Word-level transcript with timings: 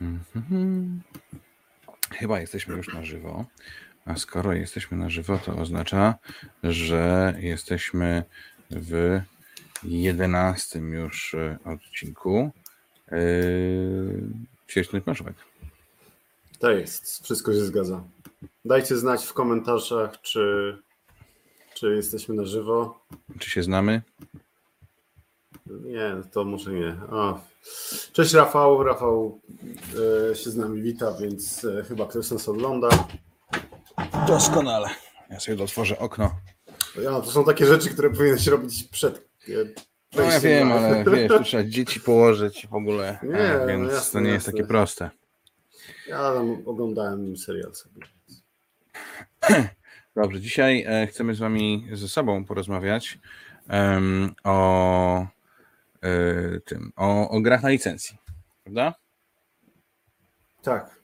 Mhm. 0.00 1.00
Chyba 2.10 2.40
jesteśmy 2.40 2.76
już 2.76 2.94
na 2.94 3.04
żywo. 3.04 3.44
A 4.06 4.16
skoro 4.16 4.52
jesteśmy 4.52 4.96
na 4.96 5.10
żywo, 5.10 5.38
to 5.38 5.56
oznacza, 5.56 6.14
że 6.62 7.34
jesteśmy 7.40 8.24
w 8.70 9.20
jedenastym 9.82 10.92
już 10.92 11.34
e, 11.34 11.58
odcinku 11.64 12.50
yy, 13.12 14.22
Świecznych 14.66 15.06
Marszałek. 15.06 15.34
To 16.58 16.70
jest, 16.70 17.24
wszystko 17.24 17.52
się 17.52 17.60
zgadza. 17.60 18.04
Dajcie 18.64 18.96
znać 18.96 19.26
w 19.26 19.32
komentarzach, 19.32 20.20
czy, 20.20 20.76
czy 21.74 21.94
jesteśmy 21.94 22.34
na 22.34 22.44
żywo. 22.44 23.06
Czy 23.38 23.50
się 23.50 23.62
znamy? 23.62 24.02
Nie, 25.84 26.16
to 26.32 26.44
może 26.44 26.72
nie. 26.72 26.96
Cześć 28.12 28.34
Rafał. 28.34 28.82
Rafał 28.82 29.40
e, 30.30 30.34
się 30.34 30.50
z 30.50 30.56
nami 30.56 30.82
wita, 30.82 31.12
więc 31.20 31.64
e, 31.64 31.82
chyba 31.84 32.06
ktoś 32.06 32.30
nas 32.30 32.48
ogląda. 32.48 32.88
Doskonale. 34.26 34.88
Ja 35.30 35.40
sobie 35.40 35.64
otworzę 35.64 35.98
okno. 35.98 36.30
Ja, 37.02 37.10
to 37.20 37.30
są 37.30 37.44
takie 37.44 37.66
rzeczy, 37.66 37.90
które 37.90 38.10
powinieneś 38.10 38.46
robić 38.46 38.84
przed. 38.84 39.16
E, 39.48 39.52
No 40.16 40.22
ja 40.22 40.40
wiem, 40.40 40.68
na- 40.68 40.74
ale 40.74 41.04
wiesz, 41.04 41.28
tu 41.32 41.44
trzeba 41.44 41.64
dzieci 41.64 42.00
położyć 42.00 42.66
w 42.66 42.74
ogóle, 42.74 43.18
Nie, 43.22 43.56
no 43.60 43.66
więc 43.66 43.92
jasne, 43.92 44.20
to 44.20 44.26
nie 44.26 44.32
jest 44.32 44.46
jasne. 44.46 44.52
takie 44.58 44.68
proste. 44.68 45.10
Ja 46.08 46.34
tam 46.34 46.62
oglądałem 46.66 47.36
serial 47.36 47.74
sobie. 47.74 48.00
Dobrze, 50.16 50.40
dzisiaj 50.40 50.84
e, 50.88 51.06
chcemy 51.06 51.34
z 51.34 51.38
wami 51.38 51.88
ze 51.92 52.08
sobą 52.08 52.44
porozmawiać 52.44 53.18
em, 53.68 54.34
o 54.44 55.26
tym, 56.64 56.92
o, 56.96 57.30
o 57.30 57.40
grach 57.40 57.62
na 57.62 57.68
licencji, 57.68 58.18
prawda? 58.64 58.94
Tak. 60.62 61.00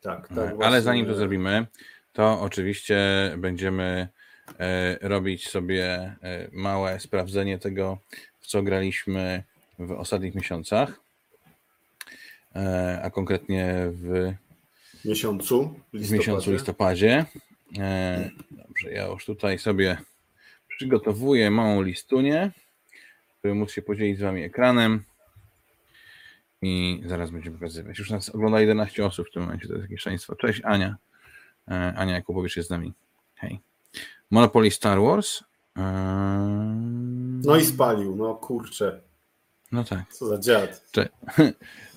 Tak, 0.00 0.28
tak. 0.28 0.38
Ale 0.38 0.54
właśnie. 0.54 0.80
zanim 0.80 1.06
to 1.06 1.14
zrobimy, 1.14 1.66
to 2.12 2.40
oczywiście 2.40 2.98
będziemy 3.38 4.08
e, 4.58 4.98
robić 5.08 5.48
sobie 5.48 5.84
e, 6.22 6.48
małe 6.52 7.00
sprawdzenie 7.00 7.58
tego, 7.58 7.98
w 8.40 8.46
co 8.46 8.62
graliśmy 8.62 9.42
w 9.78 9.92
ostatnich 9.92 10.34
miesiącach, 10.34 11.00
e, 12.56 13.00
a 13.02 13.10
konkretnie 13.10 13.74
w 13.90 14.32
miesiącu. 15.04 15.74
w 15.92 16.10
miesiącu 16.10 16.52
listopadzie. 16.52 17.24
E, 17.78 18.30
Dobrze, 18.50 18.90
ja 18.90 19.06
już 19.06 19.24
tutaj 19.24 19.58
sobie 19.58 19.98
przygotowuję 20.68 21.50
małą 21.50 21.82
listunię, 21.82 22.50
żeby 23.44 23.54
móc 23.54 23.72
się 23.72 23.82
podzielić 23.82 24.18
z 24.18 24.22
Wami 24.22 24.42
ekranem 24.42 25.04
i 26.62 27.02
zaraz 27.06 27.30
będziemy 27.30 27.56
pokazywać. 27.58 27.98
Już 27.98 28.10
nas 28.10 28.28
ogląda 28.28 28.60
11 28.60 29.06
osób 29.06 29.28
w 29.28 29.32
tym 29.32 29.42
momencie, 29.42 29.66
to 29.68 29.72
jest 29.74 29.84
jakieś 29.84 30.00
szaleństwo. 30.00 30.36
Cześć 30.36 30.60
Ania. 30.64 30.96
E, 31.70 31.94
Ania 31.96 32.14
Jakubowicz 32.14 32.56
jest 32.56 32.66
z 32.66 32.70
nami. 32.70 32.92
Hej. 33.34 33.60
Monopoly 34.30 34.70
Star 34.70 35.00
Wars. 35.00 35.42
E, 35.78 35.82
No 37.44 37.56
i 37.56 37.64
spalił, 37.64 38.16
no 38.16 38.34
kurczę. 38.34 39.00
No 39.72 39.84
tak. 39.84 40.12
Co 40.14 40.26
za 40.26 40.38
dziad. 40.38 40.82
Cze- 40.92 41.08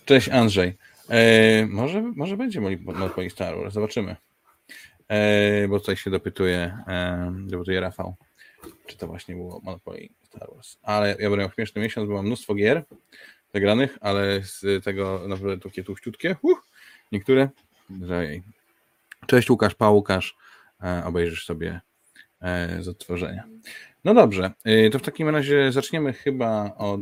Cześć 0.05 0.29
Andrzej. 0.29 0.77
E, 1.09 1.65
może, 1.65 2.01
może 2.01 2.37
będzie 2.37 2.61
Monopoly 2.81 3.29
Star 3.29 3.55
Wars, 3.57 3.73
zobaczymy. 3.73 4.15
Bo 5.69 5.79
tutaj 5.79 5.95
się 5.95 6.09
dopytuje, 6.09 6.77
dopytuje 7.47 7.79
Rafał, 7.79 8.15
czy 8.85 8.97
to 8.97 9.07
właśnie 9.07 9.35
było 9.35 9.61
Monopoly 9.63 10.09
Star 10.23 10.49
Wars. 10.55 10.77
Ale 10.81 11.15
ja 11.19 11.29
miał 11.29 11.51
śmieszny 11.51 11.81
miesiąc, 11.81 12.07
bo 12.07 12.13
mam 12.13 12.25
mnóstwo 12.25 12.55
gier 12.55 12.83
zagranych, 13.53 13.97
ale 14.01 14.41
z 14.43 14.83
tego 14.83 15.21
naprawdę 15.27 15.69
takie 15.69 15.83
tłuściutkie, 15.83 16.35
uh, 16.41 16.59
niektóre, 17.11 17.49
że 18.01 18.25
jej. 18.25 18.43
Cześć 19.27 19.49
Łukasz, 19.49 19.75
pa 19.75 19.89
Łukasz, 19.89 20.35
e, 20.83 21.03
obejrzysz 21.05 21.45
sobie 21.45 21.81
e, 22.41 22.83
z 22.83 22.87
odtworzenia. 22.87 23.43
No 24.03 24.13
dobrze, 24.13 24.51
e, 24.63 24.89
to 24.89 24.99
w 24.99 25.01
takim 25.01 25.29
razie 25.29 25.71
zaczniemy 25.71 26.13
chyba 26.13 26.75
od 26.75 27.01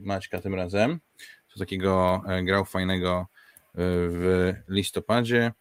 Maćka 0.00 0.40
tym 0.40 0.54
razem 0.54 1.00
co 1.48 1.58
takiego 1.58 2.22
grał 2.42 2.64
fajnego 2.64 3.26
w 4.08 4.52
listopadzie 4.68 5.52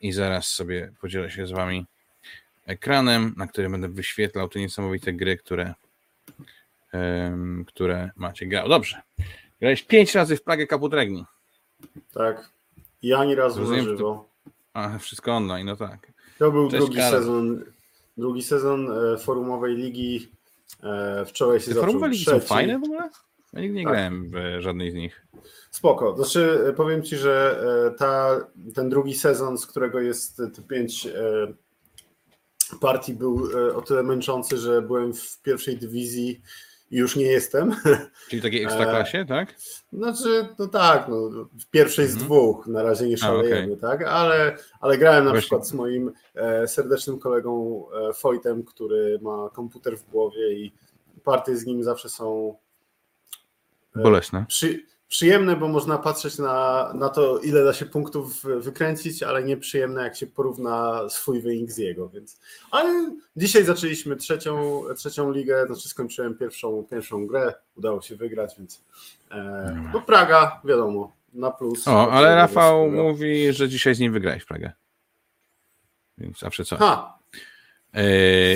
i 0.00 0.12
zaraz 0.12 0.46
sobie 0.46 0.92
podzielę 1.00 1.30
się 1.30 1.46
z 1.46 1.50
wami 1.50 1.86
ekranem, 2.70 3.34
na 3.36 3.46
którym 3.46 3.72
będę 3.72 3.88
wyświetlał 3.88 4.48
te 4.48 4.58
niesamowite 4.58 5.12
gry, 5.12 5.36
które, 5.36 5.74
em, 6.92 7.64
które 7.68 8.10
macie 8.16 8.46
grał. 8.46 8.68
Dobrze. 8.68 9.02
Grałeś 9.60 9.82
pięć 9.82 10.14
razy 10.14 10.36
w 10.36 10.42
Plagę 10.42 10.66
Caput 10.66 10.94
Regni. 10.94 11.24
Tak. 12.14 12.50
I 13.02 13.12
ani 13.14 13.34
razu 13.34 13.60
Rozumiem, 13.60 13.84
żywo. 13.84 14.28
A, 14.72 14.98
wszystko 14.98 15.32
online, 15.36 15.66
no 15.66 15.76
tak. 15.76 16.12
To 16.38 16.52
był 16.52 16.70
Cześć, 16.70 16.80
drugi 16.84 16.96
Karol. 16.96 17.20
sezon. 17.20 17.64
Drugi 18.16 18.42
sezon 18.42 18.90
e, 19.14 19.18
forumowej 19.18 19.76
ligi. 19.76 20.28
E, 20.82 21.24
Wczoraj 21.26 21.60
się 21.60 21.66
Te 21.66 21.70
zaczął 21.74 21.82
forumowe 21.86 22.08
ligi 22.08 22.24
są 22.24 22.30
trzeci. 22.30 22.46
fajne 22.48 22.78
w 22.78 22.84
ogóle? 22.84 23.10
Ja 23.52 23.60
nigdy 23.60 23.78
nie 23.78 23.84
Tak. 23.84 23.92
grałem 23.92 24.30
w 24.30 24.60
żadnej 24.62 24.90
z 24.90 24.94
nich. 24.94 25.26
Spoko. 25.70 26.16
Znaczy, 26.16 26.64
e, 26.68 26.72
powiem 26.72 27.02
ci, 27.02 27.16
że 27.16 27.62
ta, 27.98 28.36
ten 28.74 28.88
drugi 28.88 29.14
sezon, 29.14 29.58
z 29.58 29.66
którego 29.66 30.00
jest 30.00 30.36
te 30.36 30.62
pięć 30.68 31.08
partii, 32.80 33.14
był 33.14 33.48
e, 33.68 33.74
o 33.74 33.82
tyle 33.82 34.02
męczący, 34.02 34.56
że 34.58 34.82
byłem 34.82 35.14
w 35.14 35.42
pierwszej 35.42 35.76
dywizji 35.76 36.40
i 36.90 36.96
już 36.96 37.16
nie 37.16 37.24
jestem. 37.26 37.74
Czyli 38.30 38.42
takiej 38.42 38.64
ekstraklasie, 38.64 39.24
tak? 39.24 39.54
Znaczy, 39.92 40.48
no 40.58 40.66
tak, 40.68 41.08
no, 41.08 41.30
w 41.60 41.66
pierwszej 41.70 42.06
z 42.06 42.12
Mhm. 42.12 42.26
dwóch 42.26 42.66
na 42.66 42.82
razie 42.82 43.08
nie 43.08 43.16
szalejemy, 43.16 43.76
tak? 43.76 44.02
Ale, 44.02 44.56
ale 44.80 44.98
grałem 44.98 45.24
na 45.24 45.30
Właśnie. 45.30 45.40
przykład 45.40 45.68
z 45.68 45.72
moim 45.72 46.12
e, 46.34 46.68
serdecznym 46.68 47.18
kolegą 47.18 47.84
e, 48.10 48.12
Fojtem, 48.12 48.64
który 48.64 49.18
ma 49.22 49.50
komputer 49.52 49.98
w 49.98 50.10
głowie 50.10 50.52
i 50.52 50.72
partie 51.24 51.56
z 51.56 51.66
nim 51.66 51.82
zawsze 51.84 52.08
są 52.08 52.56
e, 53.96 54.02
Bolesne. 54.02 54.44
przy, 54.48 54.82
przyjemne, 55.10 55.56
bo 55.56 55.68
można 55.68 55.98
patrzeć 55.98 56.38
na, 56.38 56.92
na 56.94 57.08
to, 57.08 57.38
ile 57.38 57.64
da 57.64 57.72
się 57.72 57.86
punktów 57.86 58.42
wykręcić, 58.42 59.22
ale 59.22 59.44
nieprzyjemne, 59.44 60.02
jak 60.02 60.16
się 60.16 60.26
porówna 60.26 61.08
swój 61.08 61.42
wynik 61.42 61.72
z 61.72 61.78
jego. 61.78 62.08
Więc... 62.08 62.40
Ale 62.70 63.16
dzisiaj 63.36 63.64
zaczęliśmy 63.64 64.16
trzecią, 64.16 64.82
trzecią 64.96 65.32
ligę, 65.32 65.66
znaczy 65.66 65.88
skończyłem 65.88 66.38
pierwszą, 66.38 66.86
pierwszą 66.90 67.26
grę, 67.26 67.54
udało 67.76 68.02
się 68.02 68.16
wygrać, 68.16 68.54
więc 68.58 68.84
e, 69.30 69.90
no 69.92 70.00
Praga, 70.00 70.60
wiadomo, 70.64 71.12
na 71.32 71.50
plus. 71.50 71.88
O, 71.88 72.12
ale 72.12 72.34
Rafał 72.34 72.90
mówi, 72.90 73.52
że 73.52 73.68
dzisiaj 73.68 73.94
z 73.94 74.00
nim 74.00 74.12
wygrałeś 74.12 74.42
w 74.42 74.46
Pragę. 74.46 74.72
Więc 76.18 76.38
zawsze 76.38 76.64
coś. 76.64 76.78
Ha, 76.78 77.18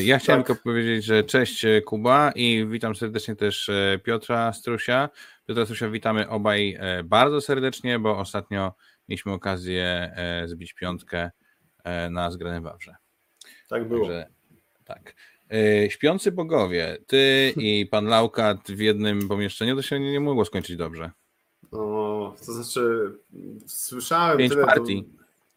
Ja 0.03 0.19
chciałem 0.19 0.43
Tak. 0.43 0.47
tylko 0.47 0.63
powiedzieć, 0.63 1.05
że 1.05 1.25
cześć 1.25 1.65
e, 1.65 1.81
Kuba 1.83 2.33
i 2.35 2.67
witam 2.71 2.95
serdecznie 2.97 3.37
też 3.37 3.69
e, 3.69 3.99
Piotra 4.05 4.53
Strusia. 4.53 5.09
Piotra 5.49 5.65
Strusia 5.65 5.89
witamy 5.91 6.29
obaj 6.29 6.77
e, 6.81 7.05
bardzo 7.05 7.41
serdecznie, 7.41 7.99
bo 7.99 8.19
ostatnio 8.19 8.75
mieliśmy 9.09 9.33
okazję 9.33 9.85
e, 10.17 10.49
zbić 10.49 10.73
piątkę 10.73 11.31
e, 11.85 12.11
na 12.11 12.31
zgranym 12.31 12.63
Wawrze. 12.63 12.95
tak 13.69 13.89
było. 13.89 14.07
Także 14.07 14.27
tak. 14.85 15.15
E, 15.85 15.91
Śpiący 15.91 16.33
bogowie, 16.33 16.99
ty 17.07 17.53
i 17.57 17.87
pan 17.91 18.05
Laukat 18.07 18.59
w 18.69 18.79
jednym 18.81 19.29
pomieszczeniu, 19.29 19.77
to 19.77 19.83
się 19.83 20.01
nie, 20.01 20.13
nie 20.13 20.21
mogło 20.21 20.45
skończyć 20.45 20.77
dobrze. 20.77 21.11
No, 21.73 22.35
to 22.47 22.53
znaczy, 22.53 23.13
słyszałem 23.67 24.39
Pięć 24.39 24.53
tyle. 24.53 24.67
partii. 24.67 25.09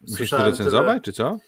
Musisz 0.08 0.30
to 0.30 0.44
recenzować, 0.44 1.02
czy 1.02 1.12
co? 1.12 1.38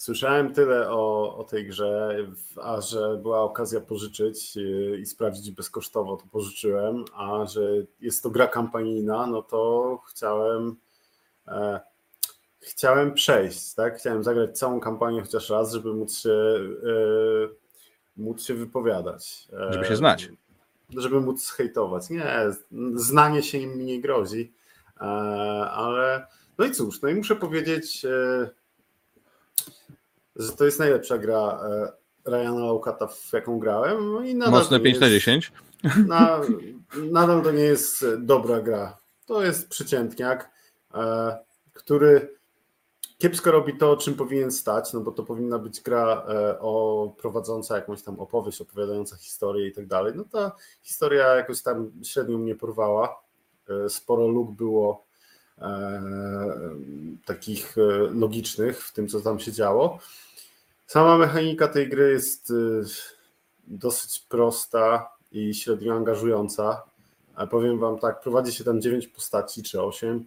Słyszałem 0.00 0.54
tyle 0.54 0.90
o, 0.90 1.36
o 1.36 1.44
tej 1.44 1.66
grze, 1.66 2.16
a 2.62 2.80
że 2.80 3.16
była 3.22 3.40
okazja 3.40 3.80
pożyczyć 3.80 4.56
yy, 4.56 4.98
i 4.98 5.06
sprawdzić 5.06 5.50
bezkosztowo, 5.50 6.16
to 6.16 6.24
pożyczyłem, 6.30 7.04
a 7.14 7.46
że 7.46 7.60
jest 8.00 8.22
to 8.22 8.30
gra 8.30 8.46
kampanijna, 8.46 9.26
no 9.26 9.42
to 9.42 10.02
chciałem 10.08 10.76
e, 11.48 11.80
chciałem 12.60 13.14
przejść, 13.14 13.74
tak? 13.74 13.98
Chciałem 13.98 14.24
zagrać 14.24 14.58
całą 14.58 14.80
kampanię 14.80 15.20
chociaż 15.20 15.50
raz, 15.50 15.72
żeby 15.72 15.94
móc 15.94 16.18
się 16.18 16.30
e, 16.30 17.48
móc 18.16 18.46
się 18.46 18.54
wypowiadać. 18.54 19.48
E, 19.52 19.72
Żeby 19.72 19.84
się 19.84 19.96
znać. 19.96 20.28
Żeby 20.96 21.20
móc 21.20 21.50
hejtować. 21.50 22.10
Nie, 22.10 22.46
znanie 22.94 23.42
się 23.42 23.58
im 23.58 23.86
nie 23.86 24.00
grozi, 24.00 24.52
e, 24.96 25.04
ale 25.70 26.26
no 26.58 26.64
i 26.64 26.70
cóż, 26.70 27.02
no 27.02 27.08
i 27.08 27.14
muszę 27.14 27.36
powiedzieć, 27.36 28.04
e, 28.04 28.50
że 30.40 30.52
to 30.52 30.64
jest 30.64 30.78
najlepsza 30.78 31.18
gra 31.18 31.60
e, 31.64 31.92
Ryana 32.30 32.60
Laukata, 32.60 33.06
w 33.06 33.32
jaką 33.32 33.58
grałem. 33.58 34.12
No 34.12 34.20
i 34.20 34.34
nadal 34.34 34.52
Mocne 34.52 34.78
to 34.78 34.84
5 34.84 34.94
nie 34.94 35.00
na 35.00 35.06
jest- 35.06 35.24
10. 35.24 35.52
Na, 36.06 36.40
nadal 37.10 37.42
to 37.42 37.50
nie 37.52 37.62
jest 37.62 38.06
dobra 38.18 38.60
gra. 38.60 38.96
To 39.26 39.42
jest 39.42 39.68
przeciętniak, 39.68 40.50
e, 40.94 41.38
który 41.72 42.36
kiepsko 43.18 43.50
robi 43.50 43.78
to, 43.78 43.96
czym 43.96 44.14
powinien 44.14 44.50
stać, 44.52 44.92
no 44.92 45.00
bo 45.00 45.12
to 45.12 45.22
powinna 45.22 45.58
być 45.58 45.80
gra 45.80 46.24
e, 46.28 46.58
o 46.60 47.14
prowadząca 47.18 47.76
jakąś 47.76 48.02
tam 48.02 48.20
opowieść, 48.20 48.60
opowiadająca 48.60 49.16
historię 49.16 49.68
i 49.68 49.72
tak 49.72 49.86
dalej. 49.86 50.12
No 50.16 50.24
ta 50.24 50.52
historia 50.82 51.26
jakoś 51.36 51.62
tam 51.62 51.90
średnio 52.04 52.38
mnie 52.38 52.54
porwała. 52.54 53.22
E, 53.84 53.88
sporo 53.88 54.28
luk 54.28 54.50
było 54.50 55.04
e, 55.58 56.02
takich 57.24 57.78
e, 57.78 57.80
logicznych 58.14 58.82
w 58.82 58.92
tym, 58.92 59.08
co 59.08 59.20
tam 59.20 59.38
się 59.38 59.52
działo. 59.52 59.98
Sama 60.90 61.18
mechanika 61.18 61.68
tej 61.68 61.88
gry 61.88 62.10
jest 62.10 62.50
e, 62.50 62.54
dosyć 63.66 64.18
prosta 64.18 65.08
i 65.32 65.54
średnio 65.54 65.94
angażująca. 65.94 66.82
E, 67.36 67.46
powiem 67.46 67.78
Wam 67.78 67.98
tak, 67.98 68.20
prowadzi 68.20 68.52
się 68.52 68.64
tam 68.64 68.80
9 68.80 69.06
postaci 69.08 69.62
czy 69.62 69.82
8. 69.82 70.24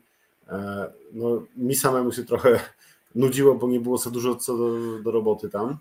E, 0.50 0.90
no, 1.14 1.44
mi 1.58 1.76
samemu 1.76 2.12
się 2.12 2.24
trochę 2.24 2.60
nudziło, 3.16 3.56
bo 3.56 3.68
nie 3.68 3.80
było 3.80 3.98
za 3.98 4.10
dużo 4.10 4.36
co 4.36 4.58
do, 4.58 5.00
do 5.00 5.12
roboty 5.12 5.50
tam. 5.50 5.78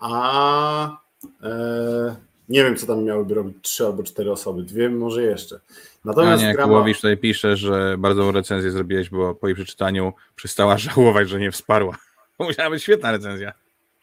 A 0.00 0.96
e, 1.42 2.16
nie 2.48 2.64
wiem, 2.64 2.76
co 2.76 2.86
tam 2.86 3.04
miałyby 3.04 3.34
robić 3.34 3.56
trzy 3.62 3.86
albo 3.86 4.02
cztery 4.02 4.32
osoby. 4.32 4.62
Dwie 4.62 4.90
może 4.90 5.22
jeszcze. 5.22 5.60
Natomiast 6.04 6.42
Ania 6.42 6.54
grama... 6.54 6.94
Tutaj 6.94 7.16
pisze, 7.16 7.56
że 7.56 7.96
bardzo 7.98 8.32
recenzję 8.32 8.70
zrobiłeś, 8.70 9.10
bo 9.10 9.34
po 9.34 9.48
jej 9.48 9.54
przeczytaniu 9.54 10.12
przestała 10.36 10.78
żałować, 10.88 11.28
że 11.28 11.40
nie 11.40 11.50
wsparła. 11.50 12.07
Musiała 12.48 12.70
być 12.70 12.82
świetna 12.82 13.12
recenzja. 13.12 13.52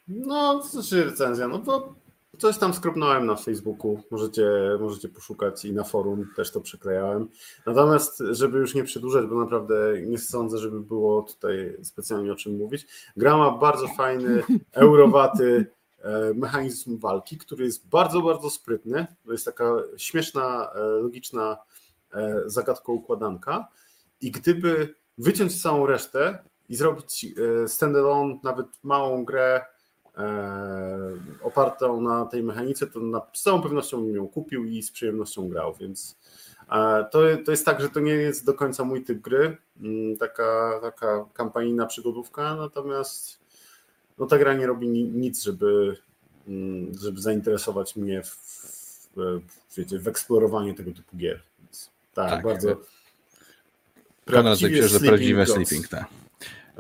No, 0.08 0.60
to 0.60 0.68
znaczy 0.68 1.06
recenzja, 1.06 1.48
no 1.48 1.60
to 1.60 1.96
coś 2.38 2.58
tam 2.58 2.74
skrupnąłem 2.74 3.26
na 3.26 3.36
Facebooku, 3.36 4.04
możecie, 4.12 4.50
możecie 4.80 5.10
poszukać 5.10 5.66
i 5.66 5.74
na 5.74 5.84
forum 5.84 6.28
też 6.36 6.52
to 6.52 6.62
przyklejałem. 6.62 7.30
Natomiast, 7.66 8.24
żeby 8.32 8.58
już 8.58 8.76
nie 8.76 8.84
przedłużać, 8.84 9.26
bo 9.26 9.36
naprawdę 9.36 9.76
nie 10.02 10.18
sądzę, 10.18 10.58
żeby 10.58 10.80
było 10.80 11.22
tutaj 11.22 11.78
specjalnie 11.84 12.32
o 12.32 12.36
czym 12.36 12.58
mówić, 12.58 12.88
gra 13.18 13.38
ma 13.38 13.52
bardzo 13.52 13.88
fajny, 13.88 14.44
eurowaty 14.72 15.66
e, 16.00 16.34
mechanizm 16.34 17.00
walki, 17.00 17.38
który 17.38 17.66
jest 17.66 17.88
bardzo, 17.88 18.22
bardzo 18.22 18.50
sprytny. 18.50 19.08
To 19.26 19.32
jest 19.32 19.46
taka 19.46 19.76
śmieszna, 19.98 20.72
e, 20.76 20.80
logiczna 20.80 21.58
e, 22.14 22.42
zagadka 22.46 22.92
układanka 22.92 23.68
i 24.22 24.32
gdyby 24.32 24.96
wyciąć 25.18 25.62
całą 25.62 25.86
resztę 25.86 26.40
i 26.70 26.76
zrobić 26.76 27.26
standalone, 27.68 28.40
nawet 28.44 28.68
małą 28.84 29.26
grę 29.26 29.66
opartą 31.42 32.02
na 32.02 32.26
tej 32.26 32.44
mechanice, 32.44 32.88
to 32.88 33.00
na, 33.00 33.22
z 33.34 33.42
całą 33.42 33.62
pewnością 33.62 34.06
bym 34.06 34.16
ją 34.16 34.28
kupił 34.28 34.66
i 34.66 34.84
z 34.84 34.92
przyjemnością 34.92 35.50
grał, 35.50 35.74
więc 35.74 36.18
to, 37.12 37.20
to 37.46 37.52
jest 37.52 37.66
tak, 37.66 37.82
że 37.82 37.90
to 37.90 38.00
nie 38.00 38.14
jest 38.14 38.46
do 38.46 38.54
końca 38.54 38.84
mój 38.84 39.04
typ 39.04 39.22
gry, 39.22 39.58
mm, 39.82 40.18
taka, 40.18 40.80
taka 40.82 41.26
kampanijna 41.34 41.86
przygodówka, 41.86 42.56
natomiast 42.56 43.40
no 44.18 44.26
ta 44.26 44.38
gra 44.38 44.54
nie 44.54 44.68
robi 44.68 44.88
nic, 44.90 45.44
żeby, 45.44 45.98
mm, 46.48 46.94
żeby 47.02 47.22
zainteresować 47.22 47.96
mnie 47.96 48.24
w, 48.24 48.36
w, 49.16 49.42
wiecie, 49.78 50.00
w 50.00 50.08
eksplorowanie 50.08 50.74
tego 50.74 50.92
typu 50.92 51.18
gier. 51.18 51.42
Więc, 51.60 51.90
tak, 52.14 52.30
tak, 52.30 52.44
bardzo. 52.44 52.82
Prawdziwie 54.26 54.88
że 54.88 55.00
prawdziwe 55.00 55.46
sleeping, 55.46 55.88
tak. 55.88 56.06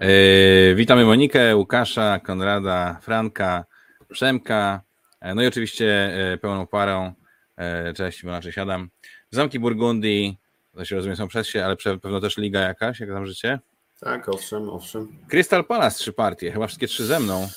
Yy, 0.01 0.75
witamy 0.75 1.05
Monikę, 1.05 1.55
Łukasza, 1.55 2.19
Konrada, 2.19 2.99
Franka, 3.01 3.65
Przemka, 4.09 4.81
e, 5.21 5.35
no 5.35 5.43
i 5.43 5.47
oczywiście 5.47 6.11
e, 6.33 6.37
pełną 6.37 6.67
parą. 6.67 7.13
E, 7.57 7.93
cześć, 7.93 8.23
bo 8.23 8.29
inaczej 8.29 8.51
siadam. 8.51 8.89
Zamki 9.31 9.59
Burgundii, 9.59 10.37
to 10.73 10.85
się 10.85 10.95
rozumie, 10.95 11.15
są 11.15 11.27
przez 11.27 11.47
się, 11.47 11.65
ale 11.65 11.75
pewno 11.75 12.21
też 12.21 12.37
liga 12.37 12.59
jakaś, 12.59 12.99
jak 12.99 13.09
tam 13.09 13.25
życie? 13.25 13.59
Tak, 13.99 14.29
owszem, 14.29 14.69
owszem. 14.69 15.17
Crystal 15.27 15.65
Palace 15.65 15.99
trzy 15.99 16.13
partie, 16.13 16.51
chyba 16.51 16.67
wszystkie 16.67 16.87
trzy 16.87 17.05
ze 17.05 17.19
mną. 17.19 17.47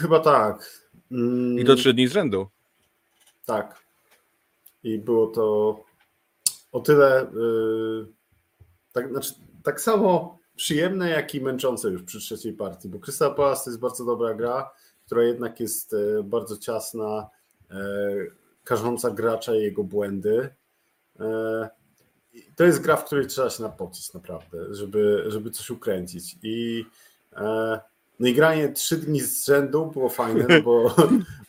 Chyba 0.00 0.20
tak. 0.20 0.70
Mm. 1.10 1.58
I 1.58 1.64
to 1.64 1.74
trzy 1.74 1.94
dni 1.94 2.08
z 2.08 2.12
rzędu. 2.12 2.48
Tak. 3.46 3.82
I 4.82 4.98
było 4.98 5.26
to 5.26 5.76
o 6.72 6.80
tyle 6.80 7.26
yy, 7.34 8.06
tak, 8.92 9.08
znaczy, 9.08 9.34
tak 9.62 9.80
samo 9.80 10.38
przyjemne, 10.56 11.10
jak 11.10 11.34
i 11.34 11.40
męczące 11.40 11.88
już 11.88 12.02
przy 12.02 12.20
trzeciej 12.20 12.52
partii, 12.52 12.88
bo 12.88 12.98
Crystal 12.98 13.34
Palace 13.34 13.64
to 13.64 13.70
jest 13.70 13.80
bardzo 13.80 14.04
dobra 14.04 14.34
gra, 14.34 14.70
która 15.06 15.22
jednak 15.22 15.60
jest 15.60 15.94
e, 15.94 16.22
bardzo 16.22 16.56
ciasna, 16.56 17.28
e, 17.70 17.76
karząca 18.64 19.10
gracza 19.10 19.54
i 19.54 19.62
jego 19.62 19.84
błędy. 19.84 20.48
E, 21.20 21.68
to 22.56 22.64
jest 22.64 22.82
gra, 22.82 22.96
w 22.96 23.04
której 23.04 23.26
trzeba 23.26 23.50
się 23.50 23.62
napocić 23.62 24.12
naprawdę, 24.12 24.74
żeby, 24.74 25.24
żeby 25.28 25.50
coś 25.50 25.70
ukręcić. 25.70 26.36
I, 26.42 26.84
no 28.20 28.28
i 28.28 28.34
granie 28.34 28.68
trzy 28.68 28.96
dni 28.96 29.20
z 29.20 29.46
rzędu 29.46 29.86
było 29.86 30.08
fajne, 30.08 30.46
no 30.48 30.62
bo, 30.62 30.96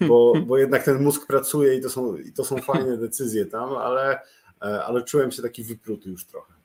bo, 0.07 0.33
bo 0.45 0.57
jednak 0.57 0.83
ten 0.83 1.03
mózg 1.03 1.27
pracuje 1.27 1.75
i 1.75 1.81
to 1.81 1.89
są, 1.89 2.17
i 2.17 2.31
to 2.31 2.45
są 2.45 2.57
fajne 2.57 2.97
decyzje 2.97 3.45
tam, 3.45 3.69
ale, 3.69 4.19
ale 4.59 5.03
czułem 5.03 5.31
się 5.31 5.41
taki 5.41 5.63
wypruty 5.63 6.09
już 6.09 6.25
trochę. 6.25 6.56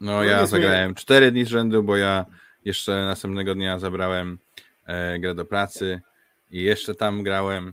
No, 0.00 0.12
no 0.12 0.24
ja 0.24 0.46
zagrałem 0.46 0.94
cztery 0.94 1.32
dni 1.32 1.44
z 1.44 1.48
rzędu, 1.48 1.82
bo 1.82 1.96
ja 1.96 2.26
jeszcze 2.64 2.92
następnego 2.92 3.54
dnia 3.54 3.78
zabrałem 3.78 4.38
e, 4.86 5.18
grę 5.18 5.34
do 5.34 5.44
pracy 5.44 6.00
i 6.50 6.62
jeszcze 6.62 6.94
tam 6.94 7.22
grałem. 7.22 7.72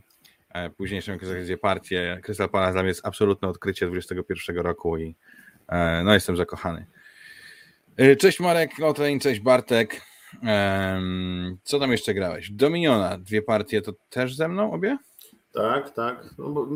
E, 0.50 0.70
później 0.70 0.96
jeszcze 0.96 1.12
miałem 1.12 1.60
partię. 1.62 2.20
Crystal 2.24 2.50
Palace 2.50 2.74
dla 2.74 2.82
mnie 2.82 2.90
jest 2.90 3.06
absolutne 3.06 3.48
odkrycie 3.48 3.88
21 3.88 4.58
roku 4.58 4.98
i 4.98 5.16
e, 5.68 6.04
no 6.04 6.14
jestem 6.14 6.38
zakochany. 6.38 6.86
E, 7.98 8.16
cześć 8.16 8.40
Marek 8.40 8.80
Lotrain, 8.80 9.20
cześć 9.20 9.40
Bartek. 9.40 10.02
Co 11.64 11.80
tam 11.80 11.92
jeszcze 11.92 12.14
grałeś? 12.14 12.52
Dominiona, 12.52 13.18
dwie 13.18 13.42
partie 13.42 13.82
to 13.82 13.94
też 14.10 14.36
ze 14.36 14.48
mną 14.48 14.72
obie? 14.72 14.98
Tak, 15.58 15.90
tak. 15.90 16.26
No 16.38 16.50
bo 16.50 16.68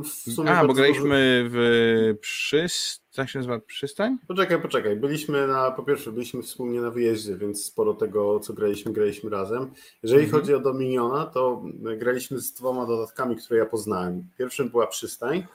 A, 0.48 0.66
bo 0.66 0.74
graliśmy 0.74 1.44
dużo... 1.44 1.56
w 1.56 2.20
przystań, 2.20 3.24
jak 3.24 3.30
się 3.30 3.40
nazywa, 3.40 3.60
przystań? 3.60 4.18
Poczekaj, 4.28 4.62
poczekaj. 4.62 4.96
Byliśmy 4.96 5.48
na, 5.48 5.72
po 5.72 5.84
pierwsze, 5.84 6.12
byliśmy 6.12 6.42
wspólnie 6.42 6.82
na 6.82 6.92
wyjeździe, 6.92 7.38
więc 7.38 7.66
sporo 7.66 7.94
tego, 7.94 8.40
co 8.40 8.54
graliśmy, 8.54 8.94
graliśmy 8.94 9.30
razem. 9.30 9.72
Jeżeli 10.04 10.24
mhm. 10.24 10.42
chodzi 10.42 10.54
o 10.54 10.60
Dominiona, 10.60 11.26
to 11.26 11.64
graliśmy 11.98 12.40
z 12.40 12.54
dwoma 12.54 12.86
dodatkami, 12.86 13.36
które 13.36 13.60
ja 13.60 13.66
poznałem. 13.66 14.24
Pierwszym 14.38 14.70
była 14.70 14.88
przystań, 14.88 15.46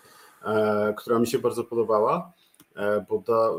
e, 0.44 0.94
która 0.96 1.18
mi 1.18 1.26
się 1.26 1.38
bardzo 1.38 1.64
podobała, 1.64 2.32
e, 2.76 3.06
bo, 3.08 3.18
da, 3.18 3.50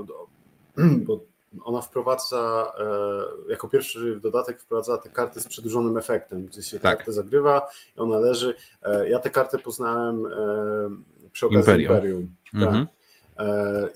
bo 1.08 1.20
ona 1.64 1.82
wprowadza, 1.82 2.74
e, 2.80 3.52
jako 3.52 3.70
pierwszy 3.70 4.20
dodatek 4.20 4.62
wprowadza 4.62 4.98
te 4.98 5.10
karty 5.10 5.40
z 5.40 5.48
przedłużonym 5.48 5.98
efektem, 5.98 6.46
gdzie 6.46 6.64
się 6.64 6.80
tak. 6.80 6.98
kartę 6.98 7.12
zagrywa 7.12 7.70
i 7.98 8.00
ona 8.00 8.20
leży. 8.20 8.56
E, 8.84 9.10
ja 9.10 9.20
tę 9.20 9.30
kartę 9.30 9.60
poznałem 9.60 10.26
e, 10.26 11.30
przy 11.32 11.46
okazji 11.46 11.60
Imperium. 11.60 11.96
Imperium. 11.96 12.36
Tak. 12.54 12.62
Mhm. 12.62 12.88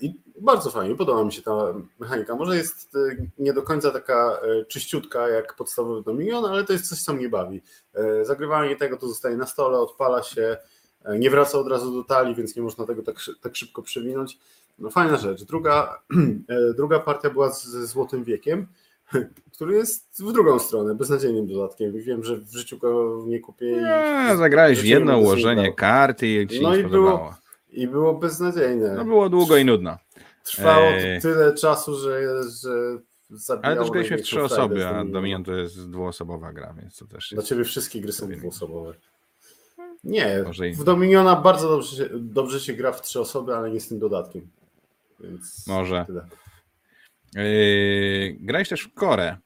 I 0.00 0.14
bardzo 0.40 0.70
fajnie, 0.70 0.94
podoba 0.94 1.24
mi 1.24 1.32
się 1.32 1.42
ta 1.42 1.74
mechanika. 1.98 2.36
Może 2.36 2.56
jest 2.56 2.98
nie 3.38 3.52
do 3.52 3.62
końca 3.62 3.90
taka 3.90 4.40
czyściutka 4.68 5.28
jak 5.28 5.54
podstawowy 5.54 6.02
Dominion, 6.02 6.44
ale 6.44 6.64
to 6.64 6.72
jest 6.72 6.88
coś, 6.88 7.02
co 7.02 7.12
mnie 7.12 7.28
bawi. 7.28 7.62
Zagrywanie 8.22 8.76
tego 8.76 8.96
to 8.96 9.08
zostaje 9.08 9.36
na 9.36 9.46
stole, 9.46 9.78
odpala 9.78 10.22
się, 10.22 10.56
nie 11.18 11.30
wraca 11.30 11.58
od 11.58 11.68
razu 11.68 11.94
do 11.94 12.04
talii, 12.04 12.34
więc 12.34 12.56
nie 12.56 12.62
można 12.62 12.86
tego 12.86 13.02
tak, 13.02 13.16
tak 13.40 13.56
szybko 13.56 13.82
przewinąć. 13.82 14.38
No 14.78 14.90
fajna 14.90 15.16
rzecz. 15.16 15.44
Druga, 15.44 16.02
e, 16.48 16.74
druga 16.74 16.98
partia 16.98 17.30
była 17.30 17.50
ze 17.50 17.86
Złotym 17.86 18.24
Wiekiem, 18.24 18.66
który 19.54 19.74
jest 19.74 20.22
w 20.22 20.32
drugą 20.32 20.58
stronę, 20.58 20.94
beznadziejnym 20.94 21.46
dodatkiem. 21.46 21.92
Wiem, 21.92 22.24
że 22.24 22.36
w 22.36 22.52
życiu 22.52 22.78
go 22.78 23.22
nie 23.26 23.40
kupię. 23.40 23.66
Nie, 23.66 24.36
zagrałeś 24.36 24.84
jedno 24.84 25.18
ułożenie 25.18 25.72
karty 25.72 26.28
i 26.28 26.46
ci 26.46 26.62
no 26.62 26.76
i 26.76 26.84
było, 26.84 27.34
I 27.70 27.86
było 27.86 28.14
beznadziejne. 28.14 28.94
No 28.94 29.04
było 29.04 29.28
długo 29.28 29.56
i 29.56 29.64
nudno. 29.64 29.98
Trwało 30.44 30.86
eee. 30.86 31.20
tyle 31.20 31.54
czasu, 31.54 31.98
że, 31.98 32.20
że 32.62 32.70
Ale 33.62 33.76
też 33.76 33.90
graliśmy 33.90 34.18
w 34.18 34.22
trzy 34.22 34.42
osoby, 34.42 34.86
a 34.86 35.04
Dominion 35.04 35.44
to 35.44 35.52
jest 35.52 35.90
dwuosobowa 35.90 36.52
gra, 36.52 36.74
więc 36.82 36.96
to 36.96 37.06
też 37.06 37.30
Dla 37.32 37.42
ciebie 37.42 37.64
wszystkie 37.64 38.00
gry 38.00 38.12
są 38.12 38.28
dwuosobowe. 38.28 38.94
Nie, 40.04 40.44
w 40.74 40.84
Dominiona 40.84 41.36
bardzo 41.36 41.68
dobrze 41.68 42.08
dobrze 42.18 42.60
się 42.60 42.72
gra 42.72 42.92
w 42.92 43.02
trzy 43.02 43.20
osoby, 43.20 43.54
ale 43.54 43.70
nie 43.70 43.80
z 43.80 43.88
tym 43.88 43.98
dodatkiem. 43.98 44.48
Więc 45.20 45.66
Może. 45.66 46.06
Yy, 47.34 48.36
grałeś 48.40 48.68
też 48.68 48.82
w 48.82 48.94
Korę. 48.94 49.36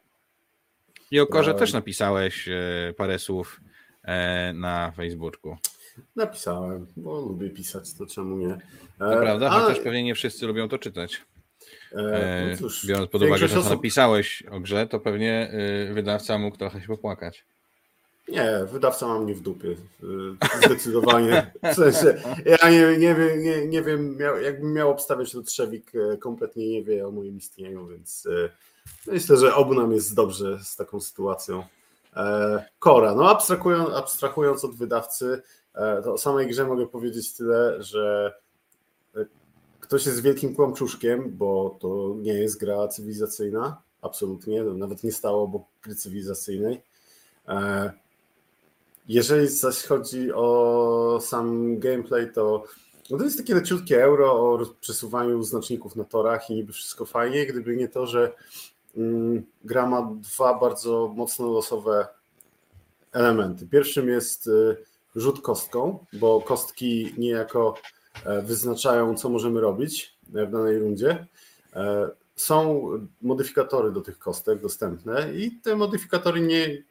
I 1.10 1.20
o 1.20 1.26
Korze 1.26 1.54
też 1.54 1.72
napisałeś 1.72 2.46
yy, 2.46 2.94
parę 2.96 3.18
słów 3.18 3.60
yy, 4.04 4.10
na 4.54 4.92
Facebooku. 4.96 5.56
Napisałem, 6.16 6.86
bo 6.96 7.20
lubię 7.20 7.50
pisać, 7.50 7.94
to 7.94 8.06
czemu 8.06 8.36
nie. 8.36 8.58
To 8.98 9.20
prawda, 9.20 9.50
ale... 9.50 9.64
chociaż 9.64 9.84
pewnie 9.84 10.02
nie 10.02 10.14
wszyscy 10.14 10.46
lubią 10.46 10.68
to 10.68 10.78
czytać. 10.78 11.22
E, 11.92 12.48
no 12.50 12.56
cóż, 12.56 12.86
Biorąc 12.86 13.10
pod 13.10 13.22
uwagę, 13.22 13.48
że 13.48 13.58
osób... 13.58 13.70
napisałeś 13.70 14.42
o 14.50 14.60
grze, 14.60 14.86
to 14.86 15.00
pewnie 15.00 15.52
wydawca 15.92 16.38
mógł 16.38 16.56
trochę 16.56 16.80
się 16.80 16.86
popłakać. 16.86 17.44
Nie, 18.28 18.66
wydawca 18.72 19.06
ma 19.06 19.18
mnie 19.18 19.34
w 19.34 19.40
dupie. 19.40 19.68
Y, 19.68 19.76
zdecydowanie. 20.66 21.52
W 21.72 21.74
sensie, 21.74 22.22
ja 22.44 22.70
nie, 22.70 22.98
nie, 22.98 23.16
nie, 23.36 23.66
nie 23.66 23.82
wiem, 23.82 24.18
jakbym 24.42 24.72
miał 24.72 24.90
obstawiać, 24.90 25.32
to 25.32 25.42
Trzewik 25.42 25.92
e, 25.94 26.16
kompletnie 26.16 26.68
nie 26.68 26.82
wie 26.82 27.08
o 27.08 27.10
moim 27.10 27.36
istnieniu, 27.36 27.86
więc 27.86 28.26
e, 28.26 28.50
myślę, 29.12 29.36
że 29.36 29.54
obu 29.54 29.74
nam 29.74 29.92
jest 29.92 30.14
dobrze 30.14 30.58
z 30.64 30.76
taką 30.76 31.00
sytuacją. 31.00 31.64
E, 32.16 32.64
Kora, 32.78 33.14
no 33.14 33.30
abstrahując, 33.30 33.94
abstrahując 33.94 34.64
od 34.64 34.74
wydawcy, 34.74 35.42
to 36.04 36.12
o 36.12 36.18
samej 36.18 36.46
grze 36.46 36.64
mogę 36.64 36.86
powiedzieć 36.86 37.34
tyle, 37.34 37.82
że 37.82 38.34
ktoś 39.80 40.06
jest 40.06 40.22
wielkim 40.22 40.54
kłamczuszkiem, 40.54 41.36
bo 41.36 41.76
to 41.80 42.14
nie 42.18 42.32
jest 42.32 42.60
gra 42.60 42.88
cywilizacyjna, 42.88 43.82
absolutnie, 44.02 44.62
nawet 44.62 45.04
nie 45.04 45.12
stało 45.12 45.42
obok 45.42 45.62
gry 45.82 45.94
cywilizacyjnej. 45.94 46.82
E, 49.08 49.12
jeżeli 49.12 49.48
zaś 49.48 49.82
chodzi 49.82 50.32
o 50.32 51.18
sam 51.22 51.78
gameplay, 51.78 52.32
to 52.32 52.64
no 53.10 53.18
to 53.18 53.24
jest 53.24 53.38
takie 53.38 53.54
leciutkie 53.54 54.04
euro 54.04 54.32
o 54.32 54.66
przesuwaniu 54.80 55.42
znaczników 55.42 55.96
na 55.96 56.04
torach 56.04 56.50
i 56.50 56.54
niby 56.54 56.72
wszystko 56.72 57.04
fajnie, 57.04 57.46
gdyby 57.46 57.76
nie 57.76 57.88
to, 57.88 58.06
że 58.06 58.32
mm, 58.96 59.46
gra 59.64 59.86
ma 59.86 60.14
dwa 60.20 60.58
bardzo 60.58 61.12
mocno 61.16 61.52
losowe 61.52 62.06
elementy. 63.12 63.66
Pierwszym 63.66 64.08
jest 64.08 64.46
y, 64.46 64.76
rzut 65.16 65.40
kostką, 65.40 65.98
bo 66.12 66.40
kostki 66.40 67.14
niejako 67.18 67.74
e, 68.24 68.42
wyznaczają, 68.42 69.16
co 69.16 69.28
możemy 69.28 69.60
robić 69.60 70.16
w 70.28 70.50
danej 70.50 70.78
rundzie. 70.78 71.26
E, 71.72 72.10
są 72.36 72.88
modyfikatory 73.22 73.92
do 73.92 74.00
tych 74.00 74.18
kostek 74.18 74.60
dostępne 74.60 75.34
i 75.34 75.50
te 75.50 75.76
modyfikatory 75.76 76.40
nie, 76.40 76.82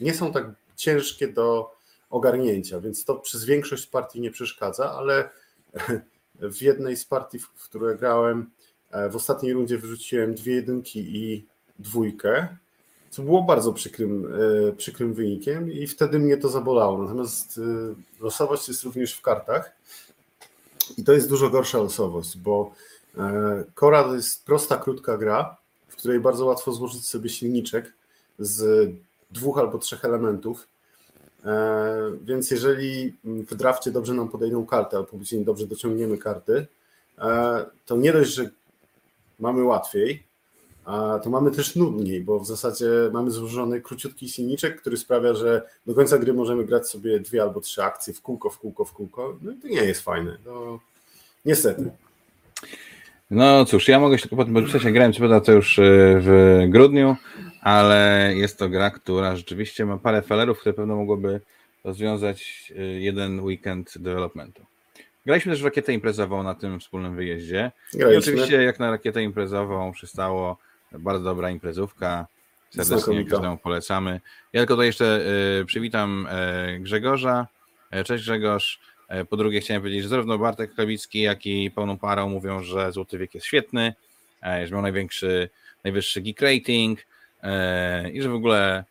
nie 0.00 0.14
są 0.14 0.32
tak 0.32 0.61
ciężkie 0.76 1.28
do 1.28 1.74
ogarnięcia, 2.10 2.80
więc 2.80 3.04
to 3.04 3.14
przez 3.14 3.44
większość 3.44 3.86
partii 3.86 4.20
nie 4.20 4.30
przeszkadza, 4.30 4.92
ale 4.92 5.30
w 6.36 6.62
jednej 6.62 6.96
z 6.96 7.04
partii, 7.04 7.38
w 7.38 7.48
której 7.48 7.98
grałem, 7.98 8.50
e, 8.90 9.08
w 9.10 9.16
ostatniej 9.16 9.52
rundzie 9.52 9.78
wyrzuciłem 9.78 10.34
dwie 10.34 10.54
jedynki 10.54 11.16
i 11.16 11.46
dwójkę, 11.78 12.48
co 13.10 13.22
było 13.22 13.42
bardzo 13.42 13.72
przykrym, 13.72 14.34
e, 14.68 14.72
przykrym 14.72 15.14
wynikiem 15.14 15.72
i 15.72 15.86
wtedy 15.86 16.18
mnie 16.18 16.36
to 16.36 16.48
zabolało. 16.48 17.02
Natomiast 17.02 17.58
e, 17.58 18.22
losowość 18.24 18.68
jest 18.68 18.82
również 18.82 19.14
w 19.14 19.22
kartach 19.22 19.76
i 20.98 21.04
to 21.04 21.12
jest 21.12 21.28
dużo 21.28 21.50
gorsza 21.50 21.78
losowość, 21.78 22.38
bo 22.38 22.74
Kora 23.74 24.04
to 24.04 24.14
jest 24.14 24.44
prosta, 24.44 24.76
krótka 24.76 25.18
gra, 25.18 25.56
w 25.88 25.96
której 25.96 26.20
bardzo 26.20 26.46
łatwo 26.46 26.72
złożyć 26.72 27.08
sobie 27.08 27.30
silniczek 27.30 27.92
z 28.38 28.90
dwóch 29.32 29.58
albo 29.58 29.78
trzech 29.78 30.04
elementów 30.04 30.66
E, 31.44 32.12
więc 32.24 32.50
jeżeli 32.50 33.14
w 33.24 33.54
drafcie 33.54 33.90
dobrze 33.90 34.14
nam 34.14 34.28
podejdą 34.28 34.66
karty, 34.66 34.96
albo 34.96 35.08
później 35.08 35.44
dobrze 35.44 35.66
dociągniemy 35.66 36.18
karty, 36.18 36.66
e, 37.18 37.64
to 37.86 37.96
nie 37.96 38.12
dość, 38.12 38.34
że 38.34 38.50
mamy 39.38 39.64
łatwiej, 39.64 40.22
to 41.24 41.30
mamy 41.30 41.50
też 41.50 41.76
nudniej, 41.76 42.20
bo 42.20 42.40
w 42.40 42.46
zasadzie 42.46 42.86
mamy 43.12 43.30
złożony 43.30 43.80
króciutki 43.80 44.28
silniczek, 44.28 44.80
który 44.80 44.96
sprawia, 44.96 45.34
że 45.34 45.68
do 45.86 45.94
końca 45.94 46.18
gry 46.18 46.34
możemy 46.34 46.64
grać 46.64 46.88
sobie 46.88 47.20
dwie 47.20 47.42
albo 47.42 47.60
trzy 47.60 47.82
akcje 47.82 48.14
w 48.14 48.20
kółko, 48.20 48.50
w 48.50 48.58
kółko, 48.58 48.84
w 48.84 48.92
kółko. 48.92 49.38
No 49.42 49.52
i 49.52 49.56
to 49.56 49.68
nie 49.68 49.84
jest 49.84 50.00
fajne. 50.00 50.38
No, 50.46 50.80
niestety. 51.44 51.90
No 53.32 53.64
cóż, 53.64 53.88
ja 53.88 54.00
mogę 54.00 54.18
się 54.18 54.28
tylko 54.28 54.44
podpisać, 54.44 54.84
ja 54.84 54.90
grałem 54.90 55.12
co 55.12 55.40
to 55.40 55.52
już 55.52 55.78
e, 55.78 55.82
w 56.20 56.60
grudniu, 56.68 57.16
ale 57.60 58.30
jest 58.34 58.58
to 58.58 58.68
gra, 58.68 58.90
która 58.90 59.36
rzeczywiście 59.36 59.86
ma 59.86 59.98
parę 59.98 60.22
felerów, 60.22 60.60
które 60.60 60.72
pewno 60.72 60.96
mogłoby 60.96 61.40
rozwiązać 61.84 62.72
e, 62.78 62.82
jeden 62.82 63.40
weekend 63.40 63.98
developmentu. 63.98 64.64
Graliśmy 65.26 65.52
też 65.52 65.62
w 65.62 65.64
rakietę 65.64 65.92
imprezową 65.92 66.42
na 66.42 66.54
tym 66.54 66.80
wspólnym 66.80 67.16
wyjeździe. 67.16 67.72
Graliśmy. 67.94 68.14
I 68.14 68.18
oczywiście 68.18 68.62
jak 68.62 68.80
na 68.80 68.90
rakietę 68.90 69.22
imprezową 69.22 69.92
przystało 69.92 70.56
bardzo 70.92 71.24
dobra 71.24 71.50
imprezówka. 71.50 72.26
Serdecznie 72.70 73.24
każdemu 73.24 73.58
polecamy. 73.58 74.20
Ja 74.52 74.60
tylko 74.60 74.74
tutaj 74.74 74.86
jeszcze 74.86 75.20
y, 75.60 75.64
przywitam 75.64 76.28
y, 76.76 76.80
Grzegorza. 76.80 77.46
Cześć 78.04 78.24
Grzegorz. 78.24 78.80
Po 79.30 79.36
drugie 79.36 79.60
chciałem 79.60 79.82
powiedzieć, 79.82 80.02
że 80.02 80.08
zarówno 80.08 80.38
Bartek 80.38 80.74
Klebicki, 80.74 81.20
jak 81.20 81.46
i 81.46 81.70
pełną 81.70 81.98
parą 81.98 82.28
mówią, 82.28 82.62
że 82.62 82.92
Złoty 82.92 83.18
Wiek 83.18 83.34
jest 83.34 83.46
świetny, 83.46 83.94
że 84.42 84.68
miał 84.72 84.82
największy, 84.82 85.48
najwyższy 85.84 86.20
geek 86.20 86.40
rating, 86.40 87.00
E, 87.42 88.10
i 88.10 88.22
że 88.22 88.28
w 88.28 88.34
ogóle 88.34 88.84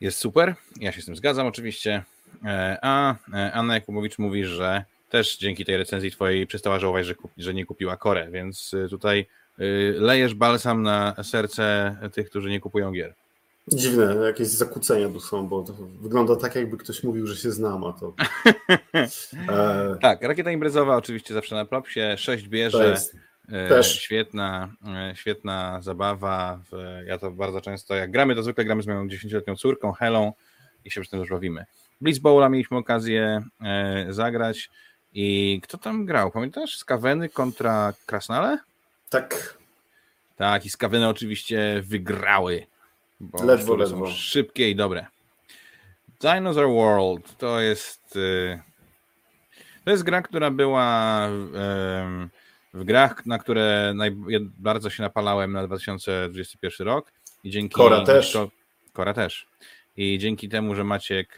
jest 0.00 0.18
super. 0.18 0.54
Ja 0.80 0.92
się 0.92 1.02
z 1.02 1.04
tym 1.04 1.16
zgadzam 1.16 1.46
oczywiście. 1.46 2.04
E, 2.44 2.78
a 2.82 3.14
e, 3.32 3.52
Anna 3.52 3.74
Jakubowicz 3.74 4.18
mówi, 4.18 4.44
że 4.44 4.84
też 5.10 5.36
dzięki 5.38 5.64
tej 5.64 5.76
recenzji 5.76 6.10
twojej 6.10 6.46
przestała 6.46 6.78
żałować, 6.78 7.06
że, 7.06 7.14
że 7.36 7.54
nie 7.54 7.66
kupiła 7.66 7.96
Korę, 7.96 8.28
więc 8.30 8.74
tutaj 8.90 9.26
lejesz 9.94 10.34
balsam 10.34 10.82
na 10.82 11.14
serce 11.22 11.96
tych, 12.12 12.30
którzy 12.30 12.50
nie 12.50 12.60
kupują 12.60 12.92
gier. 12.92 13.14
Dziwne, 13.72 14.14
jakieś 14.14 14.48
zakłócenia 14.48 15.08
tu 15.08 15.20
są, 15.20 15.48
bo 15.48 15.62
to 15.62 15.72
wygląda 16.00 16.36
tak, 16.36 16.54
jakby 16.54 16.76
ktoś 16.76 17.02
mówił, 17.02 17.26
że 17.26 17.36
się 17.36 17.50
znam, 17.50 17.84
a 17.84 17.92
to... 17.92 18.14
e... 19.48 19.96
Tak, 20.02 20.22
rakieta 20.22 20.50
imprezowa 20.50 20.96
oczywiście 20.96 21.34
zawsze 21.34 21.54
na 21.54 21.64
propsie, 21.64 22.14
sześć 22.16 22.48
bierze, 22.48 22.96
E, 23.52 23.68
Też. 23.68 24.00
Świetna, 24.00 24.68
e, 24.86 25.16
świetna 25.16 25.78
zabawa. 25.82 26.60
Ja 27.06 27.18
to 27.18 27.30
bardzo 27.30 27.60
często, 27.60 27.94
jak 27.94 28.10
gramy, 28.10 28.34
to 28.34 28.42
zwykle 28.42 28.64
gramy 28.64 28.82
z 28.82 28.86
moją 28.86 29.06
10-letnią 29.06 29.56
córką, 29.56 29.92
Helą 29.92 30.32
i 30.84 30.90
się 30.90 31.00
przy 31.00 31.10
tym 31.10 31.20
już 31.20 31.30
bawimy. 31.30 31.64
Blitzbowla 32.00 32.48
mieliśmy 32.48 32.76
okazję 32.76 33.42
e, 33.60 34.06
zagrać 34.10 34.70
i 35.12 35.60
kto 35.62 35.78
tam 35.78 36.06
grał? 36.06 36.30
Pamiętasz? 36.30 36.76
Skaweny 36.76 37.28
kontra 37.28 37.92
Krasnale? 38.06 38.58
Tak. 39.08 39.58
Tak, 40.36 40.66
i 40.66 40.70
Skaweny 40.70 41.08
oczywiście 41.08 41.82
wygrały. 41.86 42.66
Bo 43.20 43.44
ledwo, 43.44 43.76
ledwo. 43.76 44.06
Są 44.06 44.12
szybkie 44.12 44.70
i 44.70 44.76
dobre. 44.76 45.06
Dinosaur 46.20 46.68
World 46.68 47.36
to 47.36 47.60
jest 47.60 48.18
to 49.84 49.90
jest 49.90 50.02
gra, 50.02 50.22
która 50.22 50.50
była 50.50 51.28
w 52.74 52.84
grach, 52.84 53.26
na 53.26 53.38
które 53.38 53.94
bardzo 54.58 54.90
się 54.90 55.02
napalałem 55.02 55.52
na 55.52 55.66
2021 55.66 56.86
rok 56.86 57.12
i 57.44 57.50
dzięki 57.50 57.74
Kora 57.74 58.04
też. 58.04 58.38
Kora 58.92 59.14
też. 59.14 59.46
I 59.96 60.18
dzięki 60.18 60.48
temu, 60.48 60.74
że 60.74 60.84
Maciek 60.84 61.36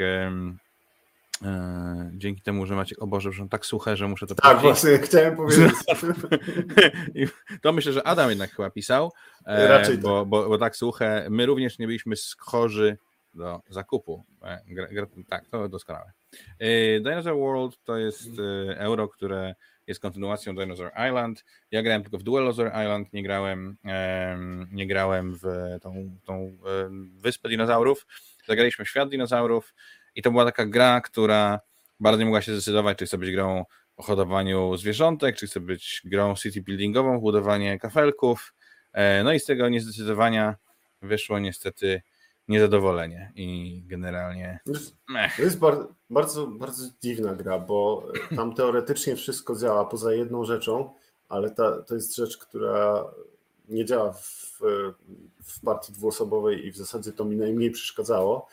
dzięki 2.13 2.43
temu, 2.43 2.67
że 2.67 2.75
Maciek, 2.75 3.03
o 3.03 3.07
Boże, 3.07 3.33
że 3.33 3.49
tak 3.49 3.67
suche, 3.67 3.97
że 3.97 4.09
muszę 4.09 4.27
to 4.27 4.35
Tak, 4.35 4.61
właśnie 4.61 4.99
chciałem 4.99 5.37
powiedzieć. 5.37 5.73
to 7.63 7.73
myślę, 7.73 7.93
że 7.93 8.07
Adam 8.07 8.31
jednak 8.31 8.51
chyba 8.51 8.71
pisał, 8.71 9.13
e, 9.47 9.69
Raczej 9.69 9.99
bo, 9.99 10.21
tak. 10.21 10.29
Bo, 10.29 10.49
bo 10.49 10.59
tak 10.59 10.77
suche. 10.77 11.27
My 11.31 11.47
również 11.47 11.79
nie 11.79 11.87
byliśmy 11.87 12.17
schorzy 12.17 12.99
do 13.35 13.61
zakupu. 13.69 14.25
E, 14.43 14.61
tak, 15.29 15.49
to 15.49 15.69
doskonałe. 15.69 16.13
Dinosaur 17.01 17.37
World 17.37 17.85
to 17.85 17.97
jest 17.97 18.31
euro, 18.77 19.09
które 19.09 19.55
jest 19.87 20.01
kontynuacją 20.01 20.57
Dinosaur 20.57 20.91
Island. 21.09 21.45
Ja 21.71 21.83
grałem 21.83 22.03
tylko 22.03 22.19
w 22.19 22.23
Duelosaur 22.23 22.69
Island, 22.69 23.13
nie 23.13 23.23
grałem, 23.23 23.77
nie 24.73 24.87
grałem 24.87 25.35
w 25.35 25.47
tą, 25.83 26.17
tą 26.25 26.59
wyspę 27.17 27.49
dinozaurów. 27.49 28.07
Zagraliśmy 28.47 28.85
w 28.85 28.89
świat 28.89 29.09
dinozaurów 29.09 29.75
i 30.15 30.23
to 30.23 30.31
była 30.31 30.45
taka 30.45 30.67
gra, 30.67 31.01
która 31.01 31.61
bardzo 32.01 32.19
nie 32.19 32.25
mogła 32.25 32.43
się 32.43 32.53
zdecydować, 32.53 32.99
czy 32.99 33.07
chce 33.07 33.19
być 33.19 33.31
grą 33.31 33.65
o 33.97 34.03
hodowaniu 34.03 34.77
zwierzątek, 34.77 35.37
czy 35.37 35.47
chce 35.47 35.61
być 35.61 36.03
grą 36.05 36.35
city 36.35 36.63
buildingową, 36.63 37.21
budowanie 37.21 37.79
kafelków. 37.79 38.55
E, 38.93 39.25
no 39.25 39.33
i 39.33 39.41
z 39.41 39.45
tego 39.45 39.69
niezdecydowania 39.69 40.57
wyszło 41.03 41.39
niestety 41.39 42.03
niezadowolenie 42.49 43.33
i 43.35 43.83
generalnie. 43.87 44.61
Mech. 45.09 45.37
To 45.37 45.43
jest 45.43 45.59
bardzo, 45.59 45.95
bardzo, 46.11 46.47
bardzo 46.47 46.85
dziwna 47.03 47.35
gra, 47.35 47.59
bo 47.59 48.09
tam 48.37 48.55
teoretycznie 48.55 49.17
wszystko 49.17 49.57
działa 49.57 49.85
poza 49.85 50.13
jedną 50.13 50.45
rzeczą, 50.45 50.95
ale 51.29 51.51
ta, 51.51 51.83
to 51.83 51.95
jest 51.95 52.17
rzecz, 52.17 52.39
która 52.39 53.05
nie 53.69 53.85
działa 53.85 54.13
w, 54.13 54.61
w 55.43 55.61
partii 55.65 55.93
dwuosobowej 55.93 56.67
i 56.67 56.73
w 56.73 56.77
zasadzie 56.77 57.13
to 57.13 57.25
mi 57.25 57.37
najmniej 57.37 57.71
przeszkadzało. 57.71 58.49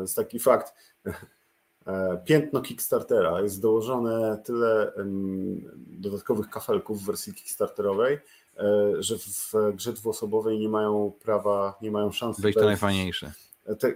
Jest 0.00 0.16
taki 0.16 0.38
fakt. 0.38 0.74
E, 1.86 2.22
piętno 2.24 2.60
Kickstartera 2.60 3.40
jest 3.40 3.60
dołożone 3.60 4.42
tyle 4.44 4.92
dodatkowych 5.76 6.50
kafelków 6.50 7.02
w 7.02 7.06
wersji 7.06 7.34
Kickstarterowej, 7.34 8.18
E, 8.58 9.02
że 9.02 9.18
w 9.18 9.52
grze 9.74 9.92
dwuosobowej 9.92 10.58
nie 10.58 10.68
mają 10.68 11.12
prawa, 11.22 11.78
nie 11.82 11.90
mają 11.90 12.12
szans. 12.12 12.40
Być 12.40 12.54
to 12.54 12.64
najfajniejsze. 12.64 13.32
Te, 13.78 13.94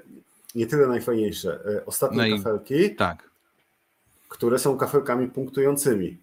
nie 0.55 0.67
tyle 0.67 0.87
najfajniejsze. 0.87 1.61
E, 1.67 1.87
ostatnie 1.87 2.31
no 2.31 2.37
kafelki, 2.37 2.95
tak. 2.95 3.31
które 4.29 4.59
są 4.59 4.77
kafelkami 4.77 5.29
punktującymi. 5.29 6.19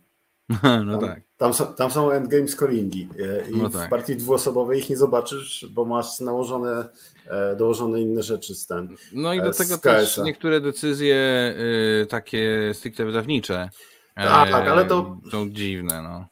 No 0.86 0.98
tam, 0.98 1.10
tak. 1.10 1.22
Tam 1.38 1.54
są, 1.54 1.74
tam 1.74 1.92
są 1.92 2.12
endgame 2.12 2.48
scoringi 2.48 3.10
e, 3.20 3.50
i 3.50 3.58
no 3.58 3.70
tak. 3.70 3.88
w 3.88 3.89
partii 3.89 4.16
dwuosobowej 4.16 4.80
ich 4.80 4.89
nie 4.89 4.98
zobaczysz, 4.98 5.68
bo 5.72 5.86
masz 5.86 6.20
nałożone, 6.20 6.89
dołożone 7.58 8.01
inne 8.01 8.24
rzeczy 8.24 8.56
z 8.56 8.68
ten. 8.68 8.96
No 9.13 9.34
i 9.34 9.42
do 9.42 9.54
tego 9.54 9.77
też 9.77 10.18
niektóre 10.18 10.62
decyzje 10.62 11.56
takie 12.10 12.72
stricte 12.74 13.06
wydawnicze 13.06 13.70
tak, 14.25 14.68
ale 14.68 14.86
to 14.86 15.18
są 15.32 15.50
dziwne. 15.50 16.01
No. 16.01 16.27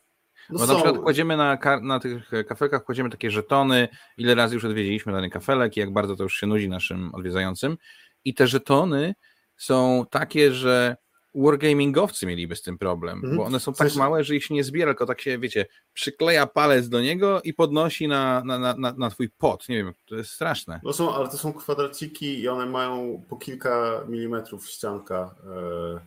No 0.49 0.59
Bo 0.59 0.67
są... 0.67 0.73
na 0.73 0.81
przykład 0.81 1.03
kładziemy 1.03 1.37
na, 1.37 1.57
na 1.81 1.99
tych 1.99 2.31
kafelkach 2.47 2.83
kładziemy 2.83 3.09
takie 3.09 3.31
żetony, 3.31 3.87
ile 4.17 4.35
razy 4.35 4.55
już 4.55 4.65
odwiedziliśmy 4.65 5.13
dany 5.13 5.29
kafelek 5.29 5.77
i 5.77 5.79
jak 5.79 5.93
bardzo 5.93 6.15
to 6.15 6.23
już 6.23 6.35
się 6.35 6.47
nudzi 6.47 6.69
naszym 6.69 7.15
odwiedzającym. 7.15 7.77
I 8.25 8.33
te 8.33 8.47
żetony 8.47 9.15
są 9.57 10.05
takie, 10.09 10.51
że 10.51 10.97
wargamingowcy 11.35 12.25
mieliby 12.25 12.55
z 12.55 12.61
tym 12.61 12.77
problem, 12.77 13.17
Mhm. 13.17 13.37
bo 13.37 13.43
one 13.43 13.59
są 13.59 13.73
tak 13.73 13.95
małe, 13.95 14.23
że 14.23 14.35
ich 14.35 14.49
nie 14.49 14.63
zbiera, 14.63 14.91
tylko 14.91 15.05
tak 15.05 15.21
się, 15.21 15.39
wiecie, 15.39 15.65
przykleja 15.93 16.47
palec 16.47 16.89
do 16.89 17.01
niego 17.01 17.41
i 17.41 17.53
podnosi 17.53 18.07
na, 18.07 18.43
na, 18.45 18.59
na, 18.59 18.75
na, 18.77 18.93
na 18.97 19.09
twój 19.09 19.29
pot. 19.29 19.69
Nie 19.69 19.75
wiem, 19.77 19.93
to 20.05 20.15
jest 20.15 20.31
straszne. 20.31 20.79
No 20.83 20.93
są, 20.93 21.15
ale 21.15 21.29
to 21.29 21.37
są 21.37 21.53
kwadraciki 21.53 22.39
i 22.39 22.47
one 22.47 22.65
mają 22.65 23.21
po 23.29 23.35
kilka 23.35 24.01
milimetrów 24.07 24.67
ścianka. 24.69 25.35
E, 25.45 25.99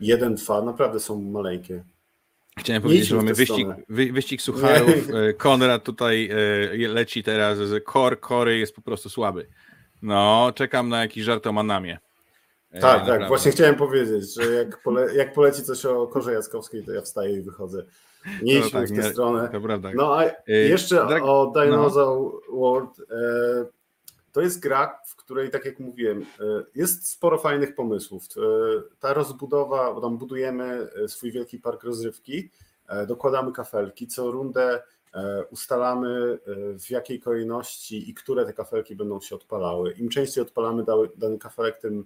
jeden, 0.00 0.34
dwa, 0.34 0.62
naprawdę 0.62 1.00
są 1.00 1.22
maleńkie. 1.22 1.84
Chciałem 2.58 2.82
Nie 2.82 2.86
powiedzieć, 2.86 3.08
że 3.08 3.16
mamy 3.16 3.34
wyścig, 3.34 3.68
wy, 3.88 4.12
wyścig 4.12 4.42
sucharów. 4.42 5.10
E, 5.14 5.32
Konrad 5.32 5.84
tutaj 5.84 6.30
e, 6.84 6.88
leci 6.88 7.22
teraz, 7.22 7.58
kor 7.84 8.20
kory 8.20 8.58
jest 8.58 8.74
po 8.74 8.82
prostu 8.82 9.08
słaby. 9.08 9.48
No, 10.02 10.52
czekam 10.54 10.88
na 10.88 11.00
jakiś 11.00 11.24
żart 11.24 11.46
o 11.46 11.52
Manamie. 11.52 11.98
E, 12.76 12.80
Tak, 12.80 12.92
naprawdę. 13.00 13.18
tak, 13.18 13.28
właśnie 13.28 13.50
chciałem 13.52 13.74
powiedzieć, 13.74 14.34
że 14.34 14.52
jak, 14.54 14.82
pole, 14.82 15.14
jak 15.14 15.32
poleci 15.32 15.62
coś 15.62 15.84
o 15.86 16.06
Korze 16.06 16.32
Jackowskiej, 16.32 16.84
to 16.84 16.92
ja 16.92 17.00
wstaję 17.02 17.36
i 17.36 17.40
wychodzę. 17.42 17.84
Nie 18.42 18.60
No 18.60 18.66
idźmy 18.66 18.80
tak, 18.80 18.88
w 18.88 18.96
tę 18.96 19.02
nie- 19.02 19.12
stronę. 19.12 19.48
To 19.52 19.60
prawda. 19.60 19.90
No 19.94 20.16
a 20.18 20.24
Y, 20.24 20.32
jeszcze 20.48 20.96
Drag- 20.96 21.22
o 21.24 21.52
Dinosaur 21.54 22.32
World. 22.52 23.00
E, 23.00 23.66
to 24.32 24.40
jest 24.40 24.60
gra, 24.60 24.98
w 25.06 25.16
której, 25.16 25.50
tak 25.50 25.64
jak 25.64 25.80
mówiłem, 25.80 26.22
e, 26.22 26.24
jest 26.74 27.08
sporo 27.10 27.38
fajnych 27.38 27.74
pomysłów. 27.74 28.24
E, 28.36 28.40
ta 29.00 29.14
rozbudowa, 29.14 29.94
bo 29.94 30.00
tam 30.00 30.18
budujemy 30.18 30.88
e, 31.04 31.08
swój 31.08 31.32
wielki 31.32 31.58
park 31.58 31.82
rozrywki, 31.84 32.50
e, 32.88 33.06
dokładamy 33.06 33.52
kafelki, 33.52 34.06
co 34.06 34.30
rundę 34.30 34.82
e, 35.14 35.44
ustalamy 35.50 36.38
e, 36.46 36.78
w 36.78 36.90
jakiej 36.90 37.20
kolejności 37.20 38.10
i 38.10 38.14
które 38.14 38.44
te 38.46 38.52
kafelki 38.52 38.96
będą 38.96 39.20
się 39.20 39.34
odpalały. 39.34 39.92
Im 39.92 40.08
częściej 40.08 40.42
odpalamy 40.42 40.84
dany 41.16 41.38
kafelek, 41.38 41.78
tym, 41.78 42.00
e, 42.00 42.04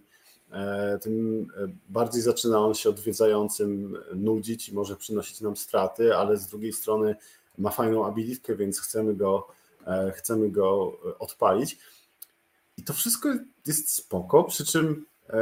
tym 1.03 1.47
e, 1.57 1.69
bardziej 1.89 2.23
zaczyna 2.23 2.59
on 2.61 2.75
się 2.75 2.91
odwiedzającym 2.91 3.99
nudzić 4.15 4.69
i 4.69 4.75
może 4.75 4.97
przynosić 4.97 5.41
nam 5.41 5.57
straty, 5.57 6.17
ale 6.17 6.37
z 6.37 6.47
drugiej 6.47 6.73
strony 6.73 7.17
ma 7.59 7.71
fajną 7.71 8.07
abilitkę, 8.07 8.57
więc 8.57 8.81
chcemy 8.81 9.15
go, 9.15 9.49
e, 9.87 10.13
chcemy 10.17 10.51
go 10.51 10.93
e, 11.07 11.19
odpalić. 11.19 11.79
I 12.77 12.83
to 12.83 12.93
wszystko 12.93 13.29
jest 13.67 13.91
spoko, 13.95 14.45
przy 14.45 14.67
czym 14.67 15.07
e, 15.31 15.41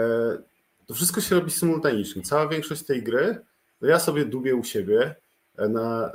to 0.86 0.94
wszystko 0.94 1.20
się 1.20 1.34
robi 1.34 1.50
symultanicznie. 1.50 2.22
Cała 2.22 2.48
większość 2.48 2.82
tej 2.82 3.02
gry, 3.02 3.44
ja 3.82 3.98
sobie 3.98 4.24
dubię 4.24 4.54
u 4.54 4.64
siebie. 4.64 5.14
e, 5.58 5.68
Na, 5.68 6.12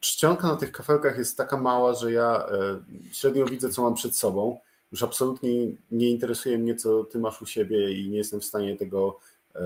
czcionka 0.00 0.46
na 0.48 0.56
tych 0.56 0.72
kafelkach 0.72 1.18
jest 1.18 1.36
taka 1.36 1.56
mała, 1.56 1.94
że 1.94 2.12
ja 2.12 2.46
e, 2.48 2.80
średnio 3.12 3.46
widzę, 3.46 3.68
co 3.70 3.82
mam 3.82 3.94
przed 3.94 4.16
sobą. 4.16 4.58
Już 4.92 5.02
absolutnie 5.02 5.50
nie 5.90 6.10
interesuje 6.10 6.58
mnie, 6.58 6.74
co 6.74 7.04
ty 7.04 7.18
masz 7.18 7.42
u 7.42 7.46
siebie 7.46 7.92
i 7.92 8.08
nie 8.08 8.18
jestem 8.18 8.40
w 8.40 8.44
stanie 8.44 8.76
tego 8.76 9.18
e, 9.54 9.60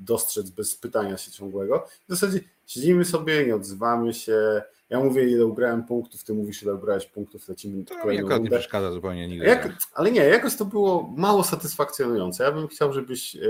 dostrzec 0.00 0.50
bez 0.50 0.76
pytania 0.76 1.16
się 1.16 1.30
ciągłego. 1.30 1.86
W 2.08 2.16
zasadzie 2.16 2.40
siedzimy 2.66 3.04
sobie, 3.04 3.46
nie 3.46 3.56
odzywamy 3.56 4.14
się. 4.14 4.62
Ja 4.90 5.00
mówię, 5.00 5.30
ile 5.30 5.46
ugrałem 5.46 5.84
punktów, 5.84 6.24
ty 6.24 6.34
mówisz, 6.34 6.62
ile 6.62 6.74
ugrałeś 6.74 7.06
punktów, 7.06 7.48
lecimy 7.48 7.84
To 7.84 7.94
kolejną 7.94 8.20
akurat 8.20 8.40
nie 8.40 8.44
rundę. 8.44 8.58
przeszkadza 8.58 8.92
zupełnie 8.92 9.28
nigdy. 9.28 9.46
Jak, 9.46 9.72
ale 9.94 10.10
nie, 10.10 10.20
jakoś 10.20 10.56
to 10.56 10.64
było 10.64 11.14
mało 11.16 11.44
satysfakcjonujące. 11.44 12.44
Ja 12.44 12.52
bym 12.52 12.68
chciał, 12.68 12.92
żebyś, 12.92 13.36
e, 13.36 13.40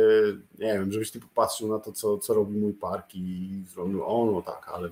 nie 0.59 0.73
wiem, 0.73 0.93
żebyś 0.93 1.11
ty 1.11 1.21
popatrzył 1.21 1.69
na 1.69 1.79
to, 1.79 1.93
co, 1.93 2.19
co 2.19 2.35
robi 2.35 2.59
mój 2.59 2.73
park 2.73 3.15
i 3.15 3.63
zrobił, 3.75 4.05
o 4.05 4.27
no 4.33 4.43
tak, 4.43 4.69
ale 4.75 4.89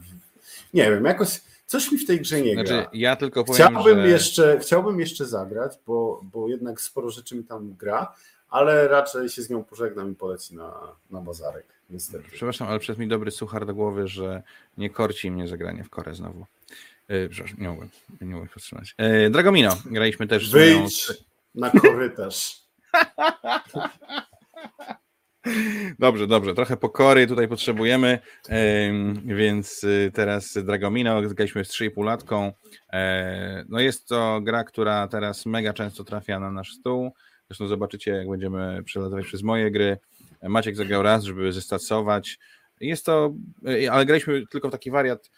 nie 0.75 0.91
wiem, 0.91 1.05
jakoś 1.05 1.41
coś 1.67 1.93
mi 1.93 1.99
w 1.99 2.07
tej 2.07 2.21
grze 2.21 2.41
nie 2.41 2.55
gra. 2.57 2.67
Znaczy, 2.67 2.89
ja 2.93 3.17
tylko 3.17 3.45
powiem, 3.45 3.69
Chciałbym, 3.69 4.03
że... 4.03 4.09
jeszcze, 4.09 4.59
chciałbym 4.63 5.01
jeszcze 5.01 5.27
zagrać, 5.27 5.73
bo, 5.87 6.21
bo 6.23 6.49
jednak 6.49 6.81
sporo 6.81 7.11
rzeczy 7.11 7.37
mi 7.37 7.45
tam 7.45 7.75
gra, 7.75 8.15
ale 8.49 8.89
raczej 8.89 9.29
się 9.29 9.43
z 9.43 9.51
nią 9.51 9.65
pożegnam 9.65 10.13
i 10.13 10.15
poleci 10.15 10.55
na, 10.55 10.75
na 11.11 11.21
bazarek, 11.21 11.67
niestety. 11.91 12.25
Przepraszam, 12.33 12.69
ale 12.69 12.79
przed 12.79 12.99
mi 12.99 13.09
dobry 13.09 13.31
suchar 13.31 13.67
do 13.67 13.75
głowy, 13.75 14.09
że 14.09 14.43
nie 14.79 14.91
korci 14.91 15.31
mnie 15.31 15.49
zagranie 15.49 15.85
w 15.85 15.91
korę 15.91 16.15
znowu. 16.15 16.47
Yy, 17.09 17.29
przepraszam, 17.29 17.61
nie 17.61 17.69
mogłem, 17.69 17.89
nie 18.21 18.27
mogłem 18.33 18.49
powstrzymać. 18.49 18.95
Yy, 18.99 19.31
Dragomino, 19.31 19.77
graliśmy 19.85 20.27
też 20.27 20.49
z 20.49 20.55
moją- 20.55 20.79
Wyjdź 20.81 21.07
na 21.55 21.71
korytarz. 21.71 22.63
Dobrze, 25.99 26.27
dobrze, 26.27 26.55
trochę 26.55 26.77
pokory 26.77 27.27
tutaj 27.27 27.49
potrzebujemy, 27.49 28.19
em, 28.49 29.21
więc 29.25 29.85
y, 29.85 30.11
teraz 30.15 30.59
Dragomino, 30.65 31.23
graliśmy 31.23 31.65
z 31.65 31.69
3,5 31.69 32.05
latką. 32.05 32.53
E, 32.93 33.65
No 33.69 33.81
jest 33.81 34.09
to 34.09 34.41
gra, 34.43 34.65
która 34.65 35.09
teraz 35.09 35.47
mega 35.47 35.73
często 35.73 36.05
trafia 36.05 36.41
na 36.41 36.51
nasz 36.51 36.73
stół. 36.73 37.13
Zresztą 37.49 37.67
zobaczycie, 37.67 38.11
jak 38.11 38.29
będziemy 38.29 38.83
przelatywać 38.85 39.25
przez 39.27 39.43
moje 39.43 39.71
gry. 39.71 39.99
Maciek 40.43 40.77
zagrał 40.77 41.03
raz, 41.03 41.25
żeby 41.25 41.53
zestacować. 41.53 42.39
Jest 42.81 43.07
to, 43.07 43.35
e, 43.85 43.93
ale 43.93 44.07
graliśmy 44.07 44.43
tylko 44.51 44.69
w 44.69 44.73
taki 44.73 44.91
wariant, 44.91 45.31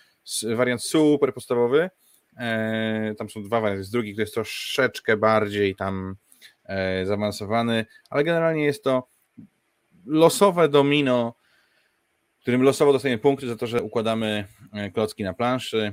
wariant 0.56 0.82
super 0.82 1.34
podstawowy. 1.34 1.90
E, 2.38 3.14
Tam 3.18 3.30
są 3.30 3.42
dwa 3.42 3.60
warianty. 3.60 3.80
Jest 3.80 3.92
drugi, 3.92 4.12
który 4.12 4.22
jest 4.22 4.34
troszeczkę 4.34 5.16
bardziej 5.16 5.76
tam 5.76 6.16
zaawansowany, 7.04 7.86
ale 8.10 8.24
generalnie 8.24 8.64
jest 8.64 8.84
to 8.84 9.13
losowe 10.06 10.68
domino, 10.68 11.34
w 12.38 12.40
którym 12.40 12.62
losowo 12.62 12.92
dostajemy 12.92 13.22
punkty 13.22 13.48
za 13.48 13.56
to, 13.56 13.66
że 13.66 13.82
układamy 13.82 14.48
e, 14.72 14.90
klocki 14.90 15.24
na 15.24 15.34
planszy. 15.34 15.92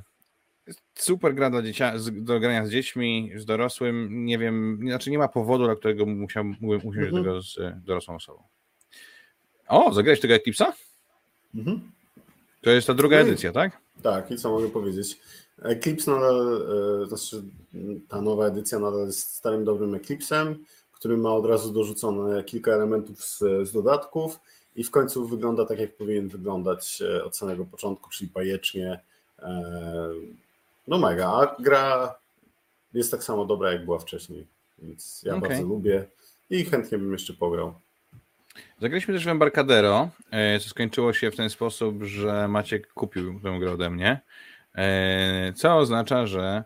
Super 0.95 1.35
gra 1.35 1.49
dla 1.49 1.61
dziecia, 1.61 1.93
do 2.11 2.39
grania 2.39 2.65
z 2.65 2.69
dziećmi, 2.71 3.31
z 3.35 3.45
dorosłym. 3.45 4.25
Nie 4.25 4.37
wiem, 4.37 4.79
znaczy 4.81 5.11
nie 5.11 5.17
ma 5.17 5.27
powodu, 5.27 5.65
dla 5.65 5.75
którego 5.75 6.05
musiał, 6.05 6.43
mógłbym 6.43 6.87
usiąść 6.87 7.11
do 7.11 7.17
Mhm. 7.17 7.23
tego 7.23 7.41
z 7.41 7.57
dorosłą 7.85 8.15
osobą. 8.15 8.43
O, 9.67 9.93
zagrałeś 9.93 10.19
tego 10.19 10.33
Eclipse'a? 10.33 10.71
Mhm. 11.55 11.91
To 12.61 12.69
jest 12.69 12.87
ta 12.87 12.93
druga 12.93 13.15
No 13.17 13.21
edycja, 13.23 13.51
tak? 13.51 13.77
Tak, 14.03 14.31
i 14.31 14.37
co 14.37 14.49
mogę 14.49 14.69
powiedzieć? 14.69 15.19
Eclipse 15.61 16.11
nadal, 16.11 16.67
e, 17.03 17.07
znaczy 17.07 17.43
ta 18.09 18.21
nowa 18.21 18.45
edycja 18.45 18.79
nadal 18.79 19.05
jest 19.05 19.33
starym 19.35 19.65
dobrym 19.65 19.95
Eclipsem, 19.95 20.65
który 21.01 21.17
ma 21.17 21.33
od 21.33 21.45
razu 21.45 21.73
dorzucone 21.73 22.43
kilka 22.43 22.71
elementów 22.71 23.23
z, 23.25 23.39
z 23.39 23.71
dodatków 23.71 24.39
i 24.75 24.83
w 24.83 24.91
końcu 24.91 25.27
wygląda 25.27 25.65
tak, 25.65 25.79
jak 25.79 25.95
powinien 25.95 26.27
wyglądać 26.27 27.01
e, 27.01 27.23
od 27.23 27.37
samego 27.37 27.65
początku, 27.65 28.09
czyli 28.09 28.29
bajecznie. 28.33 28.99
E, 29.39 29.63
No 30.87 30.97
mega, 30.97 31.27
a 31.27 31.55
gra 31.61 32.15
jest 32.93 33.11
tak 33.11 33.23
samo 33.23 33.45
dobra, 33.45 33.71
jak 33.71 33.85
była 33.85 33.99
wcześniej, 33.99 34.47
więc 34.79 35.23
ja 35.23 35.35
Okej. 35.35 35.49
bardzo 35.49 35.67
lubię 35.67 36.05
i 36.49 36.65
chętnie 36.65 36.97
bym 36.97 37.11
jeszcze 37.13 37.33
pograł. 37.33 37.73
Zagraliśmy 38.81 39.13
też 39.13 39.25
w 39.25 39.27
Embarcadero, 39.27 40.09
e, 40.31 40.59
co 40.59 40.69
skończyło 40.69 41.13
się 41.13 41.31
w 41.31 41.35
ten 41.35 41.49
sposób, 41.49 42.03
że 42.03 42.47
Maciek 42.47 42.93
kupił 42.93 43.39
tę 43.43 43.57
grę 43.59 43.71
ode 43.71 43.89
mnie, 43.89 44.21
co 45.55 45.77
oznacza, 45.77 46.25
że 46.27 46.63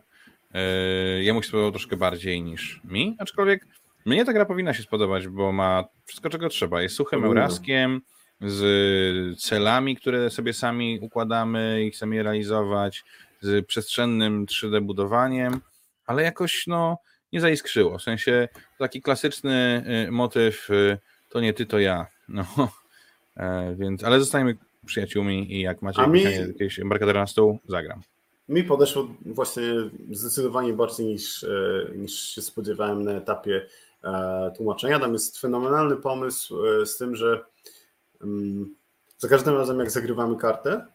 jemu 1.20 1.42
się 1.42 1.48
spodobało 1.48 1.70
troszkę 1.70 1.96
bardziej 1.96 2.42
niż 2.42 2.80
mi, 2.84 3.16
aczkolwiek 3.18 3.66
mnie 4.06 4.24
ta 4.24 4.32
gra 4.32 4.44
powinna 4.44 4.74
się 4.74 4.82
spodobać, 4.82 5.28
bo 5.28 5.52
ma 5.52 5.84
wszystko, 6.04 6.30
czego 6.30 6.48
trzeba. 6.48 6.82
Jest 6.82 6.96
suchym 6.96 7.24
euraskiem, 7.24 8.00
z 8.40 9.40
celami, 9.40 9.96
które 9.96 10.30
sobie 10.30 10.52
sami 10.52 10.98
układamy 11.02 11.84
i 11.84 11.90
chcemy 11.90 12.16
je 12.16 12.22
realizować, 12.22 13.04
z 13.40 13.66
przestrzennym 13.66 14.46
3D 14.46 14.80
budowaniem, 14.80 15.60
ale 16.06 16.22
jakoś 16.22 16.66
no 16.66 16.98
nie 17.32 17.40
zaiskrzyło. 17.40 17.98
W 17.98 18.02
sensie 18.02 18.48
taki 18.78 19.02
klasyczny 19.02 19.84
y, 20.08 20.10
motyw 20.10 20.70
y, 20.70 20.98
to 21.28 21.40
nie 21.40 21.52
ty, 21.52 21.66
to 21.66 21.78
ja. 21.78 22.06
No, 22.28 22.44
e, 23.36 23.74
więc, 23.78 24.04
ale 24.04 24.20
zostajemy 24.20 24.56
przyjaciółmi 24.86 25.52
i 25.52 25.60
jak 25.60 25.82
macie 25.82 26.06
mi- 26.06 26.22
jakieś 26.22 26.78
embarkadera 26.78 27.20
na 27.20 27.26
stół, 27.26 27.58
zagram. 27.68 28.00
Mi 28.48 28.64
podeszło 28.64 29.08
właśnie 29.24 29.62
zdecydowanie 30.10 30.72
bardziej 30.72 31.06
niż, 31.06 31.44
e, 31.44 31.48
niż 31.94 32.12
się 32.12 32.42
spodziewałem 32.42 33.04
na 33.04 33.12
etapie 33.12 33.66
tłumaczenia. 34.56 35.00
Tam 35.00 35.12
jest 35.12 35.38
fenomenalny 35.38 35.96
pomysł 35.96 36.66
e, 36.66 36.86
z 36.86 36.96
tym, 36.96 37.16
że 37.16 37.44
mm, 38.22 38.74
za 39.18 39.28
każdym 39.28 39.56
razem 39.56 39.78
jak 39.78 39.90
zagrywamy 39.90 40.36
kartę, 40.36 40.86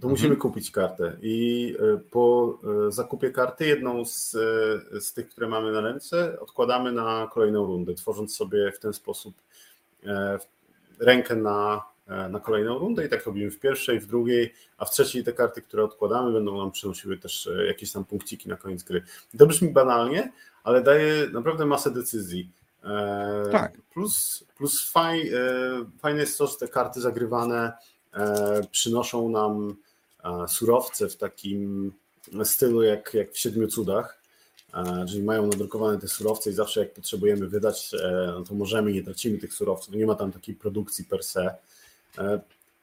to 0.00 0.08
musimy 0.08 0.36
kupić 0.36 0.70
kartę 0.70 1.16
i 1.22 1.76
e, 1.80 1.98
po 2.10 2.58
e, 2.88 2.92
zakupie 2.92 3.30
karty 3.30 3.66
jedną 3.66 4.04
z, 4.04 4.34
e, 4.94 5.00
z 5.00 5.12
tych, 5.12 5.28
które 5.28 5.48
mamy 5.48 5.72
na 5.72 5.80
ręce, 5.80 6.40
odkładamy 6.40 6.92
na 6.92 7.30
kolejną 7.32 7.66
rundę, 7.66 7.94
tworząc 7.94 8.36
sobie 8.36 8.72
w 8.72 8.78
ten 8.78 8.92
sposób 8.92 9.34
e, 10.06 10.38
rękę 11.00 11.36
na, 11.36 11.76
e, 11.76 11.89
na 12.30 12.40
kolejną 12.40 12.78
rundę 12.78 13.06
i 13.06 13.08
tak 13.08 13.26
robimy 13.26 13.50
w 13.50 13.60
pierwszej, 13.60 14.00
w 14.00 14.06
drugiej, 14.06 14.54
a 14.78 14.84
w 14.84 14.90
trzeciej 14.90 15.24
te 15.24 15.32
karty, 15.32 15.62
które 15.62 15.84
odkładamy, 15.84 16.32
będą 16.32 16.58
nam 16.58 16.70
przynosiły 16.70 17.18
też 17.18 17.46
e, 17.46 17.66
jakieś 17.66 17.92
tam 17.92 18.04
punkciki 18.04 18.48
na 18.48 18.56
koniec 18.56 18.82
gry. 18.82 19.02
To 19.38 19.46
brzmi 19.46 19.68
banalnie, 19.72 20.32
ale 20.64 20.82
daje 20.82 21.26
naprawdę 21.32 21.66
masę 21.66 21.90
decyzji. 21.90 22.50
E, 22.84 23.48
Tak. 23.52 23.72
Plus, 23.92 24.44
plus 24.56 24.90
faj, 24.90 25.28
e, 25.28 25.40
fajne 25.98 26.20
jest 26.20 26.38
to, 26.38 26.46
że 26.46 26.56
te 26.56 26.68
karty 26.68 27.00
zagrywane 27.00 27.72
e, 28.14 28.60
przynoszą 28.70 29.28
nam 29.28 29.76
e, 30.24 30.48
surowce 30.48 31.08
w 31.08 31.16
takim 31.16 31.92
stylu 32.44 32.82
jak, 32.82 33.14
jak 33.14 33.32
w 33.32 33.38
Siedmiu 33.38 33.68
Cudach. 33.68 34.20
E, 34.74 35.06
Czyli 35.08 35.22
mają 35.22 35.46
nadrukowane 35.46 35.98
te 35.98 36.08
surowce 36.08 36.50
i 36.50 36.52
zawsze 36.52 36.80
jak 36.80 36.92
potrzebujemy 36.94 37.48
wydać, 37.48 37.94
e, 37.94 38.32
no 38.38 38.44
to 38.44 38.54
możemy, 38.54 38.92
nie 38.92 39.02
tracimy 39.02 39.38
tych 39.38 39.54
surowców. 39.54 39.94
Nie 39.94 40.06
ma 40.06 40.14
tam 40.14 40.32
takiej 40.32 40.54
produkcji 40.54 41.04
per 41.04 41.24
se. 41.24 41.54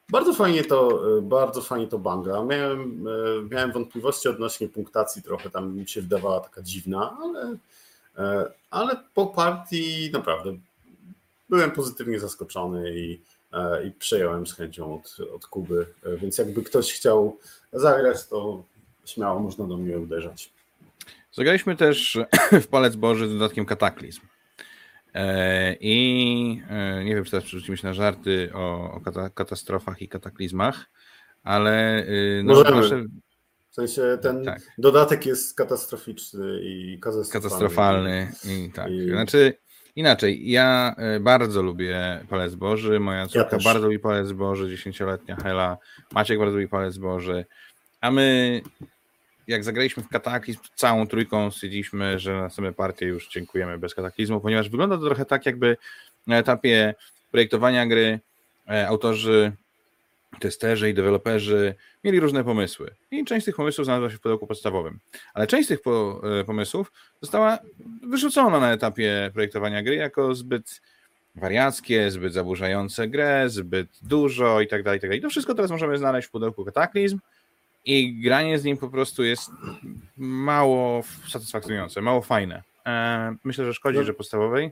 Bardzo 0.09 0.33
fajnie 0.33 0.63
to, 0.63 1.01
bardzo 1.21 1.61
fajnie 1.61 1.87
to 1.87 1.99
banga. 1.99 2.43
Miałem, 2.43 3.05
miałem 3.51 3.71
wątpliwości 3.71 4.29
odnośnie 4.29 4.67
punktacji, 4.67 5.23
trochę 5.23 5.49
tam 5.49 5.75
mi 5.75 5.87
się 5.87 6.01
wydawała 6.01 6.39
taka 6.39 6.61
dziwna, 6.61 7.17
ale, 7.21 7.57
ale 8.69 8.95
po 9.13 9.27
partii 9.27 10.09
naprawdę 10.13 10.57
byłem 11.49 11.71
pozytywnie 11.71 12.19
zaskoczony 12.19 12.99
i, 12.99 13.21
i 13.87 13.91
przejąłem 13.91 14.47
z 14.47 14.53
chęcią 14.53 14.95
od, 14.95 15.17
od 15.35 15.47
Kuby. 15.47 15.85
Więc 16.21 16.37
jakby 16.37 16.63
ktoś 16.63 16.93
chciał 16.93 17.37
zagrać, 17.73 18.27
to 18.27 18.63
śmiało 19.05 19.39
można 19.39 19.67
do 19.67 19.77
mnie 19.77 19.99
uderzać. 19.99 20.51
Zagraliśmy 21.31 21.75
też 21.75 22.19
w 22.63 22.67
Palec 22.67 22.95
Boży 22.95 23.29
z 23.29 23.33
dodatkiem 23.33 23.65
Kataklizm. 23.65 24.21
E, 25.17 25.75
I 25.79 26.61
e, 26.69 27.03
nie 27.03 27.15
wiem, 27.15 27.23
czy 27.23 27.31
teraz 27.31 27.45
przerzucimy 27.45 27.77
się 27.77 27.87
na 27.87 27.93
żarty 27.93 28.49
o, 28.53 28.93
o 28.93 29.01
katastrofach 29.35 30.01
i 30.01 30.09
kataklizmach, 30.09 30.85
ale 31.43 32.03
y, 32.03 32.41
no, 32.45 32.63
nasze... 32.63 33.03
W 33.69 33.75
sensie 33.75 34.17
ten 34.21 34.45
tak. 34.45 34.61
dodatek 34.77 35.25
jest 35.25 35.55
katastroficzny 35.55 36.59
i 36.61 36.99
katastrofalny. 37.01 37.49
Katastrofalny. 37.49 38.31
I 38.45 38.71
tak. 38.71 38.91
I... 38.91 39.09
Znaczy, 39.09 39.53
inaczej, 39.95 40.51
ja 40.51 40.95
e, 40.97 41.19
bardzo 41.19 41.61
lubię 41.61 42.25
Palec 42.29 42.55
Boży, 42.55 42.99
moja 42.99 43.27
córka 43.27 43.57
ja 43.57 43.63
bardzo 43.63 43.85
lubi 43.85 43.99
Palec 43.99 44.31
Boży, 44.31 44.69
dziesięcioletnia 44.69 45.35
Hela, 45.35 45.77
Maciek 46.11 46.39
bardzo 46.39 46.55
lubi 46.55 46.67
Palec 46.67 46.97
Boży, 46.97 47.45
a 48.01 48.11
my 48.11 48.61
jak 49.47 49.63
zagraliśmy 49.63 50.03
w 50.03 50.07
kataklizm, 50.07 50.59
całą 50.75 51.07
trójką 51.07 51.51
stwierdziliśmy, 51.51 52.19
że 52.19 52.33
na 52.33 52.49
same 52.49 52.73
partie 52.73 53.05
już 53.05 53.29
dziękujemy 53.29 53.77
bez 53.77 53.95
kataklizmu, 53.95 54.41
ponieważ 54.41 54.69
wygląda 54.69 54.97
to 54.97 55.05
trochę 55.05 55.25
tak, 55.25 55.45
jakby 55.45 55.77
na 56.27 56.37
etapie 56.37 56.95
projektowania 57.31 57.87
gry 57.87 58.19
e, 58.69 58.87
autorzy, 58.87 59.51
testerzy 60.39 60.89
i 60.89 60.93
deweloperzy 60.93 61.75
mieli 62.03 62.19
różne 62.19 62.43
pomysły. 62.43 62.91
I 63.11 63.25
część 63.25 63.45
tych 63.45 63.55
pomysłów 63.55 63.85
znalazła 63.85 64.09
się 64.09 64.17
w 64.17 64.21
pudełku 64.21 64.47
podstawowym. 64.47 64.99
Ale 65.33 65.47
część 65.47 65.67
tych 65.67 65.81
po, 65.81 66.21
e, 66.39 66.43
pomysłów 66.43 66.91
została 67.21 67.57
wyrzucona 68.03 68.59
na 68.59 68.73
etapie 68.73 69.31
projektowania 69.33 69.83
gry 69.83 69.95
jako 69.95 70.35
zbyt 70.35 70.81
wariackie, 71.35 72.11
zbyt 72.11 72.33
zaburzające 72.33 73.07
grę, 73.07 73.49
zbyt 73.49 73.87
dużo 74.01 74.61
i 74.61 74.67
tak 74.67 74.83
dalej, 74.83 74.97
i 74.97 75.01
tak 75.01 75.09
dalej. 75.09 75.21
To 75.21 75.29
wszystko 75.29 75.53
teraz 75.53 75.71
możemy 75.71 75.97
znaleźć 75.97 76.27
w 76.27 76.31
pudełku 76.31 76.65
kataklizm 76.65 77.19
i 77.87 78.21
granie 78.21 78.59
z 78.59 78.63
nim 78.63 78.77
po 78.77 78.89
prostu 78.89 79.23
jest 79.23 79.49
mało 80.17 81.03
satysfakcjonujące, 81.29 82.01
mało 82.01 82.21
fajne. 82.21 82.63
E, 82.85 83.35
myślę, 83.43 83.65
że 83.65 83.73
szkodzi, 83.73 83.97
no. 83.97 84.03
że 84.03 84.13
podstawowej 84.13 84.71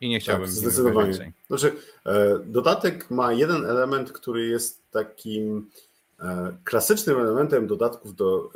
i 0.00 0.08
nie 0.08 0.20
chciałbym. 0.20 0.46
Tak, 0.46 0.54
zdecydowanie. 0.54 1.32
Znaczy, 1.48 1.72
e, 2.06 2.38
dodatek 2.44 3.10
ma 3.10 3.32
jeden 3.32 3.64
element, 3.64 4.12
który 4.12 4.46
jest 4.46 4.90
takim 4.90 5.70
e, 6.20 6.56
klasycznym 6.64 7.20
elementem 7.20 7.66
dodatków 7.66 8.14
do 8.14 8.50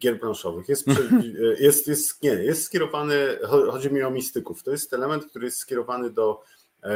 gier 0.00 0.20
planszowych. 0.20 0.68
Jest, 0.68 0.86
jest, 1.60 1.88
jest, 1.88 2.22
nie, 2.22 2.30
jest 2.30 2.64
skierowany, 2.64 3.38
chodzi 3.70 3.92
mi 3.92 4.02
o 4.02 4.10
mistyków. 4.10 4.62
To 4.62 4.70
jest 4.70 4.92
element, 4.92 5.26
który 5.26 5.44
jest 5.44 5.58
skierowany 5.58 6.10
do 6.10 6.42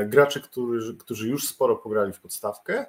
graczy, 0.06 0.40
którzy, 0.40 0.96
którzy 0.96 1.28
już 1.28 1.48
sporo 1.48 1.76
pograli 1.76 2.12
w 2.12 2.20
podstawkę 2.20 2.86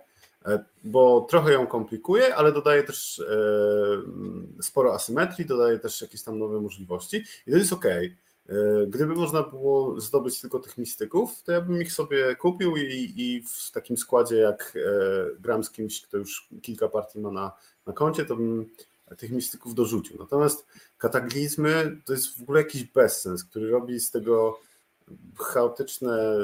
bo 0.84 1.28
trochę 1.30 1.54
ją 1.54 1.68
komplikuje, 1.68 2.36
ale 2.36 2.52
dodaje 2.52 2.84
też 2.84 3.20
e, 3.20 4.62
sporo 4.62 4.94
asymetrii, 4.94 5.46
dodaje 5.46 5.80
też 5.80 6.02
jakieś 6.02 6.24
tam 6.24 6.40
nowe 6.40 6.62
możliwości 6.62 7.24
i 7.48 7.52
to 7.52 7.58
jest 7.58 7.74
ok. 7.74 7.86
E, 7.86 8.12
gdyby 8.88 9.16
można 9.16 9.44
było 9.44 10.02
zdobyć 10.02 10.42
tylko 10.42 10.60
tych 10.60 10.78
mistyków, 10.78 11.44
to 11.44 11.52
ja 11.52 11.62
bym 11.62 11.82
ich 11.82 11.94
sobie 11.94 12.36
kupił 12.36 12.78
i, 12.78 13.14
i 13.16 13.44
w 13.48 13.72
takim 13.72 13.98
składzie, 13.98 14.36
jak 14.36 14.78
gram 15.40 15.64
z 15.64 15.72
kimś, 15.72 16.02
kto 16.02 16.18
już 16.18 16.50
kilka 16.62 16.88
partii 16.88 17.20
ma 17.20 17.32
na, 17.32 17.52
na 17.86 17.94
koncie, 17.94 18.26
to 18.26 18.36
bym 18.36 18.70
tych 19.18 19.32
mistyków 19.32 19.76
dorzucił. 19.76 20.18
Natomiast 20.20 20.66
kataklizmy 20.98 22.02
to 22.06 22.14
jest 22.14 22.38
w 22.38 22.42
ogóle 22.42 22.62
jakiś 22.62 22.84
bezsens, 22.84 23.44
który 23.44 23.70
robi 23.70 24.00
z 24.00 24.12
tego 24.12 24.60
chaotyczne, 25.38 26.38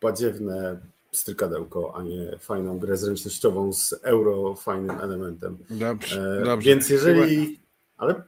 badziewne 0.00 0.80
strykadełko, 1.12 1.96
a 1.96 2.02
nie 2.02 2.38
fajną 2.38 2.78
grę 2.78 2.96
zręcznościową 2.96 3.72
z 3.72 3.94
euro 4.02 4.54
fajnym 4.54 5.00
elementem. 5.00 5.58
Dobrze, 5.70 6.38
e, 6.40 6.44
dobrze. 6.44 6.70
Więc 6.70 6.90
jeżeli... 6.90 7.60
Ale 7.96 8.22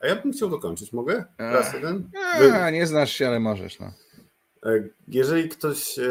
a 0.00 0.06
ja 0.06 0.16
bym 0.16 0.32
chciał 0.32 0.50
dokończyć, 0.50 0.92
mogę? 0.92 1.24
Raz 1.38 1.74
jeden? 1.74 2.10
A, 2.52 2.70
nie 2.70 2.86
znasz 2.86 3.12
się, 3.12 3.28
ale 3.28 3.40
możesz. 3.40 3.80
No. 3.80 3.92
E, 4.66 4.88
jeżeli 5.08 5.48
ktoś 5.48 5.98
e, 5.98 6.02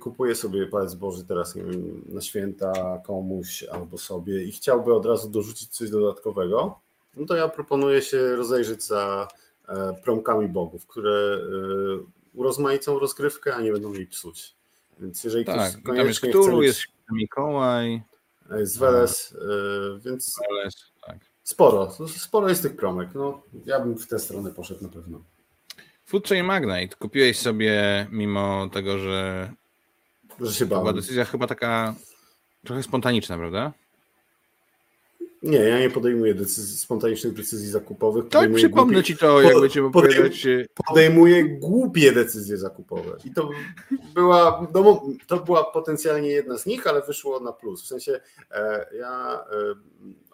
kupuje 0.00 0.34
sobie 0.34 0.66
palec 0.66 0.94
Boży 0.94 1.24
teraz 1.24 1.54
nie 1.54 1.62
wiem, 1.62 2.04
na 2.08 2.20
święta 2.20 3.02
komuś 3.06 3.62
albo 3.62 3.98
sobie 3.98 4.44
i 4.44 4.52
chciałby 4.52 4.94
od 4.94 5.06
razu 5.06 5.28
dorzucić 5.28 5.68
coś 5.68 5.90
dodatkowego, 5.90 6.80
no 7.16 7.26
to 7.26 7.36
ja 7.36 7.48
proponuję 7.48 8.02
się 8.02 8.36
rozejrzeć 8.36 8.84
za 8.84 9.28
promkami 10.04 10.48
bogów, 10.48 10.86
które 10.86 11.38
urozmaicą 12.34 12.98
rozgrywkę, 12.98 13.54
a 13.54 13.60
nie 13.60 13.72
będą 13.72 13.92
jej 13.92 14.06
psuć. 14.06 14.56
Więc 15.00 15.24
jeżeli 15.24 15.44
tak, 15.44 15.72
ktoś 15.72 15.96
tam 15.96 16.06
jest 16.06 16.20
Cthulhu, 16.20 16.62
jest 16.62 16.82
Mikołaj. 17.12 18.02
Jest 18.58 18.78
Weles, 18.78 19.30
yy, 19.30 20.00
więc 20.04 20.40
Weles, 20.50 20.74
tak. 21.06 21.18
sporo, 21.42 21.90
sporo 22.16 22.48
jest 22.48 22.62
tych 22.62 22.76
promek. 22.76 23.08
No, 23.14 23.42
ja 23.66 23.80
bym 23.80 23.98
w 23.98 24.06
tę 24.06 24.18
stronę 24.18 24.50
poszedł 24.50 24.82
na 24.82 24.88
pewno. 24.88 25.24
Food 26.06 26.28
Chain 26.28 26.44
Magnite 26.44 26.96
kupiłeś 26.96 27.38
sobie 27.38 28.06
mimo 28.10 28.68
tego, 28.72 28.98
że, 28.98 29.52
że 30.40 30.54
się 30.54 30.66
bałem. 30.66 30.84
była 30.84 30.92
decyzja 30.92 31.24
chyba 31.24 31.46
taka 31.46 31.94
trochę 32.64 32.82
spontaniczna, 32.82 33.36
prawda? 33.36 33.72
Nie, 35.42 35.58
ja 35.58 35.80
nie 35.80 35.90
podejmuję 35.90 36.34
decyzji, 36.34 36.78
spontanicznych 36.78 37.32
decyzji 37.32 37.68
zakupowych. 37.68 38.28
Tak, 38.28 38.52
przypomnę 38.54 38.92
głupie, 38.92 39.06
ci 39.06 39.16
to, 39.16 39.42
jak 39.42 39.60
będziemy 39.60 39.86
opowiadać. 39.86 40.46
Podejmuję 40.88 41.44
głupie 41.44 42.12
decyzje 42.12 42.56
zakupowe. 42.58 43.16
I 43.24 43.32
to 43.32 43.50
była, 44.14 44.66
no, 44.74 45.02
to 45.26 45.40
była 45.40 45.64
potencjalnie 45.64 46.28
jedna 46.28 46.58
z 46.58 46.66
nich, 46.66 46.86
ale 46.86 47.02
wyszło 47.02 47.40
na 47.40 47.52
plus. 47.52 47.82
W 47.84 47.86
sensie 47.86 48.20
e, 48.50 48.86
ja 48.98 49.44
e, 49.52 49.74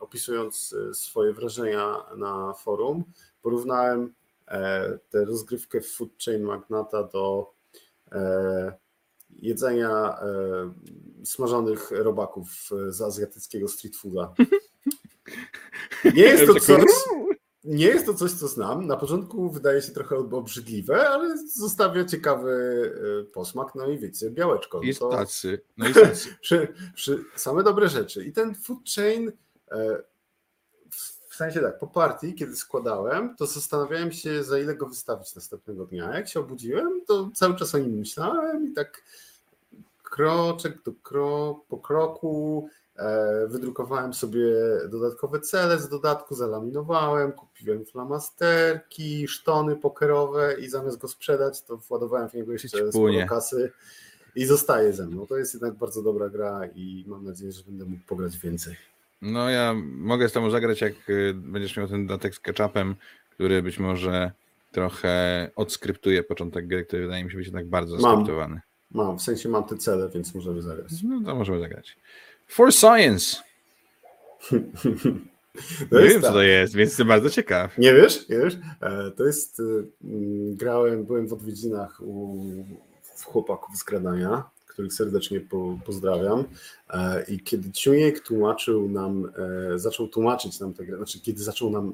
opisując 0.00 0.74
e, 0.90 0.94
swoje 0.94 1.32
wrażenia 1.32 1.96
na 2.16 2.52
forum, 2.52 3.04
porównałem 3.42 4.14
tę 5.10 5.24
rozgrywkę 5.24 5.80
w 5.80 5.92
Food 5.92 6.10
Chain 6.24 6.42
Magnata 6.42 7.02
do 7.02 7.52
jedzenia 9.30 10.18
smażonych 11.24 11.90
robaków 11.90 12.70
z 12.88 13.00
azjatyckiego 13.02 13.68
street 13.68 13.96
fooda. 13.96 14.34
Nie 16.14 16.22
jest 16.22 16.46
to 16.46 16.54
coś, 16.60 16.84
nie 17.64 17.86
jest 17.86 18.06
to 18.06 18.14
coś, 18.14 18.32
co 18.32 18.48
znam. 18.48 18.86
Na 18.86 18.96
początku 18.96 19.50
wydaje 19.50 19.82
się 19.82 19.92
trochę 19.92 20.16
obrzydliwe, 20.16 21.08
ale 21.08 21.38
zostawia 21.38 22.04
ciekawy 22.04 22.52
e, 23.20 23.32
posmak. 23.32 23.74
No 23.74 23.86
i 23.86 23.98
wiecie, 23.98 24.30
białeczko. 24.30 24.80
Jest 24.82 25.00
to... 25.00 25.08
tacy. 25.08 25.60
No 25.76 25.88
i 25.88 25.94
tacy. 25.94 26.36
przy, 26.40 26.74
przy, 26.94 27.24
same 27.36 27.62
dobre 27.62 27.88
rzeczy. 27.88 28.24
I 28.24 28.32
ten 28.32 28.54
food 28.54 28.78
chain 28.96 29.32
e, 29.70 30.02
w 31.36 31.38
sensie 31.38 31.60
tak, 31.60 31.78
po 31.78 31.86
partii, 31.86 32.34
kiedy 32.34 32.56
składałem, 32.56 33.36
to 33.36 33.46
zastanawiałem 33.46 34.12
się, 34.12 34.44
za 34.44 34.58
ile 34.58 34.74
go 34.74 34.86
wystawić 34.86 35.34
następnego 35.34 35.86
dnia. 35.86 36.14
Jak 36.14 36.28
się 36.28 36.40
obudziłem, 36.40 37.04
to 37.06 37.30
cały 37.34 37.56
czas 37.56 37.74
o 37.74 37.78
nim 37.78 37.98
myślałem 37.98 38.70
i 38.70 38.74
tak 38.74 39.02
kroczek 40.02 40.82
do 40.82 40.92
krok, 41.02 41.66
po 41.66 41.78
kroku 41.78 42.68
wydrukowałem 43.48 44.14
sobie 44.14 44.54
dodatkowe 44.88 45.40
cele 45.40 45.78
z 45.78 45.88
dodatku, 45.88 46.34
zalaminowałem, 46.34 47.32
kupiłem 47.32 47.84
flamasterki, 47.84 49.28
sztony 49.28 49.76
pokerowe 49.76 50.56
i 50.60 50.68
zamiast 50.68 50.98
go 50.98 51.08
sprzedać, 51.08 51.62
to 51.62 51.76
władowałem 51.76 52.28
w 52.28 52.34
niego 52.34 52.52
jeszcze 52.52 52.92
sporo 52.92 53.26
kasy 53.28 53.72
i 54.36 54.44
zostaje 54.44 54.92
ze 54.92 55.06
mną. 55.06 55.26
To 55.26 55.36
jest 55.36 55.54
jednak 55.54 55.74
bardzo 55.74 56.02
dobra 56.02 56.28
gra 56.28 56.60
i 56.74 57.04
mam 57.06 57.24
nadzieję, 57.24 57.52
że 57.52 57.62
będę 57.64 57.84
mógł 57.84 58.02
pograć 58.06 58.38
więcej. 58.38 58.76
No 59.22 59.50
ja 59.50 59.74
mogę 59.84 60.28
z 60.28 60.32
tobą 60.32 60.50
zagrać, 60.50 60.80
jak 60.80 61.10
y, 61.10 61.34
będziesz 61.34 61.76
miał 61.76 61.88
ten 61.88 62.06
dodatek 62.06 62.34
z 62.34 62.40
ketchupem, 62.40 62.94
który 63.30 63.62
być 63.62 63.78
może 63.78 64.32
trochę 64.72 65.50
odskryptuje 65.56 66.22
początek 66.22 66.66
gry, 66.66 66.84
który 66.84 67.02
wydaje 67.02 67.24
mi 67.24 67.30
się 67.30 67.36
być 67.36 67.46
jednak 67.46 67.68
bardzo 67.68 67.98
skryptowany. 67.98 68.60
Mam, 68.90 69.06
mam, 69.06 69.18
w 69.18 69.22
sensie 69.22 69.48
mam 69.48 69.64
te 69.64 69.76
cele, 69.76 70.08
więc 70.08 70.34
możemy 70.34 70.62
zagrać. 70.62 70.92
No 71.02 71.20
to 71.24 71.34
możemy 71.34 71.60
zagrać. 71.60 71.96
For 72.46 72.72
Science. 72.72 73.36
To 75.90 76.00
nie 76.00 76.08
wiem, 76.08 76.22
co 76.22 76.32
to 76.32 76.42
jest, 76.42 76.74
więc 76.74 76.90
jestem 76.90 77.08
bardzo 77.08 77.30
ciekaw. 77.30 77.78
Nie 77.78 77.94
wiesz? 77.94 78.28
Nie 78.28 78.38
wiesz? 78.38 78.54
E, 78.80 79.10
to 79.10 79.24
jest, 79.24 79.60
y, 79.60 79.84
grałem, 80.54 81.04
byłem 81.04 81.26
w 81.26 81.32
odwiedzinach 81.32 82.00
u 82.00 82.44
chłopaków 83.24 83.76
z 83.76 83.84
Gradania, 83.84 84.44
których 84.66 84.92
serdecznie 84.92 85.40
po, 85.40 85.78
pozdrawiam. 85.84 86.44
E, 86.90 87.24
I 87.28 87.40
kiedy 87.40 87.72
Ciuniek 87.72 88.20
tłumaczył 88.20 88.88
nam, 88.88 89.32
e, 89.74 89.78
zaczął 89.78 90.08
tłumaczyć 90.08 90.60
nam 90.60 90.74
tę 90.74 90.84
grę, 90.84 90.96
znaczy 90.96 91.20
kiedy 91.20 91.42
zaczął 91.42 91.70
nam 91.70 91.92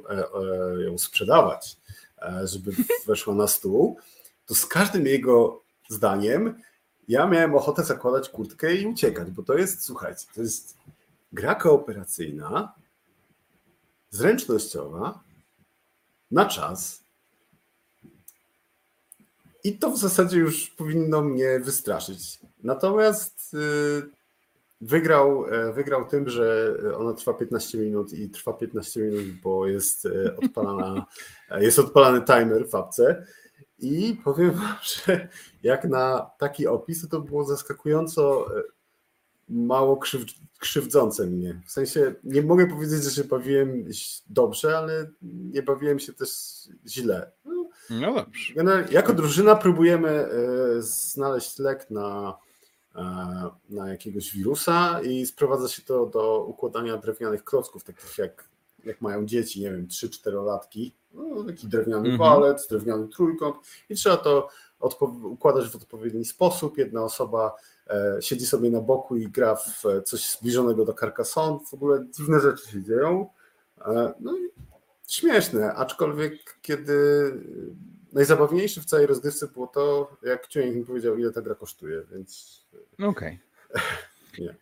ją 0.84 0.98
sprzedawać, 0.98 1.76
żeby 2.44 2.72
weszła 3.06 3.34
na 3.34 3.46
stół, 3.46 3.96
to 4.46 4.54
z 4.54 4.66
każdym 4.66 5.06
jego 5.06 5.62
zdaniem 5.88 6.54
ja 7.12 7.26
miałem 7.26 7.54
ochotę 7.54 7.84
zakładać 7.84 8.28
kurtkę 8.28 8.74
i 8.74 8.86
uciekać, 8.86 9.30
bo 9.30 9.42
to 9.42 9.54
jest, 9.54 9.84
słuchajcie, 9.84 10.26
to 10.34 10.40
jest 10.40 10.76
gra 11.32 11.54
kooperacyjna, 11.54 12.74
zręcznościowa, 14.10 15.20
na 16.30 16.46
czas. 16.46 17.02
I 19.64 19.78
to 19.78 19.90
w 19.90 19.98
zasadzie 19.98 20.38
już 20.38 20.70
powinno 20.70 21.22
mnie 21.22 21.60
wystraszyć. 21.60 22.40
Natomiast 22.62 23.54
y, 23.54 24.10
wygrał, 24.80 25.46
e, 25.46 25.72
wygrał 25.72 26.08
tym, 26.08 26.28
że 26.28 26.76
ona 26.98 27.12
trwa 27.12 27.34
15 27.34 27.78
minut 27.78 28.12
i 28.12 28.30
trwa 28.30 28.52
15 28.52 29.00
minut, 29.00 29.40
bo 29.42 29.66
jest 29.66 30.06
e, 30.06 30.36
odpalana, 30.36 31.06
jest 31.60 31.78
odpalany 31.78 32.22
timer 32.22 32.68
w 32.68 32.74
apce. 32.74 33.26
I 33.82 34.16
powiem 34.24 34.50
wam, 34.50 34.76
że 35.06 35.28
jak 35.62 35.84
na 35.84 36.30
taki 36.38 36.66
opis, 36.66 37.08
to 37.08 37.20
było 37.20 37.44
zaskakująco 37.44 38.46
e, 38.58 38.62
mało 39.48 39.96
krzyw, 39.96 40.24
krzywdzące 40.58 41.26
mnie. 41.26 41.60
W 41.66 41.70
sensie 41.70 42.14
nie 42.24 42.42
mogę 42.42 42.66
powiedzieć, 42.66 43.04
że 43.04 43.10
się 43.10 43.24
bawiłem 43.24 43.84
dobrze, 44.30 44.78
ale 44.78 45.10
nie 45.22 45.62
bawiłem 45.62 45.98
się 45.98 46.12
też 46.12 46.30
źle. 46.86 47.30
No, 47.44 47.68
no 47.90 48.14
dobrze. 48.14 48.54
Jako 48.90 49.12
drużyna 49.12 49.56
próbujemy 49.56 50.08
e, 50.08 50.28
znaleźć 50.82 51.58
lek 51.58 51.90
na, 51.90 52.38
e, 52.94 53.04
na 53.70 53.88
jakiegoś 53.88 54.36
wirusa 54.36 55.00
i 55.00 55.26
sprowadza 55.26 55.68
się 55.68 55.82
to 55.82 56.06
do 56.06 56.44
układania 56.44 56.96
drewnianych 56.96 57.44
klocków, 57.44 57.84
takich 57.84 58.18
jak, 58.18 58.48
jak 58.84 59.00
mają 59.00 59.26
dzieci, 59.26 59.60
nie 59.60 59.70
wiem, 59.70 59.86
3-4 59.86 60.44
latki. 60.44 60.94
No, 61.14 61.44
taki 61.44 61.68
drewniany 61.68 62.08
mm 62.08 62.18
walet, 62.18 62.66
drewniany 62.70 63.08
trójkąt 63.08 63.56
i 63.88 63.94
trzeba 63.94 64.16
to 64.16 64.48
układać 65.22 65.68
w 65.68 65.76
odpowiedni 65.76 66.24
sposób. 66.24 66.78
Jedna 66.78 67.04
osoba 67.04 67.54
E, 67.92 68.22
siedzi 68.22 68.46
sobie 68.46 68.70
na 68.70 68.80
boku 68.80 69.16
i 69.16 69.28
gra 69.28 69.54
w 69.54 69.82
coś 70.04 70.30
zbliżonego 70.30 70.84
do 70.84 70.94
Carcassonne. 70.94 71.58
W 71.70 71.74
ogóle 71.74 72.06
dziwne 72.10 72.40
rzeczy 72.40 72.70
się 72.70 72.82
dzieją. 72.82 73.28
E, 73.86 74.12
no 74.20 74.36
i 74.36 74.50
śmieszne, 75.08 75.74
aczkolwiek 75.74 76.58
kiedy 76.62 76.94
najzabawniejsze 78.12 78.80
w 78.80 78.84
całej 78.84 79.06
rozgrywce 79.06 79.48
było 79.48 79.66
to, 79.66 80.16
jak 80.22 80.48
Ciunek 80.48 80.74
mi 80.74 80.84
powiedział, 80.84 81.18
ile 81.18 81.32
ta 81.32 81.42
gra 81.42 81.54
kosztuje, 81.54 82.02
więc... 82.12 82.60
Okej. 83.02 83.38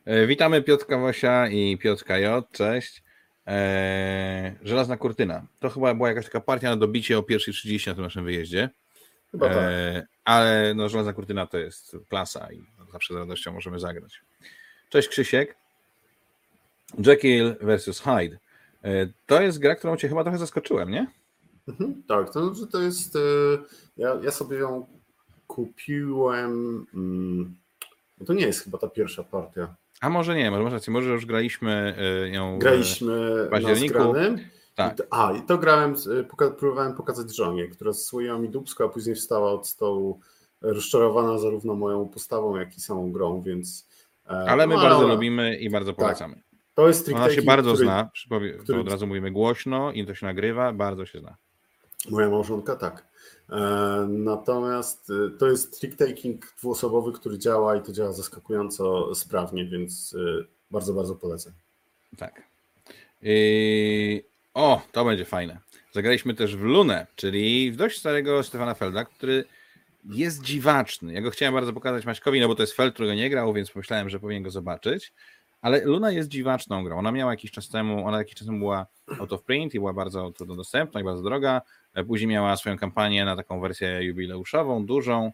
Okay. 0.05 0.27
Witamy 0.27 0.63
Piotrka 0.63 0.99
Wosia 0.99 1.49
i 1.49 1.79
Piotrka 1.79 2.19
J. 2.19 2.53
Cześć. 2.53 3.03
Eee, 3.47 4.55
żelazna 4.63 4.97
kurtyna. 4.97 5.47
To 5.61 5.71
chyba 5.71 5.95
była 5.95 6.09
jakaś 6.09 6.25
taka 6.25 6.41
partia 6.41 6.71
na 6.71 6.77
dobicie 6.77 7.19
o 7.19 7.23
pierwszej 7.23 7.55
30 7.55 7.89
na 7.91 7.95
tym 7.95 8.05
naszym 8.05 8.25
wyjeździe. 8.25 8.71
Chyba 9.31 9.49
tak. 9.49 9.57
Eee, 9.59 10.03
ale 10.25 10.75
no, 10.75 10.89
żelazna 10.89 11.13
kurtyna 11.13 11.47
to 11.47 11.59
jest 11.59 11.97
klasa 12.09 12.53
i 12.53 12.63
zawsze 12.93 13.15
z 13.15 13.17
radością 13.17 13.53
możemy 13.53 13.81
zagrać. 13.81 14.21
Cześć 14.89 15.09
Krzysiek. 15.09 15.57
Jekyll 17.07 17.57
vs. 17.61 18.01
Hyde. 18.01 18.39
E, 18.85 19.07
to 19.27 19.43
jest 19.43 19.59
gra, 19.59 19.75
którą 19.77 19.97
cię 19.97 20.09
chyba 20.09 20.23
trochę 20.23 20.39
zaskoczyłem, 20.39 20.91
nie? 20.91 21.07
Mhm, 21.69 22.03
tak, 22.09 22.33
to 22.33 22.55
znaczy 22.55 22.73
to 22.73 22.81
jest. 22.81 23.17
E, 23.17 23.19
ja, 23.97 24.19
ja 24.23 24.31
sobie 24.31 24.57
ją 24.57 24.87
kupiłem. 25.47 26.87
Mm, 26.95 27.57
no 28.21 28.27
to 28.27 28.33
nie 28.33 28.47
jest 28.47 28.65
chyba 28.65 28.79
ta 28.79 28.89
pierwsza 28.89 29.25
partia. 29.25 29.75
A 30.01 30.09
może 30.09 30.37
nie, 30.37 30.51
może 30.51 30.71
rację, 30.71 30.93
może 30.93 31.11
już 31.11 31.27
graliśmy 31.27 31.95
e, 31.99 32.29
ją 32.29 32.59
graliśmy 32.59 33.45
w 33.47 33.51
październiku. 33.51 34.15
Tak. 34.75 35.03
A, 35.11 35.33
i 35.33 35.43
to 35.43 35.59
grałem, 35.59 35.95
próbowałem 36.59 36.95
pokazać 36.95 37.37
żonie, 37.37 37.69
która 37.69 37.93
zsłoiła 37.93 38.39
mi 38.39 38.49
dubsko, 38.49 38.85
a 38.85 38.89
później 38.89 39.15
wstała 39.15 39.53
od 39.53 39.69
stołu 39.69 40.21
rozczarowana 40.61 41.39
zarówno 41.39 41.75
moją 41.75 42.09
postawą, 42.09 42.57
jak 42.57 42.77
i 42.77 42.81
samą 42.81 43.13
grą, 43.13 43.43
więc. 43.43 43.89
E, 44.27 44.31
ale 44.31 44.67
my 44.67 44.75
no, 44.75 44.81
bardzo 44.81 44.99
ale... 44.99 45.15
lubimy 45.15 45.57
i 45.57 45.71
bardzo 45.71 45.93
tak. 45.93 46.05
polecamy. 46.05 46.35
Tak. 46.35 46.45
To 46.75 46.89
jest 46.89 47.09
Ona 47.09 47.31
się 47.31 47.43
bardzo 47.43 47.73
który, 47.73 47.87
zna, 47.87 48.11
który... 48.63 48.81
od 48.81 48.89
razu 48.89 49.07
mówimy 49.07 49.31
głośno 49.31 49.93
i 49.93 50.07
to 50.07 50.15
się 50.15 50.27
nagrywa, 50.27 50.73
bardzo 50.73 51.07
się 51.07 51.21
zna. 51.21 51.37
Moja 52.11 52.31
małżonka 52.31 52.77
tak. 52.77 53.10
E, 53.51 54.07
natomiast 54.09 55.11
e, 55.11 55.39
to 55.39 55.47
jest 55.47 55.83
trick-taking 55.83 56.39
dwuosobowy, 56.59 57.13
który 57.13 57.39
działa 57.39 57.77
i 57.77 57.83
to 57.83 57.93
działa 57.93 58.13
zaskakująco 58.13 59.15
sprawnie, 59.15 59.65
więc 59.65 60.17
bardzo, 60.71 60.95
bardzo 60.95 61.15
polecam. 61.15 61.53
Tak. 62.17 62.43
I... 63.23 64.23
O, 64.55 64.83
to 64.93 65.05
będzie 65.05 65.25
fajne. 65.25 65.59
Zagraliśmy 65.93 66.35
też 66.35 66.57
w 66.57 66.61
Lunę, 66.61 67.07
czyli 67.17 67.73
w 67.73 67.77
dość 67.77 67.99
starego 67.99 68.43
Stefana 68.43 68.75
Felda, 68.75 69.05
który 69.05 69.45
jest 70.05 70.43
dziwaczny. 70.43 71.13
Ja 71.13 71.21
go 71.21 71.31
chciałem 71.31 71.55
bardzo 71.55 71.73
pokazać 71.73 72.07
Maćkowi, 72.07 72.41
no 72.41 72.49
bo 72.49 72.55
to 72.55 72.63
jest 72.63 72.73
Feld, 72.73 72.95
którego 72.95 73.15
nie 73.15 73.31
grał, 73.31 73.53
więc 73.53 73.71
pomyślałem, 73.71 74.11
że 74.11 74.21
powinien 74.21 74.43
go 74.43 74.51
zobaczyć. 74.51 75.13
Ale 75.63 75.85
Luna 75.85 76.11
jest 76.11 76.29
dziwaczną 76.29 76.85
grą. 76.85 76.99
Ona 76.99 77.13
miała 77.13 77.31
jakiś 77.31 77.51
czas 77.51 77.69
temu, 77.69 78.07
ona 78.07 78.19
jakiś 78.19 78.35
czas 78.35 78.47
temu 78.47 78.59
była 78.59 78.87
out 79.19 79.33
of 79.33 79.43
print 79.43 79.75
i 79.75 79.79
była 79.79 79.93
bardzo 79.93 80.31
trudno 80.31 80.57
dostępna 80.57 81.01
i 81.01 81.05
bardzo 81.05 81.23
droga. 81.23 81.63
Później 82.07 82.29
miała 82.29 82.57
swoją 82.57 82.79
kampanię 82.79 83.25
na 83.25 83.37
taką 83.37 83.61
wersję 83.61 84.05
jubileuszową, 84.05 84.87
dużą. 84.87 85.33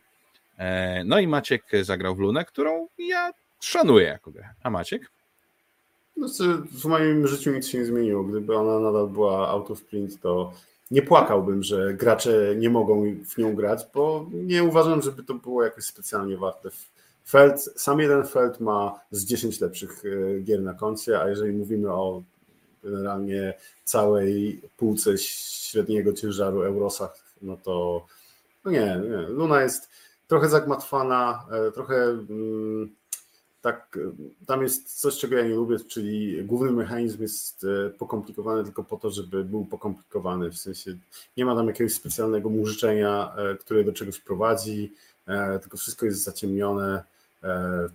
E, 0.59 1.05
no 1.05 1.19
i 1.19 1.27
Maciek 1.27 1.65
zagrał 1.83 2.15
w 2.15 2.19
Lunę, 2.19 2.45
którą 2.45 2.89
ja 2.99 3.31
szanuję 3.61 4.07
jako 4.07 4.31
grę. 4.31 4.49
A 4.63 4.71
Maciek? 4.71 5.11
Znaczy, 6.17 6.63
w 6.73 6.85
moim 6.85 7.27
życiu 7.27 7.53
nic 7.53 7.69
się 7.69 7.79
nie 7.79 7.85
zmieniło. 7.85 8.25
Gdyby 8.25 8.57
ona 8.57 8.81
nadal 8.81 9.09
była 9.09 9.49
out 9.49 9.71
of 9.71 9.85
print, 9.85 10.21
to 10.21 10.53
nie 10.91 11.03
płakałbym, 11.03 11.63
że 11.63 11.95
gracze 11.95 12.55
nie 12.57 12.71
mogą 12.71 13.15
w 13.29 13.39
nią 13.39 13.55
grać, 13.55 13.87
bo 13.95 14.27
nie 14.33 14.65
uważam, 14.65 15.03
żeby 15.03 15.23
to 15.23 15.35
było 15.35 15.65
jakoś 15.65 15.85
specjalnie 15.85 16.37
warte. 16.37 16.69
Feld, 17.29 17.63
sam 17.77 18.01
jeden 18.01 18.25
Feld 18.25 18.61
ma 18.61 19.01
z 19.11 19.25
10 19.25 19.61
lepszych 19.61 20.03
e, 20.05 20.41
gier 20.41 20.63
na 20.63 20.75
koncie, 20.75 21.21
a 21.21 21.29
jeżeli 21.29 21.53
mówimy 21.53 21.93
o 21.93 22.23
generalnie 22.85 23.55
całej 23.85 24.61
półce 24.77 25.19
średniego 25.19 26.13
ciężaru 26.13 26.63
Eurosach, 26.63 27.15
no 27.43 27.57
to 27.57 28.07
no 28.65 28.71
nie, 28.71 29.01
nie, 29.11 29.17
Luna 29.29 29.63
jest 29.63 29.89
trochę 30.29 30.49
zagmatwana, 30.49 31.47
e, 31.51 31.73
trochę 31.73 31.95
mm, 32.05 32.97
tak, 33.67 33.99
tam 34.47 34.63
jest 34.63 35.01
coś, 35.01 35.19
czego 35.19 35.37
ja 35.37 35.43
nie 35.43 35.55
lubię, 35.55 35.77
czyli 35.89 36.45
główny 36.45 36.71
mechanizm 36.71 37.23
jest 37.23 37.65
e, 37.65 37.91
pokomplikowany 37.91 38.65
tylko 38.65 38.85
po 38.85 38.97
to, 38.97 39.11
żeby 39.11 39.45
był 39.45 39.65
pokomplikowany. 39.65 40.51
W 40.51 40.59
sensie 40.59 40.97
nie 41.37 41.45
ma 41.45 41.57
tam 41.57 41.67
jakiegoś 41.67 41.93
specjalnego 41.93 42.51
mużyczenia, 42.51 43.35
e, 43.37 43.57
które 43.57 43.85
do 43.85 43.93
czegoś 43.93 44.21
prowadzi, 44.21 44.93
e, 45.27 45.59
tylko 45.59 45.77
wszystko 45.77 46.07
jest 46.07 46.25
zaciemnione 46.25 47.05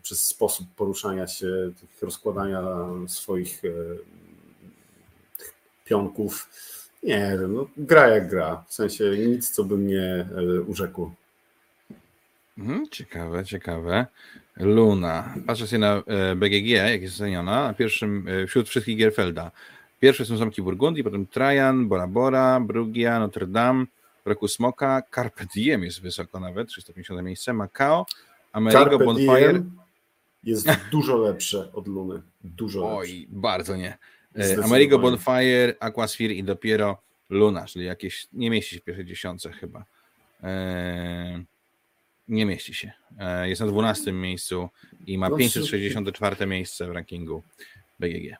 przez 0.01 0.27
sposób 0.27 0.67
poruszania 0.75 1.27
się, 1.27 1.71
rozkładania 2.01 2.63
swoich 3.07 3.61
pionków. 5.91 6.49
Nie 7.03 7.37
wiem, 7.41 7.53
no, 7.53 7.67
gra 7.77 8.07
jak 8.07 8.29
gra. 8.29 8.63
W 8.67 8.73
sensie 8.73 9.03
nic, 9.17 9.49
co 9.49 9.63
by 9.63 9.77
mnie 9.77 10.27
urzekło. 10.67 11.13
Mhm, 12.57 12.89
ciekawe, 12.91 13.45
ciekawe. 13.45 14.05
Luna. 14.57 15.33
Patrzę 15.47 15.67
sobie 15.67 15.79
na 15.79 16.03
e, 16.07 16.35
BGG, 16.35 16.67
jak 16.67 17.01
jest 17.01 17.15
oceniona, 17.15 17.67
na 17.67 17.73
pierwszym, 17.73 18.27
e, 18.27 18.47
wśród 18.47 18.69
wszystkich 18.69 18.97
Gierfelda. 18.97 19.51
Pierwsze 19.99 20.25
są 20.25 20.37
zamki 20.37 20.61
Burgundii, 20.61 21.03
potem 21.03 21.27
Trajan, 21.27 21.87
Bora 21.87 22.07
Bora, 22.07 22.59
Brugia, 22.59 23.19
Notre 23.19 23.47
Dame, 23.47 23.85
Roku 24.25 24.47
Smoka, 24.47 25.01
Carpe 25.15 25.45
Diem 25.55 25.83
jest 25.83 26.01
wysoko 26.01 26.39
nawet, 26.39 26.67
350 26.67 27.21
miejsce, 27.21 27.53
Macao, 27.53 28.05
Amerigo, 28.51 28.99
Bonfire. 28.99 29.53
Diem 29.53 29.71
jest 30.43 30.67
dużo 30.91 31.17
lepsze 31.17 31.73
od 31.73 31.87
Luny. 31.87 32.21
Dużo 32.43 32.97
Oj, 32.97 33.07
lepsze. 33.07 33.25
bardzo 33.29 33.75
nie. 33.75 33.97
E, 34.35 34.63
Amerigo, 34.63 34.99
Bonfire, 34.99 35.75
Aquasphere 35.79 36.33
i 36.33 36.43
dopiero 36.43 37.01
Luna, 37.29 37.65
czyli 37.65 37.85
jakieś, 37.85 38.27
nie 38.33 38.49
mieści 38.49 38.75
się 38.75 38.81
w 38.81 38.83
pierwszej 38.83 39.05
dziesiątce 39.05 39.51
chyba. 39.51 39.85
Eee, 40.43 41.45
nie 42.27 42.45
mieści 42.45 42.73
się. 42.73 42.91
E, 43.19 43.49
jest 43.49 43.61
na 43.61 43.67
12 43.67 44.11
miejscu 44.11 44.69
i 45.07 45.17
ma 45.17 45.29
564 45.37 46.35
no, 46.39 46.47
miejsce 46.47 46.87
w 46.87 46.91
rankingu 46.91 47.43
BGG. 47.99 48.37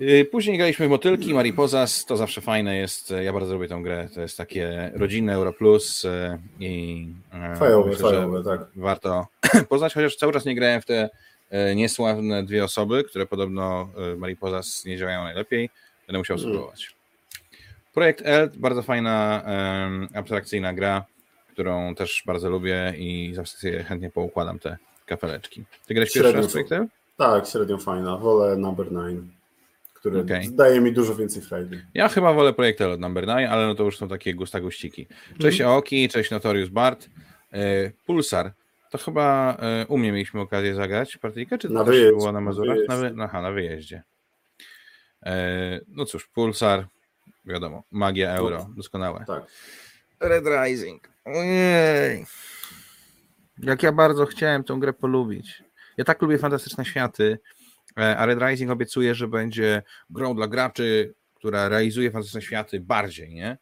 Y, 0.00 0.28
później 0.30 0.58
graliśmy 0.58 0.86
w 0.86 0.90
Motylki, 0.90 1.34
Mariposas, 1.34 2.04
to 2.04 2.16
zawsze 2.16 2.40
fajne 2.40 2.76
jest, 2.76 3.14
ja 3.24 3.32
bardzo 3.32 3.54
lubię 3.54 3.68
tę 3.68 3.80
grę, 3.82 4.08
to 4.14 4.20
jest 4.20 4.36
takie 4.36 4.90
rodzinne 4.94 5.34
Euro 5.34 5.52
Plus 5.52 6.04
e, 6.04 6.38
i 6.60 7.06
e, 7.32 7.56
fajowe, 7.56 7.90
myślę, 7.90 8.10
fajowe, 8.10 8.44
tak. 8.44 8.60
warto 8.76 9.26
poznać, 9.68 9.94
chociaż 9.94 10.16
cały 10.16 10.32
czas 10.32 10.44
nie 10.44 10.54
grałem 10.54 10.82
w 10.82 10.84
te 10.84 11.10
niesławne 11.76 12.44
dwie 12.44 12.64
osoby, 12.64 13.04
które 13.04 13.26
podobno 13.26 13.88
Mariposas 14.16 14.84
nie 14.84 14.96
działają 14.96 15.22
najlepiej, 15.22 15.70
będę 16.06 16.18
musiał 16.18 16.36
mm. 16.36 16.48
spróbować. 16.48 16.96
Projekt 17.94 18.22
Eld, 18.24 18.56
bardzo 18.56 18.82
fajna, 18.82 19.42
abstrakcyjna 20.14 20.74
gra, 20.74 21.04
którą 21.52 21.94
też 21.94 22.22
bardzo 22.26 22.50
lubię 22.50 22.94
i 22.98 23.32
zawsze 23.34 23.84
chętnie 23.84 24.10
poukładam 24.10 24.58
te 24.58 24.76
kafeleczki. 25.06 25.64
Ty 25.86 25.94
grałeś 25.94 26.12
pierwszy 26.12 26.32
raz 26.32 26.52
projektem? 26.52 26.88
Tak, 27.16 27.46
średnio 27.46 27.78
fajna. 27.78 28.16
Wolę 28.16 28.56
Number 28.56 28.86
9, 28.88 29.30
który 29.94 30.20
okay. 30.20 30.42
daje 30.50 30.80
mi 30.80 30.92
dużo 30.92 31.14
więcej 31.14 31.42
frajdy. 31.42 31.86
Ja 31.94 32.08
chyba 32.08 32.32
wolę 32.32 32.52
projekt 32.52 32.80
od 32.80 33.00
Number 33.00 33.26
9, 33.26 33.48
ale 33.50 33.66
no 33.66 33.74
to 33.74 33.84
już 33.84 33.98
są 33.98 34.08
takie 34.08 34.34
gusta 34.34 34.60
guściki. 34.60 35.06
Cześć 35.38 35.60
mm. 35.60 35.72
Aoki, 35.72 36.08
cześć 36.08 36.30
Notorious 36.30 36.68
Bart. 36.68 37.08
E, 37.52 37.90
Pulsar. 38.06 38.52
To 38.90 38.98
chyba 38.98 39.56
e, 39.60 39.86
u 39.86 39.98
mnie 39.98 40.12
mieliśmy 40.12 40.40
okazję 40.40 40.74
zagrać 40.74 41.16
partyjkę, 41.16 41.58
czy 41.58 41.68
to 41.68 41.74
Na 41.74 41.84
też 41.84 41.94
wyjeździe, 41.94 42.16
było 42.16 42.32
na 42.32 42.40
Mazurach? 42.40 42.78
Na 42.88 42.96
wy... 42.96 43.14
Aha, 43.20 43.42
na 43.42 43.52
wyjeździe. 43.52 44.02
E, 45.22 45.80
no 45.88 46.04
cóż, 46.04 46.26
Pulsar, 46.26 46.86
wiadomo, 47.44 47.82
magia 47.90 48.30
euro, 48.30 48.70
doskonałe. 48.76 49.24
Tak. 49.26 49.42
Red 50.20 50.44
Rising. 50.46 51.08
Ojej. 51.24 52.26
Jak 53.58 53.82
ja 53.82 53.92
bardzo 53.92 54.26
chciałem 54.26 54.64
tę 54.64 54.76
grę 54.78 54.92
polubić. 54.92 55.62
Ja 55.96 56.04
tak 56.04 56.22
lubię 56.22 56.38
fantastyczne 56.38 56.84
światy, 56.84 57.38
e, 57.98 58.16
a 58.16 58.26
Red 58.26 58.38
Rising 58.42 58.70
obiecuje, 58.70 59.14
że 59.14 59.28
będzie 59.28 59.82
grą 60.10 60.34
dla 60.34 60.46
graczy, 60.46 61.14
która 61.34 61.68
realizuje 61.68 62.10
fantastyczne 62.10 62.42
światy 62.42 62.80
bardziej, 62.80 63.34
nie? 63.34 63.58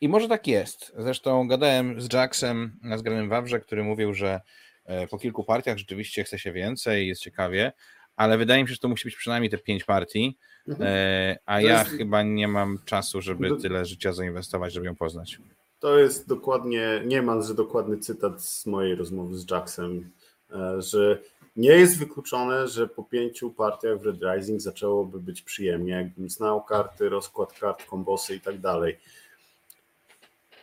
I 0.00 0.08
może 0.08 0.28
tak 0.28 0.46
jest. 0.46 0.92
Zresztą 0.98 1.48
gadałem 1.48 2.00
z 2.00 2.12
Jacksem 2.12 2.72
na 2.82 2.98
zgranym 2.98 3.28
Wawrze, 3.28 3.60
który 3.60 3.84
mówił, 3.84 4.14
że 4.14 4.40
e, 4.84 5.06
po 5.06 5.18
kilku 5.18 5.44
partiach 5.44 5.78
rzeczywiście 5.78 6.24
chce 6.24 6.38
się 6.38 6.52
więcej, 6.52 7.08
jest 7.08 7.20
ciekawie, 7.22 7.72
ale 8.16 8.38
wydaje 8.38 8.62
mi 8.62 8.68
się, 8.68 8.74
że 8.74 8.80
to 8.80 8.88
musi 8.88 9.04
być 9.08 9.16
przynajmniej 9.16 9.50
te 9.50 9.58
pięć 9.58 9.84
partii, 9.84 10.38
Mhm. 10.68 10.90
e, 10.92 11.36
a 11.46 11.60
To 11.60 11.66
ja 11.66 11.78
jest- 11.78 11.90
chyba 11.90 12.22
nie 12.22 12.48
mam 12.48 12.78
czasu, 12.84 13.20
żeby 13.20 13.48
Do- 13.48 13.56
tyle 13.56 13.84
życia 13.84 14.12
zainwestować, 14.12 14.72
żeby 14.72 14.86
ją 14.86 14.96
poznać. 14.96 15.38
To 15.78 15.98
jest 15.98 16.28
dokładnie, 16.28 17.02
niemalże 17.06 17.54
dokładny 17.54 17.98
cytat 17.98 18.42
z 18.42 18.66
mojej 18.66 18.94
rozmowy 18.94 19.38
z 19.38 19.50
Jacksem, 19.50 20.10
e, 20.52 20.82
że 20.82 21.18
nie 21.56 21.70
jest 21.70 21.98
wykluczone, 21.98 22.68
że 22.68 22.88
po 22.88 23.04
pięciu 23.04 23.50
partiach 23.50 23.98
w 23.98 24.06
Red 24.06 24.16
Rising 24.22 24.60
zaczęłoby 24.60 25.20
być 25.20 25.42
przyjemnie, 25.42 25.92
jakbym 25.92 26.30
znał 26.30 26.62
karty, 26.64 27.08
rozkład 27.08 27.52
kart, 27.52 27.84
kombosy 27.84 28.34
i 28.34 28.40
tak 28.40 28.58
dalej. 28.58 28.98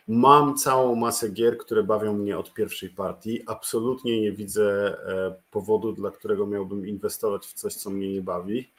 Mam 0.08 0.56
całą 0.56 0.94
masę 0.94 1.28
gier, 1.28 1.58
które 1.58 1.82
bawią 1.82 2.14
mnie 2.14 2.38
od 2.38 2.54
pierwszej 2.54 2.88
partii. 2.88 3.42
Absolutnie 3.46 4.20
nie 4.20 4.32
widzę 4.32 4.96
e, 5.06 5.34
powodu, 5.50 5.92
dla 5.92 6.10
którego 6.10 6.46
miałbym 6.46 6.86
inwestować 6.86 7.46
w 7.46 7.52
coś, 7.52 7.74
co 7.74 7.90
mnie 7.90 8.12
nie 8.12 8.22
bawi. 8.22 8.70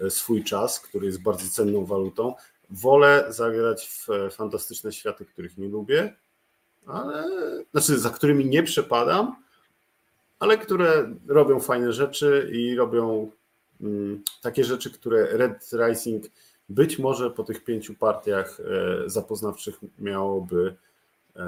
E, 0.00 0.10
Swój 0.10 0.44
czas, 0.44 0.80
który 0.80 1.06
jest 1.06 1.22
bardzo 1.22 1.50
cenną 1.50 1.84
walutą. 1.84 2.34
Wolę 2.70 3.26
zagrać 3.28 3.88
w 3.88 4.10
e, 4.10 4.30
fantastyczne 4.30 4.92
światy, 4.92 5.24
których 5.24 5.58
nie 5.58 5.68
lubię, 5.68 6.14
ale 6.86 7.24
znaczy 7.70 7.98
za 7.98 8.10
którymi 8.10 8.46
nie 8.46 8.62
przepadam, 8.62 9.36
ale 10.38 10.58
które 10.58 11.14
robią 11.26 11.60
fajne 11.60 11.92
rzeczy 11.92 12.50
i 12.52 12.74
robią 12.76 13.30
mm, 13.80 14.22
takie 14.42 14.64
rzeczy, 14.64 14.90
które 14.90 15.36
Red 15.36 15.70
Rising 15.72 16.24
być 16.68 16.98
może 16.98 17.30
po 17.30 17.44
tych 17.44 17.64
pięciu 17.64 17.94
partiach 17.94 18.60
e, 18.60 19.10
zapoznawczych 19.10 19.74
miałoby 19.98 20.76
e, 21.36 21.40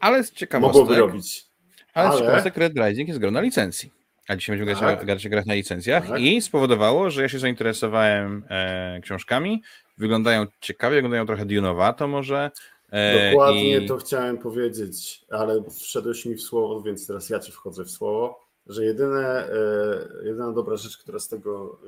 Ale 0.00 0.24
z 0.24 0.26
mogłoby 0.26 0.38
ciekawostek, 0.38 0.98
robić. 0.98 1.46
ale 1.94 2.08
z 2.08 2.10
ale- 2.12 2.20
ciekawostek 2.20 2.56
Red 2.56 2.72
Rising 2.76 3.08
jest 3.08 3.20
grą 3.20 3.30
na 3.30 3.40
licencji. 3.40 3.92
A 4.28 4.36
dzisiaj 4.36 4.56
będziemy 4.56 4.78
grać, 4.80 4.96
Tak. 4.98 5.06
grać, 5.06 5.28
grać 5.28 5.46
na 5.46 5.54
licencjach 5.54 6.08
Tak. 6.08 6.20
i 6.20 6.42
spowodowało, 6.42 7.10
że 7.10 7.22
ja 7.22 7.28
się 7.28 7.38
zainteresowałem 7.38 8.44
e, 8.50 9.00
książkami. 9.02 9.62
Wyglądają 9.98 10.46
ciekawie, 10.60 10.94
wyglądają 10.94 11.26
trochę 11.26 11.46
Dune'owato 11.46 12.08
może. 12.08 12.50
E, 12.90 13.30
Dokładnie 13.30 13.76
i... 13.78 13.86
to 13.88 13.96
chciałem 13.96 14.38
powiedzieć, 14.38 15.24
ale 15.30 15.62
wszedłeś 15.70 16.26
mi 16.26 16.34
w 16.34 16.42
słowo, 16.42 16.82
więc 16.82 17.06
teraz 17.06 17.30
ja 17.30 17.38
ci 17.38 17.52
wchodzę 17.52 17.84
w 17.84 17.90
słowo, 17.90 18.40
że 18.70 18.84
jedyne, 18.84 19.48
e, 19.48 20.26
jedyna 20.26 20.52
dobra 20.52 20.76
rzecz, 20.76 20.98
która 20.98 21.18
z 21.18 21.28
tego, 21.28 21.78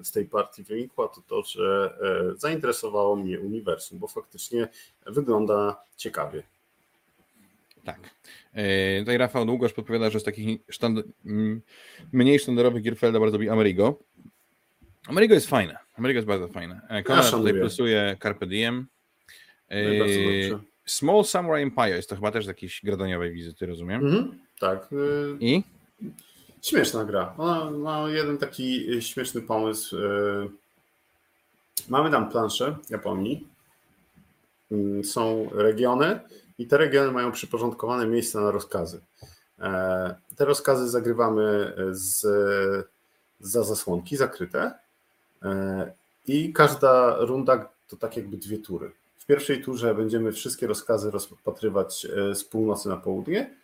e, 0.00 0.04
z 0.04 0.10
tej 0.10 0.26
partii 0.26 0.62
wynikła, 0.62 1.08
to 1.08 1.22
to, 1.28 1.42
że 1.42 1.98
e, 2.02 2.38
zainteresowało 2.38 3.16
mnie 3.16 3.40
uniwersum, 3.40 3.98
bo 3.98 4.08
faktycznie 4.08 4.68
wygląda 5.06 5.76
ciekawie. 5.96 6.42
Tak. 7.84 8.00
Tutaj 8.98 9.18
Rafał 9.18 9.44
Długosz 9.46 9.72
podpowiada, 9.72 10.10
że 10.10 10.20
z 10.20 10.24
takich 10.24 10.60
sztand... 10.68 11.00
mniej 12.12 12.38
sztandarowych 12.38 12.82
gier 12.82 12.96
Felda 12.96 13.20
bardzo 13.20 13.36
lubi 13.36 13.48
Amerigo. 13.48 13.98
Amerigo 15.06 15.34
jest 15.34 15.48
fajne. 15.48 15.78
Amerigo 15.94 16.18
jest 16.18 16.28
bardzo 16.28 16.48
fajne. 16.48 17.02
Konrad 17.04 17.26
szanuję. 17.26 17.52
tutaj 17.52 17.60
plusuje 17.60 18.16
Carpe 18.22 18.46
Diem. 18.46 18.86
No. 20.50 20.60
Small 20.86 21.24
Samurai 21.24 21.62
Empire 21.62 21.96
jest 21.96 22.08
to 22.08 22.14
chyba 22.14 22.30
też 22.30 22.44
z 22.44 22.48
jakiejś 22.48 22.80
gradaniowej 22.84 23.32
wizyty, 23.32 23.66
rozumiem. 23.66 24.06
Mhm, 24.06 24.38
tak. 24.58 24.88
I? 25.40 25.62
Śmieszna 26.62 27.04
gra. 27.04 27.34
Ona 27.38 27.70
ma 27.70 28.08
jeden 28.10 28.38
taki 28.38 28.86
śmieszny 29.02 29.42
pomysł. 29.42 29.96
e, 29.96 30.48
Mamy 31.88 32.10
tam 32.10 32.30
planszę 32.30 32.76
Japonii. 32.90 33.48
Mm, 34.72 35.04
Są 35.04 35.48
regiony 35.52 36.20
i 36.58 36.66
te 36.66 36.76
regiony 36.78 37.12
mają 37.12 37.32
przyporządkowane 37.32 38.06
miejsca 38.06 38.40
na 38.40 38.50
rozkazy. 38.50 39.00
E, 39.60 40.14
Te 40.36 40.44
rozkazy 40.44 40.88
zagrywamy 40.88 41.74
z, 41.90 42.26
za 43.40 43.64
zasłonki 43.64 44.16
zakryte 44.16 44.72
e, 45.42 45.92
i 46.26 46.52
każda 46.52 47.16
runda 47.18 47.68
to 47.88 47.96
tak 47.96 48.16
jakby 48.16 48.36
dwie 48.36 48.58
tury. 48.58 48.92
W 49.18 49.26
pierwszej 49.26 49.62
turze 49.62 49.94
będziemy 49.94 50.32
wszystkie 50.32 50.66
rozkazy 50.66 51.10
rozpatrywać 51.10 52.06
e, 52.06 52.34
z 52.34 52.44
północy 52.44 52.88
na 52.88 52.96
południe, 52.96 53.54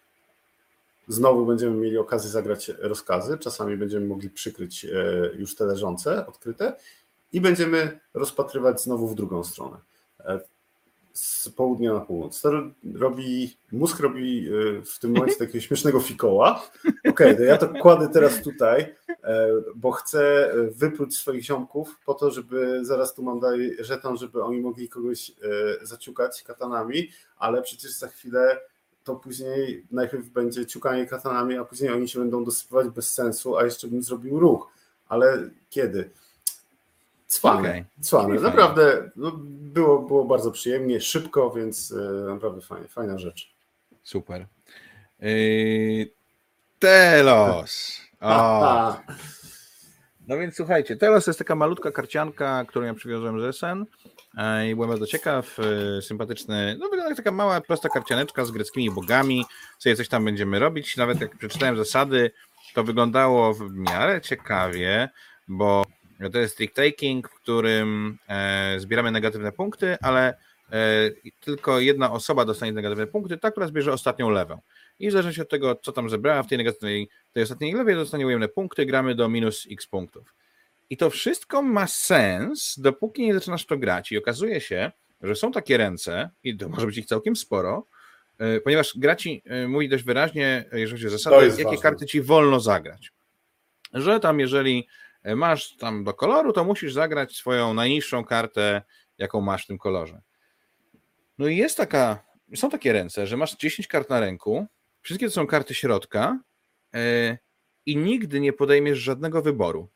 Znowu 1.10 1.46
będziemy 1.46 1.76
mieli 1.76 1.98
okazję 1.98 2.30
zagrać 2.30 2.68
rozkazy. 2.78 3.38
Czasami 3.38 3.76
będziemy 3.76 4.06
mogli 4.06 4.30
przykryć 4.30 4.84
e, 4.84 4.88
już 5.38 5.56
te 5.56 5.64
leżące, 5.64 6.26
odkryte, 6.26 6.76
i 7.32 7.40
będziemy 7.40 8.00
rozpatrywać 8.14 8.82
znowu 8.82 9.08
w 9.08 9.14
drugą 9.14 9.44
stronę. 9.44 9.76
e, 10.20 10.40
Z 11.12 11.48
południa 11.48 11.94
na 11.94 12.00
północ. 12.00 12.40
To 12.40 12.52
robi, 12.94 13.56
mózg 13.72 14.00
robi 14.00 14.48
e, 14.48 14.82
w 14.82 14.98
tym 14.98 15.12
momencie 15.12 15.36
takiego 15.46 15.60
śmiesznego 15.60 16.00
fikoła. 16.00 16.70
Okej, 17.08 17.36
to 17.36 17.42
ja 17.42 17.56
to 17.58 17.68
kładę 17.68 18.08
teraz 18.08 18.42
tutaj, 18.42 18.94
bo 19.76 19.90
chcę 19.90 20.52
wypróć 20.70 21.16
swoich 21.16 21.44
ziomków 21.44 21.98
po 22.04 22.14
to, 22.14 22.30
żeby 22.30 22.84
zaraz 22.84 23.14
tu 23.14 23.22
mam 23.22 23.40
dalej 23.40 23.76
żeton, 23.80 24.16
żeby 24.16 24.42
oni 24.42 24.60
mogli 24.60 24.88
kogoś 24.88 25.32
zaciukać 25.82 26.42
katanami, 26.42 27.08
ale 27.36 27.62
przecież 27.62 27.92
za 27.92 28.08
chwilę 28.08 28.60
to 29.10 29.16
później 29.16 29.84
najpierw 29.90 30.28
będzie 30.28 30.66
ciukanie 30.66 31.06
katanami, 31.06 31.56
a 31.56 31.64
później 31.64 31.92
oni 31.92 32.08
się 32.08 32.18
będą 32.18 32.44
dosypywać 32.44 32.88
bez 32.88 33.14
sensu, 33.14 33.56
a 33.56 33.64
jeszcze 33.64 33.88
bym 33.88 34.02
zrobił 34.02 34.40
ruch. 34.40 34.68
Ale 35.08 35.50
kiedy? 35.70 36.10
Cwane, 37.26 37.68
Okej. 37.68 37.84
cwane. 38.00 38.40
Naprawdę 38.40 39.10
no, 39.16 39.32
było, 39.46 39.98
było 39.98 40.24
bardzo 40.24 40.50
przyjemnie, 40.50 41.00
szybko, 41.00 41.50
więc 41.50 41.92
e, 41.92 42.30
naprawdę 42.30 42.60
fajnie, 42.60 42.88
fajna 42.88 43.18
rzecz. 43.18 43.52
Super. 44.02 44.46
Yy, 45.20 46.10
Telos. 46.78 48.00
O, 48.22 48.96
no 50.28 50.38
więc 50.38 50.56
słuchajcie, 50.56 50.96
Telos 50.96 51.26
jest 51.26 51.38
taka 51.38 51.54
malutka 51.54 51.92
karcianka, 51.92 52.64
którą 52.64 52.86
ja 52.86 52.94
przywiozłem 52.94 53.40
z 53.40 53.56
SN 53.56 53.84
i 54.68 54.74
byłem 54.74 54.90
bardzo 54.90 55.06
ciekaw, 55.06 55.56
e, 55.58 56.02
sympatyczny, 56.02 56.76
no 56.78 56.88
wygląda 56.88 57.08
jak 57.08 57.16
taka 57.16 57.32
mała, 57.32 57.60
prosta 57.60 57.88
karcianeczka 57.88 58.44
z 58.44 58.50
greckimi 58.50 58.90
bogami, 58.90 59.44
sobie 59.78 59.96
coś 59.96 60.08
tam 60.08 60.24
będziemy 60.24 60.58
robić, 60.58 60.96
nawet 60.96 61.20
jak 61.20 61.38
przeczytałem 61.38 61.76
zasady, 61.76 62.30
to 62.74 62.84
wyglądało 62.84 63.54
w 63.54 63.72
miarę 63.72 64.20
ciekawie, 64.20 65.08
bo 65.48 65.84
to 66.32 66.38
jest 66.38 66.56
trick 66.56 66.74
taking, 66.74 67.28
w 67.28 67.34
którym 67.34 68.18
e, 68.28 68.80
zbieramy 68.80 69.10
negatywne 69.10 69.52
punkty, 69.52 69.96
ale 70.02 70.34
e, 70.72 71.10
tylko 71.40 71.80
jedna 71.80 72.12
osoba 72.12 72.44
dostanie 72.44 72.72
negatywne 72.72 73.06
punkty, 73.06 73.38
ta, 73.38 73.50
która 73.50 73.66
zbierze 73.66 73.92
ostatnią 73.92 74.30
lewę. 74.30 74.58
I 74.98 75.08
w 75.08 75.12
zależności 75.12 75.42
od 75.42 75.48
tego, 75.48 75.74
co 75.74 75.92
tam 75.92 76.10
zebrała 76.10 76.42
w 76.42 76.46
tej 76.46 76.58
negatywnej, 76.58 77.08
tej 77.32 77.42
ostatniej 77.42 77.74
lewej, 77.74 77.94
dostanie 77.94 78.26
ujemne 78.26 78.48
punkty, 78.48 78.86
gramy 78.86 79.14
do 79.14 79.28
minus 79.28 79.66
x 79.70 79.86
punktów. 79.86 80.39
I 80.90 80.96
to 80.96 81.10
wszystko 81.10 81.62
ma 81.62 81.86
sens, 81.86 82.74
dopóki 82.78 83.22
nie 83.22 83.34
zaczynasz 83.34 83.66
to 83.66 83.78
grać. 83.78 84.12
I 84.12 84.18
okazuje 84.18 84.60
się, 84.60 84.92
że 85.20 85.36
są 85.36 85.52
takie 85.52 85.76
ręce, 85.76 86.30
i 86.42 86.56
to 86.56 86.68
może 86.68 86.86
być 86.86 86.98
ich 86.98 87.06
całkiem 87.06 87.36
sporo, 87.36 87.86
e, 88.38 88.60
ponieważ 88.60 88.92
gra 88.96 89.16
ci 89.16 89.42
e, 89.46 89.68
mówi 89.68 89.88
dość 89.88 90.04
wyraźnie, 90.04 90.64
jeżeli 90.72 90.92
chodzi 90.92 91.06
o 91.06 91.10
zasady, 91.10 91.46
jakie 91.46 91.64
ważne. 91.64 91.78
karty 91.78 92.06
ci 92.06 92.22
wolno 92.22 92.60
zagrać. 92.60 93.12
Że 93.94 94.20
tam, 94.20 94.40
jeżeli 94.40 94.88
e, 95.22 95.36
masz 95.36 95.76
tam 95.76 96.04
do 96.04 96.14
koloru, 96.14 96.52
to 96.52 96.64
musisz 96.64 96.92
zagrać 96.92 97.36
swoją 97.36 97.74
najniższą 97.74 98.24
kartę, 98.24 98.82
jaką 99.18 99.40
masz 99.40 99.64
w 99.64 99.66
tym 99.66 99.78
kolorze. 99.78 100.20
No 101.38 101.48
i 101.48 101.56
jest 101.56 101.76
taka, 101.76 102.24
są 102.54 102.70
takie 102.70 102.92
ręce, 102.92 103.26
że 103.26 103.36
masz 103.36 103.56
10 103.56 103.88
kart 103.88 104.10
na 104.10 104.20
ręku, 104.20 104.66
wszystkie 105.00 105.26
to 105.26 105.32
są 105.32 105.46
karty 105.46 105.74
środka 105.74 106.38
i 107.86 107.96
nigdy 107.96 108.40
nie 108.40 108.52
podejmiesz 108.52 108.98
żadnego 108.98 109.42
wyboru. 109.42 109.90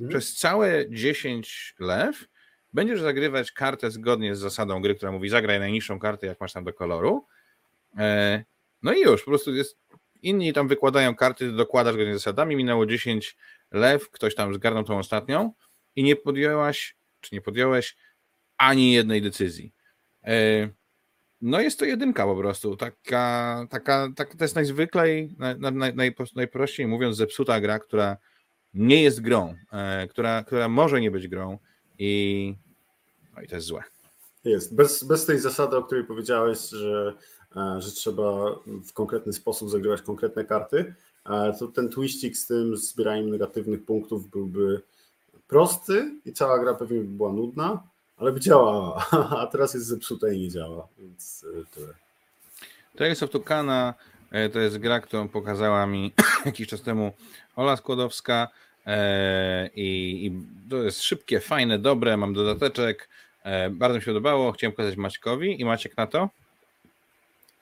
Mhm. 0.00 0.10
Przez 0.10 0.34
całe 0.36 0.90
10 0.90 1.74
lew 1.78 2.24
będziesz 2.72 3.00
zagrywać 3.00 3.52
kartę 3.52 3.90
zgodnie 3.90 4.36
z 4.36 4.38
zasadą 4.38 4.82
gry, 4.82 4.94
która 4.94 5.12
mówi 5.12 5.28
zagraj 5.28 5.58
najniższą 5.58 5.98
kartę, 5.98 6.26
jak 6.26 6.40
masz 6.40 6.52
tam 6.52 6.64
do 6.64 6.72
koloru. 6.72 7.26
E, 7.98 8.44
no 8.82 8.92
i 8.92 9.00
już, 9.00 9.24
po 9.24 9.30
prostu 9.30 9.54
jest, 9.54 9.78
inni 10.22 10.52
tam 10.52 10.68
wykładają 10.68 11.14
karty, 11.14 11.52
dokładasz 11.52 11.94
zgodnie 11.94 12.14
z 12.14 12.16
zasadami, 12.16 12.56
minęło 12.56 12.86
10 12.86 13.36
lew, 13.70 14.10
ktoś 14.10 14.34
tam 14.34 14.54
zgarnął 14.54 14.84
tą 14.84 14.98
ostatnią 14.98 15.52
i 15.96 16.02
nie 16.02 16.16
podjęłaś, 16.16 16.96
czy 17.20 17.34
nie 17.34 17.40
podjąłeś 17.40 17.96
ani 18.56 18.92
jednej 18.92 19.22
decyzji. 19.22 19.72
E, 20.24 20.68
no 21.40 21.60
jest 21.60 21.78
to 21.78 21.84
jedynka 21.84 22.24
po 22.24 22.36
prostu. 22.36 22.76
Taka, 22.76 23.66
taka, 23.70 24.08
taka 24.16 24.36
to 24.36 24.44
jest 24.44 24.54
najzwyklej, 24.54 25.34
naj, 25.38 25.58
naj, 25.58 25.94
naj, 25.94 26.14
najprościej 26.34 26.86
mówiąc, 26.86 27.16
zepsuta 27.16 27.60
gra, 27.60 27.78
która 27.78 28.16
nie 28.74 29.02
jest 29.02 29.20
grą, 29.20 29.54
e, 29.72 30.08
która, 30.08 30.44
która 30.44 30.68
może 30.68 31.00
nie 31.00 31.10
być 31.10 31.28
grą 31.28 31.58
i, 31.98 32.54
no 33.36 33.42
i 33.42 33.48
to 33.48 33.54
jest 33.54 33.66
złe. 33.66 33.82
Jest. 34.44 34.74
Bez, 34.74 35.04
bez 35.04 35.26
tej 35.26 35.38
zasady, 35.38 35.76
o 35.76 35.82
której 35.82 36.04
powiedziałeś, 36.04 36.68
że, 36.68 37.14
e, 37.56 37.80
że 37.82 37.90
trzeba 37.90 38.22
w 38.66 38.92
konkretny 38.92 39.32
sposób 39.32 39.70
zagrywać 39.70 40.02
konkretne 40.02 40.44
karty, 40.44 40.94
e, 41.26 41.52
to 41.58 41.68
ten 41.68 41.88
twistik 41.88 42.36
z 42.36 42.46
tym 42.46 42.76
zbieraniem 42.76 43.30
negatywnych 43.30 43.84
punktów 43.84 44.30
byłby 44.30 44.80
prosty 45.48 46.14
i 46.24 46.32
cała 46.32 46.58
gra 46.58 46.74
pewnie 46.74 46.98
by 46.98 47.04
była 47.04 47.32
nudna, 47.32 47.82
ale 48.16 48.32
by 48.32 48.40
działała, 48.40 49.06
a 49.40 49.46
teraz 49.46 49.74
jest 49.74 49.86
zepsuta 49.86 50.32
i 50.32 50.40
nie 50.40 50.50
działa, 50.50 50.88
więc 50.98 51.46
tyle. 51.74 51.94
Tales 52.96 53.22
of 53.22 53.30
Tukana 53.30 53.94
to 54.52 54.58
jest 54.58 54.78
gra, 54.78 55.00
którą 55.00 55.28
pokazała 55.28 55.86
mi 55.86 56.12
jakiś 56.46 56.68
czas 56.68 56.82
temu 56.82 57.12
Ola 57.56 57.76
Skłodowska 57.76 58.48
i, 59.74 60.26
i 60.26 60.32
to 60.70 60.76
jest 60.76 61.02
szybkie, 61.02 61.40
fajne, 61.40 61.78
dobre, 61.78 62.16
mam 62.16 62.34
dodateczek, 62.34 63.08
E, 63.44 63.70
bardzo 63.70 63.96
mi 63.96 64.02
się 64.02 64.06
podobało, 64.06 64.52
chciałem 64.52 64.72
pokazać 64.72 64.96
Maćkowi. 64.96 65.60
I 65.60 65.64
Maciek 65.64 65.96
na 65.96 66.06
to? 66.06 66.28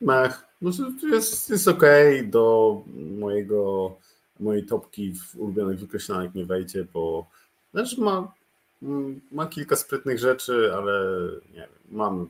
Mech, 0.01 0.45
no 0.63 0.71
jest, 1.03 1.51
jest 1.51 1.69
ok, 1.69 1.83
do 2.25 2.83
mojego, 3.19 3.93
mojej 4.41 4.67
topki 4.67 5.15
w 5.15 5.37
ulubionych 5.37 5.79
wykreślanek 5.79 6.35
nie 6.35 6.45
wejdzie, 6.45 6.87
bo 6.93 7.27
znaczy 7.75 8.01
ma, 8.01 8.33
ma 9.33 9.47
kilka 9.47 9.77
sprytnych 9.77 10.19
rzeczy, 10.19 10.71
ale 10.75 11.03
nie 11.55 11.61
wiem, 11.61 11.69
mam 11.91 12.27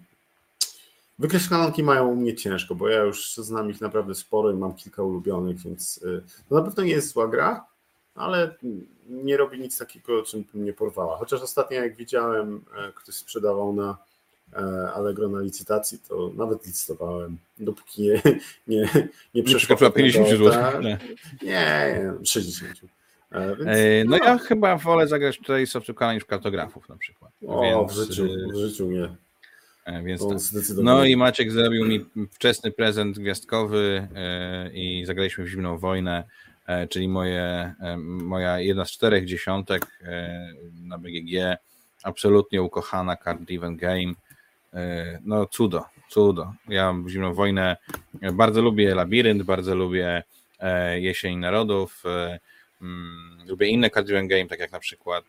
Wykreślanki 1.18 1.82
mają 1.82 2.09
u 2.09 2.16
mnie 2.16 2.34
ciężko, 2.34 2.74
bo 2.74 2.88
ja 2.88 2.99
już 2.99 3.34
znam 3.34 3.70
ich 3.70 3.80
naprawdę 3.80 4.14
sporo 4.14 4.51
i 4.51 4.55
mam 4.55 4.74
kilka 4.74 5.03
ulubionych, 5.03 5.59
więc 5.59 6.01
y, 6.03 6.22
to 6.49 6.55
na 6.55 6.62
pewno 6.62 6.82
nie 6.82 6.90
jest 6.90 7.12
zła 7.12 7.28
gra, 7.28 7.64
ale 8.15 8.55
nie 9.09 9.37
robi 9.37 9.61
nic 9.61 9.79
takiego, 9.79 10.23
czym 10.23 10.45
mnie 10.55 10.73
porwała. 10.73 11.17
Chociaż 11.17 11.43
ostatnio, 11.43 11.77
jak 11.77 11.97
widziałem, 11.97 12.65
e, 12.77 12.93
ktoś 12.93 13.15
sprzedawał 13.15 13.73
na 13.73 13.97
e, 14.53 14.93
Allegro 14.93 15.29
na 15.29 15.41
licytacji, 15.41 15.99
to 16.09 16.31
nawet 16.37 16.67
licytowałem, 16.67 17.39
dopóki 17.59 18.03
nie, 18.03 18.23
nie, 18.69 18.89
nie 19.35 19.43
przeszło. 19.43 19.91
50 19.91 20.29
zł. 20.29 20.83
Nie, 20.83 20.99
nie, 21.43 22.13
60. 22.25 22.81
E, 23.31 23.57
więc, 23.57 24.09
no, 24.11 24.19
no, 24.19 24.25
ja 24.25 24.39
chyba 24.39 24.77
wolę 24.77 25.09
zagrać 25.09 25.39
tutaj 25.39 25.67
Software 25.67 26.15
niż 26.15 26.25
kartografów 26.25 26.89
na 26.89 26.97
przykład. 26.97 27.33
O, 27.47 27.63
Więc, 27.63 27.93
w 27.93 27.95
życiu, 27.95 28.29
w 28.53 28.57
życiu 28.57 28.91
nie. 28.91 29.09
Więc 30.05 30.23
tak. 30.23 30.77
No 30.83 31.05
i 31.05 31.17
Maciek 31.17 31.53
zrobił 31.53 31.85
mi 31.85 32.05
wczesny 32.31 32.73
prezent 32.73 33.19
gwiazdkowy 33.19 34.09
i 34.73 35.05
zagraliśmy 35.07 35.45
w 35.45 35.49
zimną 35.49 35.79
wojnę. 35.79 36.25
E, 36.67 36.89
czyli 36.89 37.09
moje, 37.09 37.75
e, 37.81 37.97
moja 37.97 38.61
jedna 38.61 38.85
z 38.85 38.91
czterech 38.91 39.25
dziesiątek 39.25 39.87
e, 40.03 40.49
na 40.81 40.99
BGG, 40.99 41.57
absolutnie 42.03 42.63
ukochana 42.63 43.17
card 43.17 43.43
driven 43.43 43.77
game. 43.77 44.13
No 45.25 45.47
cudo, 45.47 45.85
cudo. 46.11 46.53
Ja 46.69 46.95
Zimną 47.09 47.35
Wojnę 47.35 47.77
bardzo 48.33 48.63
lubię 48.63 48.95
Labirynt, 48.95 49.43
bardzo 49.43 49.75
lubię 49.75 50.23
Jesień 50.95 51.39
Narodów, 51.39 52.03
mm, 52.83 53.39
lubię 53.49 53.67
inne 53.67 53.91
card 53.91 54.07
driven 54.07 54.29
game, 54.29 54.47
tak 54.47 54.61
jak 54.61 54.73
na 54.73 54.79
przykład 54.79 55.25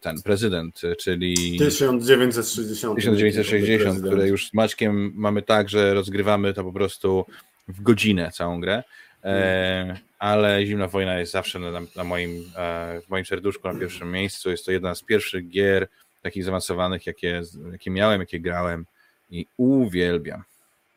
ten 0.00 0.22
prezydent, 0.22 0.80
czyli 0.98 1.58
1960, 1.58 2.96
1960 2.96 3.98
które 4.00 4.28
już 4.28 4.48
z 4.48 4.54
Maćkiem 4.54 5.12
mamy 5.14 5.42
tak, 5.42 5.68
że 5.68 5.94
rozgrywamy 5.94 6.54
to 6.54 6.64
po 6.64 6.72
prostu 6.72 7.24
w 7.68 7.82
godzinę 7.82 8.30
całą 8.30 8.60
grę. 8.60 8.82
E, 9.26 9.96
ale 10.18 10.66
Zimna 10.66 10.88
Wojna 10.88 11.18
jest 11.18 11.32
zawsze 11.32 11.58
na, 11.58 11.80
na 11.96 12.04
moim, 12.04 12.30
e, 12.56 13.00
w 13.00 13.08
moim 13.08 13.24
serduszku 13.24 13.68
na 13.68 13.78
pierwszym 13.80 14.12
miejscu. 14.12 14.50
Jest 14.50 14.64
to 14.64 14.72
jedna 14.72 14.94
z 14.94 15.02
pierwszych 15.02 15.48
gier 15.48 15.88
takich 16.22 16.44
zaawansowanych, 16.44 17.06
jakie, 17.06 17.42
jakie 17.72 17.90
miałem, 17.90 18.20
jakie 18.20 18.40
grałem 18.40 18.86
i 19.30 19.46
uwielbiam. 19.56 20.42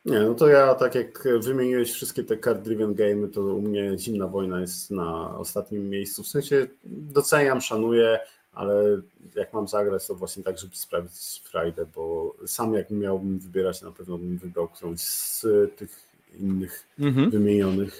Nie, 0.04 0.18
no 0.18 0.34
to 0.34 0.48
ja 0.48 0.74
tak 0.74 0.94
jak 0.94 1.28
wymieniłeś 1.40 1.92
wszystkie 1.92 2.24
te 2.24 2.36
card-driven 2.36 2.94
game, 2.94 3.28
to 3.28 3.40
u 3.40 3.62
mnie 3.62 3.98
Zimna 3.98 4.26
Wojna 4.26 4.60
jest 4.60 4.90
na 4.90 5.38
ostatnim 5.38 5.90
miejscu. 5.90 6.22
W 6.22 6.28
sensie 6.28 6.66
doceniam, 6.84 7.60
szanuję, 7.60 8.18
ale 8.52 9.00
jak 9.34 9.52
mam 9.52 9.68
zagrać, 9.68 10.06
to 10.06 10.14
właśnie 10.14 10.42
tak, 10.42 10.58
żeby 10.58 10.76
sprawić 10.76 11.42
frajdę, 11.44 11.86
bo 11.94 12.34
sam 12.46 12.74
jak 12.74 12.90
miałbym 12.90 13.38
wybierać, 13.38 13.82
na 13.82 13.90
pewno 13.90 14.18
bym 14.18 14.38
wybrał 14.38 14.68
którąś 14.68 15.00
z 15.00 15.46
tych 15.76 15.90
innych 16.40 16.86
mhm. 16.98 17.30
wymienionych. 17.30 17.98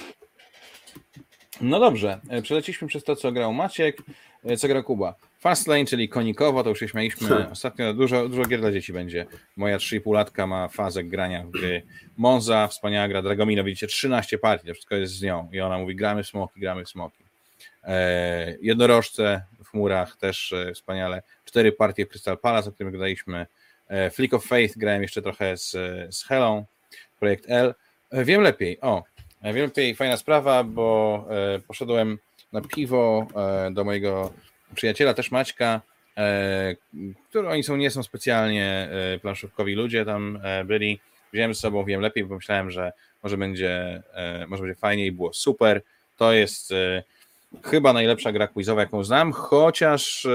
No 1.61 1.81
dobrze, 1.81 2.21
e, 2.29 2.43
przeleciliśmy 2.43 2.89
przez 2.89 3.05
to, 3.05 3.17
co 3.17 3.33
grał 3.33 3.53
Maciek, 3.53 3.97
e, 4.45 4.57
co 4.57 4.69
grał 4.69 4.83
Kuba. 4.83 5.15
Fastlane, 5.39 5.85
czyli 5.85 6.09
konikowo, 6.09 6.63
to 6.63 6.69
już 6.69 6.79
się 6.79 6.89
śmialiśmy 6.89 7.29
hmm. 7.29 7.53
ostatnio, 7.53 7.95
dużo, 7.95 8.29
dużo 8.29 8.45
gier 8.45 8.61
dla 8.61 8.73
dzieci 8.73 8.93
będzie. 8.93 9.27
Moja 9.57 9.79
3,5 9.79 10.15
latka 10.15 10.47
ma 10.47 10.69
fazę 10.69 11.05
grania 11.05 11.43
w 11.43 11.51
gry. 11.51 11.83
Monza, 12.17 12.69
wspaniała 12.69 13.09
gra, 13.09 13.23
Dragomino, 13.23 13.65
widzicie, 13.65 13.87
13 13.87 14.39
partii, 14.39 14.67
to 14.67 14.75
wszystko 14.75 14.95
jest 14.95 15.13
z 15.13 15.23
nią 15.23 15.49
i 15.53 15.61
ona 15.61 15.79
mówi 15.79 15.97
gramy 15.97 16.23
w 16.23 16.27
smoki, 16.27 16.61
gramy 16.61 16.85
w 16.85 16.89
smoki. 16.89 17.25
E, 17.85 18.57
jednorożce 18.63 19.43
w 19.65 19.69
chmurach 19.69 20.17
też 20.17 20.55
wspaniale. 20.75 21.23
Cztery 21.45 21.73
partie 21.73 22.07
w 22.07 22.09
Crystal 22.09 22.39
Palace, 22.39 22.69
o 22.69 22.73
którym 22.73 22.93
gadaliśmy. 22.93 23.47
E, 23.89 24.11
Flick 24.11 24.35
of 24.35 24.45
Faith 24.45 24.79
grałem 24.79 25.03
jeszcze 25.03 25.23
trochę 25.23 25.57
z, 25.57 25.71
z 26.15 26.25
Helą, 26.25 26.65
projekt 27.19 27.45
L. 27.49 27.75
Wiem 28.13 28.43
lepiej, 28.43 28.81
o, 28.81 29.03
E, 29.43 29.53
Wielkiej 29.53 29.95
fajna 29.95 30.17
sprawa, 30.17 30.65
bo 30.65 31.27
e, 31.31 31.61
poszedłem 31.61 32.19
na 32.53 32.61
piwo 32.61 33.27
e, 33.37 33.71
do 33.71 33.85
mojego 33.85 34.33
przyjaciela, 34.75 35.15
też 35.15 35.31
Maćka, 35.31 35.81
który 37.29 37.49
oni 37.49 37.63
są, 37.63 37.77
nie 37.77 37.91
są 37.91 38.03
specjalnie 38.03 38.89
planszówkowi 39.23 39.75
ludzie 39.75 40.05
tam 40.05 40.39
byli. 40.65 41.01
Wziąłem 41.33 41.55
z 41.55 41.61
sobą, 41.61 41.85
wiem 41.85 42.01
lepiej, 42.01 42.25
bo 42.25 42.35
myślałem, 42.35 42.71
że 42.71 42.93
może 43.23 43.37
będzie, 43.37 44.03
może 44.49 44.63
będzie 44.63 44.81
fajnie 44.81 45.07
i 45.07 45.13
było 45.13 45.33
super. 45.33 45.83
To 46.17 46.33
jest 46.33 46.75
chyba 47.63 47.93
najlepsza 47.93 48.33
gra 48.33 48.49
quizowa, 48.49 48.81
jaką 48.81 49.05
znam, 49.05 49.33
chociaż 49.33 50.27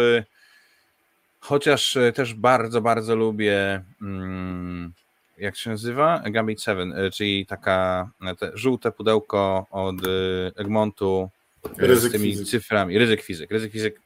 chociaż 1.40 1.98
też 2.16 2.34
bardzo, 2.34 2.82
bardzo 2.82 3.16
lubię 3.16 3.84
mm, 4.02 4.94
jak 5.38 5.56
się 5.56 5.70
nazywa? 5.70 6.24
Gambit 6.26 6.62
7, 6.62 6.94
e, 6.94 7.12
czyli 7.12 7.46
taka 7.46 8.10
e, 8.22 8.36
te 8.36 8.52
żółte 8.54 8.92
pudełko 8.92 9.68
od 9.72 9.96
e, 9.96 10.08
Egmontu 10.56 11.30
ryzyk 11.78 12.10
z 12.10 12.14
tymi 12.14 12.32
fizyk. 12.32 12.48
cyframi. 12.48 12.98
Ryzyk 12.98 13.22
fizyk. 13.22 13.52
Ryzyk 13.52 13.72
fizyk. 13.72 14.02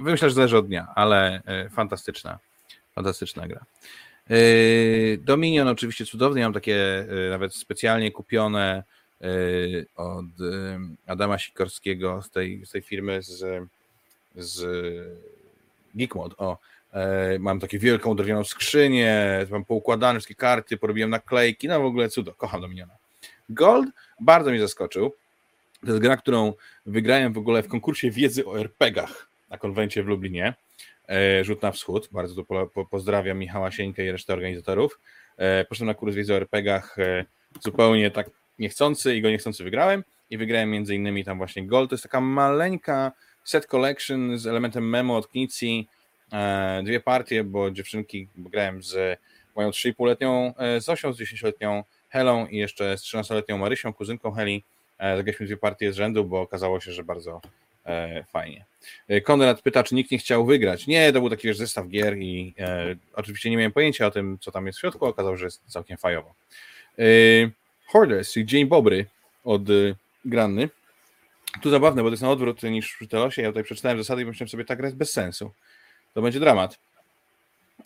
Myślę, 0.00 0.28
że 0.28 0.34
zależy 0.34 0.58
od 0.58 0.66
dnia, 0.66 0.88
ale 0.94 1.42
fantastyczna, 1.70 2.38
fantastyczna 2.94 3.48
gra. 3.48 3.64
Dominion 5.18 5.68
oczywiście 5.68 6.06
cudowny, 6.06 6.40
ja 6.40 6.46
mam 6.46 6.52
takie 6.52 7.06
nawet 7.30 7.54
specjalnie 7.54 8.10
kupione 8.10 8.82
od 9.96 10.24
Adama 11.06 11.38
Sikorskiego 11.38 12.22
z 12.22 12.30
tej, 12.30 12.66
z 12.66 12.70
tej 12.70 12.82
firmy 12.82 13.22
z, 13.22 13.68
z 14.36 14.66
Geekmod. 15.94 16.34
O, 16.38 16.58
mam 17.38 17.60
takie 17.60 17.78
wielką 17.78 18.16
drewnianą 18.16 18.44
skrzynię, 18.44 19.46
mam 19.50 19.64
poukładane 19.64 20.18
wszystkie 20.18 20.34
karty, 20.34 20.76
porobiłem 20.76 21.10
naklejki, 21.10 21.68
no 21.68 21.80
w 21.80 21.84
ogóle 21.84 22.08
cudo, 22.08 22.34
kocham 22.34 22.60
Dominiona. 22.60 22.94
Gold 23.48 23.88
bardzo 24.20 24.50
mnie 24.50 24.60
zaskoczył. 24.60 25.14
To 25.80 25.86
jest 25.86 25.98
gra, 25.98 26.16
którą 26.16 26.52
wygrałem 26.86 27.32
w 27.32 27.38
ogóle 27.38 27.62
w 27.62 27.68
konkursie 27.68 28.10
wiedzy 28.10 28.46
o 28.46 28.60
RPGach 28.60 29.28
na 29.50 29.58
konwencie 29.58 30.02
w 30.02 30.06
Lublinie. 30.06 30.54
E, 31.08 31.44
rzut 31.44 31.62
na 31.62 31.72
wschód. 31.72 32.08
Bardzo 32.12 32.34
tu 32.34 32.44
po, 32.44 32.66
po, 32.66 32.86
pozdrawiam 32.86 33.38
Michała 33.38 33.70
Sieńkę 33.70 34.04
i 34.04 34.10
resztę 34.10 34.32
organizatorów. 34.32 35.00
E, 35.36 35.64
poszedłem 35.64 35.86
na 35.86 35.94
kurs 35.94 36.14
wiedzy 36.14 36.34
o 36.34 36.36
RPGach 36.36 36.96
zupełnie 37.60 38.10
tak 38.10 38.30
niechcący 38.58 39.16
i 39.16 39.22
go 39.22 39.30
niechcący 39.30 39.64
wygrałem 39.64 40.04
i 40.30 40.38
wygrałem 40.38 40.70
między 40.70 40.94
innymi 40.94 41.24
tam 41.24 41.38
właśnie 41.38 41.66
Gold. 41.66 41.90
To 41.90 41.94
jest 41.94 42.02
taka 42.02 42.20
maleńka 42.20 43.12
set 43.44 43.66
collection 43.66 44.38
z 44.38 44.46
elementem 44.46 44.88
memo 44.88 45.16
od 45.16 45.28
Knicji, 45.28 45.88
E, 45.88 46.03
dwie 46.82 47.00
partie, 47.00 47.44
bo 47.44 47.70
dziewczynki 47.70 48.28
grałem 48.36 48.82
z 48.82 49.20
moją 49.56 49.70
3,5-letnią 49.70 50.52
e, 50.58 50.80
Zosią, 50.80 51.12
z 51.12 51.20
10-letnią 51.20 51.82
Helą 52.08 52.46
i 52.46 52.56
jeszcze 52.56 52.98
z 52.98 53.02
13-letnią 53.02 53.58
Marysią, 53.58 53.92
kuzynką 53.92 54.32
Heli. 54.32 54.64
E, 54.98 55.16
zagraliśmy 55.16 55.46
dwie 55.46 55.56
partie 55.56 55.92
z 55.92 55.96
rzędu, 55.96 56.24
bo 56.24 56.40
okazało 56.40 56.80
się, 56.80 56.92
że 56.92 57.04
bardzo 57.04 57.40
fajnie. 58.32 58.64
Konrad 59.24 59.62
pyta, 59.62 59.82
czy 59.82 59.94
nikt 59.94 60.10
nie 60.10 60.18
chciał 60.18 60.46
wygrać. 60.46 60.86
Nie, 60.86 61.12
to 61.12 61.20
był 61.20 61.30
taki 61.30 61.48
już 61.48 61.56
zestaw 61.56 61.88
gier 61.88 62.16
i 62.18 62.54
e, 62.58 62.96
oczywiście 63.14 63.50
nie 63.50 63.56
miałem 63.56 63.72
pojęcia 63.72 64.06
o 64.06 64.10
tym, 64.10 64.38
co 64.40 64.52
tam 64.52 64.66
jest 64.66 64.78
w 64.78 64.80
środku, 64.80 65.06
okazało 65.06 65.36
się, 65.36 65.40
że 65.40 65.44
jest 65.44 65.62
całkiem 65.66 65.96
fajowo. 65.96 66.34
E, 66.98 67.04
Hoarders, 67.86 68.32
czyli 68.32 68.46
Dzień 68.46 68.66
Bobry 68.66 69.06
od 69.44 69.62
Granny. 70.24 70.68
Tu 71.62 71.70
zabawne, 71.70 72.02
bo 72.02 72.08
to 72.08 72.12
jest 72.12 72.22
na 72.22 72.30
odwrót 72.30 72.62
niż 72.62 72.94
przy 72.94 73.08
Telosie. 73.08 73.42
Ja 73.42 73.48
tutaj 73.48 73.64
przeczytałem 73.64 73.98
zasady 73.98 74.22
i 74.22 74.24
myślałem 74.24 74.48
sobie, 74.48 74.64
ta 74.64 74.76
gra 74.76 74.86
jest 74.86 74.96
bez 74.96 75.12
sensu 75.12 75.50
to 76.14 76.22
będzie 76.22 76.40
dramat. 76.40 76.78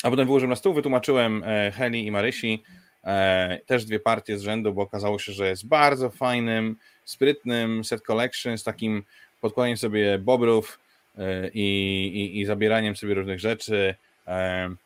a 0.03 0.11
potem 0.11 0.27
wyłożyłem 0.27 0.51
na 0.51 0.57
stół, 0.57 0.75
wytłumaczyłem 0.75 1.43
e, 1.47 1.73
Heli 1.73 2.07
i 2.07 2.11
Marysi 2.11 2.63
e, 3.05 3.61
też 3.67 3.85
dwie 3.85 4.01
partie 4.01 4.39
z 4.39 4.43
rzędu, 4.43 4.75
bo 4.75 4.83
okazało 4.83 5.19
się, 5.19 5.33
że 5.33 5.49
jest 5.49 5.67
bardzo 5.67 6.11
fajnym, 6.11 6.77
sprytnym 7.05 7.85
set 7.85 8.03
collection 8.03 8.59
z 8.59 8.65
takim 8.65 9.03
podkładaniem 9.41 9.77
sobie 9.77 10.19
bobrów 10.19 10.79
e, 11.19 11.49
i, 11.49 12.07
i, 12.15 12.41
i 12.41 12.45
zabieraniem 12.45 12.97
sobie 12.97 13.15
różnych 13.15 13.41
rzeczy. 13.41 13.95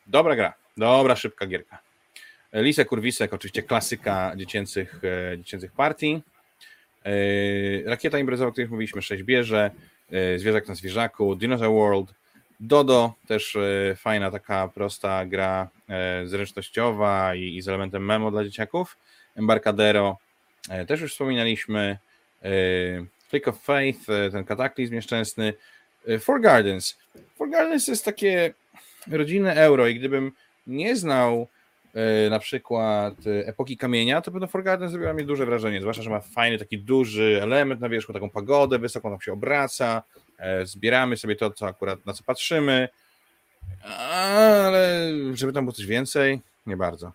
Dobra 0.07 0.36
gra, 0.36 0.55
dobra, 0.76 1.16
szybka 1.16 1.47
gierka. 1.47 1.78
Lisek 2.53 2.88
Kurwisek, 2.88 3.34
oczywiście 3.34 3.62
klasyka 3.62 4.32
dziecięcych, 4.36 5.01
dziecięcych 5.38 5.72
partii. 5.72 6.22
Rakieta 7.84 8.18
imprezowa, 8.18 8.49
o 8.49 8.53
której 8.53 8.70
mówiliśmy, 8.70 9.03
6 9.03 9.22
bierze, 9.22 9.70
Zwierzak 10.36 10.68
na 10.68 10.74
zwierzaku, 10.74 11.34
Dinosaur 11.36 11.74
World, 11.74 12.14
Dodo, 12.64 13.14
też 13.26 13.56
e, 13.56 13.96
fajna 13.96 14.30
taka 14.30 14.68
prosta 14.68 15.26
gra 15.26 15.68
e, 15.88 16.26
zręcznościowa 16.26 17.34
i, 17.34 17.60
z 17.62 17.68
elementem 17.68 18.04
memo 18.04 18.30
dla 18.30 18.44
dzieciaków. 18.44 18.96
Embarcadero, 19.36 20.18
e, 20.68 20.86
też 20.86 21.00
już 21.00 21.12
wspominaliśmy. 21.12 21.98
Flick 23.28 23.48
of 23.48 23.62
Faith, 23.62 24.00
ten 24.32 24.44
kataklizm 24.44 24.94
nieszczęsny. 24.94 25.54
Four 26.20 26.40
Gardens. 26.40 26.98
Four 27.34 27.50
Gardens 27.50 27.88
jest 27.88 28.04
takie 28.04 28.54
rodzinne 29.10 29.54
euro 29.54 29.86
i 29.86 29.94
gdybym 29.94 30.32
nie 30.66 30.96
znał 30.96 31.48
na 32.30 32.38
przykład 32.38 33.14
epoki 33.45 33.76
kamienia, 33.76 34.20
to 34.20 34.30
pewno 34.30 34.47
Four 34.47 34.62
Gardens 34.62 34.93
zrobiła 34.93 35.12
mi 35.12 35.24
duże 35.24 35.47
wrażenie, 35.47 35.80
zwłaszcza, 35.80 36.03
że 36.03 36.11
ma 36.11 36.20
fajny 36.20 36.59
taki 36.59 36.78
duży 36.78 37.38
element 37.43 37.80
na 37.80 37.88
wierzchu, 37.88 38.12
taką 38.12 38.30
pagodę 38.30 38.78
wysoką, 38.78 39.11
tam 39.11 39.20
się 39.20 39.32
obraca, 39.32 40.03
E, 40.43 40.66
zbieramy 40.66 41.16
sobie 41.16 41.36
to, 41.36 41.51
co 41.51 41.66
akurat 41.66 42.07
na 42.07 42.12
co 42.12 42.24
patrzymy, 42.24 42.88
ale 43.82 45.11
żeby 45.34 45.53
tam 45.53 45.64
było 45.64 45.72
coś 45.72 45.86
więcej, 45.86 46.40
nie 46.66 46.76
bardzo. 46.76 47.12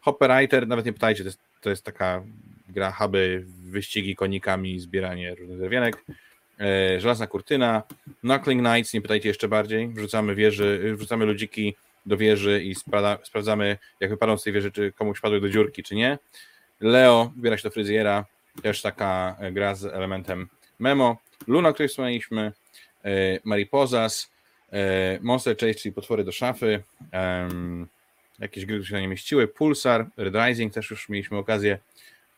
Hopperiter, 0.00 0.68
nawet 0.68 0.86
nie 0.86 0.92
pytajcie, 0.92 1.22
to 1.22 1.28
jest, 1.28 1.38
to 1.60 1.70
jest 1.70 1.84
taka 1.84 2.22
gra 2.68 2.92
huby, 2.92 3.44
wyścigi 3.46 4.16
konikami, 4.16 4.80
zbieranie 4.80 5.34
różnych 5.34 5.58
drewienek. 5.58 6.04
E, 6.60 7.00
żelazna 7.00 7.26
kurtyna, 7.26 7.82
Knuckling 8.20 8.62
Knights, 8.62 8.94
nie 8.94 9.02
pytajcie 9.02 9.28
jeszcze 9.28 9.48
bardziej. 9.48 9.88
Wrzucamy 9.88 10.34
wieży, 10.34 10.94
wrzucamy 10.96 11.24
ludziki 11.24 11.76
do 12.06 12.16
wieży 12.16 12.62
i 12.62 12.74
sprawdzamy, 13.24 13.78
jak 14.00 14.10
wypadną 14.10 14.38
z 14.38 14.42
tej 14.42 14.52
wieży, 14.52 14.72
czy 14.72 14.92
komuś 14.92 15.20
padły 15.20 15.40
do 15.40 15.50
dziurki, 15.50 15.82
czy 15.82 15.94
nie. 15.94 16.18
Leo 16.80 17.32
wybiera 17.36 17.56
się 17.56 17.62
do 17.62 17.70
fryzjera, 17.70 18.24
też 18.62 18.82
taka 18.82 19.36
gra 19.52 19.74
z 19.74 19.84
elementem 19.84 20.48
memo. 20.78 21.16
Luna, 21.46 21.68
o 21.68 21.72
której 21.72 21.88
wspomnieliśmy, 21.88 22.52
e, 23.04 23.10
Mariposas, 23.44 24.30
e, 24.72 25.18
Monster 25.20 25.56
Chase, 25.56 25.74
czyli 25.74 25.92
potwory 25.92 26.24
do 26.24 26.32
szafy, 26.32 26.82
jakieś 28.38 28.66
gry, 28.66 28.76
które 28.76 28.88
się 28.88 28.94
na 28.94 29.00
nie 29.00 29.08
mieściły, 29.08 29.48
Pulsar, 29.48 30.06
Red 30.16 30.34
Rising, 30.34 30.74
też 30.74 30.90
już 30.90 31.08
mieliśmy 31.08 31.38
okazję 31.38 31.78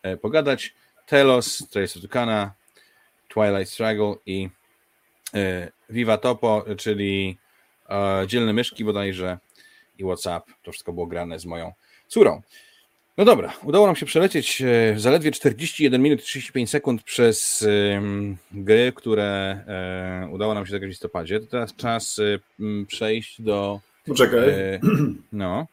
e, 0.02 0.16
pogadać, 0.16 0.74
Telos, 1.06 1.68
Trace 1.70 1.98
of 1.98 2.02
Tucana, 2.02 2.54
Twilight 3.28 3.72
Struggle 3.72 4.14
i 4.26 4.48
Viva 5.90 6.18
Topo, 6.18 6.64
czyli 6.78 7.38
Dzielne 8.26 8.52
Myszki 8.52 8.84
bodajże 8.84 9.38
i 10.02 10.04
WhatsApp. 10.04 10.50
To 10.62 10.72
wszystko 10.72 10.92
było 10.92 11.06
grane 11.06 11.38
z 11.38 11.46
moją 11.46 11.72
córą. 12.08 12.42
No 13.18 13.24
dobra, 13.24 13.52
udało 13.64 13.86
nam 13.86 13.96
się 13.96 14.06
przelecieć 14.06 14.62
e, 14.62 14.94
zaledwie 14.96 15.30
41 15.30 16.02
minut 16.02 16.20
i 16.20 16.22
35 16.22 16.70
sekund 16.70 17.02
przez 17.02 17.66
gry, 18.52 18.92
które 18.96 19.24
e, 19.66 20.28
udało 20.32 20.54
nam 20.54 20.66
się 20.66 20.72
zagrać 20.72 20.88
w 20.88 20.90
listopadzie. 20.90 21.40
To 21.40 21.46
teraz 21.46 21.76
czas 21.76 22.18
e, 22.18 22.38
przejść 22.86 23.42
do. 23.42 23.80
Poczekaj. 24.06 24.40
No. 25.32 25.66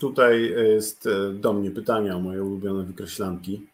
Tutaj 0.00 0.54
jest 0.74 1.08
do 1.32 1.52
mnie 1.52 1.70
pytanie 1.70 2.16
o 2.16 2.20
moje 2.20 2.42
ulubione 2.42 2.84
wykreślanki. 2.84 3.66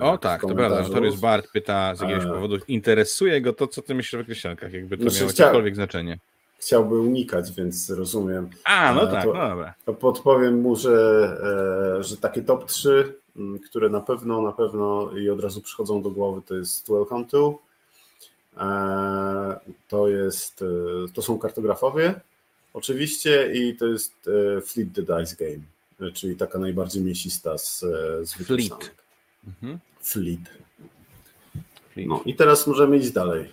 O 0.00 0.18
tak, 0.18 0.40
to 0.40 0.54
prawda. 0.54 0.82
Notorious 0.82 1.20
Bart 1.20 1.46
pyta 1.52 1.94
z 1.94 2.00
jakiegoś 2.00 2.24
powodu, 2.24 2.56
interesuje 2.68 3.40
go 3.40 3.52
to, 3.52 3.66
co 3.66 3.82
ty 3.82 3.94
myślisz 3.94 4.14
o 4.14 4.18
wykreślankach, 4.18 4.72
jakby 4.72 4.96
to 4.96 5.02
znaczy, 5.02 5.18
miało 5.18 5.30
jakiekolwiek 5.30 5.74
znaczenie 5.74 6.18
chciałby 6.60 6.98
unikać, 6.98 7.52
więc 7.52 7.90
rozumiem. 7.90 8.50
A, 8.64 8.94
no 8.94 9.06
tak, 9.06 9.24
to, 9.24 9.32
no 9.34 9.48
dobra. 9.48 9.74
To 9.84 9.94
podpowiem 9.94 10.60
mu, 10.60 10.76
że, 10.76 11.98
e, 11.98 12.02
że 12.02 12.16
takie 12.16 12.42
top 12.42 12.66
3, 12.66 13.14
które 13.64 13.88
na 13.88 14.00
pewno, 14.00 14.42
na 14.42 14.52
pewno 14.52 15.10
i 15.18 15.30
od 15.30 15.40
razu 15.40 15.60
przychodzą 15.60 16.02
do 16.02 16.10
głowy, 16.10 16.42
to 16.46 16.54
jest 16.54 16.88
Welcome 16.88 17.24
to, 17.24 17.58
e, 18.56 19.60
to 19.88 20.08
jest, 20.08 20.62
e, 20.62 21.12
to 21.12 21.22
są 21.22 21.38
kartografowie 21.38 22.20
oczywiście 22.74 23.52
i 23.54 23.76
to 23.76 23.86
jest 23.86 24.30
Fleet 24.64 24.88
the 24.94 25.02
Dice 25.02 25.36
Game, 25.36 26.12
czyli 26.12 26.36
taka 26.36 26.58
najbardziej 26.58 27.02
mięsista 27.02 27.58
z, 27.58 27.80
z 28.22 28.34
Fleet. 28.34 28.90
Mhm. 29.46 29.78
Fleet. 30.00 30.40
Fleet. 31.92 32.08
No 32.08 32.22
i 32.24 32.34
teraz 32.34 32.66
możemy 32.66 32.96
iść 32.96 33.10
dalej. 33.10 33.48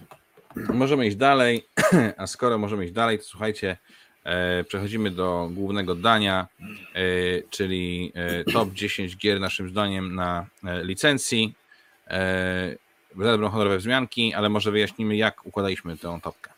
Możemy 0.74 1.08
iść 1.08 1.18
dalej, 1.18 1.68
a 2.18 2.28
skoro 2.28 2.58
możemy 2.58 2.86
iść 2.86 2.94
dalej, 2.94 3.18
to 3.18 3.24
słuchajcie, 3.24 3.78
e, 4.24 4.64
przechodzimy 4.64 5.12
do 5.12 5.50
głównego 5.52 5.96
dania, 5.96 6.48
e, 6.60 7.02
czyli 7.50 8.12
e, 8.16 8.44
top 8.44 8.70
10 8.74 9.18
gier 9.18 9.40
naszym 9.40 9.70
zdaniem 9.70 10.16
na 10.16 10.46
licencji. 10.84 11.56
Będą 13.16 13.50
honorowe 13.50 13.78
wzmianki, 13.78 14.34
ale 14.34 14.50
może 14.50 14.72
wyjaśnimy, 14.72 15.16
jak 15.16 15.46
układaliśmy 15.46 15.98
tę 15.98 16.20
topkę. 16.24 16.52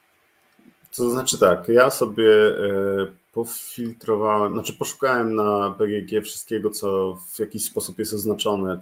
To 0.96 1.10
znaczy 1.10 1.40
tak, 1.40 1.68
ja 1.68 1.90
sobie 1.90 2.26
pofiltrowałem, 3.34 4.54
znaczy 4.54 4.74
poszukałem 4.74 5.36
na 5.36 5.76
BGG 5.80 6.26
wszystkiego, 6.26 6.70
co 6.70 7.18
w 7.34 7.40
jakiś 7.40 7.66
sposób 7.66 8.00
jest 8.00 8.14
oznaczone 8.14 8.82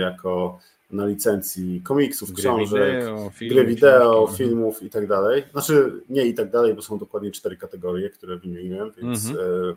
jako 0.00 0.58
na 0.90 1.06
licencji 1.06 1.80
komiksów, 1.84 2.32
gry 2.32 2.42
książek, 2.42 3.00
wideo, 3.00 3.30
film, 3.30 3.54
gry 3.54 3.66
wideo, 3.66 4.00
książki. 4.00 4.32
Mhm. 4.32 4.36
filmów 4.36 4.82
i 4.82 4.90
tak 4.90 5.06
dalej. 5.06 5.44
Znaczy 5.52 6.02
nie 6.08 6.26
i 6.26 6.34
tak 6.34 6.50
dalej, 6.50 6.74
bo 6.74 6.82
są 6.82 6.98
dokładnie 6.98 7.30
cztery 7.30 7.56
kategorie, 7.56 8.10
które 8.10 8.36
wymieniłem, 8.36 8.92
więc 8.96 9.26
mm 9.26 9.36
-hmm. 9.36 9.72
e, 9.72 9.76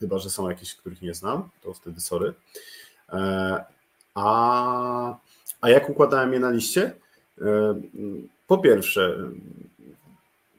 chyba, 0.00 0.18
że 0.18 0.30
są 0.30 0.48
jakieś, 0.48 0.74
których 0.74 1.02
nie 1.02 1.14
znam, 1.14 1.48
to 1.62 1.74
wtedy 1.74 2.00
sorry. 2.00 2.34
E, 3.12 3.64
a, 4.14 5.18
a 5.60 5.70
jak 5.70 5.90
układałem 5.90 6.32
je 6.32 6.40
na 6.40 6.50
liście? 6.50 6.92
E, 7.40 7.80
po 8.46 8.58
pierwsze, 8.58 9.18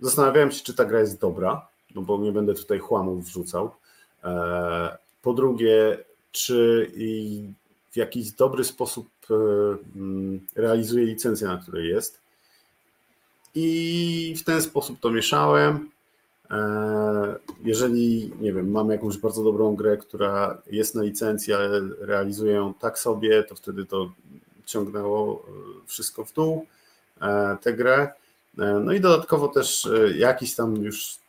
zastanawiałem 0.01 0.51
się, 0.51 0.63
czy 0.63 0.73
ta 0.73 0.85
gra 0.85 0.99
jest 0.99 1.21
dobra, 1.21 1.67
no 1.95 2.01
bo 2.01 2.17
nie 2.17 2.31
będę 2.31 2.53
tutaj 2.53 2.79
chłamów 2.79 3.25
wrzucał. 3.25 3.71
E, 4.23 4.97
po 5.21 5.33
drugie, 5.33 5.97
czy 6.31 6.91
w 7.97 7.99
jakiś 7.99 8.31
dobry 8.31 8.63
sposób 8.63 9.09
e, 9.29 9.33
mm, 9.95 10.39
realizuje 10.55 11.05
licencję, 11.05 11.47
na 11.47 11.57
której 11.57 11.89
jest. 11.89 12.21
I 13.55 14.35
w 14.37 14.43
ten 14.43 14.61
sposób 14.61 14.99
to 14.99 15.11
mieszałem. 15.11 15.89
E, 16.51 17.35
jeżeli, 17.63 18.31
nie 18.41 18.53
wiem, 18.53 18.71
mam 18.71 18.89
jakąś 18.89 19.17
bardzo 19.17 19.43
dobrą 19.43 19.75
grę, 19.75 19.97
która 19.97 20.61
jest 20.71 20.95
na 20.95 21.03
licencji, 21.03 21.53
ale 21.53 21.81
realizuję 21.99 22.53
ją 22.53 22.73
tak 22.73 22.99
sobie, 22.99 23.43
to 23.43 23.55
wtedy 23.55 23.85
to 23.85 24.11
ciągnęło 24.65 25.45
e, 25.47 25.87
wszystko 25.87 26.25
w 26.25 26.33
dół, 26.33 26.65
tę 27.61 27.73
grę. 27.73 28.13
No 28.57 28.93
i 28.93 28.99
dodatkowo 28.99 29.47
też 29.47 29.89
jakiś 30.15 30.55
tam 30.55 30.75
już 30.75 31.19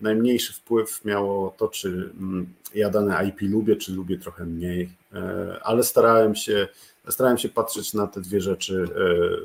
najmniejszy 0.00 0.52
wpływ 0.52 1.04
miało 1.04 1.54
to, 1.56 1.68
czy 1.68 1.88
mm, 1.88 2.54
ja 2.74 2.90
dane 2.90 3.28
IP 3.28 3.40
lubię, 3.40 3.76
czy 3.76 3.92
lubię 3.92 4.18
trochę 4.18 4.44
mniej, 4.44 4.90
e, 5.12 5.60
ale 5.62 5.82
starałem 5.82 6.34
się, 6.34 6.68
starałem 7.08 7.38
się 7.38 7.48
patrzeć 7.48 7.94
na 7.94 8.06
te 8.06 8.20
dwie 8.20 8.40
rzeczy, 8.40 8.84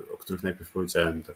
e, 0.10 0.14
o 0.14 0.18
których 0.18 0.44
najpierw 0.44 0.72
powiedziałem, 0.72 1.24
tak 1.24 1.36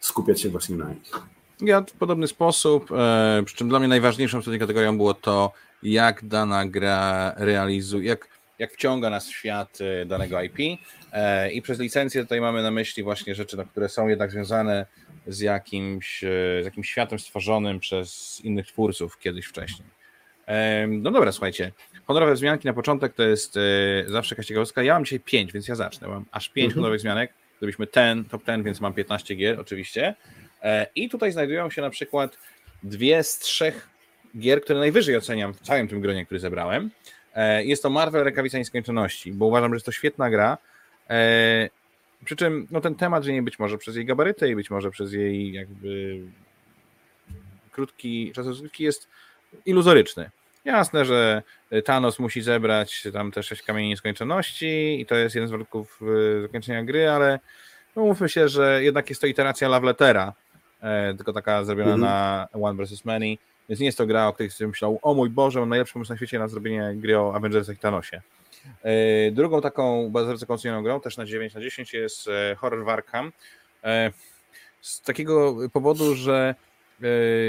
skupiać 0.00 0.40
się 0.40 0.48
właśnie 0.48 0.76
na 0.76 0.88
nich. 0.88 1.12
Ja 1.60 1.80
w 1.80 1.92
podobny 1.92 2.28
sposób, 2.28 2.92
e, 2.92 3.42
przy 3.46 3.56
czym 3.56 3.68
dla 3.68 3.78
mnie 3.78 3.88
najważniejszą 3.88 4.42
wtedy 4.42 4.58
kategorią 4.58 4.96
było 4.96 5.14
to, 5.14 5.52
jak 5.82 6.24
dana 6.24 6.66
gra 6.66 7.34
realizuje, 7.36 8.08
jak, 8.08 8.28
jak 8.58 8.72
wciąga 8.72 9.10
nas 9.10 9.28
w 9.28 9.32
świat 9.32 9.78
danego 10.06 10.42
IP 10.42 10.58
i 11.52 11.62
przez 11.62 11.78
licencję 11.78 12.22
tutaj 12.22 12.40
mamy 12.40 12.62
na 12.62 12.70
myśli 12.70 13.02
właśnie 13.02 13.34
rzeczy, 13.34 13.56
które 13.70 13.88
są 13.88 14.08
jednak 14.08 14.30
związane 14.30 14.86
z 15.26 15.40
jakimś, 15.40 16.20
z 16.62 16.64
jakimś 16.64 16.90
światem 16.90 17.18
stworzonym 17.18 17.80
przez 17.80 18.40
innych 18.44 18.66
twórców 18.66 19.18
kiedyś 19.18 19.46
wcześniej. 19.46 19.88
No 20.88 21.10
dobra, 21.10 21.32
słuchajcie. 21.32 21.72
Honorowe 22.06 22.34
wzmianki 22.34 22.66
na 22.66 22.72
początek 22.72 23.14
to 23.14 23.22
jest 23.22 23.56
e, 23.56 23.60
zawsze 24.06 24.34
jakaś 24.34 24.46
ciekawostka. 24.46 24.82
Ja 24.82 24.94
mam 24.94 25.04
dzisiaj 25.04 25.20
pięć, 25.20 25.52
więc 25.52 25.68
ja 25.68 25.74
zacznę. 25.74 26.08
Mam 26.08 26.24
aż 26.32 26.48
pięć 26.48 26.64
mhm. 26.64 26.74
honorowych 26.74 27.00
wzmianek. 27.00 27.34
Zrobiliśmy 27.60 27.86
ten, 27.86 28.24
top 28.24 28.44
ten, 28.44 28.62
więc 28.62 28.80
mam 28.80 28.94
15 28.94 29.34
gier 29.34 29.60
oczywiście. 29.60 30.14
E, 30.62 30.86
I 30.94 31.08
tutaj 31.08 31.32
znajdują 31.32 31.70
się 31.70 31.82
na 31.82 31.90
przykład 31.90 32.38
dwie 32.82 33.22
z 33.22 33.38
trzech 33.38 33.88
gier, 34.38 34.62
które 34.62 34.78
najwyżej 34.78 35.16
oceniam 35.16 35.54
w 35.54 35.60
całym 35.60 35.88
tym 35.88 36.00
gronie, 36.00 36.26
który 36.26 36.40
zebrałem. 36.40 36.90
E, 37.34 37.64
jest 37.64 37.82
to 37.82 37.90
Marvel 37.90 38.24
Rękawica 38.24 38.58
Nieskończoności, 38.58 39.32
bo 39.32 39.46
uważam, 39.46 39.70
że 39.70 39.76
jest 39.76 39.86
to 39.86 39.92
świetna 39.92 40.30
gra. 40.30 40.58
Przy 42.24 42.36
czym 42.36 42.66
no, 42.70 42.80
ten 42.80 42.94
temat, 42.94 43.24
że 43.24 43.32
nie 43.32 43.42
być 43.42 43.58
może 43.58 43.78
przez 43.78 43.96
jej 43.96 44.04
gabaryty 44.04 44.48
i 44.48 44.56
być 44.56 44.70
może 44.70 44.90
przez 44.90 45.12
jej 45.12 45.52
jakby 45.52 46.20
krótki 47.72 48.32
czas 48.32 48.46
rozgrywki 48.46 48.84
jest 48.84 49.08
iluzoryczny. 49.66 50.30
Jasne, 50.64 51.04
że 51.04 51.42
Thanos 51.84 52.18
musi 52.18 52.42
zebrać 52.42 53.08
tam 53.12 53.32
te 53.32 53.42
sześć 53.42 53.62
kamieni 53.62 53.88
nieskończoności 53.88 55.00
i 55.00 55.06
to 55.06 55.14
jest 55.14 55.34
jeden 55.34 55.48
z 55.48 55.50
warunków 55.50 56.00
e, 56.38 56.42
zakończenia 56.42 56.84
gry, 56.84 57.10
ale 57.10 57.40
no 57.96 58.02
mówmy 58.02 58.28
się, 58.28 58.48
że 58.48 58.84
jednak 58.84 59.08
jest 59.08 59.20
to 59.20 59.26
iteracja 59.26 59.68
Love 59.68 59.86
Lettera, 59.86 60.32
e, 60.82 61.14
tylko 61.14 61.32
taka 61.32 61.64
zrobiona 61.64 61.94
Mhm. 61.94 62.00
na 62.00 62.48
One 62.52 62.84
vs. 62.84 63.04
Many, 63.04 63.36
więc 63.72 63.80
nie 63.80 63.86
jest 63.86 63.98
to 63.98 64.06
gra, 64.06 64.28
o 64.28 64.32
której 64.32 64.50
sobie 64.50 64.68
myślał, 64.68 64.98
o 65.02 65.14
mój 65.14 65.30
Boże, 65.30 65.60
mam 65.60 65.68
najlepszy 65.68 65.92
pomysł 65.92 66.12
na 66.12 66.16
świecie 66.16 66.38
na 66.38 66.48
zrobienie 66.48 66.92
gry 66.94 67.18
o 67.18 67.34
Avengersach 67.34 67.76
i 67.76 67.78
Thanosie. 67.78 68.20
E, 68.82 69.30
Drugą 69.30 69.60
taką 69.60 70.10
bardzo 70.10 70.32
recenzowaną 70.32 70.82
grą, 70.82 71.00
też 71.00 71.16
na 71.16 71.24
9 71.24 71.54
na 71.54 71.60
10 71.60 71.92
jest 71.92 72.28
e, 72.28 72.54
Horror 72.54 72.84
Warkham. 72.84 73.32
E, 73.84 74.12
Z 74.80 75.00
takiego 75.00 75.56
powodu, 75.72 76.14
że 76.14 76.54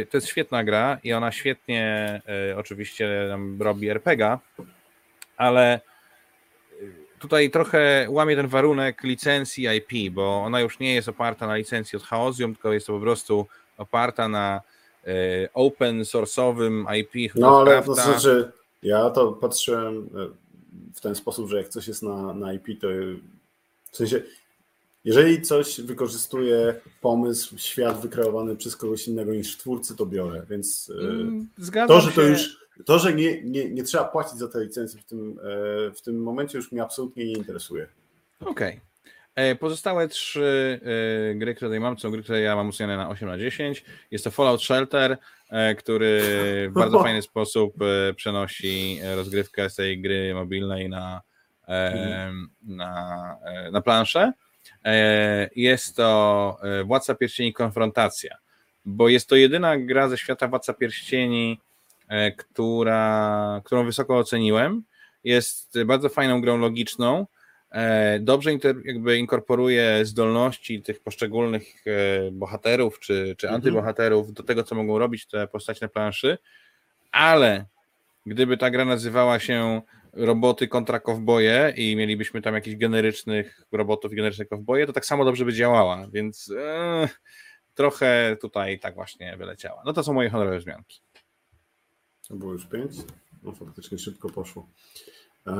to 0.09 0.17
jest 0.17 0.27
świetna 0.27 0.63
gra 0.63 0.97
i 1.03 1.13
ona 1.13 1.31
świetnie 1.31 2.21
oczywiście 2.57 3.37
robi 3.59 3.89
RPGa, 3.89 4.39
ale 5.37 5.79
tutaj 7.19 7.49
trochę 7.49 8.05
łamie 8.09 8.35
ten 8.35 8.47
warunek 8.47 9.03
licencji 9.03 9.67
IP, 9.77 10.13
bo 10.13 10.43
ona 10.43 10.59
już 10.59 10.79
nie 10.79 10.95
jest 10.95 11.09
oparta 11.09 11.47
na 11.47 11.55
licencji 11.55 11.97
od 11.97 12.03
Chaosium, 12.03 12.53
tylko 12.53 12.73
jest 12.73 12.87
to 12.87 12.93
po 12.93 12.99
prostu 12.99 13.47
oparta 13.77 14.27
na 14.27 14.61
open 15.53 16.01
source'owym 16.01 16.85
IP. 16.95 17.35
No 17.35 17.59
ale 17.59 17.83
to 17.83 17.95
znaczy, 17.95 18.51
ja 18.83 19.09
to 19.09 19.31
patrzyłem 19.31 20.09
e, 20.15 20.27
w 20.93 21.01
ten 21.01 21.15
sposób, 21.15 21.49
że 21.49 21.57
jak 21.57 21.69
coś 21.69 21.87
jest 21.87 22.03
na, 22.03 22.33
na 22.33 22.53
IP, 22.53 22.81
to 22.81 22.91
e, 22.91 22.95
w 23.91 23.97
sensie, 23.97 24.21
jeżeli 25.05 25.41
coś 25.41 25.81
wykorzystuje 25.81 26.75
pomysł, 27.01 27.57
świat 27.57 28.01
wykreowany 28.01 28.55
przez 28.55 28.75
kogoś 28.75 29.07
innego 29.07 29.33
niż 29.33 29.57
twórcy, 29.57 29.95
to 29.95 30.05
biorę, 30.05 30.45
więc 30.49 30.91
e, 30.99 31.03
Mm, 31.09 31.47
Zgadzam 31.57 31.87
to, 31.97 32.01
że 32.01 32.09
się. 32.09 32.15
to 32.15 32.21
już, 32.21 32.57
to, 32.85 32.99
że 32.99 33.13
nie, 33.13 33.43
nie, 33.43 33.69
nie 33.69 33.83
trzeba 33.83 34.03
płacić 34.03 34.37
za 34.39 34.47
te 34.47 34.63
licencje 34.63 35.01
w 35.01 35.05
tym, 35.05 35.39
e, 35.39 35.91
w 35.91 36.01
tym 36.01 36.23
momencie 36.23 36.57
już 36.57 36.71
mnie 36.71 36.83
absolutnie 36.83 37.25
nie 37.25 37.33
interesuje. 37.33 37.87
Okej. 38.39 38.73
E, 38.73 38.79
Pozostałe 39.59 40.07
trzy 40.07 40.79
e, 41.31 41.35
gry, 41.35 41.55
które 41.55 41.69
tutaj 41.69 41.79
mam, 41.79 41.99
są 41.99 42.11
gry, 42.11 42.23
które 42.23 42.41
ja 42.41 42.55
mam 42.55 42.69
ocenione 42.69 42.97
na 42.97 43.09
8 43.09 43.29
na 43.29 43.37
10. 43.37 43.83
Jest 44.11 44.23
to 44.23 44.31
Fallout 44.31 44.63
Shelter, 44.63 45.17
e, 45.49 45.75
który 45.75 46.21
w 46.69 46.73
bardzo 46.73 47.03
fajny 47.03 47.21
sposób 47.21 47.75
e, 47.81 48.13
przenosi 48.13 48.99
e, 49.03 49.15
rozgrywkę 49.15 49.69
z 49.69 49.75
tej 49.75 50.01
gry 50.01 50.33
mobilnej 50.33 50.89
na, 50.89 51.21
e, 51.67 52.31
na, 52.61 53.37
e, 53.45 53.71
na 53.71 53.81
planszę. 53.81 54.33
E, 54.85 55.49
Jest 55.55 55.95
to 55.95 56.57
e, 56.63 56.83
Władca 56.83 57.15
Pierścieni 57.15 57.53
Konfrontacja, 57.53 58.35
bo 58.85 59.09
jest 59.09 59.29
to 59.29 59.35
jedyna 59.35 59.77
gra 59.77 60.09
ze 60.09 60.17
świata 60.17 60.47
Władca 60.47 60.73
Pierścieni, 60.73 61.59
e, 62.07 62.31
która, 62.31 63.61
którą 63.65 63.85
wysoko 63.85 64.17
oceniłem. 64.17 64.83
Jest 65.23 65.83
bardzo 65.85 66.09
fajną 66.09 66.41
grą 66.41 66.57
logiczną, 66.57 67.19
e, 67.19 67.25
dobrze 68.19 68.53
inter, 68.53 68.75
jakby 68.85 69.17
inkorporuje 69.17 70.05
zdolności 70.05 70.81
tych 70.81 70.99
poszczególnych 70.99 71.63
e, 71.87 72.31
bohaterów 72.31 72.99
czy, 72.99 73.35
czy 73.37 73.47
Mhm. 73.47 73.55
antybohaterów 73.55 74.33
do 74.33 74.43
tego, 74.43 74.63
co 74.63 74.75
mogą 74.75 74.99
robić 74.99 75.25
te 75.27 75.47
postacie 75.47 75.85
na 75.85 75.89
planszy, 75.89 76.37
ale 77.11 77.65
gdyby 78.25 78.57
ta 78.57 78.69
gra 78.71 78.85
nazywała 78.85 79.39
się 79.39 79.81
roboty 80.13 80.67
kontra 80.67 80.99
kowboje 80.99 81.73
i 81.77 81.95
mielibyśmy 81.95 82.41
tam 82.41 82.53
jakichś 82.55 82.75
generycznych 82.77 83.61
robotów 83.71 84.13
i 84.13 84.15
generyczne 84.15 84.45
kowboje, 84.45 84.85
to 84.87 84.93
tak 84.93 85.05
samo 85.05 85.25
dobrze 85.25 85.45
by 85.45 85.53
działała, 85.53 86.07
więc 86.11 86.51
e, 86.57 87.09
trochę 87.75 88.37
tutaj 88.41 88.79
tak 88.79 88.95
właśnie 88.95 89.37
wyleciała. 89.37 89.81
No 89.85 89.93
to 89.93 90.03
są 90.03 90.13
moje 90.13 90.29
honorowe 90.29 90.59
wzmianki. 90.59 91.01
To 92.27 92.35
było 92.35 92.53
już 92.53 92.65
pięć. 92.65 92.91
No 93.43 93.51
faktycznie 93.51 93.97
szybko 93.97 94.29
poszło. 94.29 94.67
E, 95.47 95.53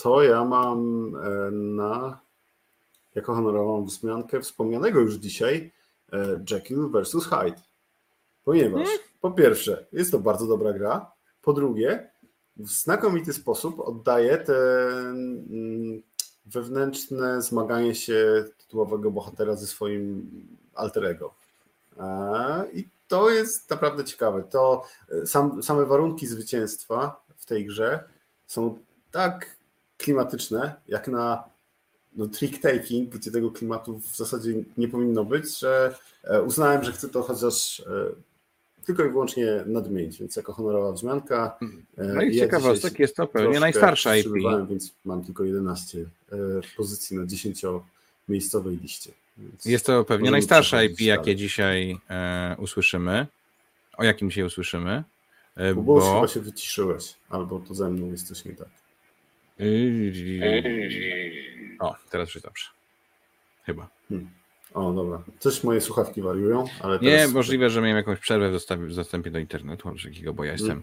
To 0.00 0.22
ja 0.22 0.44
mam 0.44 1.12
e, 1.16 1.50
na 1.50 2.20
jako 3.14 3.34
honorową 3.34 3.84
wzmiankę 3.84 4.40
wspomnianego 4.40 5.00
już 5.00 5.14
dzisiaj 5.14 5.72
e, 6.12 6.44
Jekyll 6.50 6.90
vs. 6.90 7.26
Hyde. 7.26 7.62
Ponieważ 8.44 8.88
po 9.20 9.30
pierwsze 9.30 9.86
jest 9.92 10.10
to 10.10 10.18
bardzo 10.18 10.46
dobra 10.46 10.72
gra, 10.72 11.12
po 11.42 11.52
drugie 11.52 12.10
w 12.56 12.68
znakomity 12.68 13.32
sposób 13.32 13.80
oddaje 13.80 14.38
te 14.38 14.88
mm, 14.88 16.02
wewnętrzne 16.46 17.42
zmaganie 17.42 17.94
się 17.94 18.44
tytułowego 18.58 19.10
bohatera 19.10 19.56
ze 19.56 19.66
swoim 19.66 20.30
alter 20.74 21.04
ego. 21.04 21.34
E, 21.98 22.66
I 22.72 22.88
to 23.08 23.30
jest 23.30 23.70
naprawdę 23.70 24.04
ciekawe. 24.04 24.42
To 24.42 24.84
sam, 25.26 25.62
same 25.62 25.86
warunki 25.86 26.26
zwycięstwa 26.26 27.24
w 27.36 27.46
tej 27.46 27.66
grze 27.66 28.04
są 28.46 28.78
tak 29.10 29.61
klimatyczne, 30.02 30.74
jak 30.88 31.08
na 31.08 31.44
no, 32.16 32.26
trick 32.26 32.62
taking, 32.62 33.10
gdzie 33.10 33.30
tego 33.30 33.50
klimatu 33.50 33.98
w 33.98 34.16
zasadzie 34.16 34.54
nie 34.76 34.88
powinno 34.88 35.24
być, 35.24 35.58
że 35.58 35.94
e, 36.24 36.42
uznałem, 36.42 36.84
że 36.84 36.92
chcę 36.92 37.08
to 37.08 37.22
chociaż 37.22 37.80
e, 37.80 37.84
tylko 38.86 39.04
i 39.04 39.10
wyłącznie 39.10 39.64
nadmienić, 39.66 40.18
więc 40.18 40.36
jako 40.36 40.52
honorowa 40.52 40.92
wzmianka. 40.92 41.58
e, 41.98 42.04
No 42.04 42.22
i 42.22 42.36
ja 42.36 42.44
ciekawostek 42.44 42.98
jest 42.98 43.16
to 43.16 43.26
pewnie 43.26 43.60
najstarsza 43.60 44.16
IP. 44.16 44.28
Więc 44.70 44.92
mam 45.04 45.24
tylko 45.24 45.44
11 45.44 45.98
e, 45.98 46.36
pozycji 46.76 47.16
na 47.16 47.22
10-miejscowej 47.24 48.80
liście. 48.82 49.10
Więc 49.38 49.64
Jest 49.64 49.86
to 49.86 50.04
pewnie 50.04 50.30
najstarsza 50.30 50.82
IP, 50.82 51.00
jakie 51.00 51.22
dalej. 51.22 51.36
dzisiaj 51.36 51.98
e, 52.10 52.56
usłyszymy. 52.58 53.26
O 53.96 54.04
jakim 54.04 54.30
dzisiaj 54.30 54.44
usłyszymy? 54.44 55.02
E, 55.56 55.74
Bo, 55.74 55.82
bo 55.82 55.94
bo... 55.94 56.14
chyba 56.14 56.28
się 56.28 56.40
wyciszyłeś, 56.40 57.14
albo 57.28 57.60
to 57.68 57.74
ze 57.74 57.90
mną 57.90 58.10
jest 58.10 58.28
coś 58.28 58.44
nie 58.44 58.52
tak. 58.52 58.68
O, 61.80 61.94
teraz 62.10 62.34
już 62.34 62.42
dobrze. 62.42 62.66
Chyba. 63.66 63.88
O, 64.74 64.92
dobra. 64.92 65.22
Coś 65.38 65.64
moje 65.64 65.80
słuchawki 65.80 66.22
wariują, 66.22 66.64
ale 66.80 66.98
Nie, 66.98 67.10
teraz... 67.10 67.32
możliwe, 67.32 67.70
że 67.70 67.80
miałem 67.80 67.96
jakąś 67.96 68.18
przerwę 68.18 68.48
w 68.48 68.52
dostępie, 68.52 68.86
w 68.86 68.94
dostępie 68.94 69.30
do 69.30 69.38
internetu, 69.38 69.88
albo 69.88 70.00
takiego, 70.00 70.32
bo 70.34 70.44
ja 70.44 70.52
jestem 70.52 70.82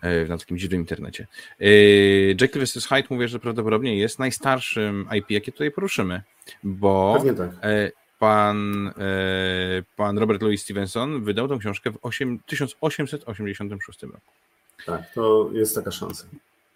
e, 0.00 0.24
na 0.24 0.38
takim 0.38 0.58
dziwnym 0.58 0.80
internecie. 0.80 1.26
E, 1.60 1.66
Jekyll 2.40 2.64
vs. 2.64 2.86
Hyde 2.86 3.08
mówię, 3.10 3.28
że 3.28 3.38
prawdopodobnie 3.38 3.96
jest 3.96 4.18
najstarszym 4.18 5.08
IP, 5.18 5.30
jakie 5.30 5.52
tutaj 5.52 5.70
poruszymy, 5.70 6.22
bo 6.62 7.24
tak. 7.36 7.50
e, 7.62 7.90
pan, 8.18 8.88
e, 8.88 9.82
pan 9.96 10.18
Robert 10.18 10.42
Louis 10.42 10.62
Stevenson 10.62 11.24
wydał 11.24 11.48
tą 11.48 11.58
książkę 11.58 11.90
w 11.90 11.98
8, 12.02 12.38
1886 12.46 14.02
roku. 14.02 14.18
Tak, 14.86 15.14
to 15.14 15.50
jest 15.52 15.74
taka 15.74 15.90
szansa. 15.90 16.26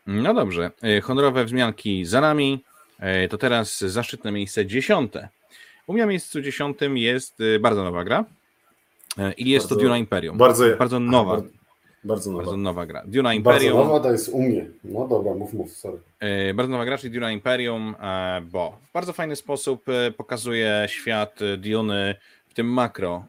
No 0.09 0.35
dobrze, 0.35 0.71
e, 0.83 1.01
honorowe 1.01 1.45
wzmianki 1.45 2.05
za 2.05 2.21
nami. 2.21 2.65
E, 3.01 3.29
To 3.29 3.39
teraz 3.39 3.79
zaszczytne 3.81 4.33
miejsce 4.33 4.67
dziesiąte. 4.67 5.29
U 5.87 5.93
mnie 5.93 6.03
na 6.03 6.09
miejscu 6.09 6.41
dziesiątym 6.41 6.97
jest 6.97 7.41
e, 7.41 7.59
bardzo 7.59 7.85
nowa 7.85 8.05
gra 8.05 8.25
i 9.37 9.51
jest 9.51 9.69
to 9.69 9.75
Bardzo- 9.75 9.83
Duna 9.85 9.99
Imperium. 9.99 10.39
Bardzo, 10.39 10.65
Bardzo 10.79 11.01
nowa, 11.01 11.33
Bardzo, 11.33 11.49
bardzo 12.05 12.31
nowa. 12.31 12.43
bardzo 12.45 12.57
nowa 12.57 12.87
gra. 12.87 13.03
Duna 13.07 13.29
Bardzo 13.29 13.37
Imperium, 13.39 13.79
nowa 13.79 14.01
to 14.01 14.13
jest 14.13 14.29
u 14.29 14.43
mnie. 14.43 14.67
No 14.85 15.09
dobra, 15.09 15.35
mów, 15.35 15.53
mów, 15.53 15.73
sorry. 15.73 15.99
bardzo 16.55 16.73
nowa 16.73 16.85
gra, 16.85 16.99
czyli 16.99 17.15
Duna 17.15 17.33
Imperium, 17.33 17.95
bo 18.43 18.79
w 18.91 18.93
bardzo 18.93 19.13
fajny 19.13 19.37
sposób 19.37 19.85
pokazuje 20.17 20.85
świat 20.87 21.39
Duny 21.59 22.15
w 22.49 22.55
tym 22.55 22.67
makro 22.67 23.25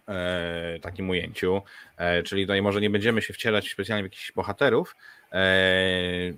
takim 0.82 1.10
ujęciu, 1.10 1.62
czyli 2.26 2.44
tutaj 2.44 2.62
może 2.62 2.82
nie 2.82 2.90
będziemy 2.90 3.22
się 3.22 3.34
wcielać 3.34 3.72
specjalnie 3.72 4.04
w 4.04 4.06
jakichś 4.06 4.32
bohaterów 4.32 4.96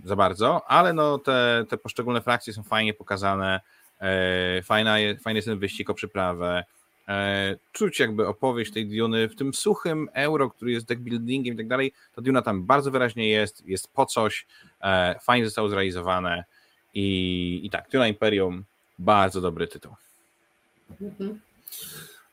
za 0.03 0.15
bardzo, 0.15 0.61
ale 0.67 0.93
no 0.93 1.17
te, 1.17 1.65
te 1.69 1.77
poszczególne 1.77 2.21
frakcje 2.21 2.53
są 2.53 2.63
fajnie 2.63 2.93
pokazane, 2.93 3.61
e, 4.01 4.61
fajna, 4.63 4.99
je- 4.99 5.17
fajny 5.17 5.37
jest 5.37 5.47
ten 5.47 5.59
wyścig 5.59 5.89
o 5.89 5.93
przyprawę, 5.93 6.63
e, 7.07 7.55
czuć 7.71 7.99
jakby 7.99 8.27
opowieść 8.27 8.73
tej 8.73 8.87
Duny 8.87 9.27
w 9.29 9.35
tym 9.35 9.53
suchym 9.53 10.09
euro, 10.13 10.49
który 10.49 10.71
jest 10.71 10.85
deckbuildingiem 10.85 11.53
i 11.53 11.57
tak 11.57 11.67
dalej, 11.67 11.93
ta 12.15 12.21
Duna 12.21 12.41
tam 12.41 12.63
bardzo 12.65 12.91
wyraźnie 12.91 13.29
jest, 13.29 13.67
jest 13.67 13.93
po 13.93 14.05
coś, 14.05 14.47
e, 14.81 15.19
fajnie 15.23 15.45
zostało 15.45 15.69
zrealizowane 15.69 16.43
i, 16.93 17.61
i 17.63 17.69
tak, 17.69 17.89
Duna 17.91 18.07
Imperium, 18.07 18.63
bardzo 18.99 19.41
dobry 19.41 19.67
tytuł. 19.67 19.95
E, 20.91 21.05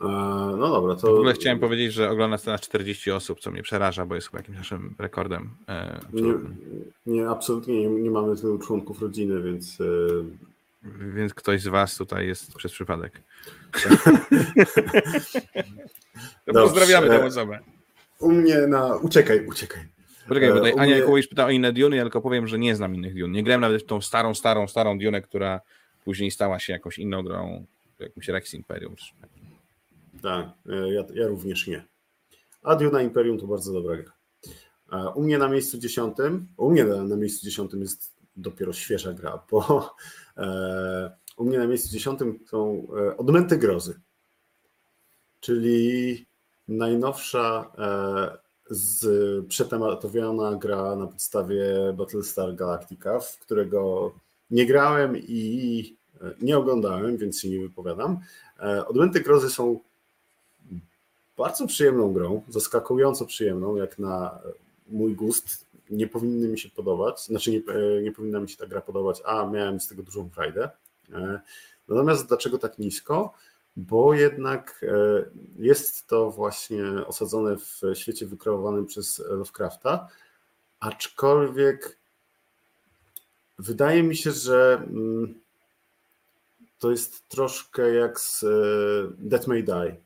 no 0.01 0.69
dobra, 0.69 0.95
to... 0.97 1.07
W 1.07 1.11
ogóle 1.11 1.33
chciałem 1.35 1.59
powiedzieć, 1.59 1.93
że 1.93 2.11
ogląda 2.11 2.35
nas 2.35 2.43
teraz 2.43 2.61
40 2.61 3.11
osób, 3.11 3.41
co 3.41 3.51
mnie 3.51 3.63
przeraża, 3.63 4.07
bo 4.07 4.15
jest 4.15 4.27
chyba 4.27 4.39
jakimś 4.39 4.57
naszym 4.59 4.95
rekordem. 4.99 5.51
e, 5.69 6.01
Nie, 6.13 6.35
nie, 7.07 7.29
absolutnie 7.29 7.81
nie, 7.81 7.89
nie 8.03 8.11
mamy 8.11 8.37
tylu 8.37 8.59
członków 8.59 9.03
rodziny, 9.03 9.43
więc... 9.43 9.79
e, 9.81 9.85
Więc 11.15 11.35
ktoś 11.35 11.63
z 11.63 11.67
Was 11.69 11.97
tutaj 11.97 12.27
jest 12.27 12.55
przez 12.55 12.73
przypadek. 12.73 13.23
To 13.73 13.89
Dobrze. 16.53 16.63
Pozdrawiamy 16.63 17.09
tę 17.09 17.25
osobę. 17.25 17.59
U 18.21 18.33
mnie 18.33 18.67
na... 18.67 18.97
Uciekaj, 18.97 19.47
uciekaj. 19.47 19.83
Poczekaj, 20.29 20.49
bo 20.49 20.55
tutaj 20.57 20.73
E, 20.73 20.81
Ania 20.81 20.95
mnie- 20.95 21.03
Kołowisz 21.05 21.29
pyta 21.29 21.47
o 21.47 21.51
inne 21.51 21.73
Duny, 21.73 21.97
ja 21.97 22.03
tylko 22.03 22.21
powiem, 22.21 22.47
że 22.47 22.59
nie 22.59 22.77
znam 22.77 22.95
innych 22.95 23.15
Dun. 23.19 23.33
Nie 23.33 23.43
grałem 23.43 23.61
nawet 23.61 23.83
w 23.83 23.87
tą 23.87 24.01
starą, 24.01 24.35
starą, 24.35 24.69
starą 24.69 24.99
Dunę, 24.99 25.23
która 25.23 25.61
później 26.05 26.31
stała 26.31 26.59
się 26.59 26.73
jakąś 26.73 26.99
inną 26.99 27.23
grą, 27.23 27.65
jakimś 27.99 28.29
Rex 28.29 28.55
Imperium. 28.55 28.97
czy- 28.97 29.13
Tak, 30.23 30.47
e, 30.69 30.93
ja, 30.93 31.05
ja 31.15 31.27
również 31.27 31.67
nie. 31.67 31.85
A 32.63 32.77
Duna 32.77 33.03
Imperium 33.03 33.39
to 33.39 33.47
bardzo 33.47 33.73
dobra 33.73 33.97
gra. 33.97 34.13
U 35.15 35.23
mnie 35.23 35.39
na 35.39 35.49
miejscu 35.49 35.79
dziesiątym, 35.79 36.49
u 36.57 36.71
mnie 36.71 36.85
na, 36.85 37.05
na 37.05 37.17
miejscu 37.17 37.45
dziesiątym 37.45 37.81
jest 37.81 38.15
dopiero 38.37 38.73
świeża 38.73 39.13
gra, 39.13 39.43
bo 39.51 39.91
e, 40.37 41.17
u 41.37 41.45
mnie 41.45 41.59
na 41.59 41.67
miejscu 41.67 41.91
dziesiątym 41.91 42.39
są 42.47 42.87
e, 42.97 43.17
Odmęty 43.17 43.57
Grozy, 43.57 44.01
czyli 45.41 46.27
najnowsza 46.69 47.73
e, 47.79 48.39
z 48.71 49.47
przetematowiona 49.47 50.57
gra 50.57 50.97
na 50.97 51.07
podstawie 51.07 51.65
Battlestar 51.97 52.55
Galactica, 52.55 53.21
w 53.21 53.39
którego 53.39 54.13
nie 54.51 54.67
grałem 54.67 55.17
i 55.17 55.97
e, 56.21 56.35
nie 56.41 56.59
oglądałem, 56.59 57.17
więc 57.17 57.41
się 57.41 57.51
nie 57.51 57.61
wypowiadam. 57.61 58.19
E, 58.61 58.87
Odmęty 58.87 59.21
Grozy 59.21 59.51
są 59.51 59.81
bardzo 61.39 61.67
przyjemną 61.67 62.13
grą, 62.13 62.43
zaskakująco 62.49 63.27
przyjemną, 63.27 63.77
jak 63.77 63.99
na 63.99 64.39
mój 64.89 65.15
gust. 65.15 65.67
Nie 65.91 66.07
powinny 66.07 66.49
mi 66.49 66.59
się 66.59 66.69
podobać, 66.69 67.25
znaczy 67.25 67.51
nie, 67.51 67.59
e, 67.75 68.03
nie 68.03 68.13
powinna 68.13 68.41
mi 68.41 68.49
się 68.49 68.57
ta 68.57 68.67
gra 68.67 68.81
podobać, 68.81 69.23
a 69.25 69.47
miałem 69.47 69.81
z 69.81 69.89
tego 69.89 70.03
dużą 70.03 70.29
frajdę. 70.29 70.71
Natomiast 71.89 72.29
dlaczego 72.29 72.59
tak 72.59 72.79
nisko? 72.79 73.35
bo 73.79 74.15
jednak 74.15 74.85
e, 74.89 75.25
jest 75.59 76.07
to 76.07 76.31
właśnie 76.31 76.85
osadzone 77.07 77.57
w 77.57 77.81
świecie 77.95 78.27
wykreowanym 78.27 78.87
przez 78.87 79.19
Lovecrafta, 79.19 80.09
aczkolwiek 80.81 81.99
wydaje 83.59 84.03
mi 84.03 84.17
się, 84.17 84.33
że 84.33 84.83
mm, 84.87 85.35
to 86.79 86.91
jest 86.91 87.29
troszkę 87.29 87.95
jak 87.95 88.21
z 88.21 88.43
e, 88.43 88.47
Death 89.19 89.47
May 89.47 89.65
Die, 89.65 89.75
e, 89.77 89.97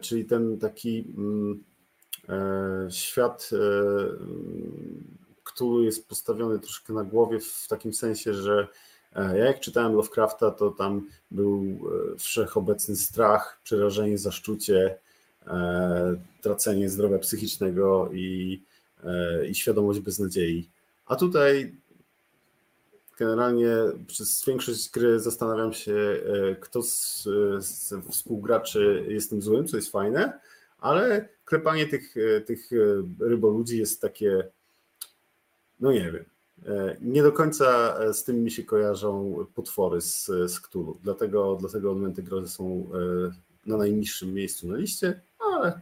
czyli 0.00 0.24
ten 0.24 0.58
taki 0.58 1.14
mm, 1.16 1.64
świat, 2.90 3.50
który 5.44 5.84
jest 5.84 6.08
postawiony 6.08 6.58
troszkę 6.58 6.92
na 6.92 7.04
głowie 7.04 7.40
w 7.40 7.68
takim 7.68 7.94
sensie, 7.94 8.34
że 8.34 8.68
E, 9.14 9.38
ja 9.38 9.44
jak 9.44 9.60
czytałem 9.60 9.92
Lovecrafta, 9.92 10.50
to 10.50 10.70
tam 10.70 11.08
był 11.30 11.62
e, 12.14 12.18
wszechobecny 12.18 12.96
strach, 12.96 13.60
przerażenie, 13.64 14.18
zaszczucie, 14.18 14.98
e, 15.46 16.16
tracenie 16.40 16.88
zdrowia 16.88 17.18
psychicznego 17.18 18.10
i, 18.12 18.62
i 19.50 19.54
świadomość 19.54 20.00
beznadziei. 20.00 20.68
A 21.06 21.16
tutaj 21.16 21.74
generalnie 23.18 23.76
przez 24.06 24.44
większość 24.44 24.90
gry 24.90 25.20
zastanawiam 25.20 25.72
się, 25.72 26.20
kto 26.60 26.82
z, 26.82 27.22
z 27.58 27.94
współgraczy 28.10 29.04
jest 29.08 29.30
tym 29.30 29.42
złym, 29.42 29.68
co 29.68 29.76
jest 29.76 29.92
fajne, 29.92 30.40
ale 30.78 31.28
klepanie 31.44 31.86
tych, 31.86 32.14
tych 32.46 32.70
ryboludzi 33.20 33.78
jest 33.78 34.00
takie, 34.00 34.48
no 35.80 35.92
nie 35.92 36.12
wiem, 36.12 36.24
E, 36.66 36.96
nie 37.00 37.22
do 37.22 37.32
końca 37.32 37.96
e, 37.98 38.14
z 38.14 38.24
tym 38.24 38.44
mi 38.44 38.50
się 38.50 38.64
kojarzą 38.64 39.36
potwory 39.54 40.00
z, 40.00 40.26
z 40.26 40.60
Cthulhu, 40.60 40.98
dlatego, 41.02 41.56
dlatego 41.60 41.90
elementy 41.90 42.22
grozy 42.22 42.48
są 42.48 42.64
e, 42.64 43.30
na 43.66 43.76
najniższym 43.76 44.34
miejscu 44.34 44.68
na 44.68 44.76
liście, 44.76 45.20
ale 45.38 45.80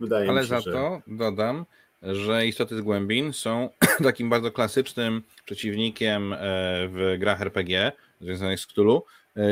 wydaje 0.00 0.30
ale 0.30 0.40
mi 0.40 0.46
się, 0.46 0.60
że... 0.60 0.70
Ale 0.70 0.90
za 0.90 1.02
to 1.02 1.02
dodam, 1.06 1.66
że 2.02 2.46
istoty 2.46 2.76
z 2.76 2.80
głębin 2.80 3.32
są 3.32 3.68
takim 4.04 4.30
bardzo 4.30 4.52
klasycznym 4.52 5.22
przeciwnikiem 5.44 6.34
w 6.88 7.16
grach 7.18 7.40
RPG 7.40 7.92
związanych 8.20 8.60
z 8.60 8.66
Cthulhu, 8.66 9.04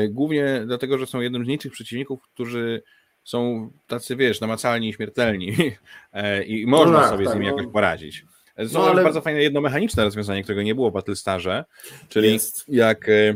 głównie 0.09 0.63
dlatego, 0.65 0.97
że 0.97 1.07
są 1.07 1.21
jednym 1.21 1.45
z 1.45 1.47
nielicznych 1.47 1.73
przeciwników, 1.73 2.21
którzy 2.21 2.83
są 3.23 3.71
tacy, 3.87 4.15
wiesz, 4.15 4.41
namacalni 4.41 4.89
i 4.89 4.93
śmiertelni 4.93 5.55
i 6.47 6.67
można 6.67 6.93
no 6.93 6.99
tak, 6.99 7.09
sobie 7.09 7.25
tak, 7.25 7.33
z 7.33 7.35
nimi 7.35 7.47
no. 7.47 7.57
jakoś 7.57 7.73
poradzić. 7.73 8.25
Są 8.67 8.79
no, 8.79 8.89
ale... 8.89 9.03
bardzo 9.03 9.21
fajne 9.21 9.41
jednomechaniczne 9.41 10.03
rozwiązanie, 10.03 10.43
którego 10.43 10.61
nie 10.61 10.75
było 10.75 10.89
w 10.89 10.93
Battlestarze, 10.93 11.65
czyli 12.09 12.33
jest. 12.33 12.65
jak, 12.67 13.09
e, 13.09 13.35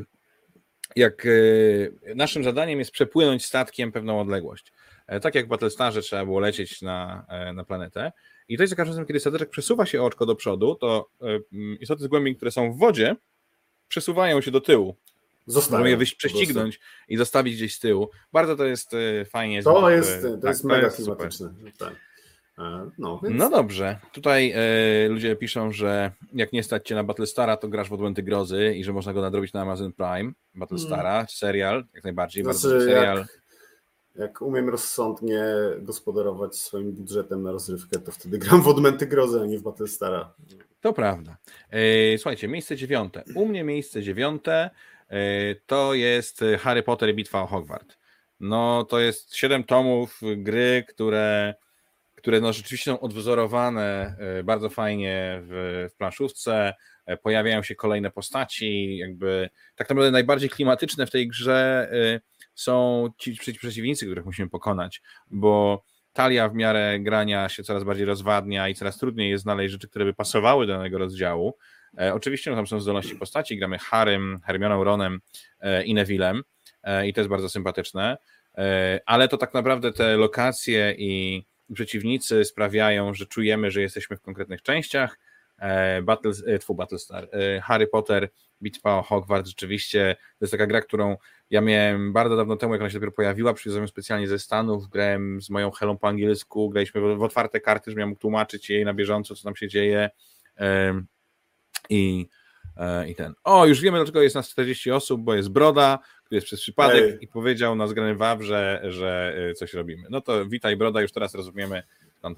jak 0.96 1.26
e, 1.26 2.16
naszym 2.16 2.44
zadaniem 2.44 2.80
jest 2.80 2.92
przepłynąć 2.92 3.46
statkiem 3.46 3.92
pewną 3.92 4.20
odległość. 4.20 4.74
E, 5.08 5.20
tak 5.20 5.36
jak 5.36 5.46
w 5.46 5.50
Battlestarze 5.50 6.02
trzeba 6.02 6.26
było 6.26 6.40
lecieć 6.40 6.82
na, 6.82 7.26
na 7.54 7.64
planetę. 7.64 8.12
I 8.50 8.58
to 8.58 8.64
jest 8.64 8.70
za 8.70 8.76
każdym 8.76 8.92
razem, 8.92 9.06
kiedy 9.06 9.20
stateczek 9.20 9.50
przesuwa 9.50 9.86
się 9.86 10.04
oczko 10.04 10.26
do 10.26 10.36
przodu, 10.36 10.76
to 10.76 11.10
istoty 11.80 12.04
z 12.04 12.08
głębin, 12.08 12.36
które 12.36 12.52
są 12.52 12.74
w 12.74 12.78
wodzie, 12.78 13.16
przesuwają 13.88 14.42
się 14.42 14.52
do 14.52 14.62
tyłu. 14.62 14.96
Zostają. 15.46 15.86
je 15.86 15.98
prześcignąć 16.18 16.80
i 17.08 17.18
zostawić 17.18 17.56
gdzieś 17.56 17.76
z 17.76 17.80
tyłu. 17.80 18.10
Bardzo 18.34 18.56
to 18.56 18.66
jest 18.66 18.92
fajnie. 19.30 19.64
To 19.64 19.90
jest, 19.90 20.22
to 20.22 20.38
tak, 20.38 20.50
jest 20.50 20.64
mega 20.64 20.86
jest 20.86 20.98
klimatyczne. 20.98 21.54
Tak. 21.78 21.96
E, 22.60 22.90
no, 22.98 23.20
więc... 23.24 23.36
no 23.36 23.50
dobrze. 23.50 24.00
Tutaj 24.12 24.54
e, 24.56 25.10
ludzie 25.10 25.36
piszą, 25.36 25.72
że 25.72 26.12
jak 26.34 26.54
nie 26.54 26.64
stać 26.64 26.88
cię 26.88 26.96
na 26.96 27.04
Battlestara, 27.04 27.58
to 27.58 27.68
grasz 27.68 27.90
w 27.90 27.94
Odłęty 27.94 28.24
Grozy 28.24 28.76
i 28.76 28.84
że 28.84 28.94
można 28.94 29.14
go 29.14 29.22
nadrobić 29.22 29.54
na 29.54 29.62
Amazon 29.62 29.94
Prime. 29.94 30.32
Battlestara, 30.56 31.14
mm. 31.14 31.28
serial, 31.28 31.86
jak 31.94 32.04
najbardziej, 32.04 32.44
znaczy, 32.44 32.60
serial. 32.60 33.18
Jak, 33.18 33.39
jak, 34.16 34.42
umiem 34.42 34.70
rozsądnie 34.70 35.44
gospodarować 35.80 36.56
swoim 36.56 36.92
budżetem 36.92 37.44
na 37.44 37.52
rozrywkę, 37.52 38.00
to 38.00 38.12
wtedy 38.12 38.38
gram 38.44 38.62
w 38.62 38.68
Odmęty 38.68 39.08
Grozy, 39.08 39.42
a 39.42 39.46
nie 39.46 39.60
w 39.60 39.62
Battlestara. 39.62 40.34
To 40.82 40.94
prawda. 40.94 41.38
E, 41.70 42.18
słuchajcie, 42.18 42.48
miejsce 42.48 42.76
dziewiąte. 42.76 43.24
U 43.36 43.46
mnie 43.46 43.64
miejsce 43.64 44.04
dziewiąte 44.04 44.70
to 45.66 45.94
jest 45.94 46.44
Harry 46.60 46.84
Potter 46.84 47.10
i 47.10 47.14
Bitwa 47.14 47.42
o 47.42 47.48
Hogwart. 47.48 47.98
No 48.40 48.84
to 48.84 49.00
jest 49.00 49.36
siedem 49.36 49.64
tomów 49.64 50.22
gry, 50.38 50.84
które 50.88 51.54
które 52.20 52.42
no 52.42 52.54
rzeczywiście 52.54 52.92
są 52.92 53.00
odwzorowane 53.00 54.16
e, 54.20 54.44
bardzo 54.44 54.70
fajnie 54.70 55.42
w, 55.42 55.88
w 55.94 55.98
planszówce, 55.98 56.74
e, 57.06 57.18
pojawiają 57.18 57.64
się 57.64 57.76
kolejne 57.76 58.12
postaci, 58.12 58.98
jakby 58.98 59.50
tak 59.76 59.90
naprawdę 59.90 60.12
najbardziej 60.12 60.50
klimatyczne 60.50 61.06
w 61.06 61.12
tej 61.12 61.28
grze 61.28 61.90
e, 61.92 62.20
są 62.60 63.10
ci 63.18 63.38
przeciwnicy, 63.58 64.06
których 64.06 64.26
musimy 64.26 64.50
pokonać, 64.50 65.02
bo 65.32 65.84
talia 66.14 66.50
w 66.50 66.54
miarę 66.56 67.00
grania 67.00 67.50
się 67.50 67.64
coraz 67.64 67.84
bardziej 67.84 68.06
rozwadnia 68.06 68.70
i 68.70 68.76
coraz 68.76 68.98
trudniej 68.98 69.30
jest 69.30 69.44
znaleźć 69.44 69.72
rzeczy, 69.72 69.88
które 69.90 70.06
by 70.06 70.14
pasowały 70.14 70.68
do 70.68 70.74
danego 70.74 70.98
rozdziału. 70.98 71.58
Oczywiście 72.14 72.52
no, 72.52 72.56
tam 72.56 72.68
są 72.68 72.80
zdolności 72.80 73.16
postaci, 73.16 73.58
gramy 73.58 73.78
Harrym, 73.78 74.40
Hermioną, 74.46 74.84
Ronem 74.84 75.20
i 75.86 75.94
Nevillem 75.94 76.44
i 77.06 77.14
to 77.14 77.22
jest 77.22 77.30
bardzo 77.30 77.50
sympatyczne, 77.50 78.18
ale 79.06 79.28
to 79.28 79.38
tak 79.38 79.54
naprawdę 79.54 79.94
te 79.94 80.18
lokacje 80.18 80.96
i 80.98 81.44
przeciwnicy 81.74 82.46
sprawiają, 82.46 83.14
że 83.14 83.26
czujemy, 83.26 83.72
że 83.72 83.82
jesteśmy 83.82 84.18
w 84.18 84.22
konkretnych 84.22 84.62
częściach. 84.62 85.20
E, 85.60 86.02
Battle, 86.02 86.32
e, 86.48 86.74
Battlestar, 86.74 87.28
e, 87.32 87.62
Harry 87.62 87.88
Potter, 87.88 88.30
Bitwa 88.62 88.98
o 88.98 89.02
Hogwarts, 89.02 89.50
rzeczywiście 89.50 90.16
to 90.40 90.46
jest 90.46 90.52
taka 90.52 90.68
gra, 90.68 90.82
którą 90.82 91.18
ja 91.50 91.62
miałem 91.62 92.14
bardzo 92.14 92.36
dawno 92.36 92.56
temu, 92.56 92.74
jak 92.74 92.82
ona 92.82 92.90
się 92.90 92.94
dopiero 92.94 93.12
pojawiła, 93.12 93.54
przywiozłem 93.54 93.88
specjalnie 93.88 94.28
ze 94.28 94.40
Stanów, 94.40 94.90
grałem 94.90 95.42
z 95.42 95.50
moją 95.50 95.72
Helą 95.72 95.98
po 95.98 96.08
angielsku, 96.08 96.70
graliśmy 96.70 97.16
w 97.16 97.24
otwarte 97.24 97.60
karty, 97.60 97.92
żebym 97.92 98.10
mógł 98.10 98.22
tłumaczyć 98.22 98.70
jej 98.70 98.86
na 98.86 98.94
bieżąco, 98.94 99.36
co 99.36 99.44
tam 99.44 99.56
się 99.56 99.68
dzieje 99.68 100.10
i, 101.90 102.28
i 103.08 103.16
ten. 103.16 103.34
O, 103.44 103.66
już 103.66 103.82
wiemy, 103.82 103.98
dlaczego 103.98 104.22
jest 104.22 104.36
nas 104.36 104.50
40 104.50 104.92
osób, 104.92 105.22
bo 105.22 105.34
jest 105.34 105.50
Broda, 105.50 106.00
jest 106.32 106.46
przez 106.46 106.62
przypadek 106.62 107.04
Ej. 107.04 107.18
i 107.22 107.28
powiedział 107.28 107.76
na 107.76 107.88
zgranym 107.88 108.18
Wawrze, 108.18 108.82
że 108.90 109.36
e, 109.50 109.54
coś 109.54 109.74
robimy. 109.74 110.08
No 110.10 110.22
to 110.22 110.46
witaj 110.46 110.78
Broda, 110.78 111.02
już 111.02 111.12
teraz 111.12 111.36
rozumiemy 111.36 111.84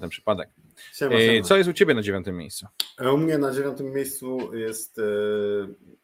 ten 0.00 0.08
przypadek. 0.08 0.48
Siema, 0.92 1.14
e, 1.14 1.26
siema. 1.26 1.48
Co 1.48 1.56
jest 1.56 1.70
u 1.70 1.72
Ciebie 1.72 1.94
na 1.94 2.02
dziewiątym 2.02 2.36
miejscu? 2.36 2.66
E, 2.98 3.12
u 3.12 3.18
mnie 3.18 3.38
na 3.38 3.52
dziewiątym 3.54 3.92
miejscu 3.92 4.54
jest 4.54 5.00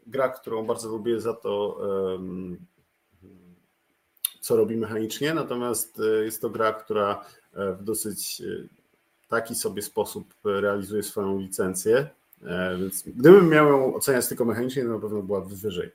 gra, 0.06 0.28
którą 0.28 0.66
bardzo 0.66 0.88
lubię 0.88 1.20
za 1.20 1.34
to, 1.34 1.80
co 4.49 4.57
robi 4.57 4.76
mechanicznie, 4.76 5.34
natomiast 5.34 6.01
jest 6.24 6.40
to 6.40 6.51
gra, 6.51 6.72
która 6.72 7.24
w 7.53 7.84
dosyć 7.84 8.42
taki 9.28 9.55
sobie 9.55 9.82
sposób 9.82 10.34
realizuje 10.44 11.03
swoją 11.03 11.38
licencję, 11.38 12.09
więc 12.78 13.03
gdybym 13.03 13.49
miał 13.49 13.68
ją 13.68 13.94
oceniać 13.94 14.28
tylko 14.28 14.44
mechanicznie, 14.44 14.82
to 14.82 14.88
na 14.88 14.99
pewno 14.99 15.22
byłaby 15.22 15.57
wyżej 15.57 15.90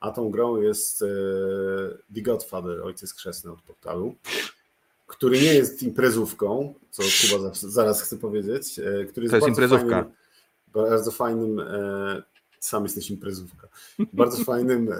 a 0.00 0.10
tą 0.10 0.30
grą 0.30 0.60
jest 0.60 1.02
e, 1.02 1.06
The 2.14 2.20
Godfather, 2.20 2.82
Ojciec 2.82 3.14
Chrzestny 3.14 3.52
od 3.52 3.62
portalu, 3.62 4.14
który 5.06 5.40
nie 5.40 5.54
jest 5.54 5.82
imprezówką, 5.82 6.74
co 6.90 7.02
Kuba 7.02 7.50
zaraz 7.54 8.02
chce 8.02 8.16
powiedzieć, 8.16 8.78
e, 8.78 8.82
który 8.82 8.96
jest, 8.96 9.14
to 9.14 9.22
jest 9.22 9.30
bardzo 9.30 9.46
imprezówka. 9.48 9.96
Fajnym, 9.96 10.12
bardzo 10.74 11.10
fajnym, 11.10 11.60
e, 11.60 12.22
sam 12.66 12.82
jesteś 12.82 13.10
imprezówka, 13.10 13.68
bardzo 14.12 14.44
fajnym 14.52 14.92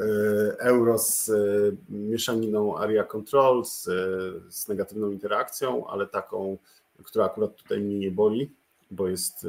euro 0.58 0.98
z 0.98 1.30
mieszaniną 1.88 2.78
area 2.78 3.04
control, 3.04 3.64
z, 3.64 3.84
z 4.54 4.68
negatywną 4.68 5.10
interakcją, 5.10 5.86
ale 5.86 6.06
taką, 6.06 6.58
która 7.04 7.24
akurat 7.24 7.56
tutaj 7.56 7.80
mnie 7.80 7.98
nie 7.98 8.10
boli, 8.10 8.50
bo 8.90 9.08
jest 9.08 9.46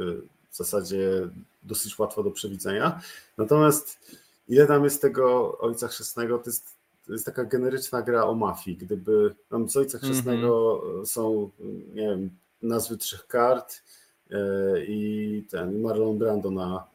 w 0.49 0.55
zasadzie 0.55 1.30
dosyć 1.63 1.99
łatwo 1.99 2.24
do 2.24 2.32
przewidzenia. 2.32 3.01
Natomiast 3.38 3.99
ile 4.47 4.68
tam 4.68 4.84
jest 4.84 5.01
tego 5.01 5.57
Ojca 5.57 5.88
Chrzestnego, 5.88 6.38
to 6.38 6.49
jest, 6.49 6.76
to 7.05 7.13
jest 7.13 7.26
taka 7.26 7.43
generyczna 7.43 8.01
gra 8.01 8.24
o 8.24 8.36
mafii. 8.36 8.78
Gdyby 8.78 9.36
tam 9.49 9.70
z 9.70 9.78
Ojca 9.78 9.97
Chrzestnego 9.97 10.82
mm 10.84 11.01
-hmm. 11.01 11.05
są, 11.05 11.49
nie 11.93 12.09
wiem, 12.09 12.30
nazwy 12.61 12.97
trzech 12.97 13.28
kart, 13.28 13.82
i 14.88 15.43
ten 15.49 15.82
Marlon 15.82 16.18
Brando 16.18 16.51
na, 16.51 16.88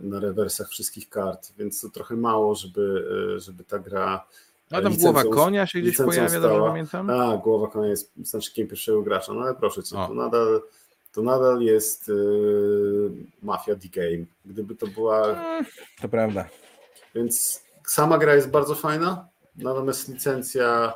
na 0.00 0.20
rewersach 0.20 0.68
wszystkich 0.68 1.08
kart, 1.08 1.52
więc 1.58 1.80
to 1.80 1.90
trochę 1.90 2.16
mało, 2.16 2.54
żeby, 2.54 3.04
żeby 3.38 3.64
ta 3.64 3.78
gra 3.78 4.26
a 4.72 4.82
tam 4.82 4.96
głowa 4.96 5.24
konia 5.24 5.66
się 5.66 5.80
gdzieś 5.80 5.96
pojawia, 5.96 6.28
stała. 6.28 6.48
dobrze 6.48 6.68
pamiętam? 6.68 7.10
A, 7.10 7.36
głowa 7.36 7.66
konia 7.66 7.88
jest 7.88 8.12
znaczkiem 8.22 8.68
pierwszego 8.68 9.02
gracza, 9.02 9.32
no 9.32 9.40
ale 9.40 9.54
proszę 9.54 9.82
cię, 9.82 9.96
to 9.96 10.14
nadal, 10.14 10.62
to 11.12 11.22
nadal 11.22 11.60
jest 11.60 12.08
yy, 12.08 13.10
Mafia 13.42 13.76
The 13.76 13.88
Game. 13.88 14.24
Gdyby 14.44 14.74
to 14.74 14.86
była... 14.86 15.42
To 16.02 16.08
prawda. 16.08 16.48
Więc 17.14 17.62
sama 17.86 18.18
gra 18.18 18.34
jest 18.34 18.50
bardzo 18.50 18.74
fajna, 18.74 19.28
natomiast 19.56 20.08
licencja 20.08 20.92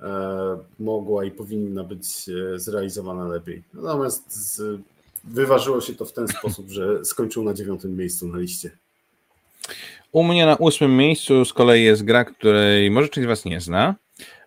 e, 0.00 0.58
mogła 0.78 1.24
i 1.24 1.30
powinna 1.30 1.84
być 1.84 2.28
e, 2.28 2.58
zrealizowana 2.58 3.28
lepiej. 3.28 3.62
Natomiast 3.74 4.32
z, 4.32 4.80
wyważyło 5.24 5.80
się 5.80 5.94
to 5.94 6.04
w 6.04 6.12
ten 6.12 6.28
sposób, 6.28 6.70
że 6.70 7.04
skończył 7.04 7.44
na 7.44 7.54
dziewiątym 7.54 7.96
miejscu 7.96 8.28
na 8.28 8.38
liście. 8.38 8.70
U 10.12 10.24
mnie 10.24 10.46
na 10.46 10.56
ósmym 10.56 10.96
miejscu 10.96 11.44
z 11.44 11.52
kolei 11.52 11.84
jest 11.84 12.04
gra, 12.04 12.24
której 12.24 12.90
może 12.90 13.08
część 13.08 13.24
z 13.24 13.28
Was 13.28 13.44
nie 13.44 13.60
zna, 13.60 13.94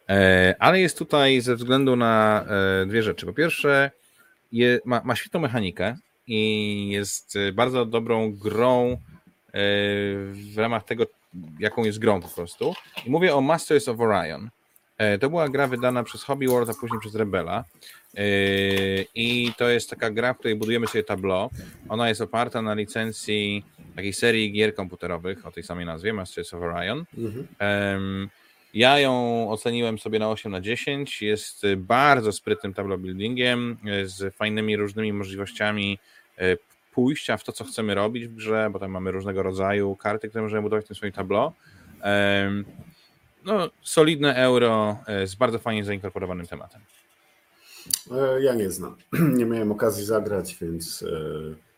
e, 0.10 0.56
ale 0.60 0.80
jest 0.80 0.98
tutaj 0.98 1.42
ze 1.42 1.56
względu 1.56 1.96
na 1.96 2.46
e, 2.82 2.86
dwie 2.86 3.04
rzeczy. 3.04 3.26
Po 3.26 3.34
pierwsze, 3.34 3.92
je, 4.52 4.80
ma, 4.86 5.02
ma 5.06 5.16
świetną 5.16 5.40
mechanikę 5.40 5.98
i 6.28 6.90
jest 6.90 7.38
bardzo 7.54 7.86
dobrą 7.86 8.32
grą 8.32 8.92
e, 8.92 8.98
w 10.32 10.58
ramach 10.58 10.84
tego, 10.84 11.04
jaką 11.60 11.84
jest 11.84 12.00
grą 12.00 12.22
po 12.22 12.30
prostu. 12.30 12.74
I 13.06 13.10
mówię 13.10 13.36
o 13.36 13.42
Masters 13.42 13.88
of 13.88 14.00
Orion. 14.00 14.50
To 15.20 15.30
była 15.30 15.50
gra 15.50 15.68
wydana 15.68 16.04
przez 16.04 16.24
Hobby 16.24 16.48
World, 16.48 16.70
a 16.70 16.74
później 16.74 17.00
przez 17.00 17.16
Rebela. 17.16 17.64
I 19.16 19.52
to 19.58 19.70
jest 19.70 19.90
taka 19.90 20.10
gra, 20.10 20.34
w 20.34 20.38
której 20.38 20.56
budujemy 20.56 20.88
sobie 20.88 21.04
tableau. 21.04 21.50
Ona 21.90 22.10
jest 22.10 22.22
oparta 22.22 22.62
na 22.62 22.74
licencji 22.74 23.66
takiej 23.96 24.14
serii 24.14 24.52
gier 24.52 24.76
komputerowych 24.76 25.46
o 25.46 25.52
tej 25.52 25.64
samej 25.64 25.86
nazwie, 25.86 26.14
Masters 26.14 26.54
of 26.54 26.62
Orion. 26.62 27.06
Mhm. 27.18 28.30
Ja 28.74 29.00
ją 29.00 29.46
oceniłem 29.50 30.00
sobie 30.00 30.20
na 30.20 30.30
8 30.30 30.52
na 30.52 30.62
10. 30.62 31.22
Jest 31.22 31.64
bardzo 31.78 32.32
sprytnym 32.32 32.74
tableau 32.74 33.00
buildingiem, 33.00 33.78
z 34.04 34.36
fajnymi 34.36 34.78
różnymi 34.78 35.14
możliwościami 35.14 36.00
e, 36.38 36.58
pójścia 36.94 37.38
w 37.38 37.44
to, 37.44 37.52
co 37.52 37.64
chcemy 37.64 37.96
robić 37.96 38.28
w 38.28 38.36
grze, 38.36 38.70
bo 38.72 38.80
tam 38.80 38.92
mamy 38.92 39.12
różnego 39.12 39.44
rodzaju 39.44 39.96
karty, 39.96 40.30
które 40.30 40.42
możemy 40.42 40.62
budować 40.62 40.86
w 40.86 40.88
tym 40.88 40.96
swoim 40.96 41.14
tableau. 41.14 41.52
No, 43.46 43.70
solidne 43.82 44.36
euro 44.36 44.98
z 45.26 45.36
bardzo 45.36 45.60
fajnie 45.60 45.86
zainkorporowanym 45.86 46.48
tematem. 46.48 46.82
E, 48.12 48.42
ja 48.42 48.54
nie 48.54 48.72
znam. 48.72 48.96
Nie 49.38 49.46
miałem 49.46 49.72
okazji 49.72 50.06
zagrać, 50.06 50.58
więc 50.62 51.04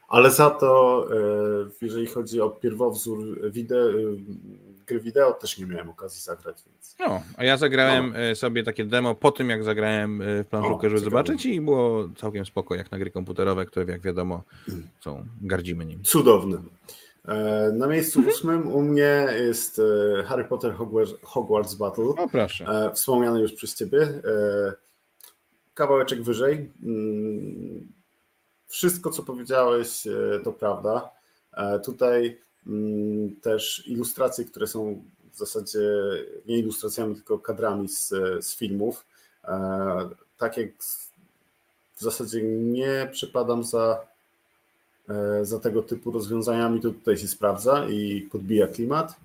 ale 0.09 0.31
za 0.31 0.49
to, 0.49 1.05
e, 1.11 1.85
jeżeli 1.85 2.07
chodzi 2.07 2.41
o 2.41 2.49
pierwowzór 2.49 3.51
wideo, 3.51 3.89
gry 4.87 4.99
wideo, 4.99 5.33
też 5.33 5.57
nie 5.57 5.65
miałem 5.65 5.89
okazji 5.89 6.21
zagrać. 6.21 6.57
Więc... 6.65 6.95
No, 6.99 7.21
a 7.37 7.43
ja 7.43 7.57
zagrałem 7.57 8.13
no. 8.29 8.35
sobie 8.35 8.63
takie 8.63 8.85
demo 8.85 9.15
po 9.15 9.31
tym, 9.31 9.49
jak 9.49 9.63
zagrałem 9.63 10.21
e, 10.21 10.43
w 10.43 10.47
planszówkę, 10.47 10.89
żeby 10.89 11.01
zobaczyć 11.01 11.45
i 11.45 11.61
było 11.61 12.09
całkiem 12.17 12.45
spoko, 12.45 12.75
jak 12.75 12.91
na 12.91 12.99
gry 12.99 13.11
komputerowe, 13.11 13.65
które 13.65 13.91
jak 13.91 14.01
wiadomo 14.01 14.43
są, 14.99 15.25
gardzimy 15.41 15.85
nimi. 15.85 16.03
Cudowne. 16.03 16.57
Na 17.73 17.87
miejscu 17.87 18.23
ósmym 18.29 18.67
u 18.67 18.81
mnie 18.81 19.27
jest 19.39 19.81
Harry 20.25 20.45
Potter 20.45 20.73
Hogwarts, 20.73 21.13
Hogwarts 21.23 21.75
Battle. 21.75 22.05
O 22.05 22.29
proszę. 22.31 22.91
Wspomniany 22.93 23.41
już 23.41 23.53
przez 23.53 23.75
ciebie. 23.75 24.07
Kawałeczek 25.79 26.23
wyżej 26.23 26.71
mm, 26.83 27.87
wszystko, 28.67 29.09
co 29.09 29.23
powiedziałeś, 29.23 30.07
e, 30.07 30.39
to 30.43 30.53
prawda. 30.53 31.09
E, 31.53 31.79
tutaj 31.79 32.37
mm, 32.67 33.35
też 33.35 33.87
ilustracje, 33.87 34.45
które 34.45 34.67
są 34.67 35.03
w 35.33 35.37
zasadzie 35.37 35.79
nie 36.45 36.59
ilustracjami, 36.59 37.15
tylko 37.15 37.39
kadrami 37.39 37.89
z, 37.89 38.07
z 38.41 38.55
filmów. 38.55 39.05
E, 39.43 40.09
tak 40.37 40.57
jak 40.57 40.69
w 41.95 42.01
zasadzie 42.01 42.43
nie 42.43 43.09
przepadam 43.11 43.63
za, 43.63 44.05
za 45.41 45.59
tego 45.59 45.83
typu 45.83 46.11
rozwiązaniami, 46.11 46.81
to 46.81 46.89
tutaj 46.89 47.17
się 47.17 47.27
sprawdza 47.27 47.89
i 47.89 48.21
podbija 48.31 48.67
klimat. 48.67 49.15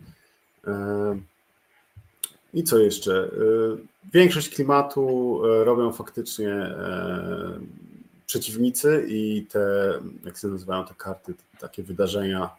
I 2.55 2.65
co 2.65 2.79
jeszcze? 2.79 3.31
Większość 4.13 4.55
klimatu 4.55 5.41
robią 5.65 5.93
faktycznie 5.93 6.75
przeciwnicy 8.27 9.05
i 9.09 9.47
te, 9.47 9.95
jak 10.25 10.37
się 10.37 10.49
nazywają 10.49 10.85
te 10.85 10.95
karty, 10.95 11.35
takie 11.61 11.83
wydarzenia. 11.83 12.51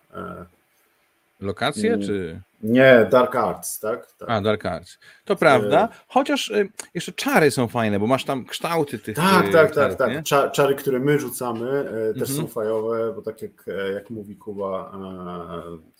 Lokacje 1.39 1.93
mm, 1.93 2.05
czy? 2.05 2.41
Nie, 2.63 3.07
Dark 3.11 3.35
Arts, 3.35 3.79
tak? 3.79 4.11
tak. 4.11 4.29
A, 4.29 4.41
Dark 4.41 4.65
Arts. 4.65 4.97
To 5.25 5.35
prawda, 5.35 5.89
chociaż 6.07 6.49
y, 6.49 6.69
jeszcze 6.93 7.11
czary 7.11 7.51
są 7.51 7.67
fajne, 7.67 7.99
bo 7.99 8.07
masz 8.07 8.25
tam 8.25 8.45
kształty 8.45 8.99
tych. 8.99 9.15
Tak, 9.15 9.51
tak, 9.51 9.75
tak, 9.75 9.95
tak. 9.95 10.23
Czary, 10.53 10.75
które 10.75 10.99
my 10.99 11.19
rzucamy, 11.19 11.85
też 12.19 12.29
mhm. 12.29 12.39
są 12.39 12.47
fajowe, 12.47 13.13
bo 13.15 13.21
tak 13.21 13.41
jak, 13.41 13.65
jak 13.93 14.09
mówi 14.09 14.35
Kuba, 14.35 14.91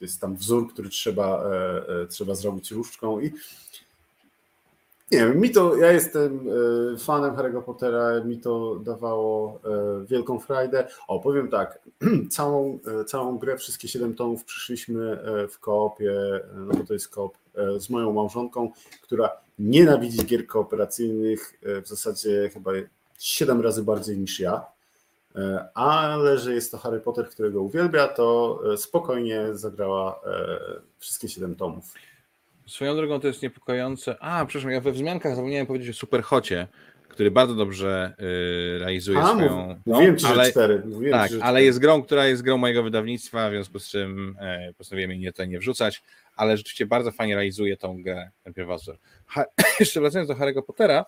jest 0.02 0.22
tam 0.22 0.36
wzór, 0.36 0.74
który 0.74 0.90
trzeba, 0.90 1.44
trzeba 2.10 2.36
zrobić 2.36 2.72
różdżką 2.72 3.20
i 3.20 3.34
nie 5.12 5.18
wiem, 5.18 5.40
mi 5.40 5.52
to, 5.52 5.76
ja 5.76 5.92
jestem 5.92 6.50
e, 6.94 6.98
fanem 6.98 7.36
Harry'ego 7.36 7.62
Pottera, 7.62 8.24
mi 8.24 8.38
to 8.38 8.76
dawało 8.76 9.60
e, 9.66 10.06
wielką 10.06 10.40
frajdę. 10.40 10.88
O, 11.08 11.20
powiem 11.20 11.50
tak, 11.50 11.80
całą, 12.32 12.80
e, 13.02 13.06
całą 13.06 13.38
grę, 13.38 13.58
wszystkie 13.58 13.88
7 13.88 14.16
tomów 14.16 14.44
przyszliśmy 14.44 15.20
w 15.50 15.60
koopie, 15.60 16.14
no 16.56 16.74
bo 16.74 16.84
to 16.84 16.94
jest 16.94 17.10
koop 17.10 17.38
z 17.78 17.90
moją 17.90 18.14
małżonką, 18.14 18.72
która 19.02 19.30
nienawidzi 19.60 20.26
gier 20.26 20.48
kooperacyjnych 20.48 21.60
w 21.84 21.88
zasadzie 21.88 22.50
chyba 22.54 22.72
7 23.20 23.62
razy 23.62 23.84
bardziej 23.84 24.18
niż 24.18 24.40
ja. 24.40 24.66
Ale 25.74 26.38
że 26.38 26.54
jest 26.54 26.72
to 26.72 26.78
Harry 26.78 27.00
Potter, 27.00 27.30
którego 27.30 27.62
uwielbia, 27.62 28.08
to 28.08 28.60
spokojnie 28.78 29.48
zagrała 29.54 30.20
wszystkie 31.00 31.30
7 31.30 31.56
tomów. 31.56 31.94
Swoją 32.68 32.96
drogą 32.96 33.20
to 33.20 33.28
jest 33.28 33.42
niepokojące. 33.42 34.16
A, 34.20 34.46
przepraszam, 34.46 34.72
ja 34.72 34.82
we 34.82 34.92
wzmiankach 34.92 35.36
zapomniałem 35.36 35.68
powiedzieć 35.68 35.90
o 35.90 35.94
Superhocie, 35.94 36.68
który 37.08 37.32
bardzo 37.32 37.56
dobrze 37.56 38.14
y, 38.76 38.80
realizuje 38.80 39.20
A, 39.20 39.28
swoją. 39.28 39.82
Mówiłem 39.86 40.18
ci, 40.18 40.26
ale, 40.26 40.46
że 40.46 40.52
cztery. 40.52 40.82
Mówiłem 40.86 41.12
tak, 41.20 41.30
ci, 41.30 41.36
że 41.36 41.44
ale 41.44 41.64
jest 41.64 41.80
grą, 41.80 42.04
która 42.04 42.26
jest 42.26 42.42
grą 42.42 42.58
mojego 42.58 42.84
wydawnictwa, 42.84 43.50
w 43.50 43.52
związku 43.52 43.80
z 43.80 43.90
czym 43.90 44.36
e, 44.40 44.74
postanowiłem 44.78 45.12
jej 45.12 45.32
tutaj 45.32 45.48
nie 45.48 45.60
wrzucać, 45.60 46.04
ale 46.36 46.58
rzeczywiście 46.58 46.86
bardzo 46.86 47.12
fajnie 47.12 47.36
realizuje 47.36 47.78
tą 47.78 48.04
grę, 48.04 48.30
ten 48.44 48.54
pierwowzór. 48.54 48.98
jeszcze 49.80 50.02
wracając 50.02 50.28
do 50.28 50.36
Harry'ego 50.36 50.62
Pottera, 50.62 51.06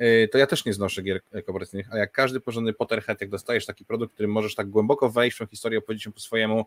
y, 0.00 0.28
to 0.32 0.38
ja 0.38 0.46
też 0.46 0.64
nie 0.64 0.72
znoszę 0.72 1.02
gier 1.02 1.20
kooperacyjnych, 1.46 1.90
ale 1.90 2.00
jak 2.00 2.12
każdy 2.12 2.40
porządny 2.40 2.72
Potterhead, 2.72 3.20
jak 3.20 3.30
dostajesz 3.30 3.66
taki 3.66 3.84
produkt, 3.84 4.14
który 4.14 4.28
możesz 4.28 4.54
tak 4.54 4.68
głęboko 4.68 5.10
wejść 5.10 5.36
w 5.36 5.40
tą 5.40 5.46
historię, 5.46 5.78
opowiedzieć 5.78 6.06
ją 6.06 6.12
po 6.12 6.20
swojemu, 6.20 6.66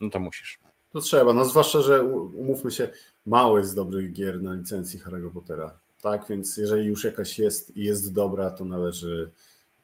no 0.00 0.10
to 0.10 0.20
musisz. 0.20 0.58
To 0.94 1.00
trzeba, 1.00 1.32
no 1.32 1.44
zwłaszcza, 1.44 1.82
że 1.82 2.02
umówmy 2.02 2.70
się, 2.70 2.88
mało 3.26 3.58
jest 3.58 3.74
dobrych 3.76 4.12
gier 4.12 4.42
na 4.42 4.54
licencji 4.54 5.00
Harry'ego 5.00 5.30
Pottera. 5.30 5.78
Tak, 6.02 6.24
więc 6.28 6.56
jeżeli 6.56 6.86
już 6.86 7.04
jakaś 7.04 7.38
jest 7.38 7.76
i 7.76 7.84
jest 7.84 8.12
dobra, 8.12 8.50
to 8.50 8.64
należy 8.64 9.30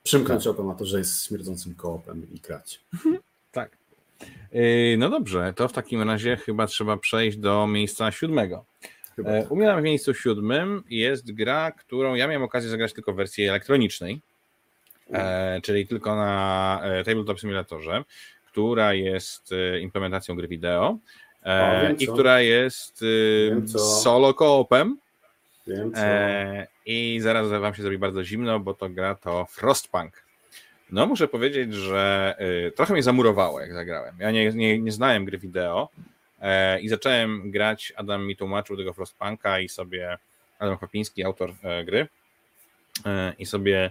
przymknąć 0.03 0.45
tak. 0.45 0.53
oko 0.53 0.65
na 0.65 0.75
to, 0.75 0.85
że 0.85 0.99
jest 0.99 1.27
śmierdzącym 1.27 1.75
koopem 1.75 2.27
i 2.35 2.41
grać. 2.41 2.81
tak. 3.53 3.77
Yy, 4.53 4.97
no 4.99 5.11
dobrze, 5.11 5.53
to 5.57 5.69
w 5.69 5.73
takim 5.73 6.03
razie 6.03 6.37
chyba 6.37 6.67
trzeba 6.67 6.97
przejść 6.97 7.39
do 7.39 7.67
miejsca 7.67 8.13
siódmego. 8.13 8.65
Chyba 9.17 9.31
e, 9.31 9.43
tak. 9.43 9.51
U 9.51 9.57
mnie 9.57 9.67
na 9.67 9.81
miejscu 9.81 10.15
siódmym 10.15 10.83
jest 10.91 11.33
gra, 11.33 11.73
którą 11.73 12.15
ja 12.15 12.27
miałem 12.27 12.43
okazję 12.43 12.71
zagrać 12.71 12.93
tylko 12.93 13.13
w 13.13 13.17
wersji 13.17 13.49
elektronicznej, 13.49 14.21
e, 15.13 15.61
czyli 15.61 15.87
tylko 15.87 16.17
na 16.17 16.81
e, 16.83 17.05
Tabletop 17.05 17.41
Simulatorze 17.41 18.05
która 18.51 18.95
jest 18.95 19.53
e, 19.53 19.81
implementacją 19.81 20.37
gry 20.37 20.49
wideo 20.49 20.99
e, 21.45 21.93
i 21.93 22.07
która 22.07 22.41
jest 22.41 23.05
e, 23.65 23.69
solo 24.03 24.35
koopem. 24.35 24.97
I 26.87 27.21
zaraz 27.23 27.49
wam 27.49 27.75
się 27.75 27.83
zrobi 27.83 27.99
bardzo 27.99 28.25
zimno, 28.25 28.61
bo 28.61 28.75
to 28.75 28.89
gra 28.89 29.15
to 29.15 29.47
Frostpunk. 29.51 30.25
No 30.91 31.07
muszę 31.07 31.29
powiedzieć, 31.29 31.75
że 31.75 32.37
trochę 32.77 32.93
mnie 32.93 33.03
zamurowało, 33.03 33.61
jak 33.61 33.73
zagrałem. 33.73 34.15
Ja 34.19 34.31
nie, 34.31 34.53
nie, 34.53 34.79
nie 34.79 34.93
znałem 34.93 35.25
gry 35.25 35.39
wideo 35.39 35.89
i 36.81 36.89
zacząłem 36.89 37.51
grać, 37.51 37.93
Adam 37.97 38.27
mi 38.27 38.37
tłumaczył 38.37 38.77
tego 38.77 38.93
Frostpunka 38.93 39.61
i 39.61 39.69
sobie, 39.69 40.19
Adam 40.59 40.79
Papiński, 40.79 41.25
autor 41.25 41.53
gry, 41.85 42.09
i 43.39 43.47
sobie 43.47 43.91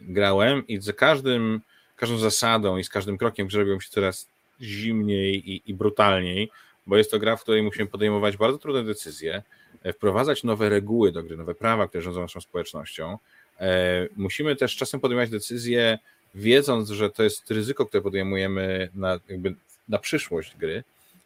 grałem 0.00 0.66
i 0.66 0.80
za 0.80 0.92
każdym 0.92 1.60
każdą 1.96 2.18
zasadą 2.18 2.76
i 2.76 2.84
z 2.84 2.88
każdym 2.88 3.18
krokiem 3.18 3.48
robią 3.54 3.80
się 3.80 3.90
coraz 3.90 4.28
zimniej 4.60 5.50
i, 5.50 5.62
i 5.66 5.74
brutalniej, 5.74 6.50
bo 6.86 6.96
jest 6.96 7.10
to 7.10 7.18
gra, 7.18 7.36
w 7.36 7.42
której 7.42 7.62
musimy 7.62 7.86
podejmować 7.86 8.36
bardzo 8.36 8.58
trudne 8.58 8.84
decyzje, 8.84 9.42
e, 9.82 9.92
wprowadzać 9.92 10.44
nowe 10.44 10.68
reguły 10.68 11.12
do 11.12 11.22
gry, 11.22 11.36
nowe 11.36 11.54
prawa, 11.54 11.88
które 11.88 12.02
rządzą 12.02 12.20
naszą 12.20 12.40
społecznością. 12.40 13.18
E, 13.60 14.06
musimy 14.16 14.56
też 14.56 14.76
czasem 14.76 15.00
podejmować 15.00 15.30
decyzje 15.30 15.98
wiedząc, 16.34 16.90
że 16.90 17.10
to 17.10 17.22
jest 17.22 17.50
ryzyko, 17.50 17.86
które 17.86 18.02
podejmujemy 18.02 18.88
na, 18.94 19.20
jakby 19.28 19.54
na 19.88 19.98
przyszłość 19.98 20.56
gry, 20.56 20.84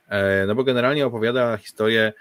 e, 0.09 0.47
no 0.47 0.55
bo 0.55 0.65
generalnie 0.65 1.07
opowiada 1.07 1.57
historię 1.57 2.13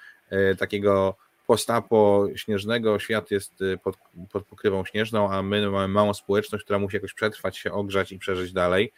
takiego 0.59 1.15
postapo 1.47 2.27
śnieżnego, 2.35 2.99
świat 2.99 3.31
jest 3.31 3.63
pod, 3.83 3.97
pod 4.31 4.45
pokrywą 4.45 4.85
śnieżną, 4.85 5.31
a 5.31 5.41
my 5.41 5.69
mamy 5.69 5.87
małą 5.87 6.13
społeczność, 6.13 6.63
która 6.63 6.79
musi 6.79 6.95
jakoś 6.95 7.13
przetrwać 7.13 7.57
się, 7.57 7.71
ogrzać 7.71 8.11
i 8.11 8.19
przeżyć 8.19 8.53
dalej. 8.53 8.91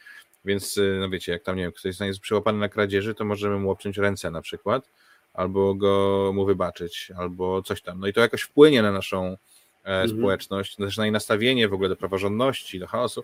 Więc, 0.45 0.79
no 0.99 1.09
wiecie, 1.09 1.31
jak 1.31 1.43
tam, 1.43 1.55
nie 1.55 1.63
wiem, 1.63 1.71
ktoś 1.71 1.99
jest 1.99 2.19
przyłapany 2.19 2.59
na 2.59 2.69
kradzieży, 2.69 3.15
to 3.15 3.25
możemy 3.25 3.59
mu 3.59 3.71
obciąć 3.71 3.97
ręce 3.97 4.31
na 4.31 4.41
przykład, 4.41 4.89
albo 5.33 5.75
go 5.75 6.31
mu 6.33 6.45
wybaczyć, 6.45 7.11
albo 7.17 7.61
coś 7.61 7.81
tam. 7.81 7.99
No 7.99 8.07
i 8.07 8.13
to 8.13 8.21
jakoś 8.21 8.41
wpłynie 8.41 8.81
na 8.81 8.91
naszą 8.91 9.37
mhm. 9.83 10.09
społeczność, 10.09 10.75
też 10.75 10.97
na 10.97 11.05
jej 11.05 11.11
nastawienie 11.11 11.67
w 11.67 11.73
ogóle 11.73 11.89
do 11.89 11.95
praworządności, 11.95 12.79
do 12.79 12.87
chaosu. 12.87 13.23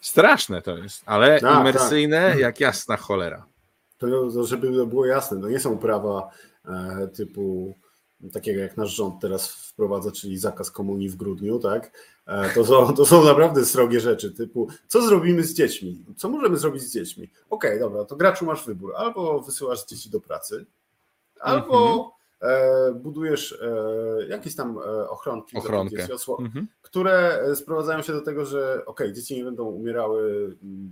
Straszne 0.00 0.62
to 0.62 0.78
jest, 0.78 1.02
ale 1.06 1.40
tak, 1.40 1.60
imersyjne 1.60 2.30
tak. 2.30 2.38
jak 2.38 2.60
jasna 2.60 2.96
cholera. 2.96 3.46
To, 3.98 4.44
żeby 4.46 4.86
było 4.86 5.06
jasne, 5.06 5.40
to 5.40 5.48
nie 5.48 5.60
są 5.60 5.78
prawa 5.78 6.30
e, 6.64 7.08
typu 7.08 7.74
takiego 8.32 8.60
jak 8.60 8.76
nasz 8.76 8.90
rząd 8.90 9.20
teraz 9.20 9.52
wprowadza, 9.52 10.10
czyli 10.10 10.38
zakaz 10.38 10.70
komunii 10.70 11.08
w 11.08 11.16
grudniu, 11.16 11.58
tak? 11.58 11.92
E, 12.26 12.54
to 12.54 12.64
są, 12.64 12.94
to 12.94 13.06
są 13.06 13.24
naprawdę 13.24 13.64
srogie 13.64 14.00
rzeczy, 14.00 14.32
typu 14.32 14.68
co 14.86 15.02
zrobimy 15.02 15.42
z 15.42 15.54
dziećmi? 15.54 16.04
Co 16.16 16.28
możemy 16.28 16.56
zrobić 16.56 16.82
z 16.82 16.92
dziećmi? 16.92 17.30
Okej, 17.50 17.70
okay, 17.70 17.80
dobra, 17.80 18.04
to 18.04 18.16
graczu 18.16 18.44
masz 18.44 18.66
wybór. 18.66 18.94
Albo 18.96 19.40
wysyłasz 19.40 19.86
dzieci 19.86 20.10
do 20.10 20.20
pracy, 20.20 20.66
albo 21.40 22.14
mm 22.42 22.94
-hmm. 22.94 23.00
budujesz 23.00 23.52
e, 23.62 24.26
jakieś 24.28 24.56
tam 24.56 24.78
ochronki, 25.08 25.56
Ochronkę. 25.56 25.96
Dzieci, 25.96 26.12
mm 26.38 26.50
-hmm. 26.52 26.66
które 26.82 27.46
sprowadzają 27.54 28.02
się 28.02 28.12
do 28.12 28.20
tego, 28.20 28.44
że 28.44 28.82
ok, 28.86 29.00
dzieci 29.12 29.36
nie 29.36 29.44
będą 29.44 29.64
umierały 29.64 30.50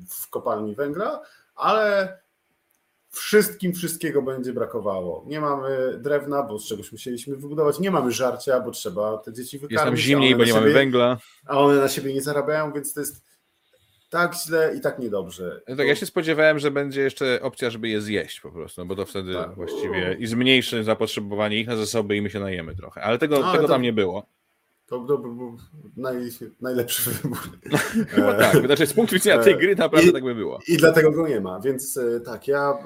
w 0.08 0.30
kopalni 0.30 0.74
węgla, 0.74 1.20
ale 1.54 2.18
wszystkim 3.12 3.72
wszystkiego 3.72 4.22
będzie 4.22 4.52
brakowało. 4.52 5.24
Nie 5.26 5.40
mamy 5.40 5.98
drewna, 5.98 6.42
bo 6.42 6.58
z 6.58 6.66
czegoś 6.66 6.92
musieliśmy 6.92 7.36
wybudować, 7.36 7.78
nie 7.78 7.90
mamy 7.90 8.12
żarcia, 8.12 8.60
bo 8.60 8.70
trzeba 8.70 9.18
te 9.18 9.32
dzieci 9.32 9.58
wykarmić. 9.58 9.72
Jest 9.72 9.84
nam 9.84 9.96
zimniej, 9.96 10.36
bo 10.36 10.40
nie 10.40 10.46
siebie, 10.46 10.60
mamy 10.60 10.72
węgla. 10.72 11.18
A 11.46 11.58
one 11.58 11.76
na 11.76 11.88
siebie 11.88 12.14
nie 12.14 12.22
zarabiają, 12.22 12.72
więc 12.72 12.94
to 12.94 13.00
jest 13.00 13.24
tak 14.10 14.34
źle 14.34 14.74
i 14.76 14.80
tak 14.80 14.98
niedobrze. 14.98 15.60
No 15.68 15.76
tak, 15.76 15.86
ja 15.86 15.96
się 15.96 16.06
spodziewałem, 16.06 16.58
że 16.58 16.70
będzie 16.70 17.02
jeszcze 17.02 17.42
opcja, 17.42 17.70
żeby 17.70 17.88
je 17.88 18.00
zjeść 18.00 18.40
po 18.40 18.50
prostu, 18.50 18.80
no 18.80 18.86
bo 18.86 18.96
to 18.96 19.06
wtedy 19.06 19.34
tak. 19.34 19.54
właściwie 19.54 20.16
i 20.18 20.26
zmniejszy 20.26 20.84
zapotrzebowanie 20.84 21.60
ich 21.60 21.66
na 21.66 21.76
zasoby 21.76 22.16
i 22.16 22.22
my 22.22 22.30
się 22.30 22.40
najemy 22.40 22.76
trochę, 22.76 23.02
ale 23.02 23.18
tego, 23.18 23.44
ale 23.44 23.52
tego 23.52 23.66
to... 23.68 23.72
tam 23.72 23.82
nie 23.82 23.92
było. 23.92 24.26
To, 24.92 25.00
to 25.00 25.18
był 25.18 25.56
naj, 25.96 26.30
najlepszy 26.60 27.10
wybór. 27.10 27.38
Chyba 28.08 28.34
tak, 28.34 28.66
znaczy 28.66 28.86
z 28.86 28.94
punktu 28.94 29.14
widzenia 29.14 29.42
tej 29.42 29.58
gry 29.58 29.76
naprawdę 29.76 30.10
I, 30.10 30.12
tak 30.12 30.24
by 30.24 30.34
było. 30.34 30.58
I 30.68 30.76
dlatego 30.76 31.10
go 31.10 31.28
nie 31.28 31.40
ma, 31.40 31.60
więc 31.60 31.96
e, 31.96 32.20
tak, 32.20 32.48
ja 32.48 32.78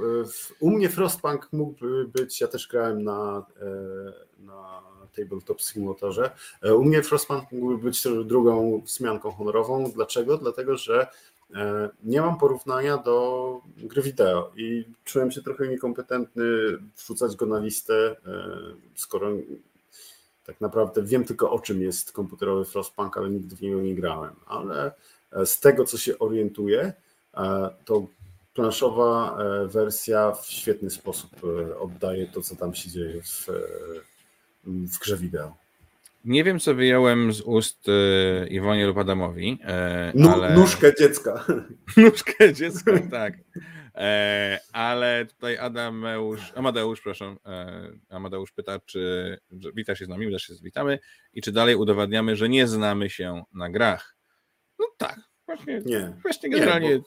u 0.60 0.70
mnie 0.70 0.88
Frostpunk 0.88 1.48
mógłby 1.52 2.08
być, 2.08 2.40
ja 2.40 2.46
też 2.46 2.68
grałem 2.68 3.04
na, 3.04 3.46
e, 3.60 4.44
na 4.44 4.82
Tabletop 5.16 5.62
Simulatorze, 5.62 6.30
e, 6.62 6.74
u 6.74 6.84
mnie 6.84 7.02
Frostpunk 7.02 7.52
mógłby 7.52 7.84
być 7.84 8.02
drugą 8.24 8.80
wzmianką 8.84 9.30
honorową. 9.30 9.90
Dlaczego? 9.90 10.38
Dlatego, 10.38 10.76
że 10.76 11.06
nie 12.04 12.20
mam 12.20 12.38
porównania 12.38 12.96
do 12.96 13.60
gry 13.76 14.02
wideo 14.02 14.52
i 14.56 14.84
czułem 15.04 15.30
się 15.30 15.42
trochę 15.42 15.68
niekompetentny 15.68 16.44
wrzucać 16.96 17.36
go 17.36 17.46
na 17.46 17.58
listę, 17.58 18.16
skoro 18.94 19.28
tak 20.46 20.60
naprawdę 20.60 21.02
wiem 21.02 21.24
tylko 21.24 21.50
o 21.50 21.58
czym 21.58 21.82
jest 21.82 22.12
komputerowy 22.12 22.64
Frostpunk, 22.64 23.16
ale 23.16 23.30
nigdy 23.30 23.56
w 23.56 23.62
niego 23.62 23.80
nie 23.80 23.94
grałem. 23.94 24.36
Ale 24.46 24.92
e, 25.32 25.46
z 25.46 25.60
tego, 25.60 25.84
co 25.84 25.98
się 25.98 26.18
orientuję, 26.18 26.92
e, 27.34 27.70
to 27.84 28.06
planszowa 28.54 29.38
e, 29.38 29.66
wersja 29.66 30.32
w 30.32 30.46
świetny 30.46 30.90
sposób 30.90 31.30
oddaje 31.80 32.26
to, 32.26 32.42
co 32.42 32.56
tam 32.56 32.74
się 32.74 32.90
dzieje 32.90 33.22
w, 33.22 33.48
w 34.64 34.98
grze 34.98 35.16
wideo. 35.16 35.65
Nie 36.26 36.44
wiem, 36.44 36.58
co 36.58 36.74
wyjąłem 36.74 37.32
z 37.32 37.40
ust 37.40 37.86
Iwonie 38.50 38.86
lub 38.86 38.98
Adamowi. 38.98 39.58
ale... 40.32 40.54
Nóżkę 40.54 40.92
dziecka. 40.98 41.44
Nóżkę 41.96 42.52
dziecka, 42.52 42.92
tak. 43.10 43.34
E, 43.96 44.60
ale 44.72 45.26
tutaj 45.26 45.58
Adameusz, 45.58 46.52
Amadeusz, 46.54 47.00
proszę, 47.00 47.36
e, 47.46 47.90
Amadeusz 48.08 48.52
pyta, 48.52 48.80
czy 48.80 49.38
wita 49.50 49.96
się 49.96 50.04
z 50.04 50.08
nami, 50.08 50.26
my 50.26 50.32
też 50.32 50.42
się 50.42 50.54
witamy 50.62 50.98
i 51.32 51.42
czy 51.42 51.52
dalej 51.52 51.76
udowadniamy, 51.76 52.36
że 52.36 52.48
nie 52.48 52.66
znamy 52.66 53.10
się 53.10 53.42
na 53.52 53.70
grach. 53.70 54.16
No 54.78 54.86
tak, 54.96 55.20
właśnie, 55.46 55.82
nie, 55.86 56.16
właśnie 56.22 56.50
generalnie. 56.50 56.90
Nie 56.90 56.98
bo, 56.98 57.04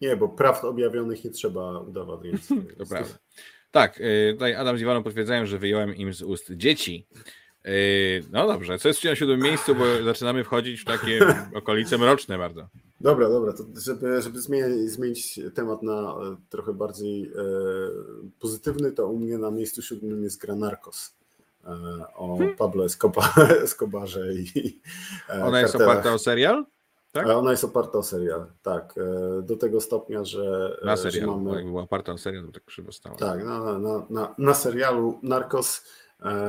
nie, 0.00 0.16
bo 0.16 0.28
prawd 0.28 0.64
objawionych 0.64 1.24
nie 1.24 1.30
trzeba 1.30 1.80
udowadniać. 1.80 2.40
to 2.78 2.86
prawda. 2.86 3.18
Tak, 3.70 4.00
e, 4.00 4.32
tutaj 4.32 4.54
Adam 4.54 4.78
z 4.78 4.80
Iwaną 4.80 5.02
potwierdzają, 5.02 5.46
że 5.46 5.58
wyjąłem 5.58 5.94
im 5.96 6.14
z 6.14 6.22
ust 6.22 6.52
dzieci. 6.52 7.06
No 8.32 8.46
dobrze, 8.46 8.78
co 8.78 8.88
jest 8.88 9.00
w 9.00 9.14
siódmym 9.14 9.40
miejscu, 9.40 9.74
bo 9.74 9.84
zaczynamy 10.04 10.44
wchodzić 10.44 10.80
w 10.80 10.84
takie 10.84 11.20
okolice 11.58 11.98
mroczne 11.98 12.38
bardzo. 12.38 12.68
Dobra, 13.00 13.28
dobra, 13.28 13.52
to 13.52 13.64
żeby, 13.80 14.22
żeby 14.22 14.40
zmienić, 14.40 14.90
zmienić 14.90 15.40
temat 15.54 15.82
na 15.82 15.92
e, 15.92 16.36
trochę 16.48 16.72
bardziej 16.72 17.22
e, 17.24 17.30
pozytywny, 18.40 18.92
to 18.92 19.08
u 19.08 19.18
mnie 19.18 19.38
na 19.38 19.50
miejscu 19.50 19.82
siódmym 19.82 20.24
jest 20.24 20.40
gra 20.40 20.54
Narcos 20.54 21.14
e, 21.64 21.68
o 22.14 22.36
hmm. 22.36 22.56
Pablo 22.56 22.84
Escobarze 23.62 24.34
i 24.34 24.80
e, 25.28 25.44
Ona 25.44 25.60
jest 25.60 25.76
oparta 25.76 26.14
o 26.14 26.18
serial? 26.18 26.64
Tak? 27.12 27.26
Ona 27.26 27.50
jest 27.50 27.64
oparta 27.64 27.98
o 27.98 28.02
serial, 28.02 28.46
tak. 28.62 28.94
E, 28.98 29.42
do 29.42 29.56
tego 29.56 29.80
stopnia, 29.80 30.24
że. 30.24 30.76
Na 30.84 30.96
serialu, 30.96 31.32
że 31.32 31.40
mamy... 31.40 31.64
była 31.64 31.82
oparta 31.82 32.12
o 32.12 32.18
serial, 32.18 32.46
to 32.46 32.52
tak 32.52 32.64
krzywo 32.64 32.92
stało. 32.92 33.16
Tak, 33.16 33.44
na, 33.44 33.78
na, 33.78 34.06
na, 34.10 34.34
na 34.38 34.54
serialu 34.54 35.18
Narcos 35.22 35.82
E, 35.82 36.05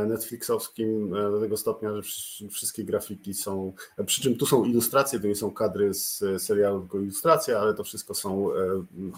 Netflixowskim 0.08 1.16
e, 1.16 1.32
do 1.32 1.40
tego 1.40 1.58
stopnia, 1.58 1.90
że 1.96 2.02
wszystkie 2.50 2.84
grafiki 2.84 3.34
są, 3.34 3.74
e, 3.98 4.04
przy 4.04 4.22
czym 4.22 4.36
tu 4.36 4.46
są 4.46 4.66
ilustracje, 4.66 5.20
to 5.20 5.28
nie 5.28 5.36
są 5.36 5.52
kadry 5.52 5.94
z 5.94 6.24
serialu, 6.42 6.80
tylko 6.80 7.00
ilustracje, 7.00 7.60
ale 7.60 7.74
to 7.74 7.84
wszystko 7.84 8.14
są 8.14 8.50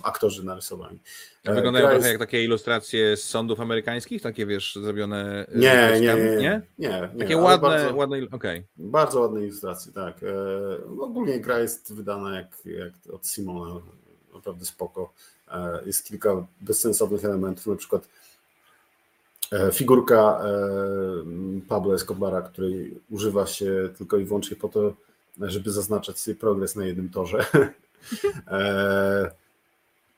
aktorzy 0.03 0.45
narysowani. 0.45 0.99
Wyglądają 1.45 1.85
trochę 1.85 1.95
jest... 1.95 2.07
jak 2.09 2.19
takie 2.19 2.43
ilustracje 2.43 3.17
z 3.17 3.23
sądów 3.23 3.59
amerykańskich, 3.59 4.21
takie 4.21 4.45
wiesz, 4.45 4.75
zrobione... 4.81 5.45
Nie, 5.55 5.99
nie, 6.01 6.15
nie, 6.15 6.37
nie, 6.37 6.61
nie, 6.79 7.09
Takie 7.19 7.37
ładne, 7.37 7.69
bardzo, 7.69 7.95
ładne, 7.95 8.17
okay. 8.31 8.63
Bardzo 8.77 9.19
ładne 9.19 9.43
ilustracje, 9.43 9.91
tak. 9.93 10.17
Ogólnie 10.99 11.39
gra 11.39 11.59
jest 11.59 11.93
wydana 11.93 12.35
jak, 12.35 12.47
jak 12.65 13.13
od 13.13 13.27
Simona, 13.27 13.81
naprawdę 14.33 14.65
spoko. 14.65 15.13
Jest 15.85 16.05
kilka 16.05 16.47
bezsensownych 16.61 17.25
elementów, 17.25 17.67
na 17.67 17.75
przykład 17.75 18.07
E, 18.07 18.18
figurka 19.73 20.41
e, 20.43 20.49
Pablo 21.67 21.93
Escobara, 21.93 22.41
której 22.41 22.99
używa 23.09 23.45
się 23.45 23.89
tylko 23.97 24.17
i 24.17 24.25
wyłącznie 24.25 24.57
po 24.57 24.69
to, 24.69 24.93
żeby 25.39 25.71
zaznaczać 25.71 26.19
sobie 26.19 26.35
progres 26.35 26.75
na 26.75 26.85
jednym 26.85 27.09
torze. 27.09 27.45
E, 28.47 29.31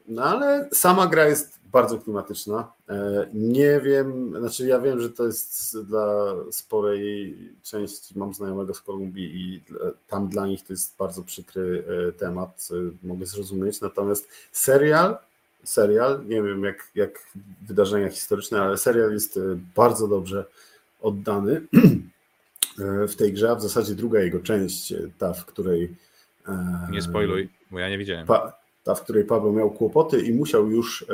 no 0.08 0.24
ale 0.24 0.70
sama 0.74 1.08
gra 1.08 1.26
jest 1.26 1.60
bardzo 1.72 1.98
klimatyczna. 1.98 2.72
Nie 3.34 3.80
wiem, 3.80 4.34
znaczy 4.40 4.68
ja 4.68 4.80
wiem, 4.80 5.02
że 5.02 5.10
to 5.10 5.26
jest 5.26 5.80
dla 5.80 6.36
sporej 6.52 7.38
części, 7.64 8.20
mam 8.20 8.34
znajomego 8.34 8.74
z 8.74 8.82
Kolumbii 8.82 9.36
i 9.36 9.64
tam 10.08 10.28
dla 10.28 10.48
nich 10.48 10.64
to 10.64 10.74
jest 10.74 10.98
bardzo 10.98 11.24
przykry 11.24 11.84
temat, 12.18 12.70
mogę 13.04 13.26
zrozumieć. 13.26 13.82
Natomiast 13.82 14.28
serial 14.52 15.18
serial. 15.64 16.26
Nie 16.26 16.44
wiem, 16.44 16.64
jak, 16.64 16.92
jak 16.96 17.28
wydarzenia 17.62 18.10
historyczne, 18.10 18.62
ale 18.62 18.78
serial 18.78 19.12
jest 19.12 19.38
e, 19.38 19.42
bardzo 19.76 20.08
dobrze 20.08 20.46
oddany 21.02 21.52
e, 23.04 23.08
w 23.08 23.16
tej 23.16 23.34
grze, 23.34 23.52
a 23.52 23.56
w 23.56 23.62
zasadzie 23.62 23.96
druga 23.96 24.20
jego 24.20 24.40
część, 24.40 24.92
e, 24.92 24.98
ta, 25.18 25.34
w 25.34 25.46
której. 25.46 25.96
Nie 26.92 27.02
spoiluj, 27.02 27.50
bo 27.72 27.80
ja 27.80 27.90
nie 27.90 27.98
widziałem. 27.98 28.28
ta, 28.84 28.96
w 28.96 29.04
której 29.04 29.26
Paweł 29.26 29.54
miał 29.54 29.72
kłopoty 29.72 30.22
i 30.22 30.34
musiał 30.34 30.72
już 30.72 31.06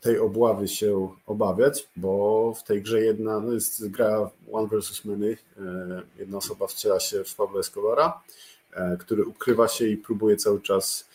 tej 0.00 0.18
obławy 0.18 0.68
się 0.68 1.08
obawiać, 1.26 1.88
bo 1.96 2.54
w 2.54 2.64
tej 2.64 2.82
grze 2.82 3.00
jedna, 3.00 3.40
no 3.40 3.52
jest 3.52 3.88
gra 3.88 4.30
One 4.52 4.68
versus 4.68 5.04
Many, 5.04 5.36
jedna 6.18 6.38
osoba 6.38 6.66
wciela 6.66 7.00
się 7.00 7.24
w 7.24 7.34
Pablo 7.34 7.60
Escobara, 7.60 8.22
który 8.98 9.24
ukrywa 9.24 9.68
się 9.68 9.86
i 9.86 9.96
próbuje 9.96 10.36
cały 10.36 10.60
czas 10.60 11.09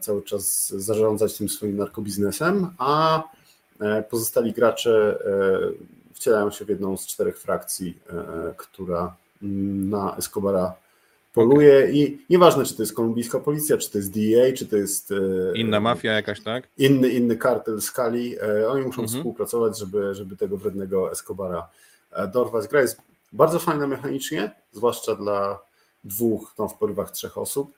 cały 0.00 0.22
czas 0.22 0.68
zarządzać 0.68 1.38
tym 1.38 1.48
swoim 1.48 1.76
narkobiznesem, 1.76 2.70
a 2.78 3.22
e, 3.80 4.02
pozostali 4.02 4.52
gracze 4.52 5.18
e, 5.26 6.14
wcielają 6.14 6.50
się 6.50 6.64
w 6.64 6.68
jedną 6.68 6.96
z 6.96 7.06
czterech 7.06 7.38
frakcji, 7.38 7.98
która 8.56 9.16
na 9.42 10.16
Escobara 10.16 10.74
poluje 11.32 11.78
okay. 11.78 11.92
i 11.92 12.18
nieważne, 12.30 12.64
czy 12.64 12.76
to 12.76 12.82
jest 12.82 12.94
kolumbijska 12.94 13.40
policja, 13.40 13.78
czy 13.78 13.90
to 13.90 13.98
jest 13.98 14.12
DEA, 14.12 14.52
czy 14.56 14.66
to 14.66 14.76
jest... 14.76 15.14
Inna 15.54 15.80
mafia 15.80 16.12
jakaś, 16.12 16.40
tak? 16.40 16.68
Inny, 16.78 17.08
inny 17.08 17.36
kartel 17.36 17.80
skali. 17.80 18.40
Oni 18.68 18.86
muszą 18.86 19.02
mhm. 19.02 19.08
współpracować, 19.08 19.78
żeby, 19.78 20.14
żeby 20.14 20.36
tego 20.36 20.56
wrednego 20.56 21.12
Escobara 21.12 21.68
dorwać. 22.32 22.68
Gra 22.68 22.80
jest 22.80 23.00
bardzo 23.32 23.58
fajna 23.58 23.86
mechanicznie, 23.86 24.54
zwłaszcza 24.72 25.14
dla 25.14 25.60
dwóch, 26.04 26.54
tam 26.56 26.68
w 26.68 26.74
porywach 26.74 27.10
trzech 27.10 27.38
osób. 27.38 27.72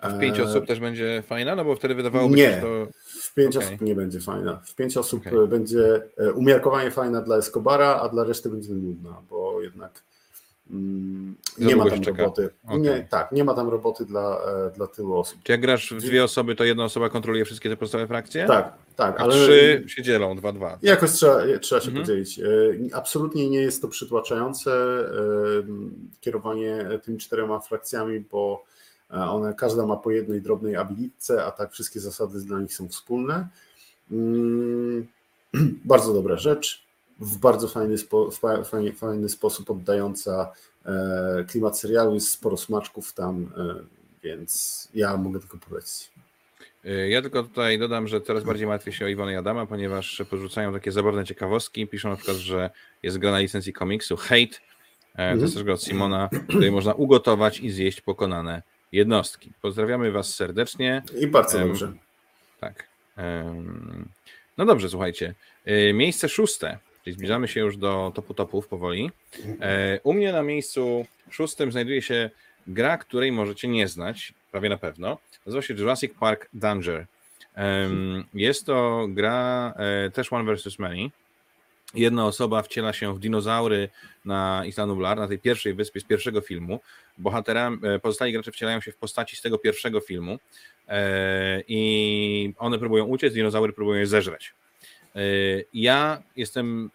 A 0.00 0.08
w 0.10 0.18
pięć 0.20 0.38
E, 0.38 0.42
osób 0.44 0.66
też 0.66 0.80
będzie 0.80 1.22
fajna? 1.26 1.56
No 1.56 1.64
bo 1.64 1.74
wtedy 1.76 1.94
wydawałoby 1.94 2.36
Nie. 2.36 2.44
się, 2.44 2.54
że 2.54 2.60
to... 2.60 2.86
W 3.04 3.34
pięć 3.34 3.56
Okej. 3.56 3.68
osób 3.68 3.80
nie 3.80 3.94
będzie 3.94 4.20
fajna. 4.20 4.60
W 4.66 4.74
pięć 4.74 4.96
osób 4.96 5.26
Okej. 5.26 5.38
e, 5.38 5.46
będzie 5.46 6.02
e, 6.16 6.32
umiarkowanie 6.32 6.90
fajna 6.90 7.20
dla 7.22 7.36
Escobara, 7.36 8.00
a 8.00 8.08
dla 8.08 8.24
reszty 8.24 8.48
będzie 8.50 8.72
nudna, 8.72 9.16
bo 9.30 9.62
jednak 9.62 10.02
mm, 10.70 11.34
nie 11.58 11.76
ma 11.76 11.90
tam 11.90 12.02
roboty. 12.02 12.50
Okej. 12.66 12.80
Nie, 12.80 13.06
tak, 13.10 13.32
nie 13.32 13.44
ma 13.44 13.54
tam 13.54 13.68
roboty 13.68 14.04
dla, 14.04 14.40
dla 14.76 14.86
tylu 14.86 15.16
osób. 15.16 15.38
Czy 15.42 15.52
jak 15.52 15.60
grasz 15.60 15.92
w 15.94 16.00
dwie 16.02 16.24
osoby, 16.24 16.54
to 16.54 16.64
jedna 16.64 16.84
osoba 16.84 17.08
kontroluje 17.10 17.44
wszystkie 17.44 17.70
te 17.70 17.76
podstawowe 17.76 18.08
frakcje? 18.08 18.46
Tak, 18.46 18.72
tak, 18.96 19.20
A 19.20 19.22
ale 19.22 19.34
trzy 19.34 19.84
się 19.86 20.02
dzielą, 20.02 20.36
dwa, 20.36 20.52
dwa. 20.52 20.78
jakoś 20.82 21.10
trzeba, 21.10 21.38
trzeba 21.60 21.80
się 21.80 21.88
Mhm. 21.88 22.06
podzielić. 22.06 22.40
Absolutnie 22.92 23.50
nie 23.50 23.60
jest 23.60 23.82
to 23.82 23.88
przytłaczające 23.88 24.70
kierowanie 26.20 26.84
tymi 27.04 27.18
czterema 27.18 27.60
frakcjami, 27.60 28.20
bo 28.20 28.64
one, 29.14 29.54
każda 29.54 29.86
ma 29.86 29.96
po 29.96 30.10
jednej 30.10 30.42
drobnej 30.42 30.76
abilitce, 30.76 31.44
a 31.44 31.50
tak 31.50 31.72
wszystkie 31.72 32.00
zasady 32.00 32.40
dla 32.40 32.60
nich 32.60 32.74
są 32.74 32.88
wspólne. 32.88 33.48
Mm, 34.10 35.06
Bardzo 35.84 36.14
dobra 36.14 36.36
rzecz, 36.36 36.84
w 37.20 37.38
bardzo 37.38 37.68
fajny, 37.68 37.98
spo, 37.98 38.30
fa- 38.30 38.64
fajnie, 38.64 38.92
fajny 38.92 39.28
sposób 39.28 39.70
oddająca 39.70 40.52
e, 40.86 41.44
klimat 41.48 41.78
serialu, 41.78 42.14
jest 42.14 42.28
sporo 42.30 42.56
smaczków 42.56 43.12
tam, 43.12 43.52
e, 43.56 43.74
więc 44.22 44.88
ja 44.94 45.16
mogę 45.16 45.40
tylko 45.40 45.58
polecić. 45.68 46.10
Ja 47.08 47.22
tylko 47.22 47.42
tutaj 47.42 47.78
dodam, 47.78 48.08
że 48.08 48.20
coraz 48.20 48.44
bardziej 48.44 48.66
martwię 48.66 48.92
się 48.92 49.04
o 49.04 49.08
Iwonę 49.08 49.32
i 49.32 49.36
Adama, 49.36 49.66
ponieważ 49.66 50.22
porzucają 50.30 50.72
takie 50.72 50.92
zabawne 50.92 51.24
ciekawostki. 51.24 51.86
Piszą 51.86 52.08
na 52.10 52.16
przykład, 52.16 52.36
że 52.36 52.70
jest 53.02 53.18
gra 53.18 53.30
na 53.30 53.38
licencji 53.38 53.72
komiksu 53.72 54.16
Hate. 54.16 54.34
e, 54.42 54.46
To 55.16 55.22
Mhm. 55.22 55.40
jest 55.40 55.54
też 55.54 55.62
gra 55.64 55.74
od 55.74 55.82
Simona, 55.84 56.28
której 56.48 56.70
można 56.70 56.94
ugotować 56.94 57.60
i 57.60 57.70
zjeść 57.70 58.00
pokonane 58.00 58.62
jednostki. 58.94 59.52
Pozdrawiamy 59.62 60.12
Was 60.12 60.34
serdecznie. 60.34 61.02
I 61.20 61.26
bardzo 61.26 61.58
Em, 61.60 61.68
dobrze. 61.68 61.92
Tak. 62.60 62.86
Em, 63.16 64.08
No 64.58 64.64
dobrze, 64.64 64.88
słuchajcie. 64.88 65.34
Y, 65.68 65.92
Miejsce 65.94 66.28
szóste, 66.28 66.78
czyli 67.04 67.14
zbliżamy 67.14 67.48
się 67.48 67.60
już 67.60 67.76
do 67.76 68.12
topu 68.14 68.34
topów 68.34 68.68
powoli. 68.68 69.10
E, 69.60 70.00
U 70.02 70.12
mnie 70.12 70.32
na 70.32 70.42
miejscu 70.42 71.06
szóstym 71.30 71.72
znajduje 71.72 72.02
się 72.02 72.30
gra, 72.66 72.98
której 72.98 73.32
możecie 73.32 73.68
nie 73.68 73.88
znać, 73.88 74.32
prawie 74.52 74.68
na 74.68 74.76
pewno. 74.76 75.18
Nazywa 75.46 75.62
się 75.62 75.74
Jurassic 75.74 76.12
Park 76.20 76.48
Danger. 76.54 77.06
Jest 78.34 78.66
to 78.66 79.06
gra 79.08 79.74
e, 79.76 80.10
też 80.10 80.32
One 80.32 80.54
vs. 80.56 80.78
Many. 80.78 81.10
Jedna 81.94 82.26
osoba 82.26 82.62
wciela 82.62 82.92
się 82.92 83.14
w 83.14 83.18
dinozaury 83.18 83.88
na 84.24 84.62
Isla 84.66 84.86
Nublar, 84.86 85.18
na 85.18 85.28
tej 85.28 85.38
pierwszej 85.38 85.74
wyspie 85.74 86.00
z 86.00 86.04
pierwszego 86.04 86.40
filmu. 86.40 86.80
Bohaterami, 87.18 87.78
e, 87.82 87.98
pozostali 87.98 88.32
gracze 88.32 88.52
wcielają 88.52 88.80
się 88.80 88.92
w 88.92 88.96
postaci 88.96 89.36
z 89.36 89.42
tego 89.42 89.58
pierwszego 89.58 90.00
filmu 90.00 90.38
e, 90.88 91.62
i 91.68 92.54
one 92.58 92.78
próbują 92.78 93.04
uciec, 93.04 93.34
dinozaury 93.34 93.72
próbują 93.72 94.00
je 94.00 94.06
zeżreć. 94.06 94.54
E, 95.16 95.20
Ja 95.72 96.22
jestem 96.36 96.90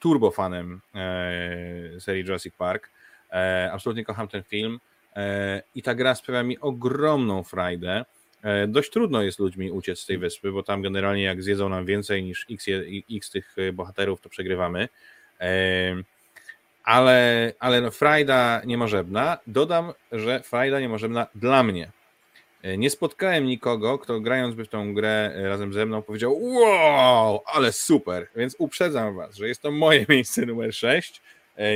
turbofanem 0.00 0.80
serii 1.98 2.22
Jurassic 2.24 2.54
Park. 2.54 2.90
Absolutnie 3.72 4.04
kocham 4.04 4.28
ten 4.28 4.42
film 4.42 4.80
i 5.74 5.82
ta 5.82 5.94
gra 5.94 6.14
sprawia 6.14 6.42
mi 6.42 6.58
ogromną 6.58 7.42
frajdę. 7.42 8.04
E, 8.44 8.66
Dość 8.66 8.90
trudno 8.90 9.22
jest 9.22 9.38
ludźmi 9.38 9.70
uciec 9.70 9.98
z 10.00 10.06
tej 10.06 10.18
wyspy, 10.18 10.52
bo 10.52 10.62
tam 10.62 10.82
generalnie 10.82 11.22
jak 11.22 11.42
zjedzą 11.42 11.68
nam 11.68 11.86
więcej 11.86 12.24
niż 12.24 12.46
x, 12.50 12.66
x 13.12 13.30
tych 13.30 13.54
e, 13.58 13.72
bohaterów, 13.72 14.20
to 14.20 14.28
przegrywamy. 14.28 14.88
E, 15.40 15.96
Ale, 16.84 17.52
ale 17.58 17.80
no, 17.80 17.90
frajda 17.90 18.62
niemożebna. 18.66 19.38
Dodam, 19.46 19.92
że 20.12 20.42
frajda 20.42 20.80
niemożebna 20.80 21.26
dla 21.34 21.62
mnie. 21.62 21.90
Nie 22.78 22.90
spotkałem 22.90 23.46
nikogo, 23.46 23.98
kto 23.98 24.20
grając 24.20 24.54
by 24.54 24.64
w 24.64 24.68
tą 24.68 24.94
grę 24.94 25.32
razem 25.48 25.72
ze 25.72 25.86
mną 25.86 26.02
powiedział 26.02 26.42
wow, 26.42 27.40
ale 27.46 27.72
super, 27.72 28.26
więc 28.36 28.56
uprzedzam 28.58 29.16
was, 29.16 29.36
że 29.36 29.48
jest 29.48 29.62
to 29.62 29.70
moje 29.70 30.06
miejsce 30.08 30.46
numer 30.46 30.74
6. 30.74 31.22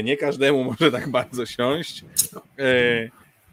Nie 0.04 0.16
każdemu 0.16 0.64
może 0.80 0.92
tak 0.92 1.08
bardzo 1.10 1.46
siąść. 1.46 2.04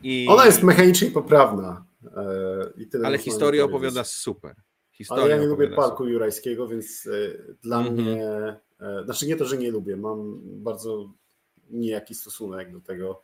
I, 0.04 0.26
Ona 0.30 0.46
jest 0.46 0.64
mechanicznie 0.64 1.12
poprawna. 1.12 1.84
E, 2.18 2.82
I 2.82 2.88
tyle 2.88 3.08
ale 3.08 3.18
historię 3.18 3.66
opowiada 3.66 4.04
super. 4.04 4.56
Historię 4.92 5.24
Ale 5.24 5.34
ja 5.36 5.42
nie 5.42 5.48
lubię 5.48 5.68
parku 5.68 6.08
jurajskiego, 6.08 6.68
więc 6.68 7.08
e, 7.08 7.12
dla 7.62 7.78
Mhm. 7.80 7.96
mnie, 7.96 8.24
e, 8.82 9.04
znaczy 9.06 9.28
nie 9.28 9.36
to, 9.36 9.46
że 9.46 9.58
nie 9.58 9.72
lubię, 9.72 9.98
mam 9.98 10.40
bardzo 10.44 11.12
nijaki 11.70 12.16
stosunek 12.16 12.72
do 12.72 12.82
tego. 12.82 13.22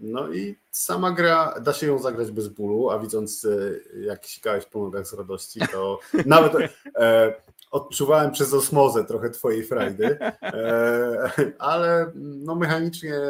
No 0.00 0.32
i 0.32 0.56
sama 0.70 1.12
gra, 1.12 1.60
da 1.60 1.72
się 1.72 1.86
ją 1.86 1.98
zagrać 1.98 2.30
bez 2.30 2.48
bólu, 2.48 2.90
a 2.90 2.98
widząc 2.98 3.46
jak 4.00 4.26
sikałeś 4.26 4.64
po 4.64 4.78
nogach 4.78 5.06
z 5.06 5.12
radości, 5.12 5.60
to 5.72 5.98
nawet 6.26 6.52
e, 6.96 7.34
odczuwałem 7.70 8.30
przez 8.30 8.54
osmozę 8.54 9.04
trochę 9.04 9.30
twojej 9.30 9.64
frajdy, 9.64 10.18
e, 10.42 11.52
ale 11.58 12.12
no 12.14 12.54
mechanicznie 12.54 13.20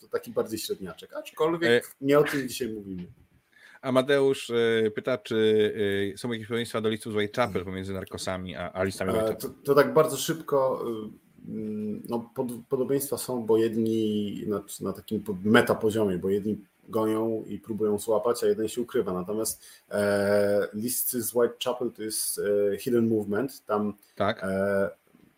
to 0.00 0.08
taki 0.08 0.30
bardziej 0.30 0.58
średniaczek, 0.58 1.12
aczkolwiek 1.14 1.94
nie 2.00 2.18
o 2.18 2.24
tym 2.24 2.48
dzisiaj 2.48 2.68
mówimy. 2.68 3.06
Amadeusz 3.82 4.50
e, 4.50 4.90
pyta, 4.90 5.18
czy 5.18 5.72
e, 6.14 6.18
są 6.18 6.32
jakieś 6.32 6.46
podobieństwa 6.46 6.80
do 6.80 6.88
listów 6.88 7.12
z 7.12 7.16
Whitechapel 7.16 7.64
pomiędzy 7.64 7.92
narkosami 7.92 8.56
a, 8.56 8.72
a 8.72 8.82
listami 8.82 9.10
E, 9.10 9.14
Whitechapel. 9.14 9.36
To, 9.36 9.48
to 9.64 9.74
tak 9.74 9.94
bardzo 9.94 10.16
szybko. 10.16 10.84
y, 11.14 11.28
No, 12.08 12.30
pod, 12.34 12.46
podobieństwa 12.68 13.18
są, 13.18 13.42
bo 13.46 13.56
jedni 13.58 14.44
na, 14.46 14.62
na 14.80 14.92
takim 14.92 15.22
pod- 15.22 15.44
meta 15.44 15.74
poziomie, 15.74 16.18
bo 16.18 16.28
jedni 16.28 16.58
gonią 16.88 17.44
i 17.46 17.58
próbują 17.58 17.98
złapać, 17.98 18.44
a 18.44 18.46
jeden 18.46 18.68
się 18.68 18.80
ukrywa. 18.80 19.12
Natomiast 19.12 19.62
e, 19.90 20.68
listy 20.74 21.22
z 21.22 21.34
Whitechapel 21.34 21.90
to 21.92 22.02
jest 22.02 22.40
e, 22.72 22.78
hidden 22.78 23.08
movement. 23.08 23.64
Tam 23.66 23.94
Tak? 24.16 24.44
e, 24.44 24.90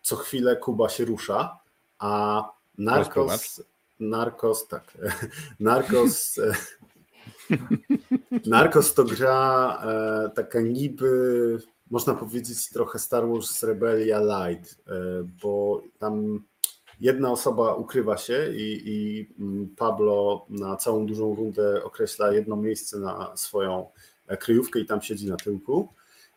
co 0.03 0.16
chwilę 0.16 0.57
Kuba 0.57 0.88
się 0.88 1.05
rusza, 1.05 1.59
a 1.99 2.43
Narcos. 2.78 3.62
Narcos, 4.01 4.68
tak. 4.68 4.99
Narcos. 5.61 6.41
Narcos 8.47 8.95
to 8.95 9.05
gra 9.05 9.79
e, 9.85 10.31
taka 10.35 10.61
niby, 10.61 11.59
można 11.91 12.15
powiedzieć, 12.15 12.71
trochę 12.71 12.99
Star 12.99 13.29
Wars 13.29 13.63
Rebellia 13.63 14.21
Light, 14.21 14.83
e, 14.89 14.93
bo 15.43 15.83
tam 15.99 16.45
jedna 17.01 17.33
osoba 17.33 17.75
ukrywa 17.75 18.17
się 18.17 18.53
i, 18.55 18.83
i 18.85 19.29
mm, 19.39 19.69
Pablo 19.77 20.47
na 20.49 20.77
całą 20.77 21.07
dużą 21.07 21.35
rundę 21.35 21.85
określa 21.85 22.33
jedno 22.33 22.57
miejsce 22.57 22.99
na 22.99 23.37
swoją 23.37 23.87
e, 24.27 24.37
kryjówkę 24.37 24.81
i 24.81 24.87
tam 24.87 25.03
siedzi 25.03 25.29
na 25.29 25.37
tyłku. 25.37 25.89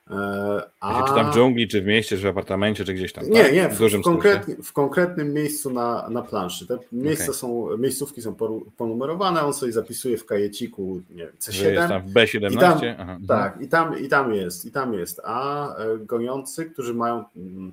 E, 0.10 0.62
A... 0.80 1.08
Czy 1.08 1.14
tam 1.16 1.32
w 1.32 1.34
dżungli, 1.34 1.68
czy 1.68 1.82
w 1.82 1.86
mieście, 1.86 2.18
czy 2.18 2.24
w 2.24 2.28
apartamencie, 2.28 2.86
czy 2.86 2.94
gdzieś 2.94 3.14
tam. 3.14 3.30
nie, 3.30 3.44
tak? 3.44 3.54
nie, 3.54 3.70
w, 3.70 3.78
dużym 3.78 4.02
w, 4.02 4.04
konkretnie, 4.04 4.56
w 4.64 4.74
konkretnym 4.74 5.34
miejscu 5.34 5.70
na, 5.70 6.10
na 6.10 6.22
planszy. 6.22 6.68
Te 6.68 6.78
miejsca 6.92 7.24
Okej. 7.24 7.36
są, 7.36 7.78
miejscówki 7.78 8.22
są 8.22 8.36
ponumerowane, 8.78 9.44
on 9.44 9.54
sobie 9.54 9.72
zapisuje 9.72 10.18
w 10.18 10.26
kajeciku 10.26 11.02
nie, 11.10 11.16
wiem, 11.26 11.32
Że 11.50 11.72
jest 11.72 11.84
C7. 11.86 11.90
tam 11.90 12.02
w 12.08 12.14
B17. 12.14 12.52
I 12.54 12.58
tam- 12.58 12.80
Aha. 13.00 13.18
Tak, 13.28 13.62
i 13.62 13.68
tam, 13.68 14.00
i 14.00 14.08
tam 14.08 14.34
jest, 14.34 14.66
i 14.66 14.72
tam 14.72 14.94
jest. 14.94 15.22
A 15.24 15.68
e, 15.76 15.98
goniący, 15.98 16.66
którzy 16.66 16.94
mają 16.94 17.24
mm, 17.36 17.72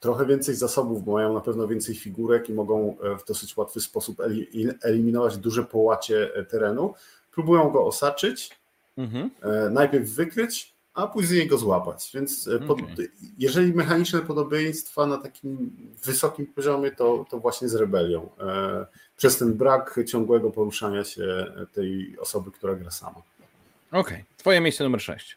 trochę 0.00 0.26
więcej 0.26 0.54
zasobów, 0.54 1.04
bo 1.04 1.12
mają 1.12 1.34
na 1.34 1.40
pewno 1.40 1.68
więcej 1.68 1.94
figurek 1.94 2.48
i 2.48 2.52
mogą 2.52 2.96
e, 3.02 3.18
w 3.18 3.24
dosyć 3.24 3.56
łatwy 3.56 3.80
sposób 3.80 4.18
eli- 4.20 4.68
eliminować 4.82 5.36
duże 5.36 5.64
połacie 5.64 6.30
terenu, 6.50 6.94
próbują 7.32 7.70
go 7.70 7.86
osaczyć, 7.86 8.58
Mhm. 8.98 9.30
najpierw 9.70 10.10
wykryć, 10.10 10.72
a 10.98 11.06
później 11.06 11.46
go 11.46 11.58
złapać. 11.58 12.10
Więc 12.14 12.48
e, 12.48 12.58
pod, 12.58 12.82
Okej. 12.82 13.08
jeżeli 13.38 13.72
mechaniczne 13.72 14.20
podobieństwa 14.20 15.06
na 15.06 15.18
takim 15.18 15.70
wysokim 16.04 16.46
poziomie, 16.46 16.90
to, 16.90 17.26
to 17.30 17.38
właśnie 17.38 17.68
z 17.68 17.74
rebelią. 17.74 18.28
E, 18.40 18.86
Przez 19.16 19.38
ten 19.38 19.54
brak 19.54 20.00
ciągłego 20.06 20.50
poruszania 20.50 21.04
się 21.04 21.46
tej 21.72 22.16
osoby, 22.20 22.50
która 22.50 22.74
gra 22.74 22.90
sama. 22.90 23.22
Okej, 23.92 24.24
twoje 24.36 24.60
miejsce 24.60 24.84
numer 24.84 25.00
6. 25.00 25.36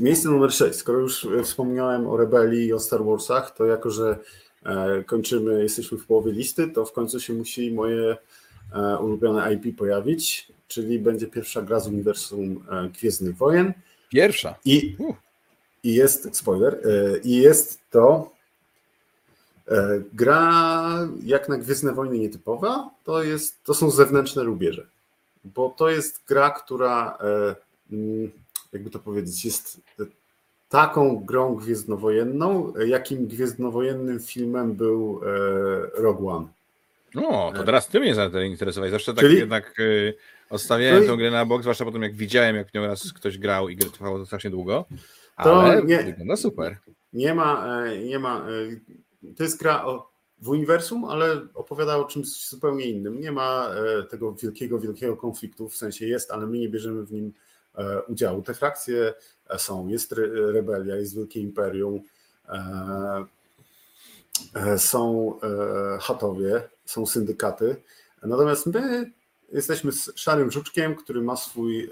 Miejsce 0.00 0.28
numer 0.28 0.52
6. 0.52 0.78
Skoro 0.78 0.98
już 0.98 1.24
e, 1.24 1.42
wspomniałem 1.42 2.06
o 2.06 2.16
rebelii 2.16 2.66
i 2.66 2.72
o 2.72 2.78
Star 2.78 3.04
Warsach, 3.04 3.50
to 3.56 3.64
jako, 3.64 3.90
że 3.90 4.18
e, 4.64 5.04
kończymy, 5.04 5.62
jesteśmy 5.62 5.98
w 5.98 6.06
połowie 6.06 6.32
listy, 6.32 6.68
to 6.68 6.84
w 6.84 6.92
końcu 6.92 7.20
się 7.20 7.32
musi 7.32 7.72
moje 7.72 8.16
ulubione 9.00 9.54
IP 9.54 9.78
pojawić, 9.78 10.52
czyli 10.68 10.98
będzie 10.98 11.26
pierwsza 11.26 11.62
gra 11.62 11.80
z 11.80 11.88
uniwersum 11.88 12.64
Gwiezdnych 12.92 13.36
Wojen. 13.36 13.72
Pierwsza. 14.10 14.54
I, 14.64 14.96
Uh. 14.98 15.16
i 15.82 15.94
jest, 15.94 16.36
spoiler, 16.36 16.74
e, 16.74 17.18
i 17.18 17.36
jest 17.36 17.80
to 17.90 18.30
e, 19.68 20.02
gra 20.12 21.08
jak 21.24 21.48
na 21.48 21.58
Gwiezdne 21.58 21.92
Wojny 21.92 22.18
nietypowa, 22.18 22.90
to, 23.04 23.22
jest, 23.22 23.64
to 23.64 23.74
są 23.74 23.90
zewnętrzne 23.90 24.42
rubieże, 24.42 24.86
bo 25.44 25.74
to 25.76 25.90
jest 25.90 26.24
gra, 26.28 26.50
która, 26.50 27.18
e, 27.20 27.56
mm, 27.92 28.30
jakby 28.72 28.90
to 28.90 28.98
powiedzieć, 28.98 29.44
jest 29.44 29.80
taką 30.68 31.16
grą 31.16 31.54
gwiezdnowojenną, 31.54 32.72
jakim 32.86 33.26
gwiezdnowojennym 33.26 34.20
filmem 34.20 34.74
był 34.74 35.20
Rogue 35.94 36.28
One. 36.28 36.46
No, 37.14 37.52
to 37.56 37.64
teraz 37.64 37.88
ty 37.88 38.00
mnie 38.00 38.14
zainteresowałeś. 38.14 38.92
Zawsze 38.92 39.14
tak 39.14 39.24
Czyli- 39.24 39.38
jednak 39.38 39.80
y, 39.80 40.14
Odstawiałem 40.50 41.06
No 41.06 41.10
tę 41.12 41.16
grę 41.18 41.30
na 41.30 41.46
bok, 41.46 41.62
zwłaszcza 41.62 41.84
po 41.84 41.92
tym, 41.92 42.02
jak 42.02 42.14
widziałem, 42.14 42.56
jak 42.56 42.70
w 42.70 42.74
nią 42.74 42.86
raz 42.86 43.12
ktoś 43.12 43.38
grał 43.38 43.68
i 43.68 43.76
gry 43.76 43.90
trwało 43.90 44.18
to 44.18 44.26
strasznie 44.26 44.50
długo. 44.50 44.84
To 45.44 45.62
Ale 45.62 45.82
nie- 45.82 46.02
wygląda 46.04 46.36
super. 46.36 46.76
Nie 47.12 47.34
ma, 47.34 47.82
e, 47.86 47.98
nie 47.98 48.18
ma. 48.18 48.46
e, 49.24 49.34
To 49.36 49.42
jest 49.42 49.58
gra 49.58 49.84
o, 49.84 50.10
w 50.38 50.48
uniwersum, 50.48 51.04
ale 51.04 51.40
opowiada 51.54 51.96
o 51.96 52.04
czymś 52.04 52.48
zupełnie 52.48 52.84
innym. 52.84 53.20
Nie 53.20 53.32
ma 53.32 53.70
e, 53.98 54.02
tego 54.02 54.32
wielkiego, 54.34 54.78
wielkiego 54.78 55.16
konfliktu, 55.16 55.68
w 55.68 55.76
sensie 55.76 56.06
jest, 56.06 56.30
ale 56.30 56.46
my 56.46 56.58
nie 56.58 56.68
bierzemy 56.68 57.02
w 57.04 57.12
nim 57.12 57.32
udziału. 58.08 58.42
Te 58.42 58.54
frakcje 58.54 59.14
są, 59.56 59.88
jest 59.88 60.12
re- 60.12 60.52
rebelia, 60.52 60.96
jest 60.96 61.16
wielkie 61.16 61.40
imperium, 61.40 62.00
są 64.76 65.34
e, 65.42 65.98
chatowie, 66.00 66.68
są 66.84 67.06
syndykaty. 67.06 67.76
Natomiast 68.22 68.66
my 68.66 69.10
jesteśmy 69.52 69.92
z 69.92 70.12
szarym 70.14 70.50
żuczkiem, 70.50 70.94
który 70.94 71.22
ma 71.22 71.36
swój 71.36 71.84
e, 71.84 71.90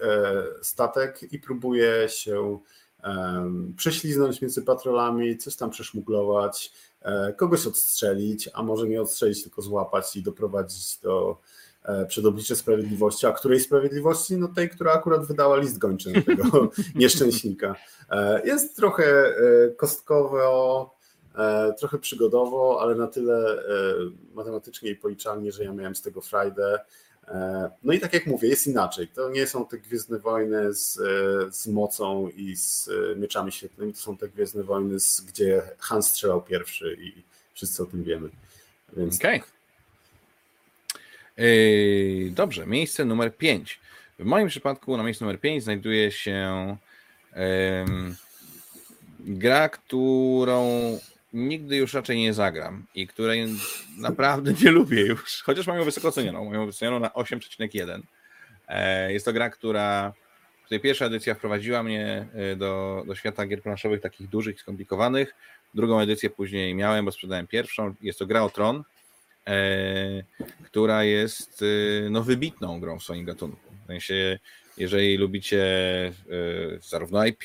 statek 0.62 1.32
i 1.32 1.38
próbuje 1.38 2.08
się 2.08 2.58
em, 3.02 3.74
prześliznąć 3.76 4.42
między 4.42 4.62
patrolami, 4.62 5.38
coś 5.38 5.56
tam 5.56 5.70
przeszmuglować, 5.70 6.72
e, 7.02 7.32
kogoś 7.32 7.66
odstrzelić, 7.66 8.50
a 8.54 8.62
może 8.62 8.88
nie 8.88 9.02
odstrzelić, 9.02 9.42
tylko 9.42 9.62
złapać 9.62 10.16
i 10.16 10.22
doprowadzić 10.22 10.98
do 10.98 11.40
e, 11.82 12.06
przed 12.06 12.24
oblicze 12.24 12.56
sprawiedliwości. 12.56 13.26
A 13.26 13.32
której 13.32 13.60
sprawiedliwości? 13.60 14.36
No 14.36 14.48
tej, 14.48 14.70
która 14.70 14.92
akurat 14.92 15.26
wydała 15.26 15.56
list 15.56 15.78
gończy 15.78 16.12
na 16.12 16.22
tego 16.22 16.70
nieszczęśnika. 16.94 17.74
E, 18.10 18.46
Jest 18.46 18.76
trochę 18.76 19.04
e, 19.04 19.34
kostkowo, 19.76 20.94
e, 21.34 21.72
trochę 21.78 21.98
przygodowo, 21.98 22.78
ale 22.80 22.94
na 22.94 23.06
tyle 23.06 23.58
e, 23.58 23.62
matematycznie 24.34 24.90
i 24.90 24.96
policzalnie, 24.96 25.52
że 25.52 25.64
ja 25.64 25.72
miałem 25.72 25.94
z 25.94 26.02
tego 26.02 26.20
frajdę. 26.20 26.78
E, 27.30 27.70
No 27.82 27.92
i 27.92 28.00
tak 28.00 28.14
jak 28.14 28.26
mówię, 28.26 28.48
jest 28.48 28.66
inaczej. 28.66 29.08
To 29.08 29.30
nie 29.30 29.46
są 29.46 29.66
te 29.66 29.78
Gwiezdne 29.78 30.18
Wojny 30.18 30.74
z, 30.74 30.98
e, 30.98 31.52
z 31.52 31.66
mocą 31.66 32.28
i 32.28 32.56
z 32.56 32.88
e, 32.88 33.16
mieczami 33.16 33.52
świetlnymi, 33.52 33.92
to 33.92 33.98
są 33.98 34.16
te 34.16 34.28
Gwiezdne 34.28 34.62
Wojny, 34.62 35.00
z, 35.00 35.20
gdzie 35.20 35.62
Han 35.78 36.02
strzelał 36.02 36.42
pierwszy 36.42 36.96
i 37.00 37.22
wszyscy 37.54 37.82
o 37.82 37.86
tym 37.86 38.04
wiemy. 38.04 38.28
Więc 38.96 39.16
Okej. 39.16 39.42
Yy, 41.36 42.30
Dobrze, 42.30 42.66
miejsce 42.66 43.04
numer 43.04 43.36
5. 43.36 43.80
W 44.18 44.24
moim 44.24 44.48
przypadku 44.48 44.96
na 44.96 45.02
miejscu 45.02 45.24
numer 45.24 45.40
5 45.40 45.64
znajduje 45.64 46.12
się 46.12 46.76
gra, 49.20 49.68
którą 49.68 50.98
nigdy 51.32 51.76
już 51.76 51.94
raczej 51.94 52.18
nie 52.18 52.34
zagram 52.34 52.86
i 52.94 53.06
której 53.06 53.46
naprawdę 53.98 54.52
nie 54.64 54.70
lubię 54.70 55.00
już, 55.00 55.42
chociaż 55.42 55.66
mam 55.66 55.76
ją 55.76 55.84
wysoko 55.84 56.08
ocenioną. 56.08 56.44
Mam 56.44 56.54
ją 56.54 56.66
wycenioną 56.66 57.00
na 57.00 57.08
8,1. 57.08 58.00
E, 58.68 59.12
Jest 59.12 59.24
to 59.24 59.32
gra, 59.32 59.50
która 59.50 60.12
której 60.64 60.80
pierwsza 60.80 61.06
edycja 61.06 61.34
wprowadziła 61.34 61.82
mnie 61.82 62.26
e, 62.34 62.56
do, 62.56 63.02
do 63.06 63.14
świata 63.14 63.46
gier 63.46 63.62
planszowych 63.62 64.00
takich 64.00 64.28
dużych 64.28 64.60
skomplikowanych. 64.60 65.34
Drugą 65.74 66.00
edycję 66.00 66.30
później 66.30 66.74
miałem, 66.74 67.04
bo 67.04 67.12
sprzedałem 67.12 67.46
pierwszą. 67.46 67.94
Jest 68.00 68.18
to 68.18 68.26
gra 68.26 68.42
o 68.42 68.50
Tron, 68.50 68.82
e, 69.46 69.54
która 70.64 71.04
jest 71.04 71.64
no, 72.10 72.22
wybitną 72.22 72.80
grą 72.80 72.98
w 72.98 73.02
swoim 73.02 73.24
gatunku. 73.24 73.72
W 73.84 73.86
sensie, 73.86 74.38
jeżeli 74.76 75.16
lubicie 75.16 75.62
zarówno 76.80 77.26
IP, 77.26 77.42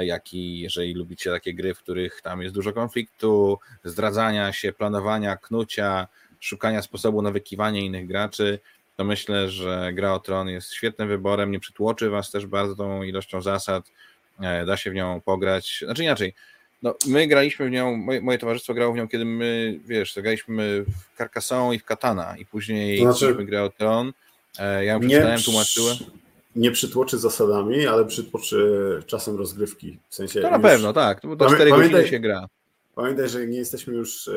jak 0.00 0.34
i 0.34 0.58
jeżeli 0.60 0.94
lubicie 0.94 1.30
takie 1.30 1.54
gry, 1.54 1.74
w 1.74 1.78
których 1.78 2.22
tam 2.22 2.42
jest 2.42 2.54
dużo 2.54 2.72
konfliktu, 2.72 3.58
zdradzania 3.84 4.52
się, 4.52 4.72
planowania, 4.72 5.36
knucia, 5.36 6.08
szukania 6.40 6.82
sposobu 6.82 7.22
na 7.22 7.30
wykiwanie 7.30 7.86
innych 7.86 8.06
graczy, 8.06 8.58
to 8.96 9.04
myślę, 9.04 9.48
że 9.48 9.90
gra 9.92 10.14
o 10.14 10.20
Tron 10.20 10.48
jest 10.48 10.72
świetnym 10.72 11.08
wyborem, 11.08 11.50
nie 11.50 11.60
przytłoczy 11.60 12.10
was 12.10 12.30
też 12.30 12.46
bardzo 12.46 12.74
tą 12.76 13.02
ilością 13.02 13.42
zasad, 13.42 13.92
e, 14.40 14.66
da 14.66 14.76
się 14.76 14.90
w 14.90 14.94
nią 14.94 15.20
pograć, 15.20 15.80
znaczy 15.84 16.02
inaczej, 16.02 16.34
no, 16.82 16.94
my 17.06 17.26
graliśmy 17.26 17.66
w 17.66 17.70
nią, 17.70 17.96
moje, 17.96 18.20
moje 18.20 18.38
towarzystwo 18.38 18.74
grało 18.74 18.92
w 18.92 18.96
nią, 18.96 19.08
kiedy 19.08 19.24
my, 19.24 19.80
wiesz, 19.86 20.14
graliśmy 20.16 20.84
w 20.84 21.18
Carcassonne 21.18 21.74
i 21.74 21.78
w 21.78 21.84
Katana 21.84 22.36
i 22.38 22.46
później 22.46 22.98
znaczy- 22.98 23.18
graliśmy 23.18 23.44
grę 23.44 23.62
o 23.62 23.70
Tron, 23.70 24.12
e, 24.58 24.84
ja 24.84 24.92
ją 24.92 25.00
przeczytałem, 25.00 25.42
tłumaczyłem. 25.42 25.96
Nie 26.56 26.70
przytłoczy 26.70 27.18
zasadami, 27.18 27.86
ale 27.86 28.04
przytłoczy 28.04 29.02
czasem 29.06 29.36
rozgrywki. 29.36 29.98
W 30.08 30.14
sensie 30.14 30.40
To 30.40 30.50
na 30.50 30.58
pewno, 30.58 30.92
tak, 30.92 31.20
to, 31.20 31.28
Pamię- 31.28 31.54
4 31.54 31.70
godziny 31.70 32.08
się 32.08 32.20
gra. 32.20 32.46
Pamiętaj, 32.94 33.28
że 33.28 33.46
nie 33.46 33.58
jesteśmy 33.58 33.94
już 33.94 34.28
e, 34.28 34.32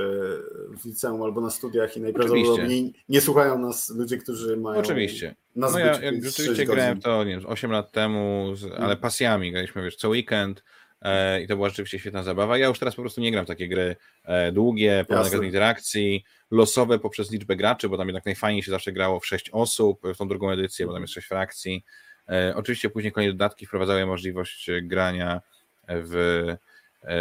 w 0.81 0.85
liceum 0.85 1.23
albo 1.23 1.41
na 1.41 1.49
studiach 1.49 1.97
i 1.97 2.01
najprawdopodobniej 2.01 2.79
Oczywiście. 2.79 3.03
nie 3.09 3.21
słuchają 3.21 3.59
nas 3.59 3.89
ludzie, 3.89 4.17
którzy 4.17 4.57
mają 4.57 4.79
Oczywiście. 4.79 5.35
na 5.55 5.69
No 5.71 5.79
ja 5.79 5.93
zbyciu 5.93 6.05
jak 6.05 6.23
6 6.23 6.37
rzeczywiście 6.37 6.65
grałem 6.65 7.01
to, 7.01 7.23
nie 7.23 7.31
wiem, 7.31 7.41
z 7.41 7.45
8 7.45 7.71
lat 7.71 7.91
temu, 7.91 8.51
z, 8.55 8.65
ale 8.77 8.97
pasjami 8.97 9.51
graliśmy, 9.51 9.83
wiesz, 9.83 9.95
co 9.95 10.09
weekend 10.09 10.63
e, 11.01 11.41
i 11.41 11.47
to 11.47 11.55
była 11.55 11.69
rzeczywiście 11.69 11.99
świetna 11.99 12.23
zabawa. 12.23 12.57
Ja 12.57 12.67
już 12.67 12.79
teraz 12.79 12.95
po 12.95 13.01
prostu 13.01 13.21
nie 13.21 13.31
gram 13.31 13.45
w 13.45 13.47
takie 13.47 13.67
gry 13.67 13.95
e, 14.25 14.51
długie, 14.51 15.05
pełne 15.07 15.45
interakcji, 15.45 16.23
losowe 16.51 16.99
poprzez 16.99 17.31
liczbę 17.31 17.55
graczy, 17.55 17.89
bo 17.89 17.97
tam 17.97 18.07
jednak 18.07 18.25
najfajniej 18.25 18.63
się 18.63 18.71
zawsze 18.71 18.91
grało 18.91 19.19
w 19.19 19.25
6 19.27 19.49
osób, 19.49 19.99
w 20.13 20.17
tą 20.17 20.27
drugą 20.27 20.51
edycję, 20.51 20.87
bo 20.87 20.93
tam 20.93 21.01
jest 21.01 21.13
6 21.13 21.27
frakcji. 21.27 21.83
E, 22.29 22.55
oczywiście 22.55 22.89
później 22.89 23.11
kolejne 23.11 23.33
dodatki 23.33 23.65
wprowadzały 23.65 24.05
możliwość 24.05 24.69
e, 24.69 24.81
grania 24.81 25.41
w, 25.87 26.15
e, 26.15 27.17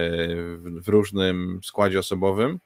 w, 0.56 0.80
w 0.85 0.89
różnym 0.89 1.60
składzie 1.64 1.98
osobowym, 1.98 2.60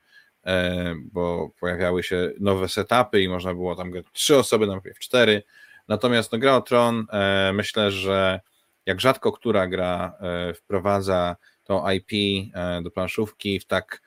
bo 1.12 1.50
pojawiały 1.60 2.02
się 2.02 2.30
nowe 2.40 2.68
setupy 2.68 3.22
i 3.22 3.28
można 3.28 3.54
było 3.54 3.76
tam 3.76 3.90
grać 3.90 4.06
trzy 4.12 4.36
osoby, 4.36 4.66
najpierw 4.66 4.98
cztery. 4.98 5.42
Natomiast 5.88 6.32
no, 6.32 6.38
gra 6.38 6.56
o 6.56 6.60
Tron, 6.60 7.06
myślę, 7.52 7.90
że 7.90 8.40
jak 8.86 9.00
rzadko 9.00 9.32
która 9.32 9.66
gra 9.66 10.18
wprowadza 10.54 11.36
tą 11.64 11.90
IP 11.90 12.10
do 12.82 12.90
planszówki 12.90 13.60
w 13.60 13.66
tak 13.66 14.02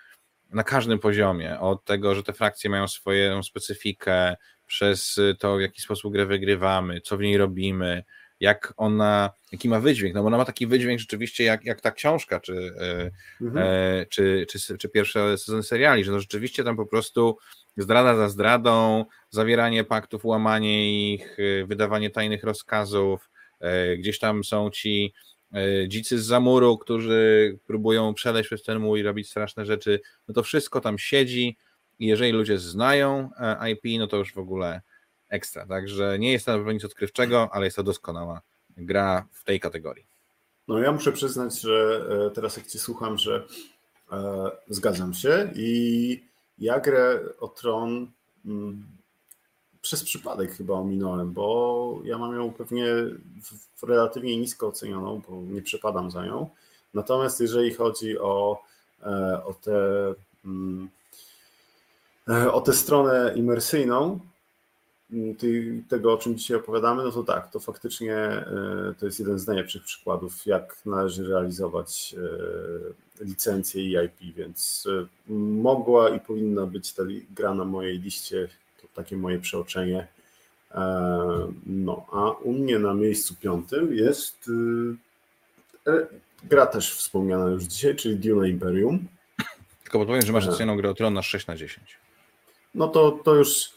na 0.50 0.64
każdym 0.64 1.00
poziomie, 1.00 1.60
od 1.60 1.86
tego, 1.86 2.16
że 2.16 2.24
te 2.24 2.34
frakcje 2.34 2.70
mają 2.70 2.88
swoją 2.88 3.44
specyfikę, 3.44 4.36
przez 4.68 5.20
to, 5.40 5.58
w 5.58 5.62
jaki 5.62 5.82
sposób 5.82 6.14
grę 6.14 6.26
wygrywamy, 6.26 7.02
co 7.02 7.18
w 7.18 7.22
niej 7.22 7.38
robimy, 7.38 8.04
jak 8.40 8.74
ona, 8.78 9.30
jaki 9.52 9.70
ma 9.70 9.80
wydźwięk, 9.80 10.16
no 10.16 10.22
bo 10.22 10.28
ona 10.28 10.38
ma 10.38 10.46
taki 10.46 10.68
wydźwięk 10.68 11.00
rzeczywiście 11.00 11.44
jak, 11.44 11.66
jak 11.66 11.82
ta 11.82 11.92
książka, 11.92 12.40
czy, 12.40 12.54
e, 12.80 13.12
Mhm. 13.46 13.68
e, 13.68 14.06
czy, 14.06 14.46
czy, 14.50 14.78
czy 14.78 14.90
pierwsze 14.90 15.38
sezon 15.38 15.64
seriali, 15.64 16.04
że 16.04 16.12
no 16.12 16.20
rzeczywiście 16.20 16.64
tam 16.64 16.76
po 16.76 16.86
prostu 16.86 17.38
zdrada 17.78 18.16
za 18.16 18.30
zdradą, 18.30 19.06
zawieranie 19.30 19.84
paktów, 19.84 20.26
łamanie 20.26 21.14
ich, 21.14 21.38
e, 21.40 21.66
wydawanie 21.66 22.10
tajnych 22.10 22.44
rozkazów, 22.44 23.30
e, 23.60 23.98
gdzieś 23.98 24.20
tam 24.20 24.44
są 24.44 24.70
ci 24.70 25.14
e, 25.54 25.88
dzicy 25.90 26.20
z 26.20 26.26
zamuru, 26.26 26.78
którzy 26.78 27.58
próbują 27.68 28.14
przeleźć 28.14 28.48
przez 28.48 28.64
ten 28.64 28.80
mur 28.80 28.98
i 28.98 29.04
robić 29.04 29.30
straszne 29.30 29.66
rzeczy, 29.66 30.00
no 30.28 30.34
to 30.34 30.44
wszystko 30.44 30.82
tam 30.82 30.98
siedzi 30.98 31.58
i 32.00 32.08
jeżeli 32.08 32.32
ludzie 32.32 32.58
znają 32.60 33.30
e, 33.40 33.72
IP, 33.72 34.00
no 34.00 34.08
to 34.08 34.18
już 34.18 34.34
w 34.34 34.38
ogóle 34.38 34.82
ekstra, 35.30 35.66
także 35.66 36.20
nie 36.20 36.32
jest 36.32 36.46
to 36.46 36.58
na 36.58 36.72
nic 36.72 36.86
odkrywczego, 36.86 37.50
ale 37.52 37.66
jest 37.66 37.76
to 37.76 37.84
doskonała 37.84 38.42
gra 38.78 39.26
w 39.32 39.44
tej 39.44 39.60
kategorii. 39.60 40.06
No 40.68 40.80
ja 40.80 40.92
muszę 40.92 41.12
przyznać, 41.12 41.62
że 41.62 42.06
e, 42.28 42.32
teraz 42.32 42.58
jak 42.58 42.68
Cię 42.68 42.80
słucham, 42.80 43.18
że 43.18 43.46
e, 44.12 44.52
zgadzam 44.70 45.14
się 45.14 45.52
i 45.56 46.24
ja 46.60 46.80
grę 46.80 47.20
o 47.40 47.48
Tron 47.48 48.12
mm, 48.46 48.86
przez 49.82 50.04
przypadek 50.04 50.52
chyba 50.52 50.74
ominąłem, 50.74 51.32
bo 51.32 52.00
ja 52.04 52.18
mam 52.18 52.36
ją 52.36 52.54
pewnie 52.54 52.86
w, 53.42 53.80
w 53.80 53.84
relatywnie 53.84 54.38
nisko 54.38 54.68
ocenioną, 54.68 55.22
bo 55.30 55.42
nie 55.42 55.62
przepadam 55.62 56.12
za 56.12 56.26
nią. 56.26 56.50
Natomiast 56.94 57.40
jeżeli 57.42 57.74
chodzi 57.74 58.20
o, 58.20 58.62
e, 59.04 59.42
o 59.46 59.54
tę 59.54 59.80
mm, 60.46 60.90
e, 62.30 62.52
o 62.52 62.62
tę 62.62 62.74
stronę 62.74 63.34
imersyjną, 63.36 64.20
ty- 65.38 65.84
tego, 65.90 66.14
o 66.14 66.18
czym 66.18 66.38
dzisiaj 66.38 66.58
opowiadamy, 66.58 67.04
no 67.04 67.12
to 67.12 67.24
tak, 67.24 67.52
to 67.52 67.60
faktycznie 67.60 68.16
e, 68.16 68.94
to 69.00 69.06
jest 69.06 69.20
jeden 69.20 69.40
z 69.40 69.48
najlepszych 69.48 69.84
przykładów, 69.84 70.46
jak 70.46 70.76
należy 70.86 71.28
realizować 71.28 72.16
e, 73.22 73.26
licencje 73.26 73.84
i 73.84 74.06
IP, 74.06 74.36
więc 74.36 74.88
e, 75.30 75.34
mogła 75.34 76.10
i 76.10 76.20
powinna 76.20 76.66
być 76.66 76.94
ta 76.94 77.04
gra 77.36 77.54
na 77.54 77.66
mojej 77.66 78.00
liście, 78.00 78.48
to 78.82 78.88
takie 78.94 79.18
moje 79.18 79.40
przeoczenie. 79.40 80.08
No, 81.66 82.06
a 82.12 82.32
u 82.32 82.54
mnie 82.54 82.80
na 82.80 82.94
miejscu 82.94 83.36
piątym 83.36 83.94
jest 83.94 84.52
gra 86.44 86.66
też 86.66 86.94
wspomniana 86.96 87.50
już 87.50 87.64
dzisiaj, 87.64 87.96
czyli 87.96 88.16
Dune 88.16 88.50
Imperium. 88.50 89.08
Tylko 89.84 90.00
podpowiem, 90.00 90.26
że 90.26 90.34
masz 90.34 90.48
ocenioną 90.48 90.78
grę 90.78 90.90
o 90.90 90.94
Tron 90.94 91.14
na 91.14 91.22
6 91.22 91.48
na 91.48 91.56
10. 91.56 91.98
No 92.76 92.88
to, 92.88 93.12
to 93.12 93.36
już 93.36 93.70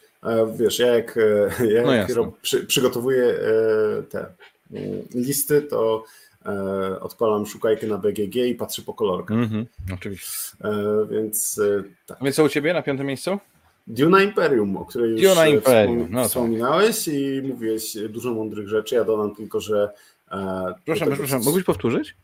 wiesz, 0.56 0.78
ja 0.78 0.86
jak, 0.86 1.16
e, 1.16 1.66
ja 1.74 1.82
No 1.82 1.92
jak 1.94 2.08
przy, 2.42 2.66
przygotowuję 2.66 3.24
e, 3.24 4.02
te 4.02 4.26
mm, 4.72 5.02
listy, 5.14 5.62
to 5.62 6.04
e, 6.46 7.00
odpalam 7.00 7.46
szukajkę 7.46 7.86
na 7.86 7.98
BGG 7.98 8.36
i 8.36 8.54
patrzę 8.54 8.82
po 8.82 8.94
kolorkach. 8.94 9.36
Mhm, 9.38 9.66
oczywiście. 9.94 10.32
E, 10.64 10.72
Więc 11.10 11.58
e, 11.58 11.82
tak. 12.06 12.18
Więc 12.22 12.36
co 12.36 12.44
u 12.44 12.48
Ciebie 12.48 12.72
na 12.72 12.82
piątym 12.82 13.06
miejscu? 13.06 13.38
Duna 13.86 14.22
Imperium, 14.22 14.76
o 14.76 14.84
której 14.84 15.10
już 15.10 15.22
Duna 15.22 15.46
e, 15.46 15.50
Imperium, 15.50 15.98
wspom- 16.06 16.10
no 16.10 16.20
tak. 16.20 16.28
wspominałeś 16.28 17.08
i 17.08 17.42
mówiłeś 17.44 17.96
dużo 18.08 18.34
mądrych 18.34 18.68
rzeczy. 18.68 18.94
Ja 18.94 19.04
dodam 19.04 19.34
tylko, 19.34 19.60
że. 19.60 19.90
e, 20.30 20.74
Proszę, 20.84 21.04
tego, 21.04 21.16
proszę, 21.16 21.38
mógłbyś 21.38 21.64
powtórzyć? 21.64 22.16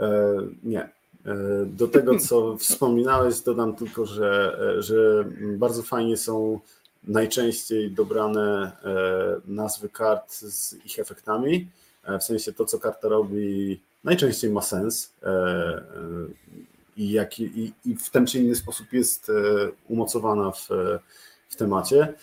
E, 0.00 0.34
nie. 0.62 0.80
E, 0.82 0.88
Do 1.66 1.88
tego, 1.88 2.18
co 2.18 2.56
wspominałeś, 2.56 3.40
dodam 3.40 3.76
tylko, 3.76 4.06
że, 4.06 4.58
e, 4.78 4.82
że 4.82 5.24
bardzo 5.40 5.82
fajnie 5.82 6.16
są 6.16 6.60
najczęściej 7.04 7.90
dobrane 7.90 8.72
e, 8.84 9.40
nazwy 9.46 9.88
kart 9.88 10.32
z 10.32 10.72
ich 10.86 10.98
efektami. 10.98 11.68
E, 12.04 12.18
W 12.18 12.24
sensie 12.24 12.52
to, 12.52 12.64
co 12.64 12.78
karta 12.78 13.08
robi, 13.08 13.80
najczęściej 14.04 14.50
ma 14.50 14.62
sens 14.62 15.12
e, 15.22 15.82
i, 16.96 17.10
jak, 17.10 17.40
i, 17.40 17.72
i 17.84 17.96
w 17.96 18.10
ten 18.10 18.26
czy 18.26 18.38
inny 18.38 18.54
sposób 18.54 18.92
jest 18.92 19.32
umocowana 19.88 20.50
w, 20.50 20.68
w 21.48 21.56
temacie. 21.56 22.14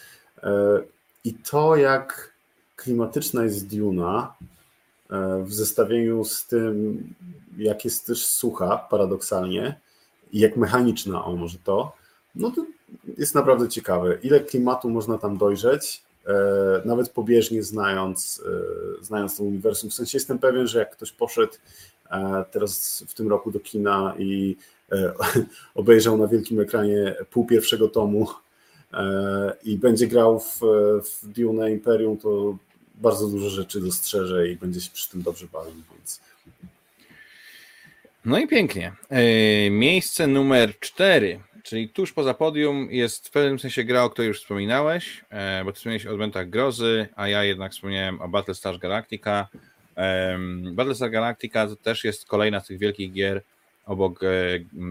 I 1.24 1.34
to, 1.34 1.76
jak 1.76 2.34
klimatyczna 2.76 3.44
jest 3.44 3.78
Duna, 3.78 4.34
w 5.44 5.54
zestawieniu 5.54 6.26
z 6.26 6.48
tym, 6.48 7.14
jak 7.58 7.86
jest 7.86 8.08
też 8.08 8.26
sucha, 8.26 8.78
paradoksalnie, 8.78 9.80
i 10.32 10.40
jak 10.40 10.58
mechaniczna, 10.58 11.26
o 11.26 11.36
może 11.36 11.58
to, 11.64 11.94
no 12.36 12.52
to 12.52 12.66
jest 13.18 13.36
naprawdę 13.36 13.70
ciekawe. 13.70 14.18
Ile 14.24 14.40
klimatu 14.40 14.90
można 14.90 15.18
tam 15.18 15.38
dojrzeć, 15.38 16.04
e, 16.28 16.34
nawet 16.86 17.10
pobieżnie 17.10 17.64
znając, 17.64 18.44
e, 19.02 19.04
znając 19.04 19.38
to 19.38 19.44
uniwersum. 19.44 19.90
W 19.90 19.94
sensie 19.94 20.18
jestem 20.18 20.40
pewien, 20.40 20.68
że 20.68 20.80
jak 20.80 20.92
ktoś 20.92 21.12
poszedł 21.12 21.54
e, 22.12 22.46
teraz 22.52 23.04
w 23.08 23.14
tym 23.14 23.30
roku 23.30 23.52
do 23.52 23.60
kina 23.60 24.16
i 24.20 24.56
obejrzał 25.76 26.18
na 26.18 26.28
wielkim 26.28 26.60
ekranie 26.60 27.16
pół 27.30 27.46
pierwszego 27.46 27.88
tomu 27.88 28.28
i 29.64 29.78
będzie 29.78 30.08
grał 30.08 30.40
w, 30.40 30.60
w 31.04 31.28
Dune 31.28 31.72
Imperium, 31.72 32.18
to 32.18 32.58
bardzo 32.96 33.28
dużo 33.28 33.50
rzeczy 33.50 33.82
dostrzeże 33.82 34.48
i 34.48 34.56
będzie 34.56 34.82
się 34.82 34.90
przy 34.94 35.10
tym 35.10 35.22
dobrze 35.22 35.48
bawił, 35.54 35.74
więc 35.98 36.22
No 38.26 38.40
i 38.40 38.48
pięknie. 38.48 38.94
Miejsce 39.70 40.28
numer 40.28 40.80
cztery, 40.80 41.40
czyli 41.64 41.90
tuż 41.90 42.14
poza 42.14 42.34
podium, 42.34 42.88
jest 42.92 43.28
w 43.28 43.32
pewnym 43.32 43.60
sensie 43.60 43.84
gra, 43.84 44.04
o 44.04 44.10
której 44.10 44.28
już 44.28 44.40
wspominałeś, 44.40 45.26
e, 45.30 45.64
bo 45.66 45.72
ty 45.72 45.78
wspomniałeś 45.78 46.06
o 46.06 46.12
Adwentach 46.12 46.50
Grozy, 46.50 47.08
a 47.16 47.28
ja 47.28 47.44
jednak 47.44 47.72
wspomniałem 47.72 48.22
o 48.22 48.28
Battlestar 48.28 48.80
Galactica. 48.80 49.48
Battlestar 50.72 51.12
Galactica 51.12 51.68
to 51.68 51.76
też 51.76 52.04
jest 52.04 52.26
kolejna 52.26 52.60
z 52.60 52.68
tych 52.68 52.80
wielkich 52.80 53.14
gier 53.14 53.42
obok 53.86 54.24
e, 54.24 54.28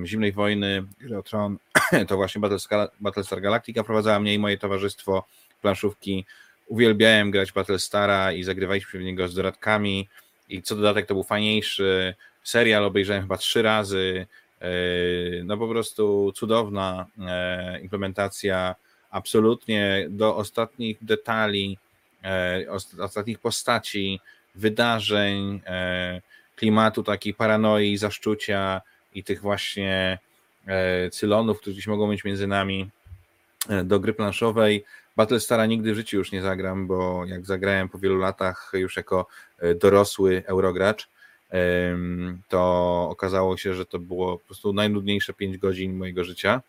Zimnej 0.06 0.32
Wojny, 0.32 0.82
Gry 1.00 1.18
o 1.18 1.22
Tron, 1.22 1.58
to 2.08 2.16
właśnie 2.16 2.40
Battlestar, 2.40 2.90
Battlestar 3.00 3.40
Galactica 3.40 3.84
prowadzała 3.84 4.20
mnie 4.20 4.34
i 4.34 4.38
moje 4.38 4.58
towarzystwo 4.58 5.24
planszówki. 5.62 6.26
Uwielbiałem 6.66 7.30
grać 7.30 7.52
Battlestara 7.52 8.32
i 8.32 8.42
zagrywaliśmy 8.42 9.00
w 9.00 9.02
niego 9.02 9.28
z 9.28 9.34
dodatkami 9.34 10.08
i 10.48 10.62
co 10.62 10.76
dodatek 10.76 11.06
to 11.06 11.14
był 11.14 11.22
fajniejszy. 11.22 12.14
Serial 12.44 12.84
obejrzałem 12.84 13.22
chyba 13.22 13.36
trzy 13.36 13.62
razy. 13.62 14.26
E, 14.60 15.44
No 15.44 15.56
po 15.56 15.68
prostu 15.68 16.32
cudowna 16.34 17.06
e, 17.28 17.80
implementacja, 17.80 18.74
absolutnie 19.10 20.06
do 20.10 20.36
ostatnich 20.36 20.98
detali, 21.02 21.78
e, 22.24 22.66
os- 22.70 22.98
ostatnich 23.00 23.38
postaci, 23.38 24.20
wydarzeń, 24.54 25.60
klimatu 26.56 27.02
takiej 27.02 27.34
paranoi, 27.34 27.96
zaszczucia 27.96 28.80
i 29.14 29.24
tych 29.24 29.40
właśnie 29.40 30.18
cylonów, 31.12 31.60
które 31.60 31.74
gdzieś 31.74 31.86
mogą 31.86 32.08
być 32.08 32.24
między 32.24 32.46
nami 32.46 32.90
do 33.84 34.00
gry 34.00 34.12
planszowej. 34.14 34.84
Battlestara 35.16 35.66
nigdy 35.66 35.92
w 35.92 35.96
życiu 35.96 36.16
już 36.16 36.32
nie 36.32 36.42
zagram, 36.42 36.86
bo 36.86 37.24
jak 37.26 37.46
zagrałem 37.46 37.88
po 37.88 37.98
wielu 37.98 38.18
latach 38.18 38.70
już 38.74 38.96
jako 38.96 39.26
dorosły 39.76 40.42
eurogracz, 40.46 41.08
to 42.48 42.62
okazało 43.10 43.56
się, 43.56 43.74
że 43.74 43.86
to 43.86 43.98
było 43.98 44.38
po 44.38 44.44
prostu 44.46 44.72
najnudniejsze 44.72 45.32
5 45.32 45.58
godzin 45.58 45.94
mojego 45.96 46.24
życia. 46.24 46.62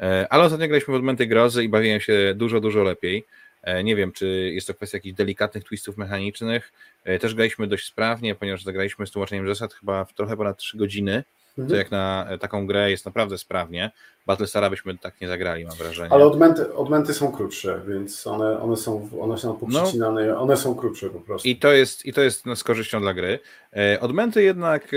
E, 0.00 0.26
Ale 0.30 0.44
ostatnio 0.44 0.68
graliśmy 0.68 0.92
w 0.92 0.96
Odmęty 0.96 1.26
Grozy 1.26 1.64
i 1.64 1.68
bawiłem 1.68 2.00
się 2.00 2.34
dużo, 2.36 2.60
dużo 2.60 2.82
lepiej. 2.82 3.24
E, 3.62 3.84
Nie 3.84 3.96
wiem, 3.96 4.12
czy 4.12 4.50
jest 4.54 4.66
to 4.66 4.74
kwestia 4.74 4.96
jakichś 4.96 5.16
delikatnych 5.16 5.64
twistów 5.64 5.96
mechanicznych. 5.96 6.72
E, 7.04 7.18
Też 7.18 7.34
graliśmy 7.34 7.66
dość 7.66 7.86
sprawnie, 7.86 8.34
ponieważ 8.34 8.62
zagraliśmy 8.64 9.06
z 9.06 9.10
tłumaczeniem 9.10 9.48
zasad 9.48 9.74
chyba 9.74 10.04
w 10.04 10.12
trochę 10.12 10.36
ponad 10.36 10.58
3 10.58 10.78
godziny, 10.78 11.24
Mhm. 11.58 11.68
co 11.68 11.76
jak 11.76 11.90
na 11.90 12.26
e, 12.28 12.38
taką 12.38 12.66
grę 12.66 12.90
jest 12.90 13.06
naprawdę 13.06 13.38
sprawnie. 13.38 13.90
Battlestara 14.26 14.70
byśmy 14.70 14.98
tak 14.98 15.20
nie 15.20 15.28
zagrali, 15.28 15.64
mam 15.64 15.76
wrażenie. 15.76 16.12
Ale 16.12 16.26
odmęty, 16.26 16.74
odmęty 16.74 17.14
są 17.14 17.32
krótsze, 17.32 17.80
więc 17.88 18.26
one, 18.26 18.60
one, 18.60 18.76
są, 18.76 19.08
one 19.20 19.38
są 19.38 19.56
poprzecinane, 19.56 20.38
one 20.38 20.56
są 20.56 20.74
krótsze 20.74 21.10
po 21.10 21.20
prostu. 21.20 21.48
I 21.48 21.56
to 21.56 21.72
jest, 21.72 22.06
i 22.06 22.12
to 22.12 22.20
jest 22.20 22.46
no, 22.46 22.56
z 22.56 22.64
korzyścią 22.64 23.00
dla 23.00 23.14
gry. 23.14 23.38
E, 23.76 24.00
Odmęty 24.00 24.42
jednak 24.42 24.94
e, 24.94 24.96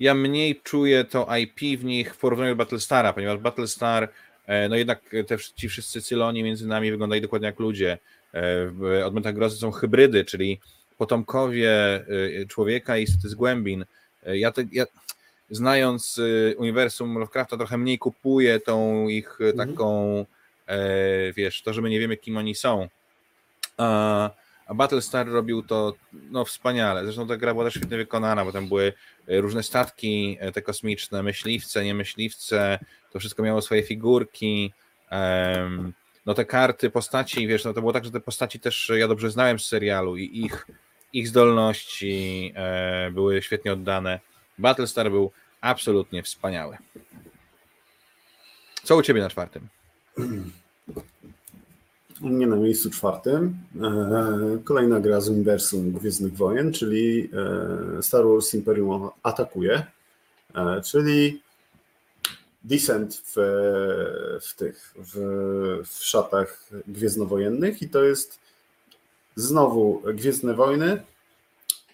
ja 0.00 0.14
mniej 0.14 0.60
czuję 0.64 1.04
to 1.04 1.26
IP 1.36 1.80
w 1.80 1.84
nich 1.84 2.14
w 2.14 2.18
porównaniu 2.18 2.52
do 2.52 2.56
Battlestara, 2.56 3.12
ponieważ 3.12 3.38
Battlestar, 3.38 4.08
e, 4.46 4.68
no 4.68 4.76
jednak 4.76 5.00
te, 5.26 5.36
ci 5.54 5.68
wszyscy 5.68 6.02
cyloni 6.02 6.42
między 6.42 6.66
nami 6.66 6.90
wyglądają 6.90 7.22
dokładnie 7.22 7.46
jak 7.46 7.58
ludzie. 7.60 7.92
E, 7.92 7.98
W 8.66 9.02
Odmętach 9.06 9.34
Grozy 9.34 9.56
są 9.56 9.70
hybrydy, 9.70 10.24
czyli 10.24 10.60
potomkowie 10.98 11.70
e, 12.42 12.46
człowieka 12.48 12.98
i 12.98 13.06
z 13.06 13.34
głębin. 13.34 13.84
E, 14.26 14.38
Ja, 14.38 14.52
te, 14.52 14.64
ja 14.72 14.84
znając 15.50 16.18
e, 16.18 16.56
uniwersum 16.56 17.14
Lovecrafta 17.18 17.56
trochę 17.56 17.78
mniej 17.78 17.98
kupuję 17.98 18.60
tą 18.60 19.08
ich 19.08 19.38
e, 19.40 19.44
Mhm. 19.44 19.68
taką, 19.68 20.24
e, 20.66 21.32
wiesz, 21.32 21.62
to, 21.62 21.72
że 21.72 21.82
my 21.82 21.90
nie 21.90 22.00
wiemy 22.00 22.16
kim 22.16 22.36
oni 22.36 22.54
są. 22.54 22.88
A, 23.76 24.30
a 24.66 24.74
Battlestar 24.74 25.28
robił 25.28 25.62
to 25.62 25.94
no, 26.12 26.44
wspaniale. 26.44 27.04
Zresztą 27.04 27.26
ta 27.26 27.36
gra 27.36 27.52
była 27.52 27.64
też 27.64 27.74
świetnie 27.74 27.96
wykonana, 27.96 28.44
bo 28.44 28.52
tam 28.52 28.68
były 28.68 28.92
e, 29.28 29.40
różne 29.40 29.62
statki, 29.62 30.36
e, 30.40 30.52
te 30.52 30.62
kosmiczne, 30.62 31.22
myśliwce, 31.22 31.84
niemyśliwce, 31.84 32.78
to 33.12 33.18
wszystko 33.18 33.42
miało 33.42 33.62
swoje 33.62 33.82
figurki. 33.82 34.72
no 36.26 36.34
te 36.34 36.44
karty, 36.44 36.90
postaci, 36.90 37.46
wiesz, 37.46 37.64
no 37.64 37.72
to 37.72 37.80
było 37.80 37.92
tak, 37.92 38.04
że 38.04 38.10
te 38.10 38.20
postaci 38.20 38.60
też 38.60 38.92
ja 38.96 39.08
dobrze 39.08 39.30
znałem 39.30 39.58
z 39.58 39.66
serialu 39.66 40.16
i 40.16 40.44
ich, 40.44 40.66
ich 41.12 41.28
zdolności 41.28 42.54
były 43.12 43.42
świetnie 43.42 43.72
oddane. 43.72 44.20
Battlestar 44.58 45.10
był 45.10 45.30
absolutnie 45.60 46.22
wspaniały. 46.22 46.76
Co 48.82 48.96
u 48.96 49.02
ciebie 49.02 49.20
na 49.20 49.30
czwartym? 49.30 49.68
U 52.20 52.28
mnie 52.28 52.46
na 52.46 52.56
miejscu 52.56 52.90
czwartym 52.90 53.58
e, 53.82 54.58
kolejna 54.64 55.00
gra 55.00 55.20
z 55.20 55.28
uniwersum 55.28 55.92
Gwiezdnych 55.92 56.36
Wojen, 56.36 56.72
czyli 56.72 57.30
e, 57.98 58.02
Star 58.02 58.24
Wars 58.24 58.54
Imperium 58.54 59.10
atakuje, 59.22 59.86
e, 60.54 60.82
czyli 60.82 61.42
Descent 62.64 63.22
w, 63.24 63.34
w 64.40 64.54
tych, 64.54 64.94
w, 64.96 65.14
w 65.86 66.04
szatach 66.04 66.68
gwiezdnowojennych 66.86 67.82
i 67.82 67.88
to 67.88 68.04
jest 68.04 68.38
znowu 69.36 70.02
Gwiezdne 70.14 70.54
Wojny, 70.54 71.02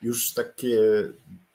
już 0.02 0.32
takie 0.32 0.78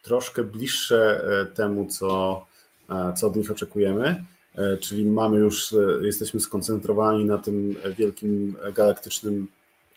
troszkę 0.10 0.44
bliższe 0.44 1.22
e, 1.42 1.46
temu, 1.46 1.86
co, 1.86 2.46
e, 2.90 3.14
co 3.14 3.28
od 3.28 3.36
nich 3.36 3.52
oczekujemy. 3.52 4.24
E, 4.56 4.78
Czyli 4.78 5.06
mamy 5.06 5.38
już, 5.38 5.76
jesteśmy 6.02 6.40
skoncentrowani 6.40 7.26
na 7.26 7.38
tym 7.38 7.76
wielkim 7.98 8.56
galaktycznym 8.74 9.48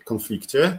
konflikcie, 0.04 0.78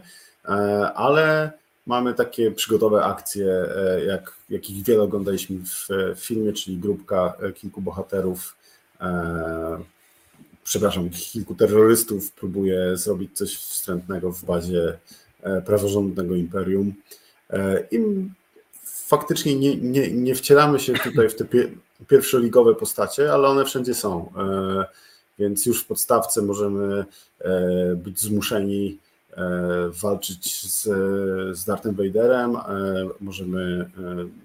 ale 0.94 1.52
mamy 1.86 2.14
takie 2.14 2.50
przygodowe 2.50 3.04
akcje, 3.04 3.66
jak, 4.06 4.36
jakich 4.50 4.84
wiele 4.84 5.02
oglądaliśmy 5.02 5.56
w, 5.58 5.88
filmie, 6.20 6.52
czyli 6.52 6.76
grupka 6.76 7.34
kilku 7.54 7.80
bohaterów, 7.80 8.56
przepraszam, 10.64 11.10
kilku 11.10 11.54
terrorystów 11.54 12.32
próbuje 12.32 12.96
zrobić 12.96 13.36
coś 13.36 13.56
wstrętnego 13.56 14.32
w 14.32 14.44
bazie 14.44 14.98
praworządnego 15.66 16.34
imperium. 16.34 16.94
E, 17.50 17.84
I 17.90 17.98
faktycznie 19.16 19.56
nie, 19.56 19.76
nie, 19.76 20.10
nie 20.12 20.34
wcielamy 20.34 20.80
się 20.80 20.92
tutaj 20.92 21.28
w 21.28 21.34
te 21.34 21.44
pie, 21.44 21.70
pierwszoligowe 22.08 22.74
postacie, 22.74 23.32
ale 23.32 23.48
one 23.48 23.64
wszędzie 23.64 23.94
są. 23.94 24.32
E, 24.36 24.84
Więc 25.38 25.66
już 25.66 25.82
w 25.82 25.86
podstawce 25.86 26.42
możemy 26.42 27.04
e, 27.40 27.96
być 27.96 28.20
zmuszeni 28.20 28.98
e, 29.36 29.90
walczyć 30.02 30.70
z, 30.70 30.82
z 31.58 31.64
Darthem 31.64 31.94
Vaderem, 31.94 32.56
możemy 33.20 33.90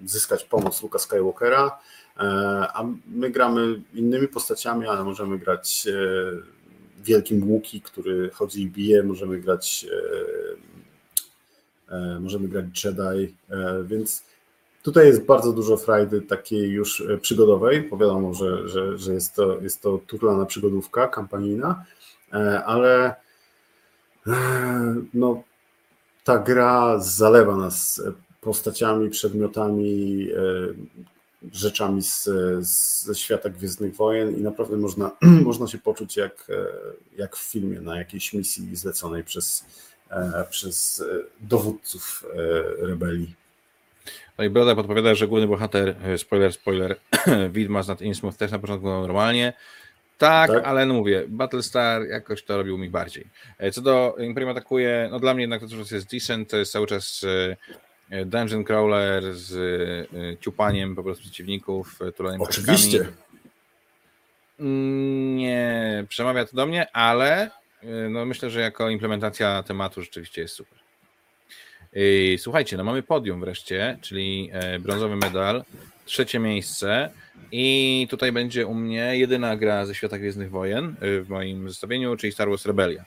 zyskać 0.05 0.43
pomoc 0.43 0.83
Luka 0.83 0.99
Skywalkera, 0.99 1.79
a 2.73 2.83
my 3.07 3.29
gramy 3.29 3.81
innymi 3.93 4.27
postaciami, 4.27 4.87
ale 4.87 5.03
możemy 5.03 5.39
grać 5.39 5.87
wielkim 7.03 7.51
łuki, 7.51 7.81
który 7.81 8.29
chodzi 8.29 8.61
i 8.61 8.69
bije, 8.69 9.03
możemy 9.03 9.39
grać 9.39 9.85
możemy 12.19 12.47
grać 12.47 12.83
Jedi, 12.83 13.35
więc 13.83 14.23
Tutaj 14.83 15.07
jest 15.07 15.25
bardzo 15.25 15.53
dużo 15.53 15.77
frajdy 15.77 16.21
takiej 16.21 16.69
już 16.69 17.03
przygodowej, 17.21 17.81
bo 17.81 17.97
wiadomo, 17.97 18.33
że, 18.33 18.67
że, 18.67 18.97
że 18.97 19.13
jest, 19.13 19.35
to, 19.35 19.61
jest 19.61 19.81
to 19.81 19.99
turlana 20.07 20.45
przygodówka, 20.45 21.07
kampanijna, 21.07 21.85
ale 22.65 23.15
no, 25.13 25.43
ta 26.23 26.37
gra 26.37 26.99
zalewa 26.99 27.55
nas 27.55 28.01
postaciami, 28.41 29.09
przedmiotami, 29.09 30.27
rzeczami 31.51 32.03
z, 32.03 32.29
ze 33.05 33.15
świata 33.15 33.49
Gwiezdnych 33.49 33.95
Wojen 33.95 34.35
i 34.37 34.41
naprawdę 34.41 34.77
można, 34.77 35.11
można 35.49 35.67
się 35.67 35.77
poczuć 35.77 36.17
jak, 36.17 36.47
jak 37.17 37.35
w 37.35 37.51
filmie 37.51 37.81
na 37.81 37.97
jakiejś 37.97 38.33
misji 38.33 38.75
zleconej 38.75 39.23
przez, 39.23 39.65
przez 40.49 41.03
dowódców 41.39 42.25
rebelii. 42.79 43.35
No 44.37 44.43
i 44.43 44.49
Broda 44.49 44.75
podpowiada, 44.75 45.15
że 45.15 45.27
główny 45.27 45.47
bohater, 45.47 45.95
spoiler, 46.17 46.53
spoiler, 46.53 46.95
Widma 47.51 47.83
z 47.83 47.87
nad 47.87 48.01
Innsmouth 48.01 48.37
też 48.37 48.51
na 48.51 48.59
początku 48.59 48.87
normalnie. 48.87 49.53
Tak, 50.17 50.51
tak, 50.51 50.63
ale 50.65 50.85
no 50.85 50.93
mówię, 50.93 51.23
Battlestar 51.27 52.07
jakoś 52.07 52.43
to 52.43 52.57
robił 52.57 52.77
mi 52.77 52.89
bardziej. 52.89 53.25
Co 53.71 53.81
do 53.81 54.15
Imperium 54.19 54.51
atakuje, 54.51 55.07
no 55.11 55.19
dla 55.19 55.33
mnie 55.33 55.43
jednak 55.43 55.61
to, 55.61 55.67
co 55.67 55.95
jest 55.95 56.11
decent, 56.11 56.49
to 56.49 56.57
jest 56.57 56.71
cały 56.71 56.87
czas 56.87 57.25
dungeon 58.25 58.63
crawler 58.63 59.33
z 59.33 60.09
ciupaniem 60.41 60.95
po 60.95 61.03
prostu 61.03 61.23
przeciwników, 61.23 61.99
tulaniem 62.17 62.41
Oczywiście. 62.41 63.07
Mm, 64.59 65.35
nie 65.35 66.05
przemawia 66.09 66.45
to 66.45 66.55
do 66.55 66.65
mnie, 66.65 66.91
ale 66.91 67.51
no 68.09 68.25
myślę, 68.25 68.49
że 68.49 68.61
jako 68.61 68.89
implementacja 68.89 69.63
tematu 69.63 70.01
rzeczywiście 70.01 70.41
jest 70.41 70.55
super. 70.55 70.79
Słuchajcie, 72.37 72.77
no 72.77 72.83
mamy 72.83 73.03
podium 73.03 73.39
wreszcie, 73.39 73.97
czyli 74.01 74.49
e, 74.53 74.79
brązowy 74.79 75.15
medal, 75.15 75.63
trzecie 76.05 76.39
miejsce 76.39 77.09
i 77.51 78.07
tutaj 78.09 78.31
będzie 78.31 78.67
u 78.67 78.73
mnie 78.73 79.17
jedyna 79.17 79.55
gra 79.55 79.85
ze 79.85 79.95
świata 79.95 80.17
Gwiezdnych 80.17 80.51
Wojen 80.51 80.95
w 81.01 81.25
moim 81.29 81.69
zestawieniu, 81.69 82.15
czyli 82.15 82.33
Star 82.33 82.49
Wars 82.49 82.65
Rebellia 82.65 83.05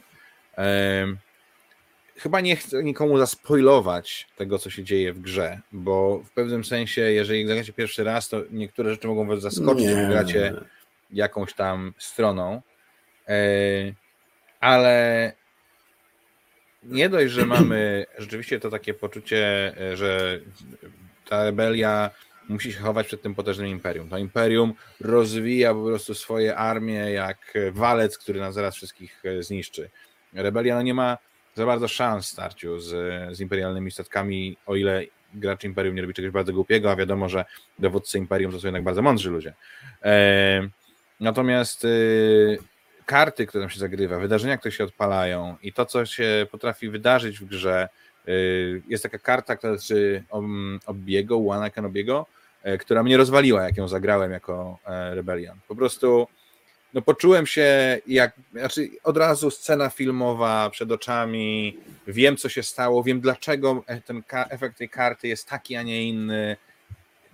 chyba 2.23 2.41
nie 2.41 2.57
chcę 2.57 2.85
nikomu 2.85 3.19
zaspoilować 3.19 4.29
tego, 4.37 4.59
co 4.59 4.71
się 4.71 4.85
dzieje 4.85 5.13
w 5.13 5.21
grze, 5.21 5.61
bo 5.73 6.19
w 6.19 6.31
pewnym 6.31 6.65
sensie, 6.65 7.01
jeżeli 7.01 7.47
zagracie 7.47 7.73
pierwszy 7.73 8.05
raz, 8.05 8.29
to 8.29 8.43
niektóre 8.51 8.91
rzeczy 8.91 9.09
mogą 9.09 9.27
was 9.27 9.41
zaskoczyć, 9.41 9.87
jak 9.87 10.09
gracie 10.09 10.55
jakąś 11.11 11.55
tam 11.55 11.93
stroną, 11.99 12.63
e, 13.29 13.35
ale 14.61 15.33
nie 16.83 17.09
dość, 17.09 17.33
że 17.33 17.47
mamy 17.47 18.07
rzeczywiście 18.19 18.61
to 18.61 18.71
takie 18.71 18.95
poczucie, 18.95 19.73
e, 19.81 19.97
że 19.97 20.41
ta 21.29 21.45
rebelia 21.45 22.11
musi 22.49 22.73
się 22.73 22.79
chować 22.79 23.07
przed 23.07 23.23
tym 23.23 23.35
potężnym 23.35 23.67
imperium. 23.67 24.09
To 24.09 24.19
imperium 24.19 24.75
rozwija 25.01 25.75
po 25.75 25.85
prostu 25.85 26.15
swoje 26.15 26.57
armie 26.57 26.95
jak 26.95 27.55
walec, 27.73 28.19
który 28.19 28.41
nas 28.41 28.55
zaraz 28.55 28.77
wszystkich 28.77 29.23
e, 29.25 29.43
zniszczy. 29.43 29.91
Rebelia 30.33 30.75
no 30.75 30.83
nie 30.83 30.95
ma 30.95 31.19
za 31.55 31.67
bardzo 31.67 31.89
szans 31.89 32.27
w 32.27 32.31
starciu 32.31 32.81
z, 32.81 32.91
z 33.37 33.41
imperialnymi 33.41 33.91
statkami, 33.91 34.57
o 34.67 34.77
ile 34.77 35.05
gracz 35.35 35.65
Imperium 35.65 35.95
nie 35.95 36.03
robi 36.03 36.15
czegoś 36.15 36.31
bardzo 36.31 36.53
głupiego, 36.53 36.91
a 36.91 36.97
wiadomo, 36.97 37.29
że 37.29 37.45
dowódcy 37.79 38.19
Imperium 38.19 38.53
to 38.53 38.61
są 38.61 38.67
jednak 38.67 38.85
bardzo 38.85 39.03
mądrzy 39.03 39.31
ludzie. 39.31 39.55
E, 40.03 40.69
natomiast 41.21 41.85
e, 41.85 41.89
karty, 43.13 43.47
które 43.47 43.63
tam 43.63 43.71
się 43.71 43.81
zagrywa, 43.81 44.19
wydarzenia, 44.19 44.59
które 44.59 44.73
się 44.73 44.85
odpalają 44.85 45.57
i 45.63 45.73
to, 45.73 45.87
co 45.87 46.07
się 46.07 46.47
potrafi 46.51 46.89
wydarzyć 46.89 47.39
w 47.39 47.45
grze, 47.45 47.89
e, 48.29 48.33
jest 48.89 49.03
taka 49.03 49.19
karta, 49.19 49.57
która 49.57 49.73
dotyczy 49.73 50.25
Obiego, 50.87 51.39
Łana 51.39 51.71
Kenobiego, 51.71 52.27
e, 52.63 52.79
która 52.79 53.03
mnie 53.03 53.17
rozwaliła, 53.17 53.63
jak 53.63 53.77
ją 53.77 53.89
zagrałem 53.89 54.33
jako 54.33 54.79
e, 54.87 55.15
Rebellion. 55.15 55.59
Po 55.69 55.75
prostu 55.77 56.27
no 56.95 57.03
poczułem 57.03 57.47
się 57.47 57.99
jak, 58.07 58.33
znaczy 58.53 58.89
od 59.05 59.17
razu 59.17 59.51
scena 59.51 59.91
filmowa 59.91 60.71
przed 60.71 60.93
oczami, 60.93 61.77
wiem 62.07 62.37
co 62.37 62.49
się 62.49 62.63
stało, 62.63 63.03
wiem 63.03 63.21
dlaczego 63.21 63.85
e, 63.87 64.01
ten 64.01 64.23
efekt 64.31 64.79
tej 64.79 64.89
karty 64.89 65.29
jest 65.29 65.49
taki, 65.49 65.77
a 65.77 65.83
nie 65.83 66.09
inny. 66.09 66.57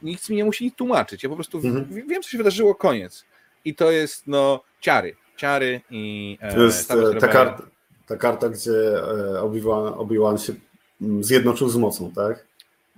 Nikt 0.02 0.28
mi 0.28 0.36
nie 0.36 0.44
musi 0.44 0.72
tłumaczyć, 0.72 1.22
ja 1.22 1.28
po 1.28 1.34
prostu 1.34 1.58
mhm. 1.58 2.06
wiem 2.08 2.22
co 2.22 2.28
się 2.28 2.38
wydarzyło, 2.38 2.74
koniec. 2.74 3.24
I 3.64 3.74
to 3.74 3.90
jest 3.90 4.26
no 4.26 4.60
ciary, 4.80 5.16
ciary 5.40 5.80
i... 5.90 6.38
E, 6.40 6.54
to 6.54 6.62
jest 6.62 6.90
e, 6.90 7.14
ta, 7.20 7.28
karta, 7.28 7.62
ta 8.06 8.16
karta, 8.16 8.48
gdzie 8.48 8.72
Obi-Wan, 9.42 9.94
Obi-Wan 9.94 10.38
się 10.38 10.52
mm, 11.00 11.24
zjednoczył 11.24 11.68
z 11.68 11.76
mocą, 11.76 12.12
tak? 12.12 12.46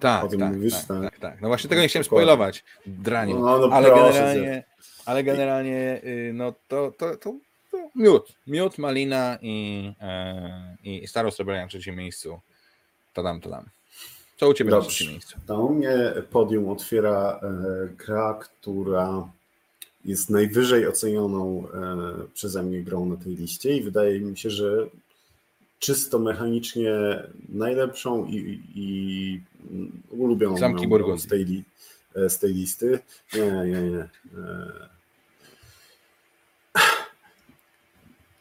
Tak, 0.00 0.30
tak, 0.30 0.52
mówisz, 0.52 0.74
tak, 0.74 0.86
tak, 0.86 1.02
tak, 1.02 1.18
tak, 1.18 1.40
No 1.40 1.48
właśnie 1.48 1.70
tego 1.70 1.82
nie 1.82 1.88
chciałem 1.88 2.04
spoilować, 2.04 2.64
draniu, 2.86 3.38
no, 3.38 3.58
no, 3.58 3.76
ale 3.76 3.88
generalnie... 3.88 4.64
Ale 5.06 5.24
generalnie 5.24 6.00
y, 6.04 6.32
no 6.34 6.52
to, 6.68 6.92
to, 6.98 7.16
to, 7.16 7.34
to 7.70 7.90
miód. 7.94 8.32
Miód, 8.46 8.78
malina 8.78 9.38
i, 9.42 9.92
e, 10.00 10.76
i 10.84 11.06
Starost 11.06 11.38
Rebellion 11.38 11.64
na 11.64 11.68
trzecim 11.68 11.96
miejscu. 11.96 12.40
To 13.12 13.22
dam, 13.22 13.40
to 13.40 13.50
dam. 13.50 13.64
Co 14.36 14.48
u 14.48 14.54
Ciebie 14.54 14.70
Dobrze. 14.70 14.86
na 14.86 14.90
trzecim 14.90 15.12
miejscu? 15.12 15.38
To 15.46 15.60
u 15.60 15.74
mnie 15.74 16.12
podium 16.30 16.68
otwiera 16.68 17.40
e, 17.42 17.88
gra, 18.06 18.34
która 18.34 19.28
jest 20.04 20.30
najwyżej 20.30 20.86
ocenioną 20.86 21.68
e, 21.74 22.06
przeze 22.34 22.62
mnie 22.62 22.82
grą 22.82 23.06
na 23.06 23.16
tej 23.16 23.36
liście 23.36 23.76
i 23.76 23.82
wydaje 23.82 24.20
mi 24.20 24.38
się, 24.38 24.50
że 24.50 24.86
czysto 25.78 26.18
mechanicznie 26.18 26.92
najlepszą 27.48 28.26
i, 28.26 28.60
i 28.74 29.40
ulubioną 30.10 30.58
Zamki 30.58 30.86
z 31.16 31.26
tej, 31.26 31.64
z 32.28 32.38
tej 32.38 32.54
listy. 32.54 32.98
Nie, 33.34 33.50
nie, 33.50 33.90
nie 33.90 34.08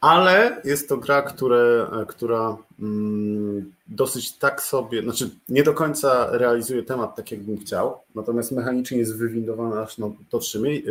ale 0.00 0.62
jest 0.64 0.88
to 0.88 0.96
gra, 0.96 1.22
które, 1.22 1.86
która 2.08 2.56
mm, 2.80 3.72
dosyć 3.86 4.32
tak 4.32 4.62
sobie, 4.62 5.02
znaczy 5.02 5.30
nie 5.48 5.62
do 5.62 5.74
końca 5.74 6.28
realizuje 6.30 6.82
temat 6.82 7.16
tak, 7.16 7.32
jakbym 7.32 7.58
chciał, 7.58 8.00
natomiast 8.14 8.52
mechanicznie 8.52 8.98
jest 8.98 9.18
wywindowana 9.18 9.82
aż 9.82 9.98
na 9.98 10.10
to 10.30 10.38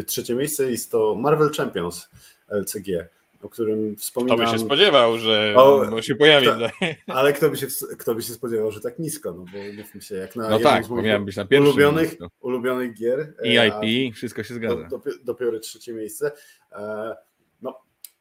trzecie 0.05 0.35
miejsce. 0.35 0.71
Jest 0.71 0.91
to 0.91 1.15
Marvel 1.15 1.51
Champions 1.51 2.09
LCG, 2.49 3.07
o 3.41 3.49
którym 3.49 3.95
wspominam. 3.95 4.37
Kto 4.37 4.45
by 4.45 4.57
się 4.57 4.65
spodziewał, 4.65 5.17
że 5.17 5.53
o, 5.57 6.01
się 6.01 6.15
pojawi. 6.15 6.47
Ale 7.07 7.33
kto 7.33 7.49
by, 7.49 7.57
się, 7.57 7.67
kto 7.97 8.15
by 8.15 8.21
się 8.21 8.33
spodziewał, 8.33 8.71
że 8.71 8.81
tak 8.81 8.99
nisko, 8.99 9.31
no 9.33 9.45
bo 9.53 9.73
mówmy 9.77 10.01
się, 10.01 10.15
jak 10.15 10.35
na 10.35 10.49
no 10.49 10.59
tak, 10.59 10.85
z 10.85 10.87
być 11.25 11.35
na 11.35 11.45
ulubionych, 11.59 12.15
ulubionych 12.41 12.93
gier. 12.93 13.33
EIP, 13.43 14.15
wszystko 14.15 14.43
się 14.43 14.53
zgadza. 14.53 14.87
Do, 14.89 14.97
do, 14.97 15.11
dopiero 15.23 15.59
trzecie 15.59 15.93
miejsce. 15.93 16.31
E, 16.71 17.15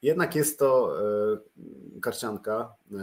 jednak 0.02 0.34
jest 0.34 0.58
to 0.58 0.96
e, 1.00 2.00
karcianka 2.00 2.74
e, 2.92 2.96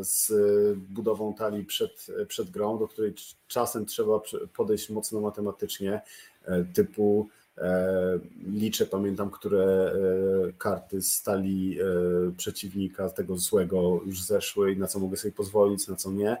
z 0.00 0.32
budową 0.76 1.34
talii 1.34 1.64
przed, 1.64 2.06
przed 2.28 2.50
grą, 2.50 2.78
do 2.78 2.88
której 2.88 3.14
czasem 3.48 3.86
trzeba 3.86 4.20
podejść 4.56 4.90
mocno 4.90 5.20
matematycznie, 5.20 6.00
e, 6.44 6.64
typu 6.64 7.28
liczę, 8.46 8.86
pamiętam, 8.86 9.30
które 9.30 9.94
karty 10.58 11.02
z 11.02 11.22
talii 11.22 11.78
przeciwnika, 12.36 13.10
tego 13.10 13.38
złego 13.38 14.00
już 14.06 14.22
zeszły 14.22 14.72
i 14.72 14.76
na 14.76 14.86
co 14.86 14.98
mogę 14.98 15.16
sobie 15.16 15.32
pozwolić, 15.32 15.88
na 15.88 15.96
co 15.96 16.12
nie. 16.12 16.36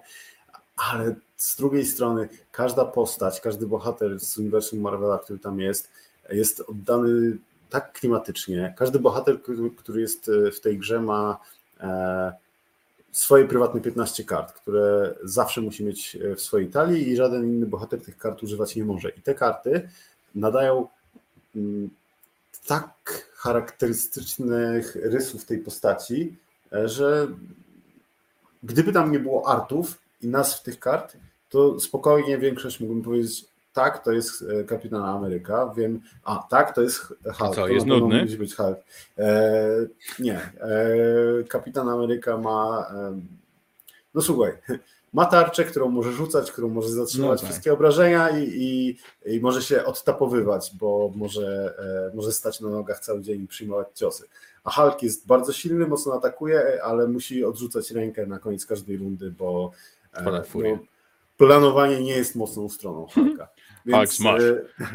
Ale 0.76 1.14
z 1.36 1.56
drugiej 1.56 1.86
strony 1.86 2.28
każda 2.52 2.84
postać, 2.84 3.40
każdy 3.40 3.66
bohater 3.66 4.20
z 4.20 4.38
uniwersum 4.38 4.80
Marvela, 4.80 5.18
który 5.18 5.38
tam 5.38 5.60
jest, 5.60 5.88
jest 6.30 6.60
oddany 6.60 7.38
tak 7.70 7.92
klimatycznie. 7.92 8.74
Każdy 8.76 8.98
bohater, 8.98 9.38
który 9.76 10.00
jest 10.00 10.28
e, 10.28 10.50
w 10.50 10.60
tej 10.60 10.78
grze, 10.78 11.00
ma 11.00 11.38
e, 11.80 12.32
swoje 13.12 13.44
prywatne 13.44 13.80
15 13.80 14.24
kart, 14.24 14.52
które 14.52 15.14
zawsze 15.22 15.60
musi 15.60 15.84
mieć 15.84 16.16
e, 16.16 16.34
w 16.34 16.40
swojej 16.40 16.68
talii 16.68 17.08
i 17.08 17.16
żaden 17.16 17.44
inny 17.44 17.66
bohater 17.66 18.02
tych 18.02 18.18
kart 18.18 18.42
używać 18.42 18.76
nie 18.76 18.84
może. 18.84 19.10
I 19.10 19.22
te 19.22 19.34
karty 19.34 19.88
nadają 20.34 20.88
mm, 21.56 21.90
tak 22.66 23.28
charakterystycznych 23.34 24.96
rysów 24.96 25.44
tej 25.44 25.58
postaci, 25.58 26.36
że 26.84 27.28
gdyby 28.62 28.92
tam 28.92 29.12
nie 29.12 29.18
było 29.18 29.48
artów 29.48 29.98
i 30.22 30.28
nazw 30.28 30.62
tych 30.62 30.78
kart, 30.80 31.16
to 31.48 31.80
spokojnie 31.80 32.38
większość 32.38 32.80
mógłbym 32.80 33.02
powiedzieć, 33.02 33.44
tak, 33.80 34.04
to 34.04 34.12
jest 34.12 34.44
e, 34.60 34.64
Kapitan 34.64 35.02
Ameryka, 35.02 35.72
wiem, 35.76 36.00
a 36.24 36.46
tak, 36.50 36.74
to 36.74 36.82
jest 36.82 36.98
Hulk. 37.34 37.54
co, 37.54 37.68
jest 37.68 37.86
nudny? 37.86 38.22
Musi 38.22 38.36
być 38.36 38.56
Hulk. 38.56 38.78
E, 39.18 39.56
nie, 40.18 40.36
e, 40.36 41.44
Kapitan 41.48 41.88
Ameryka 41.88 42.38
ma, 42.38 42.86
e, 42.94 43.20
no 44.14 44.22
słuchaj, 44.22 44.52
ma 45.12 45.26
tarczę, 45.26 45.64
którą 45.64 45.88
może 45.88 46.12
rzucać, 46.12 46.52
którą 46.52 46.68
może 46.68 46.88
zatrzymać 46.88 47.30
no 47.30 47.36
tak. 47.36 47.44
wszystkie 47.44 47.72
obrażenia 47.72 48.30
i, 48.30 48.44
i, 48.44 48.98
i, 49.34 49.40
może 49.40 49.62
się 49.62 49.84
odtapowywać, 49.84 50.70
bo 50.74 51.12
może, 51.14 51.74
e, 52.12 52.16
może 52.16 52.32
stać 52.32 52.60
na 52.60 52.68
nogach 52.68 53.00
cały 53.00 53.22
dzień 53.22 53.42
i 53.42 53.46
przyjmować 53.46 53.88
ciosy. 53.94 54.24
A 54.64 54.70
Hulk 54.70 55.02
jest 55.02 55.26
bardzo 55.26 55.52
silny, 55.52 55.86
mocno 55.86 56.14
atakuje, 56.14 56.82
ale 56.82 57.08
musi 57.08 57.44
odrzucać 57.44 57.90
rękę 57.90 58.26
na 58.26 58.38
koniec 58.38 58.66
każdej 58.66 58.96
rundy, 58.96 59.30
bo 59.30 59.70
e, 60.12 60.22
no, 60.22 60.42
planowanie 61.36 62.00
nie 62.00 62.12
jest 62.12 62.36
mocną 62.36 62.68
stroną 62.68 63.06
Hulka. 63.14 63.48
Hulk 63.90 64.12
Smash. 64.12 64.42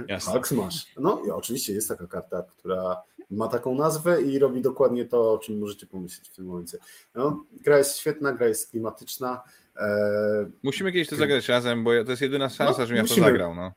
Jasne. 0.07 0.31
Hulk 0.31 0.47
Smash. 0.47 0.85
No 0.99 1.21
i 1.27 1.29
oczywiście 1.29 1.73
jest 1.73 1.87
taka 1.89 2.07
karta, 2.07 2.43
która 2.43 3.01
ma 3.31 3.47
taką 3.47 3.75
nazwę 3.75 4.21
i 4.21 4.39
robi 4.39 4.61
dokładnie 4.61 5.05
to, 5.05 5.33
o 5.33 5.37
czym 5.37 5.59
możecie 5.59 5.87
pomyśleć 5.87 6.29
w 6.29 6.35
tym 6.35 6.45
momencie. 6.45 6.77
No, 7.15 7.45
gra 7.61 7.77
jest 7.77 7.97
świetna, 7.97 8.33
gra 8.33 8.47
jest 8.47 8.71
klimatyczna. 8.71 9.41
E... 9.77 10.49
Musimy 10.63 10.91
kiedyś 10.91 11.09
to 11.09 11.15
zagrać 11.15 11.49
razem, 11.49 11.83
bo 11.83 11.91
to 12.03 12.09
jest 12.09 12.21
jedyna 12.21 12.49
szansa, 12.49 12.81
no, 12.81 12.87
żebym 12.87 13.01
musimy. 13.01 13.19
ja 13.19 13.25
to 13.25 13.31
zagrał. 13.31 13.55
No. 13.55 13.71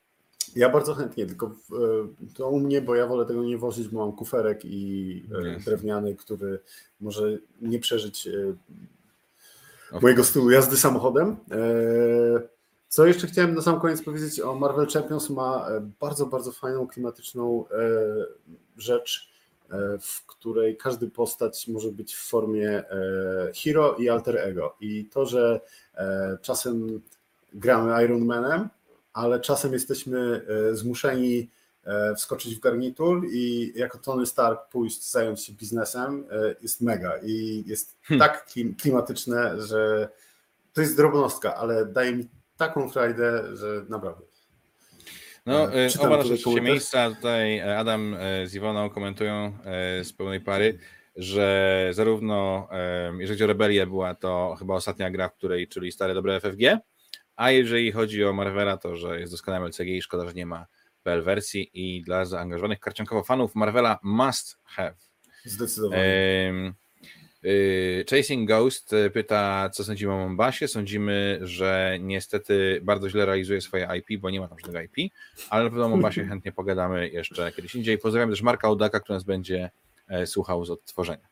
Ja 0.57 0.69
bardzo 0.69 0.95
chętnie, 0.95 1.27
tylko 1.27 1.47
e, 1.47 1.53
to 2.35 2.49
u 2.49 2.61
mnie, 2.61 2.83
bo 2.83 2.95
ja 2.95 3.07
wolę 3.07 3.27
tego 3.27 3.45
nie 3.45 3.59
wozić, 3.59 3.89
bo 3.89 3.99
mam 4.07 4.17
kuferek 4.17 4.65
i 4.65 5.23
yes. 5.57 5.65
drewniany, 5.65 6.15
który 6.15 6.59
może 7.01 7.39
nie 7.61 7.79
przeżyć 7.79 8.29
okay. 9.89 10.01
mojego 10.01 10.25
stylu 10.25 10.51
jazdy 10.51 10.77
samochodem. 10.77 11.37
E, 11.51 12.58
co 12.89 13.07
jeszcze 13.07 13.27
chciałem 13.27 13.55
na 13.55 13.63
sam 13.63 13.81
koniec 13.81 14.03
powiedzieć 14.03 14.41
o 14.41 14.55
Marvel 14.55 14.87
Champions 14.87 15.31
ma 15.31 15.69
e, 15.69 15.81
bardzo, 16.01 16.27
bardzo 16.27 16.53
fajną, 16.53 16.87
klimatyczną 16.87 17.65
rzecz, 18.77 19.31
w 20.01 20.27
której 20.27 20.77
każdy 20.77 21.11
postać 21.11 21.69
może 21.69 21.93
być 21.93 22.15
w 22.15 22.29
formie 22.29 22.85
hero 23.65 23.95
i 23.95 24.09
alter 24.09 24.37
ego. 24.37 24.77
I 24.81 25.05
to, 25.05 25.27
że 25.27 25.61
czasem 26.43 27.01
gramy 27.55 28.05
Iron 28.05 28.25
Manem, 28.25 28.69
ale 29.13 29.41
czasem 29.41 29.73
jesteśmy 29.73 30.47
e, 30.71 30.75
zmuszeni 30.75 31.51
e, 31.85 32.15
wskoczyć 32.15 32.57
w 32.57 32.61
garnitur 32.61 33.27
i 33.31 33.73
jako 33.77 33.99
Tony 33.99 34.27
Stark 34.27 34.69
pójść, 34.69 35.11
zająć 35.11 35.45
się 35.45 35.53
biznesem 35.53 36.25
e, 36.31 36.55
jest 36.63 36.81
mega 36.81 37.13
i 37.23 37.65
jest 37.67 37.97
hmm. 38.03 38.29
tak 38.29 38.47
klimatyczne, 38.81 39.63
że 39.63 40.09
to 40.73 40.81
jest 40.81 40.97
drobnostka, 40.97 41.55
ale 41.55 41.87
daje 41.87 42.17
mi 42.17 42.29
taką 42.59 42.91
frajdę, 42.91 43.57
że 43.57 43.85
naprawdę. 43.89 44.25
No, 45.47 45.69
oba 46.01 46.17
nasze 46.17 46.37
trzecie 46.37 46.61
miejsca 46.61 47.11
tutaj 47.11 47.61
Adam 47.61 48.17
z 48.45 48.55
Iwoną 48.55 48.91
komentują 48.91 49.59
z 50.03 50.13
pełnej 50.13 50.41
pary, 50.41 50.79
że 51.17 51.89
zarówno 51.93 52.69
jeżeli 53.19 53.29
chodzi 53.29 53.45
o 53.45 53.47
Rebelię 53.47 53.87
była 53.87 54.15
to 54.15 54.57
chyba 54.59 54.75
ostatnia 54.75 55.11
gra, 55.11 55.29
w 55.29 55.35
której 55.35 55.69
czyli 55.69 55.93
stare 55.93 56.15
dobre 56.15 56.41
FFG, 56.41 56.79
a 57.37 57.51
jeżeli 57.51 57.93
chodzi 57.93 58.25
o 58.25 58.33
Marvela, 58.33 58.77
to 58.77 58.97
że 58.97 59.21
jest 59.21 59.33
doskonałym 59.33 59.69
LCG 59.69 59.87
i 59.89 60.03
szkoda, 60.03 60.29
że 60.29 60.35
nie 60.35 60.47
ma 60.47 60.67
PL 61.03 61.23
wersji 61.23 61.71
i 61.73 62.03
dla 62.03 62.25
zaangażowanych 62.25 62.81
karciankowo 62.81 63.23
fanów 63.23 63.55
Marvela 63.55 63.99
must 64.03 64.59
have. 64.65 64.95
Zdecydowanie. 65.45 66.75
Chasing 68.11 68.49
Ghost 68.49 68.93
y, 68.93 69.11
pyta, 69.11 69.71
co 69.73 69.85
sądzimy 69.85 70.13
o 70.13 70.17
Mombasie. 70.17 70.69
Sądzimy, 70.69 71.39
że 71.43 71.99
niestety 72.01 72.81
bardzo 72.83 73.11
źle 73.11 73.27
realizuje 73.27 73.61
swoje 73.61 73.89
IP, 73.99 74.21
bo 74.21 74.31
nie 74.31 74.41
ma 74.41 74.49
tam 74.49 74.59
żadnego 74.59 74.81
IP, 74.81 75.13
ale 75.51 75.65
na 75.65 75.71
pewno 75.71 75.87
o 75.87 75.89
Mombasie 75.89 76.25
chętnie 76.29 76.53
pogadamy 76.53 77.09
jeszcze 77.09 77.53
kiedyś 77.53 77.75
indziej. 77.75 77.99
Pozdrawiam 77.99 78.31
też 78.31 78.43
Marka 78.43 78.69
Odaka, 78.69 79.01
który 79.01 79.17
nas 79.17 79.25
będzie 79.25 79.71
e, 80.09 80.27
słuchał 80.27 80.65
z 80.65 80.71
odtworzenia. 80.71 81.29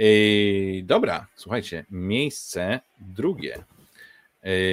Y, 0.00 0.82
dobra, 0.84 1.26
słuchajcie, 1.34 1.84
miejsce 1.90 2.80
drugie. 3.00 3.64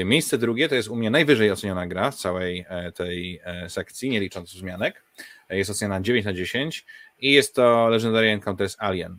Miejsce 0.05 0.37
drugie 0.37 0.69
to 0.69 0.75
jest 0.75 0.89
u 0.89 0.95
mnie 0.95 1.09
najwyżej 1.09 1.51
oceniona 1.51 1.87
gra 1.87 2.11
w 2.11 2.15
całej 2.15 2.65
e, 2.69 2.91
tej 2.91 3.39
e, 3.43 3.69
sekcji, 3.69 4.09
nie 4.09 4.19
licząc 4.19 4.51
zmianek. 4.51 5.03
Jest 5.49 5.69
oceniona 5.69 6.01
9 6.01 6.25
na 6.25 6.33
10 6.33 6.85
i 7.19 7.31
jest 7.31 7.55
to 7.55 7.89
Legendary 7.89 8.27
Encounters 8.27 8.75
Alien. 8.79 9.17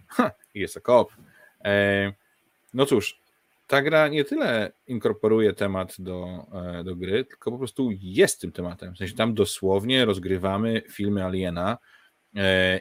I 0.55 0.61
jest 0.61 0.74
to 0.74 0.81
koop. 0.81 1.12
No 2.74 2.87
cóż, 2.87 3.20
ta 3.66 3.83
gra 3.83 4.09
nie 4.09 4.24
tyle 4.24 4.73
inkorporuje 4.87 5.53
temat 5.53 5.95
do, 5.99 6.47
do 6.85 6.97
gry, 6.97 7.24
tylko 7.24 7.51
po 7.51 7.59
prostu 7.59 7.89
jest 7.93 8.41
tym 8.41 8.53
tematem. 8.53 8.95
W 8.95 8.99
sensie 8.99 9.15
tam 9.15 9.35
dosłownie 9.35 10.05
rozgrywamy 10.05 10.83
filmy 10.91 11.24
Aliena 11.24 11.79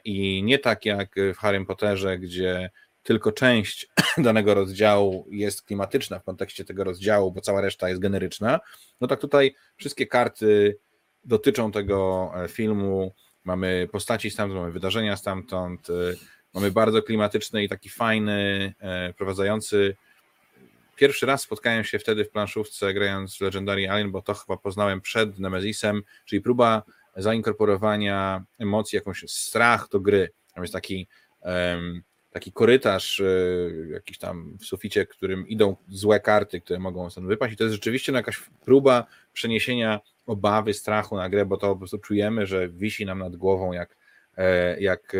i 0.06 0.44
nie 0.44 0.60
tak 0.60 0.86
jak 0.86 1.16
w 1.36 1.38
Harry 1.38 1.66
Potterze, 1.66 2.20
gdzie 2.20 2.70
tylko 3.04 3.32
część 3.32 3.88
danego 4.18 4.54
rozdziału 4.54 5.28
jest 5.30 5.64
klimatyczna 5.64 6.20
w 6.20 6.24
kontekście 6.24 6.66
tego 6.66 6.84
rozdziału, 6.84 7.32
bo 7.32 7.42
cała 7.42 7.62
reszta 7.62 7.90
jest 7.90 8.02
generyczna, 8.02 8.60
no 9.02 9.08
tak 9.08 9.20
tutaj 9.20 9.56
wszystkie 9.76 10.08
karty 10.08 10.78
dotyczą 11.24 11.72
tego 11.72 12.32
e, 12.36 12.48
filmu, 12.48 13.14
mamy 13.44 13.88
postaci 13.92 14.32
stamtąd, 14.32 14.60
mamy 14.60 14.72
wydarzenia 14.72 15.18
stamtąd, 15.18 15.90
e, 15.90 15.94
mamy 16.54 16.72
bardzo 16.72 17.02
klimatyczny 17.02 17.64
i 17.64 17.70
taki 17.70 17.90
fajny, 17.90 18.74
e, 18.80 19.14
prowadzający. 19.14 19.96
Pierwszy 20.96 21.26
raz 21.26 21.42
spotkałem 21.42 21.84
się 21.84 22.00
wtedy 22.00 22.26
w 22.26 22.30
planszówce 22.30 22.94
grając 22.94 23.42
Legendary 23.42 23.90
Alien, 23.90 24.12
bo 24.12 24.22
to 24.22 24.34
chyba 24.34 24.58
poznałem 24.58 25.02
przed 25.02 25.40
Nemezisem, 25.40 26.04
czyli 26.26 26.42
próba 26.42 26.84
zainkorporowania 27.16 28.44
emocji, 28.60 28.96
jakąś 28.96 29.26
strach 29.28 29.90
do 29.90 30.00
gry. 30.00 30.32
Tam 30.54 30.64
jest 30.64 30.74
taki 30.74 31.08
um, 31.42 32.04
taki 32.32 32.52
korytarz 32.52 33.20
e, 33.20 33.26
jakiś 33.94 34.18
tam 34.18 34.58
w 34.58 34.66
suficie, 34.66 35.06
którym 35.06 35.48
idą 35.48 35.76
złe 35.88 36.20
karty, 36.20 36.62
które 36.62 36.80
mogą 36.80 37.10
stąd 37.10 37.28
wypaść 37.28 37.54
i 37.54 37.58
to 37.58 37.64
jest 37.64 37.74
rzeczywiście 37.74 38.12
no 38.12 38.18
jakaś 38.18 38.44
próba 38.66 39.06
przeniesienia 39.34 40.00
obawy, 40.26 40.74
strachu 40.74 41.16
na 41.16 41.30
grę, 41.30 41.46
bo 41.46 41.58
to 41.58 41.68
po 41.68 41.76
prostu 41.76 41.98
czujemy, 41.98 42.48
że 42.48 42.70
wisi 42.70 43.06
nam 43.06 43.20
nad 43.20 43.36
głową 43.36 43.72
jak, 43.72 43.98
jak 44.80 45.16
e, 45.16 45.18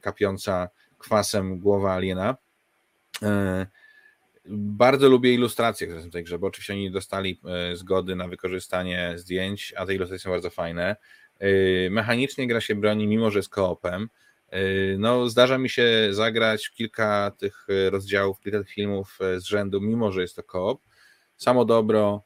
kapiąca 0.00 0.68
kwasem 0.98 1.58
głowa 1.58 1.94
aliena. 1.94 2.36
Bardzo 4.50 5.08
lubię 5.08 5.34
ilustracje, 5.34 5.86
które 5.86 6.02
są 6.02 6.08
w 6.08 6.12
tej 6.12 6.24
grze, 6.24 6.38
bo 6.38 6.46
oczywiście 6.46 6.72
oni 6.72 6.90
dostali 6.90 7.40
zgody 7.74 8.16
na 8.16 8.28
wykorzystanie 8.28 9.12
zdjęć, 9.16 9.74
a 9.76 9.86
te 9.86 9.94
ilustracje 9.94 10.24
są 10.24 10.30
bardzo 10.30 10.50
fajne. 10.50 10.96
Mechanicznie 11.90 12.46
gra 12.46 12.60
się 12.60 12.74
broni, 12.74 13.06
mimo 13.06 13.30
że 13.30 13.38
jest 13.38 13.48
koopem. 13.48 14.08
No, 14.98 15.28
zdarza 15.28 15.58
mi 15.58 15.70
się 15.70 16.08
zagrać 16.10 16.70
kilka 16.70 17.32
tych 17.38 17.66
e, 17.68 17.90
rozdziałów, 17.90 18.40
kilka 18.40 18.58
tych 18.58 18.70
filmów 18.70 19.18
e, 19.20 19.40
z 19.40 19.44
rzędu, 19.44 19.80
mimo 19.80 20.12
że 20.12 20.22
jest 20.22 20.36
to 20.36 20.42
koop. 20.42 20.82
Samo 21.36 21.64
dobro. 21.64 22.22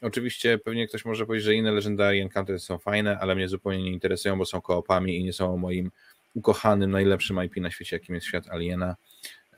Oczywiście 0.00 0.58
pewnie 0.58 0.88
ktoś 0.88 1.04
może 1.04 1.26
powiedzieć, 1.26 1.44
że 1.44 1.54
inne 1.54 1.72
Legendary 1.72 2.22
Encounters 2.22 2.64
są 2.64 2.78
fajne, 2.78 3.18
ale 3.18 3.34
mnie 3.34 3.48
zupełnie 3.48 3.82
nie 3.82 3.92
interesują, 3.92 4.38
bo 4.38 4.44
są 4.44 4.60
koopami 4.60 5.16
i 5.16 5.24
nie 5.24 5.32
są 5.32 5.56
moim 5.56 5.90
ukochanym, 6.34 6.90
najlepszym 6.90 7.44
IP 7.44 7.56
na 7.56 7.70
świecie, 7.70 7.96
jakim 7.96 8.14
jest 8.14 8.26
świat 8.26 8.48
Aliena 8.50 8.96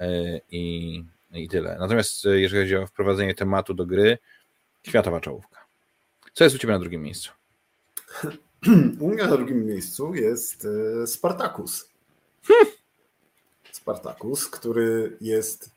e, 0.01 0.41
i, 0.51 1.05
i 1.33 1.49
tyle. 1.49 1.77
Natomiast 1.81 2.27
e, 2.27 2.41
jeżeli 2.41 2.63
chodzi 2.63 2.77
o 2.77 2.87
wprowadzenie 2.87 3.35
tematu 3.35 3.75
do 3.75 3.87
gry, 3.87 4.19
kwiatowa 4.85 5.21
czołówka. 5.21 5.67
Co 6.33 6.45
jest 6.45 6.57
u 6.57 6.59
Ciebie 6.59 6.73
na 6.73 6.79
drugim 6.79 7.03
miejscu? 7.03 7.33
U 9.01 9.09
mnie 9.09 9.23
na 9.23 9.37
drugim 9.37 9.67
miejscu 9.67 10.15
jest 10.15 10.67
e, 11.03 11.07
Spartacus. 11.07 11.91
Hmm. 12.43 12.67
Spartacus, 13.73 14.49
który 14.49 15.17
jest 15.21 15.71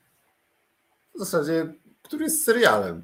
w 1.16 1.20
zasadzie, 1.20 1.74
który 2.02 2.24
jest 2.24 2.44
serialem. 2.44 3.04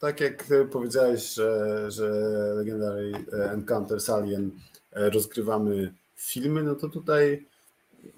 Tak 0.00 0.20
jak 0.20 0.44
powiedziałeś, 0.72 1.34
że, 1.34 1.90
że 1.90 2.10
Legendary 2.56 3.12
Encounters 3.32 4.10
Alien 4.10 4.50
e, 4.92 5.10
rozgrywamy 5.10 5.94
filmy, 6.16 6.62
no 6.62 6.74
to 6.74 6.88
tutaj 6.88 7.46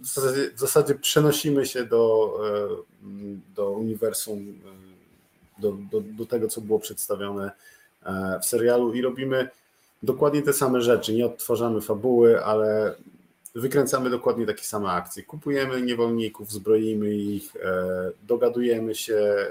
w 0.00 0.06
zasadzie, 0.06 0.50
w 0.50 0.58
zasadzie 0.58 0.94
przenosimy 0.94 1.66
się 1.66 1.84
do, 1.84 2.32
e, 2.46 2.68
do 3.54 3.70
uniwersum, 3.70 4.60
do, 5.58 5.72
do, 5.72 6.00
do 6.00 6.26
tego, 6.26 6.48
co 6.48 6.60
było 6.60 6.78
przedstawione 6.78 7.50
w 8.42 8.46
serialu 8.46 8.94
i 8.94 9.02
robimy 9.02 9.48
dokładnie 10.02 10.42
te 10.42 10.52
same 10.52 10.80
rzeczy. 10.80 11.14
Nie 11.14 11.26
odtwarzamy 11.26 11.80
fabuły, 11.80 12.44
ale 12.44 12.94
wykręcamy 13.60 14.10
dokładnie 14.10 14.46
takie 14.46 14.64
same 14.64 14.90
akcje. 14.90 15.22
Kupujemy 15.22 15.82
niewolników, 15.82 16.52
zbroimy 16.52 17.14
ich, 17.14 17.56
e, 17.56 18.10
dogadujemy 18.22 18.94
się 18.94 19.14
e, 19.16 19.48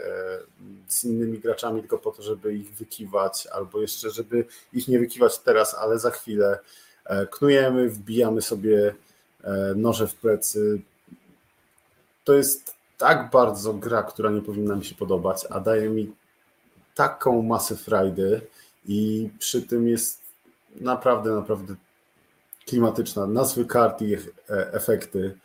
z 0.88 1.04
innymi 1.04 1.40
graczami 1.40 1.80
tylko 1.82 1.98
po 1.98 2.12
to, 2.12 2.22
żeby 2.24 2.54
ich 2.54 2.74
wykiwać, 2.74 3.48
albo 3.48 3.82
jeszcze, 3.82 4.10
żeby 4.10 4.46
ich 4.74 4.88
nie 4.88 5.00
wykiwać 5.00 5.40
teraz, 5.40 5.76
ale 5.76 6.00
za 6.00 6.12
chwilę. 6.12 6.60
E, 7.06 7.28
knujemy, 7.28 7.90
wbijamy 7.90 8.42
sobie 8.42 8.96
noże 9.76 10.08
w 10.08 10.16
plecy. 10.16 10.82
To 12.24 12.34
jest 12.34 12.74
tak 12.98 13.30
bardzo 13.32 13.74
gra, 13.74 14.04
która 14.04 14.32
nie 14.32 14.42
powinna 14.42 14.76
mi 14.76 14.86
się 14.86 14.96
podobać, 14.96 15.46
a 15.50 15.60
daje 15.60 15.90
mi 15.90 16.16
taką 16.96 17.42
masę 17.42 17.76
frajdy 17.76 18.42
i 18.86 19.30
przy 19.40 19.62
tym 19.62 19.88
jest 19.88 20.22
naprawdę, 20.82 21.32
naprawdę 21.32 21.76
klimatyczna. 22.66 23.28
Nazwy 23.28 23.66
kart 23.66 24.02
i 24.02 24.06
ich 24.06 24.30
e, 24.50 24.74
efekty. 24.74 25.38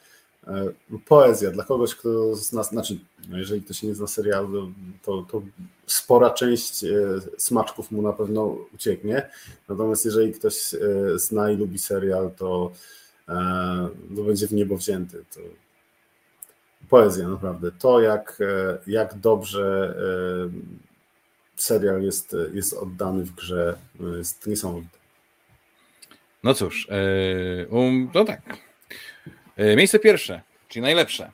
E, 0.47 0.65
poezja 1.07 1.51
dla 1.51 1.65
kogoś, 1.65 1.95
kto 1.95 2.37
z 2.37 2.53
nas, 2.53 2.69
znaczy, 2.69 2.99
no 3.29 3.39
jeżeli 3.39 3.63
ktoś 3.63 3.83
nie 3.83 3.95
zna 3.95 4.07
serialu, 4.07 4.73
to, 5.03 5.27
to 5.31 5.43
spora 5.87 6.31
część 6.31 6.85
e, 6.85 6.89
smaczków 7.39 7.91
mu 7.91 8.03
na 8.03 8.13
pewno 8.13 8.57
ucieknie. 8.75 9.31
Natomiast 9.69 10.05
jeżeli 10.05 10.33
ktoś 10.33 10.75
zna 11.17 11.51
i 11.51 11.57
lubi 11.57 11.79
serial, 11.79 12.31
to, 12.37 12.73
to 14.17 14.23
będzie 14.23 14.47
w 14.47 14.53
niebo 14.53 14.77
wzięty. 14.77 15.25
To 15.35 15.41
poezja, 16.89 17.29
naprawdę. 17.29 17.71
To, 17.73 18.01
jak, 18.01 18.39
jak 18.87 19.19
dobrze 19.19 19.95
serial 21.57 22.03
jest, 22.03 22.37
jest 22.53 22.73
oddany 22.73 23.25
w 23.25 23.35
grze, 23.35 23.79
jest 24.19 24.47
niesamowity. 24.47 25.00
No 26.43 26.55
cóż, 26.55 26.89
um, 27.71 28.11
no 28.15 28.25
tak. 28.25 28.41
Miejsce 29.77 29.99
pierwsze, 29.99 30.43
czyli 30.69 30.83
najlepsze. 30.83 31.31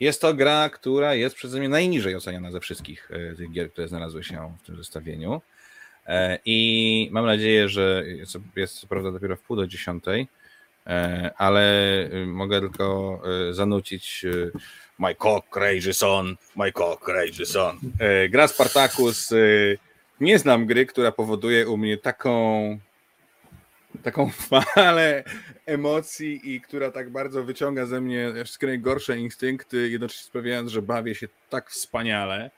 Jest 0.00 0.20
to 0.20 0.34
gra, 0.34 0.68
która 0.68 1.14
jest 1.14 1.36
przeze 1.36 1.58
mnie 1.58 1.68
najniżej 1.68 2.16
oceniana 2.16 2.50
ze 2.50 2.60
wszystkich 2.60 3.10
tych 3.36 3.52
gier, 3.52 3.72
które 3.72 3.88
znalazły 3.88 4.24
się 4.24 4.56
w 4.62 4.66
tym 4.66 4.76
zestawieniu. 4.76 5.42
I 6.44 7.08
mam 7.12 7.26
nadzieję, 7.26 7.68
że 7.68 8.04
jest, 8.06 8.38
jest 8.56 8.80
co 8.80 8.86
prawda 8.86 9.12
dopiero 9.12 9.36
w 9.36 9.40
pół 9.40 9.56
do 9.56 9.66
dziesiątej, 9.66 10.28
ale 11.36 12.08
mogę 12.26 12.60
tylko 12.60 13.20
zanucić 13.50 14.26
My 14.98 15.14
cock 15.14 15.56
rages 15.56 16.02
on, 16.02 16.36
my 16.56 16.72
cock 16.72 17.08
rages 17.08 17.56
on. 17.56 17.80
Gra 18.30 18.48
Spartacus. 18.48 19.34
Nie 20.20 20.38
znam 20.38 20.66
gry, 20.66 20.86
która 20.86 21.12
powoduje 21.12 21.68
u 21.68 21.76
mnie 21.76 21.98
taką 21.98 22.78
taką 24.02 24.30
falę 24.74 25.24
emocji 25.66 26.54
i 26.54 26.60
która 26.60 26.90
tak 26.90 27.10
bardzo 27.10 27.44
wyciąga 27.44 27.86
ze 27.86 28.00
mnie 28.00 28.32
wszystkie 28.44 28.66
najgorsze 28.66 29.18
instynkty, 29.18 29.88
jednocześnie 29.88 30.24
sprawiając, 30.24 30.70
że 30.70 30.82
bawię 30.82 31.14
się 31.14 31.28
tak 31.50 31.70
wspaniale. 31.70 32.50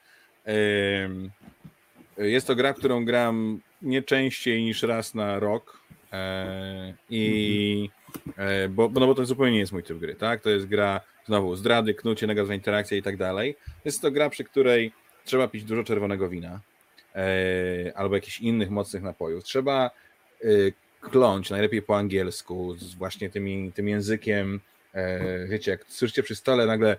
Jest 2.19 2.47
to 2.47 2.55
gra, 2.57 2.75
którą 2.75 3.05
gram 3.05 3.61
nie 3.83 4.03
częściej 4.03 4.65
niż 4.65 4.83
raz 4.83 5.15
na 5.15 5.39
rok. 5.39 5.81
E, 6.13 6.95
I 7.11 7.91
bo, 8.71 8.91
no 8.93 9.07
bo 9.07 9.15
to 9.15 9.27
zupełnie 9.27 9.53
nie 9.53 9.59
jest 9.59 9.73
mój 9.73 9.83
typ 9.83 9.99
gry, 9.99 10.15
tak? 10.15 10.41
To 10.41 10.51
jest 10.51 10.67
gra 10.67 11.01
znowu 11.27 11.57
zdrady, 11.57 11.95
knucie, 11.95 12.27
negatywna 12.27 12.55
interakcja 12.55 12.97
i 12.97 13.03
tak 13.03 13.17
dalej. 13.17 13.57
Jest 13.85 14.03
to 14.03 14.11
gra, 14.11 14.31
przy 14.31 14.45
której 14.45 14.93
trzeba 15.25 15.49
pić 15.49 15.65
dużo 15.65 15.85
czerwonego 15.85 16.29
wina 16.29 16.61
e, 17.15 17.93
albo 17.95 18.15
jakichś 18.15 18.41
innych 18.41 18.71
mocnych 18.71 19.03
napojów. 19.03 19.45
Trzeba 19.45 19.91
e, 20.45 20.49
kląć, 21.01 21.51
najlepiej 21.51 21.83
po 21.83 21.97
angielsku, 21.97 22.77
z 22.77 22.95
właśnie 22.95 23.31
tym, 23.31 23.73
tym 23.73 23.89
językiem, 23.89 24.61
wiecie, 25.49 25.71
jak 25.71 25.85
słyszycie 25.89 26.23
przy 26.23 26.37
stole 26.37 26.67
nagle 26.67 26.97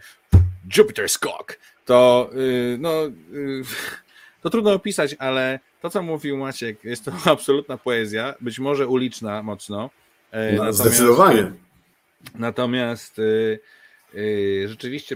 Jupiter's 0.69 1.19
cock, 1.19 1.59
to 1.85 2.29
no 2.77 2.91
to 4.41 4.49
trudno 4.49 4.73
opisać, 4.73 5.15
ale 5.19 5.59
to, 5.81 5.89
co 5.89 6.01
mówił 6.01 6.37
Maciek, 6.37 6.83
jest 6.83 7.05
to 7.05 7.11
absolutna 7.31 7.77
poezja, 7.77 8.35
być 8.41 8.59
może 8.59 8.87
uliczna 8.87 9.43
mocno. 9.43 9.89
E, 10.31 10.53
no, 10.53 10.73
zdecydowanie. 10.73 11.51
Natomiast 12.35 13.19
y, 13.19 13.59
y, 14.15 14.65
rzeczywiście 14.69 15.15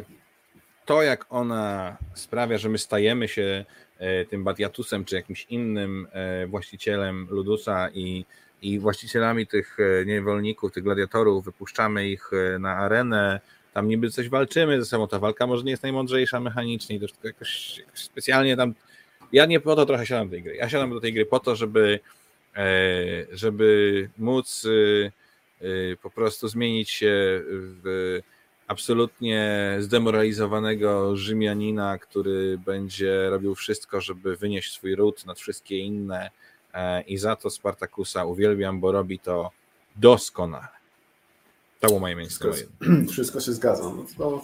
to, 0.86 1.04
jak 1.04 1.26
ona 1.30 1.98
sprawia, 2.14 2.58
że 2.58 2.70
my 2.70 2.78
stajemy 2.78 3.28
się 3.28 3.66
y, 4.02 4.26
tym 4.30 4.44
Badiatusem 4.44 5.06
czy 5.06 5.16
jakimś 5.16 5.46
innym 5.50 6.08
właścicielem 6.48 7.28
Ludusa 7.30 7.90
i, 7.94 8.26
i 8.68 8.80
właścicielami 8.80 9.48
tych 9.48 9.78
niewolników, 10.06 10.72
tych 10.72 10.84
gladiatorów, 10.84 11.46
wypuszczamy 11.46 12.10
ich 12.10 12.32
na 12.60 12.78
arenę, 12.78 13.40
tam 13.74 13.88
niby 13.88 14.10
coś 14.10 14.30
walczymy 14.30 14.80
ze 14.80 14.86
sobą, 14.86 15.08
ta 15.08 15.20
walka 15.20 15.48
może 15.48 15.64
nie 15.64 15.72
jest 15.72 15.84
najmądrzejsza 15.84 16.40
mechanicznie, 16.40 17.00
to 17.00 17.28
jakoś, 17.28 17.78
jakoś 17.78 18.00
specjalnie 18.00 18.58
tam 18.58 18.74
ja 19.32 19.46
nie 19.46 19.60
po 19.60 19.76
to 19.76 19.86
trochę 19.86 20.06
siadam 20.06 20.28
do 20.28 20.32
tej 20.32 20.44
gry. 20.44 20.56
Ja 20.56 20.70
siadam 20.70 20.90
do 20.90 21.02
tej 21.02 21.14
gry 21.14 21.26
po 21.26 21.40
to, 21.40 21.56
żeby, 21.56 22.00
e, 22.56 22.66
żeby 23.32 24.10
móc 24.18 24.66
e, 24.66 25.12
e, 25.68 25.96
po 26.02 26.10
prostu 26.10 26.48
zmienić 26.48 26.90
się 26.90 27.42
w 27.50 28.20
absolutnie 28.68 29.76
zdemoralizowanego 29.80 31.18
Rzymianina, 31.18 31.98
który 31.98 32.58
będzie 32.58 33.30
robił 33.30 33.56
wszystko, 33.56 34.02
żeby 34.02 34.36
wynieść 34.36 34.74
swój 34.74 34.96
ród 34.96 35.26
nad 35.26 35.40
wszystkie 35.40 35.78
inne 35.78 36.30
i 37.08 37.18
za 37.18 37.36
to 37.36 37.50
Spartakusa 37.50 38.26
uwielbiam, 38.26 38.80
bo 38.80 38.92
robi 38.92 39.20
to 39.20 39.52
doskonale. 39.96 40.76
To 41.80 41.88
było 41.88 42.00
moje 42.00 42.16
miejsce. 42.16 42.52
Wszystko, 42.52 42.86
wszystko 43.12 43.40
się 43.40 43.54
zgadza. 43.54 43.84
No, 43.84 44.06
no, 44.20 44.42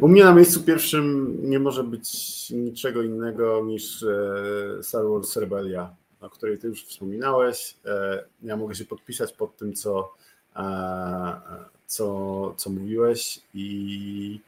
u 0.00 0.08
mnie 0.08 0.24
na 0.24 0.34
miejscu 0.34 0.62
pierwszym 0.62 1.36
nie 1.50 1.58
może 1.58 1.84
być 1.84 2.50
niczego 2.50 3.02
innego 3.02 3.64
niż 3.64 4.02
e, 4.02 4.82
Star 4.82 5.04
Wars 5.08 5.36
Rebellia, 5.36 5.94
o 6.20 6.30
której 6.30 6.58
ty 6.58 6.68
już 6.68 6.84
wspominałeś. 6.84 7.74
E, 7.86 8.24
ja 8.42 8.56
mogę 8.56 8.74
się 8.74 8.84
podpisać 8.84 9.32
pod 9.32 9.56
tym, 9.56 9.74
co, 9.74 10.14
e, 10.56 11.40
co, 11.86 12.54
co 12.56 12.70
mówiłeś 12.70 13.40
i, 13.54 14.40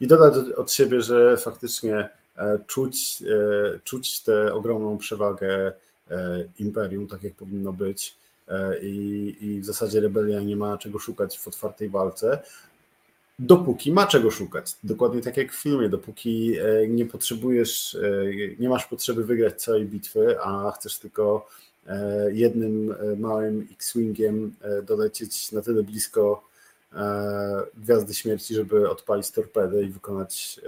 i 0.00 0.06
dodać 0.06 0.52
od 0.56 0.72
siebie, 0.72 1.00
że 1.00 1.36
faktycznie 1.36 2.08
czuć, 2.66 3.22
czuć 3.84 4.20
tę 4.20 4.54
ogromną 4.54 4.98
przewagę 4.98 5.72
imperium, 6.58 7.06
tak 7.06 7.22
jak 7.22 7.34
powinno 7.34 7.72
być 7.72 8.16
E, 8.48 8.78
i, 8.78 9.36
i 9.40 9.60
w 9.60 9.64
zasadzie 9.64 10.00
rebelia 10.00 10.40
nie 10.40 10.56
ma 10.56 10.78
czego 10.78 10.98
szukać 10.98 11.38
w 11.38 11.48
otwartej 11.48 11.88
walce, 11.88 12.42
dopóki 13.38 13.92
ma 13.92 14.06
czego 14.06 14.30
szukać. 14.30 14.76
Dokładnie 14.84 15.22
tak 15.22 15.36
jak 15.36 15.52
w 15.52 15.62
filmie, 15.62 15.88
dopóki 15.88 16.58
e, 16.58 16.88
nie 16.88 17.06
potrzebujesz, 17.06 17.94
e, 17.94 18.58
nie 18.58 18.68
masz 18.68 18.86
potrzeby 18.86 19.24
wygrać 19.24 19.62
całej 19.62 19.84
bitwy, 19.84 20.40
a 20.40 20.70
chcesz 20.70 20.98
tylko 20.98 21.48
jednym 22.32 22.94
małym 23.18 23.68
X-Wingiem 23.72 24.54
dolecieć 24.86 25.52
na 25.52 25.62
tyle 25.62 25.82
blisko 25.82 26.48
Gwiazdy 27.76 28.14
Śmierci, 28.14 28.54
żeby 28.54 28.90
odpalić 28.90 29.30
torpedę 29.30 29.82
i 29.82 29.88
wykonać 29.88 30.60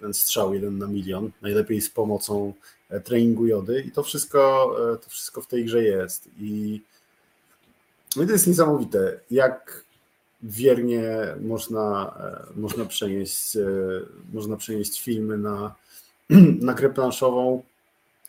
ten 0.00 0.14
strzał 0.14 0.54
jeden 0.54 0.78
na 0.78 0.86
milion. 0.86 1.30
Najlepiej 1.42 1.80
z 1.80 1.90
pomocą 1.90 2.52
treningu 3.04 3.46
jody 3.46 3.84
i 3.86 3.90
to 3.90 4.02
wszystko, 4.02 4.74
to 5.02 5.10
wszystko 5.10 5.40
w 5.40 5.46
tej 5.46 5.64
grze 5.64 5.82
jest. 5.82 6.28
I, 6.38 6.80
no 8.16 8.26
to 8.26 8.32
jest 8.32 8.46
niesamowite, 8.46 9.20
jak 9.30 9.84
wiernie 10.42 11.10
można, 11.40 12.14
można, 12.56 12.84
przenieść, 12.84 13.56
można 14.32 14.56
przenieść 14.56 15.02
filmy 15.02 15.38
na, 15.38 15.74
na 16.60 16.74
grę 16.74 16.90
planszową, 16.90 17.62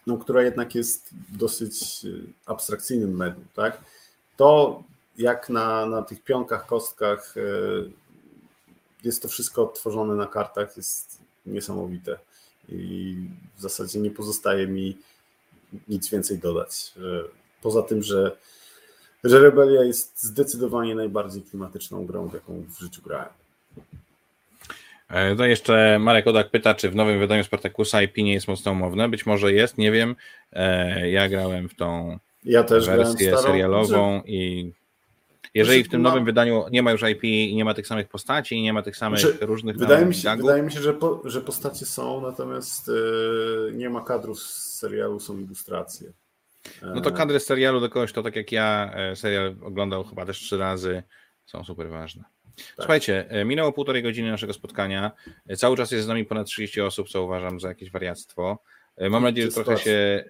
no, 0.07 0.17
która 0.17 0.43
jednak 0.43 0.75
jest 0.75 1.09
dosyć 1.29 2.05
abstrakcyjnym 2.45 3.17
medium. 3.17 3.45
Tak? 3.55 3.81
To 4.37 4.83
jak 5.17 5.49
na, 5.49 5.85
na 5.85 6.01
tych 6.01 6.23
pionkach, 6.23 6.65
kostkach 6.65 7.35
jest 9.03 9.21
to 9.21 9.27
wszystko 9.27 9.63
odtworzone 9.63 10.15
na 10.15 10.25
kartach, 10.25 10.77
jest 10.77 11.19
niesamowite 11.45 12.17
i 12.69 13.15
w 13.57 13.61
zasadzie 13.61 13.99
nie 13.99 14.11
pozostaje 14.11 14.67
mi 14.67 14.97
nic 15.87 16.09
więcej 16.09 16.37
dodać. 16.37 16.93
Poza 17.61 17.81
tym, 17.81 18.03
że, 18.03 18.37
że 19.23 19.39
Rebelia 19.39 19.83
jest 19.83 20.23
zdecydowanie 20.23 20.95
najbardziej 20.95 21.41
klimatyczną 21.41 22.05
grą, 22.05 22.29
jaką 22.33 22.63
w 22.77 22.79
życiu 22.79 23.01
grałem. 23.01 23.29
E, 25.09 25.35
to 25.35 25.45
jeszcze 25.45 25.99
Marek 25.99 26.27
Odak 26.27 26.49
pyta, 26.49 26.73
czy 26.73 26.89
w 26.89 26.95
nowym 26.95 27.19
wydaniu 27.19 27.43
Spartakusa 27.43 28.01
IP 28.01 28.17
nie 28.17 28.33
jest 28.33 28.47
mocno 28.47 28.71
umowne. 28.71 29.09
Być 29.09 29.25
może 29.25 29.53
jest, 29.53 29.77
nie 29.77 29.91
wiem. 29.91 30.15
E, 30.53 31.09
ja 31.09 31.29
grałem 31.29 31.69
w 31.69 31.75
tą 31.75 32.19
ja 32.43 32.63
wersję 32.63 33.37
serialową 33.37 34.21
i 34.25 34.71
jeżeli 35.55 35.83
w 35.83 35.89
tym 35.89 36.01
nowym 36.01 36.25
wydaniu 36.25 36.65
nie 36.71 36.83
ma 36.83 36.91
już 36.91 37.01
IP 37.01 37.23
i 37.23 37.55
nie 37.55 37.65
ma 37.65 37.73
tych 37.73 37.87
samych 37.87 38.07
postaci 38.07 38.55
i 38.55 38.61
nie 38.61 38.73
ma 38.73 38.81
tych 38.81 38.97
samych 38.97 39.19
znaczy, 39.19 39.37
różnych 39.45 39.77
wydaje 39.77 40.05
mi 40.05 40.15
się, 40.15 40.23
gagów. 40.23 40.45
Wydaje 40.45 40.63
mi 40.63 40.71
się, 40.71 40.81
że, 40.81 40.93
po, 40.93 41.21
że 41.25 41.41
postacie 41.41 41.85
są, 41.85 42.21
natomiast 42.21 42.87
yy, 42.87 43.71
nie 43.75 43.89
ma 43.89 44.01
kadrów 44.01 44.39
z 44.39 44.77
serialu, 44.79 45.19
są 45.19 45.39
ilustracje. 45.39 46.13
No 46.81 47.01
to 47.01 47.11
kadry 47.11 47.39
z 47.39 47.45
serialu 47.45 47.79
do 47.79 47.89
kogoś, 47.89 48.13
to 48.13 48.23
tak 48.23 48.35
jak 48.35 48.51
ja 48.51 48.91
e, 48.95 49.15
serial 49.15 49.55
oglądał 49.61 50.03
chyba 50.03 50.25
też 50.25 50.39
trzy 50.39 50.57
razy, 50.57 51.03
są 51.45 51.63
super 51.63 51.89
ważne. 51.89 52.23
Tak. 52.55 52.75
Słuchajcie, 52.75 53.25
e, 53.29 53.45
minęło 53.45 53.73
półtorej 53.73 54.03
godziny 54.03 54.31
naszego 54.31 54.53
spotkania. 54.53 55.11
Cały 55.57 55.77
czas 55.77 55.91
jest 55.91 56.05
z 56.05 56.07
nami 56.07 56.25
ponad 56.25 56.47
30 56.47 56.81
osób, 56.81 57.09
co 57.09 57.23
uważam 57.23 57.59
za 57.59 57.67
jakieś 57.67 57.91
wariactwo. 57.91 58.59
Mam 59.09 59.23
nadzieję, 59.23 59.47
że 59.47 59.53
trochę 59.53 59.77
się 59.77 60.23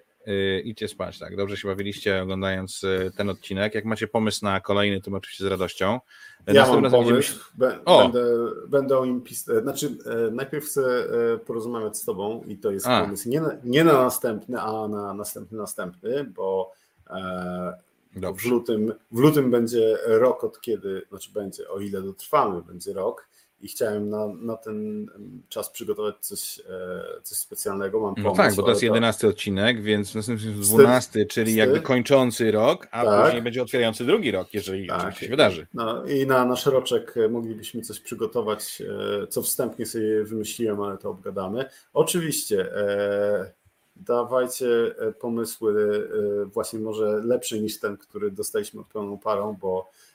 idźcie 0.64 0.88
spać, 0.88 1.18
tak? 1.18 1.36
Dobrze 1.36 1.56
się 1.56 1.68
bawiliście 1.68 2.22
oglądając 2.22 2.84
y, 2.84 3.12
ten 3.16 3.30
odcinek. 3.30 3.74
Jak 3.74 3.84
macie 3.84 4.08
pomysł 4.08 4.44
na 4.44 4.60
kolejny, 4.60 5.00
to 5.00 5.10
oczywiście 5.16 5.44
z 5.44 5.46
radością. 5.46 6.00
Ja 6.46 6.66
mam 6.66 6.90
pomysł. 6.90 7.40
Będę, 7.54 8.24
będę 8.68 8.98
o 8.98 9.04
impis... 9.04 9.44
Znaczy, 9.62 9.96
e, 10.06 10.30
najpierw 10.30 10.64
chcę 10.64 10.82
e, 10.82 11.38
porozmawiać 11.38 11.98
z 11.98 12.04
tobą 12.04 12.42
i 12.46 12.56
to 12.56 12.70
jest 12.70 12.86
a. 12.86 13.02
pomysł 13.02 13.28
nie 13.28 13.40
na, 13.40 13.52
nie 13.64 13.84
na 13.84 13.92
następny, 13.92 14.60
a 14.60 14.88
na 14.88 15.14
następny, 15.14 15.58
następny, 15.58 16.24
bo 16.24 16.72
e, 17.10 17.86
w 18.34 18.46
lutym, 18.46 18.92
w 19.12 19.18
lutym 19.18 19.50
będzie 19.50 19.98
rok 20.06 20.44
od 20.44 20.60
kiedy, 20.60 21.02
znaczy 21.08 21.30
będzie, 21.32 21.68
o 21.68 21.80
ile 21.80 22.02
dotrwamy, 22.02 22.62
będzie 22.62 22.92
rok 22.92 23.28
i 23.60 23.68
chciałem 23.68 24.10
na, 24.10 24.26
na 24.26 24.56
ten 24.56 25.06
czas 25.48 25.70
przygotować 25.70 26.14
coś, 26.20 26.60
e, 26.60 27.22
coś 27.22 27.38
specjalnego. 27.38 28.00
Mam 28.00 28.14
pomysł, 28.14 28.30
no 28.30 28.36
tak, 28.36 28.54
bo 28.54 28.62
to 28.62 28.70
jest 28.70 28.82
jedenasty 28.82 29.28
odcinek, 29.28 29.82
więc 29.82 30.14
następny 30.14 30.48
jest 30.48 30.60
dwunasty, 30.60 31.26
czyli 31.26 31.54
jakby 31.54 31.80
kończący 31.80 32.50
rok, 32.50 32.88
a 32.90 33.04
tak. 33.04 33.24
później 33.24 33.42
będzie 33.42 33.62
otwierający 33.62 34.04
drugi 34.04 34.30
rok, 34.30 34.54
jeżeli 34.54 34.88
tak. 34.88 35.16
się 35.18 35.28
wydarzy. 35.28 35.66
No 35.74 36.04
i 36.04 36.26
na 36.26 36.44
nasz 36.44 36.66
roczek 36.66 37.14
moglibyśmy 37.30 37.82
coś 37.82 38.00
przygotować, 38.00 38.82
e, 39.22 39.26
co 39.26 39.42
wstępnie 39.42 39.86
sobie 39.86 40.24
wymyśliłem, 40.24 40.82
ale 40.82 40.98
to 40.98 41.10
obgadamy. 41.10 41.64
Oczywiście 41.92 42.76
e, 42.76 43.52
dawajcie 43.96 44.66
e, 44.98 45.12
pomysły 45.12 46.00
e, 46.42 46.44
właśnie 46.44 46.78
może 46.78 47.20
lepsze 47.24 47.60
niż 47.60 47.80
ten, 47.80 47.96
który 47.96 48.30
dostaliśmy 48.30 48.80
od 48.80 48.86
pełną 48.86 49.18
parą, 49.18 49.56
bo 49.60 49.90
e, 49.90 50.05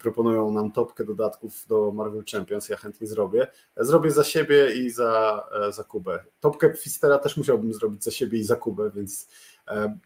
proponują 0.00 0.50
nam 0.50 0.72
topkę 0.72 1.04
dodatków 1.04 1.66
do 1.68 1.92
Marvel 1.92 2.22
Champions, 2.32 2.68
ja 2.68 2.76
chętnie 2.76 3.06
zrobię. 3.06 3.46
Zrobię 3.76 4.10
za 4.10 4.24
siebie 4.24 4.74
i 4.74 4.90
za, 4.90 5.44
za 5.70 5.84
Kubę. 5.84 6.24
Topkę 6.40 6.74
Fistera 6.74 7.18
też 7.18 7.36
musiałbym 7.36 7.74
zrobić 7.74 8.04
za 8.04 8.10
siebie 8.10 8.38
i 8.38 8.44
za 8.44 8.56
Kubę, 8.56 8.90
więc 8.94 9.28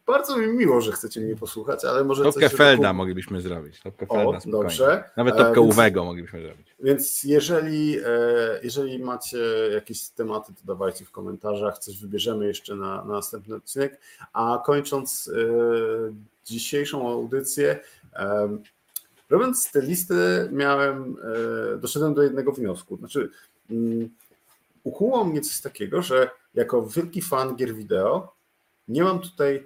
bardzo 0.06 0.36
mi 0.36 0.46
miło, 0.46 0.80
że 0.80 0.92
chcecie 0.92 1.20
mnie 1.20 1.36
posłuchać, 1.36 1.84
ale 1.84 2.04
może 2.04 2.22
Topkę 2.22 2.48
Felda 2.48 2.92
moglibyśmy 2.92 3.40
zrobić. 3.40 3.80
Topkę 3.80 4.06
Felda, 4.06 4.38
o, 4.38 4.50
dobrze. 4.50 5.04
Nawet 5.16 5.36
topkę 5.36 5.60
więc, 5.60 5.72
Uwego 5.74 6.04
moglibyśmy 6.04 6.42
zrobić. 6.42 6.76
Więc 6.80 7.24
jeżeli, 7.24 7.96
jeżeli 8.62 8.98
macie 8.98 9.38
jakieś 9.74 10.08
tematy, 10.08 10.52
to 10.54 10.60
dawajcie 10.64 11.04
w 11.04 11.10
komentarzach, 11.10 11.78
coś 11.78 12.00
wybierzemy 12.00 12.46
jeszcze 12.46 12.76
na, 12.76 13.04
na 13.04 13.12
następny 13.12 13.54
odcinek. 13.54 14.00
A 14.32 14.62
kończąc 14.66 15.30
dzisiejszą 16.44 17.10
audycję, 17.10 17.80
robiąc 19.34 19.70
tę 19.70 19.80
listę, 19.80 20.48
miałem, 20.52 21.16
doszedłem 21.80 22.14
do 22.14 22.22
jednego 22.22 22.52
wniosku. 22.52 22.96
Znaczy, 22.96 23.30
um, 23.70 24.10
ukuło 24.84 25.24
mnie 25.24 25.40
coś 25.40 25.60
takiego, 25.60 26.02
że 26.02 26.30
jako 26.54 26.86
wielki 26.86 27.22
fan 27.22 27.56
gier 27.56 27.74
wideo, 27.74 28.34
nie 28.88 29.02
mam 29.02 29.20
tutaj 29.20 29.64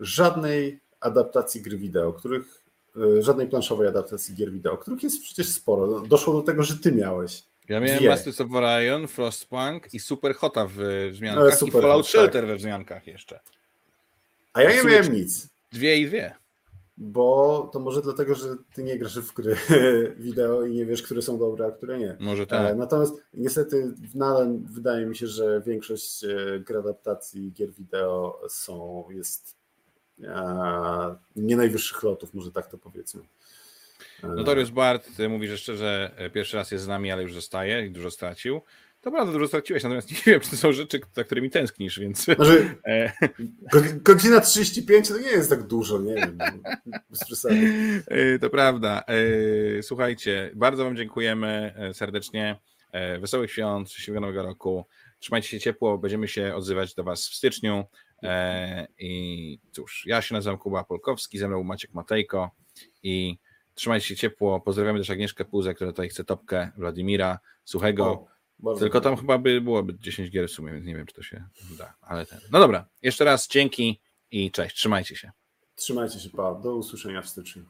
żadnej 0.00 0.80
adaptacji 1.00 1.62
gry 1.62 1.78
wideo, 1.78 2.12
których 2.12 2.62
e, 2.96 3.22
żadnej 3.22 3.48
planszowej 3.48 3.88
adaptacji 3.88 4.34
gier 4.34 4.52
wideo, 4.52 4.76
których 4.76 5.02
jest 5.02 5.22
przecież 5.22 5.48
sporo. 5.48 6.00
Doszło 6.00 6.34
do 6.34 6.42
tego, 6.42 6.62
że 6.62 6.78
ty 6.78 6.92
miałeś. 6.92 7.42
Ja 7.68 7.80
miałem 7.80 7.98
Dwie. 7.98 8.08
Masters 8.08 8.40
of 8.40 8.52
Orion, 8.52 9.08
Frostpunk 9.08 9.94
i 9.94 10.00
Super 10.00 10.34
Hota 10.34 10.66
w 10.66 10.78
wzmiankach 11.12 11.50
no, 11.50 11.56
super 11.56 11.78
i 11.78 11.82
Fallout 11.82 12.06
Shelter 12.06 12.42
tak. 12.42 12.46
we 12.46 12.56
wzmiankach 12.56 13.06
jeszcze. 13.06 13.40
A 14.52 14.62
ja 14.62 14.76
nie 14.76 14.90
miałem 14.90 15.12
nic. 15.12 15.48
Dwie 15.72 15.96
i 15.96 16.06
dwie. 16.06 16.34
Bo 16.98 17.70
to 17.72 17.80
może 17.80 18.02
dlatego, 18.02 18.34
że 18.34 18.56
ty 18.74 18.82
nie 18.82 18.98
grasz 18.98 19.18
w 19.20 19.34
gry 19.34 19.56
wideo 20.18 20.64
i 20.64 20.74
nie 20.74 20.86
wiesz, 20.86 21.02
które 21.02 21.22
są 21.22 21.38
dobre, 21.38 21.66
a 21.66 21.70
które 21.70 21.98
nie. 21.98 22.16
Może 22.20 22.46
tak. 22.46 22.72
E, 22.72 22.74
natomiast 22.74 23.14
niestety 23.34 23.94
nadal 24.14 24.58
wydaje 24.64 25.06
mi 25.06 25.16
się, 25.16 25.26
że 25.26 25.62
większość 25.66 26.24
e, 26.24 26.60
gry 26.60 26.78
adaptacji 26.78 27.52
gier 27.52 27.72
wideo 27.72 28.40
są, 28.48 29.04
jest 29.10 29.56
nie 31.36 31.56
najwyższych 31.56 32.02
lotów, 32.02 32.34
może 32.34 32.52
tak 32.52 32.66
to 32.66 32.78
powiedzmy. 32.78 33.22
Notorius 34.22 34.70
Bart 34.70 35.08
mówi, 35.28 35.48
że 35.48 35.58
szczerze 35.58 36.10
pierwszy 36.34 36.56
raz 36.56 36.70
jest 36.70 36.84
z 36.84 36.88
nami, 36.88 37.10
ale 37.10 37.22
już 37.22 37.34
zostaje 37.34 37.86
i 37.86 37.90
dużo 37.90 38.10
stracił. 38.10 38.60
To 39.06 39.10
prawda, 39.10 39.32
dużo 39.32 39.48
straciłeś, 39.48 39.82
natomiast 39.82 40.10
nie 40.12 40.32
wiem, 40.32 40.40
czy 40.40 40.50
to 40.50 40.56
są 40.56 40.72
rzeczy, 40.72 41.00
za 41.14 41.24
którymi 41.24 41.50
tęsknisz, 41.50 41.98
więc... 42.00 42.24
Znaczy, 42.24 42.74
godzina 44.02 44.40
35 44.40 45.08
to 45.08 45.18
nie 45.18 45.28
jest 45.28 45.50
tak 45.50 45.66
dużo, 45.66 45.98
nie 45.98 46.14
wiem, 46.14 46.38
bez 47.10 47.24
przesady. 47.24 48.02
To 48.40 48.50
prawda. 48.50 49.02
Słuchajcie, 49.82 50.50
bardzo 50.54 50.84
wam 50.84 50.96
dziękujemy 50.96 51.74
serdecznie. 51.92 52.60
Wesołych 53.20 53.52
świąt, 53.52 53.90
szczęśliwego 53.90 54.20
nowego 54.20 54.42
roku. 54.42 54.86
Trzymajcie 55.18 55.48
się 55.48 55.60
ciepło, 55.60 55.98
będziemy 55.98 56.28
się 56.28 56.54
odzywać 56.54 56.94
do 56.94 57.04
was 57.04 57.28
w 57.28 57.34
styczniu. 57.34 57.84
I 58.98 59.58
cóż, 59.72 60.04
ja 60.06 60.22
się 60.22 60.34
nazywam 60.34 60.58
Kuba 60.58 60.84
Polkowski, 60.84 61.38
ze 61.38 61.48
mną 61.48 61.62
Maciek 61.62 61.94
Matejko 61.94 62.50
i 63.02 63.38
trzymajcie 63.74 64.06
się 64.06 64.16
ciepło. 64.16 64.60
Pozdrawiamy 64.60 64.98
też 64.98 65.10
Agnieszkę 65.10 65.44
Puzę, 65.44 65.74
która 65.74 65.90
tutaj 65.90 66.08
chce 66.08 66.24
topkę 66.24 66.70
Wladimira 66.76 67.38
Suchego. 67.64 68.35
O, 68.62 68.74
Tylko 68.74 69.00
tam 69.00 69.16
chyba 69.16 69.38
by 69.38 69.60
byłoby 69.60 69.98
10 69.98 70.30
gier 70.30 70.48
w 70.48 70.52
sumie, 70.52 70.72
więc 70.72 70.86
nie 70.86 70.94
wiem, 70.96 71.06
czy 71.06 71.14
to 71.14 71.22
się 71.22 71.44
da. 71.78 71.94
Ale 72.00 72.26
ten. 72.26 72.40
No 72.50 72.58
dobra, 72.60 72.88
jeszcze 73.02 73.24
raz 73.24 73.48
dzięki 73.48 74.00
i 74.30 74.50
cześć. 74.50 74.76
Trzymajcie 74.76 75.16
się. 75.16 75.30
Trzymajcie 75.74 76.20
się, 76.20 76.30
pa. 76.30 76.54
Do 76.54 76.76
usłyszenia 76.76 77.22
w 77.22 77.28
styczniu. 77.28 77.64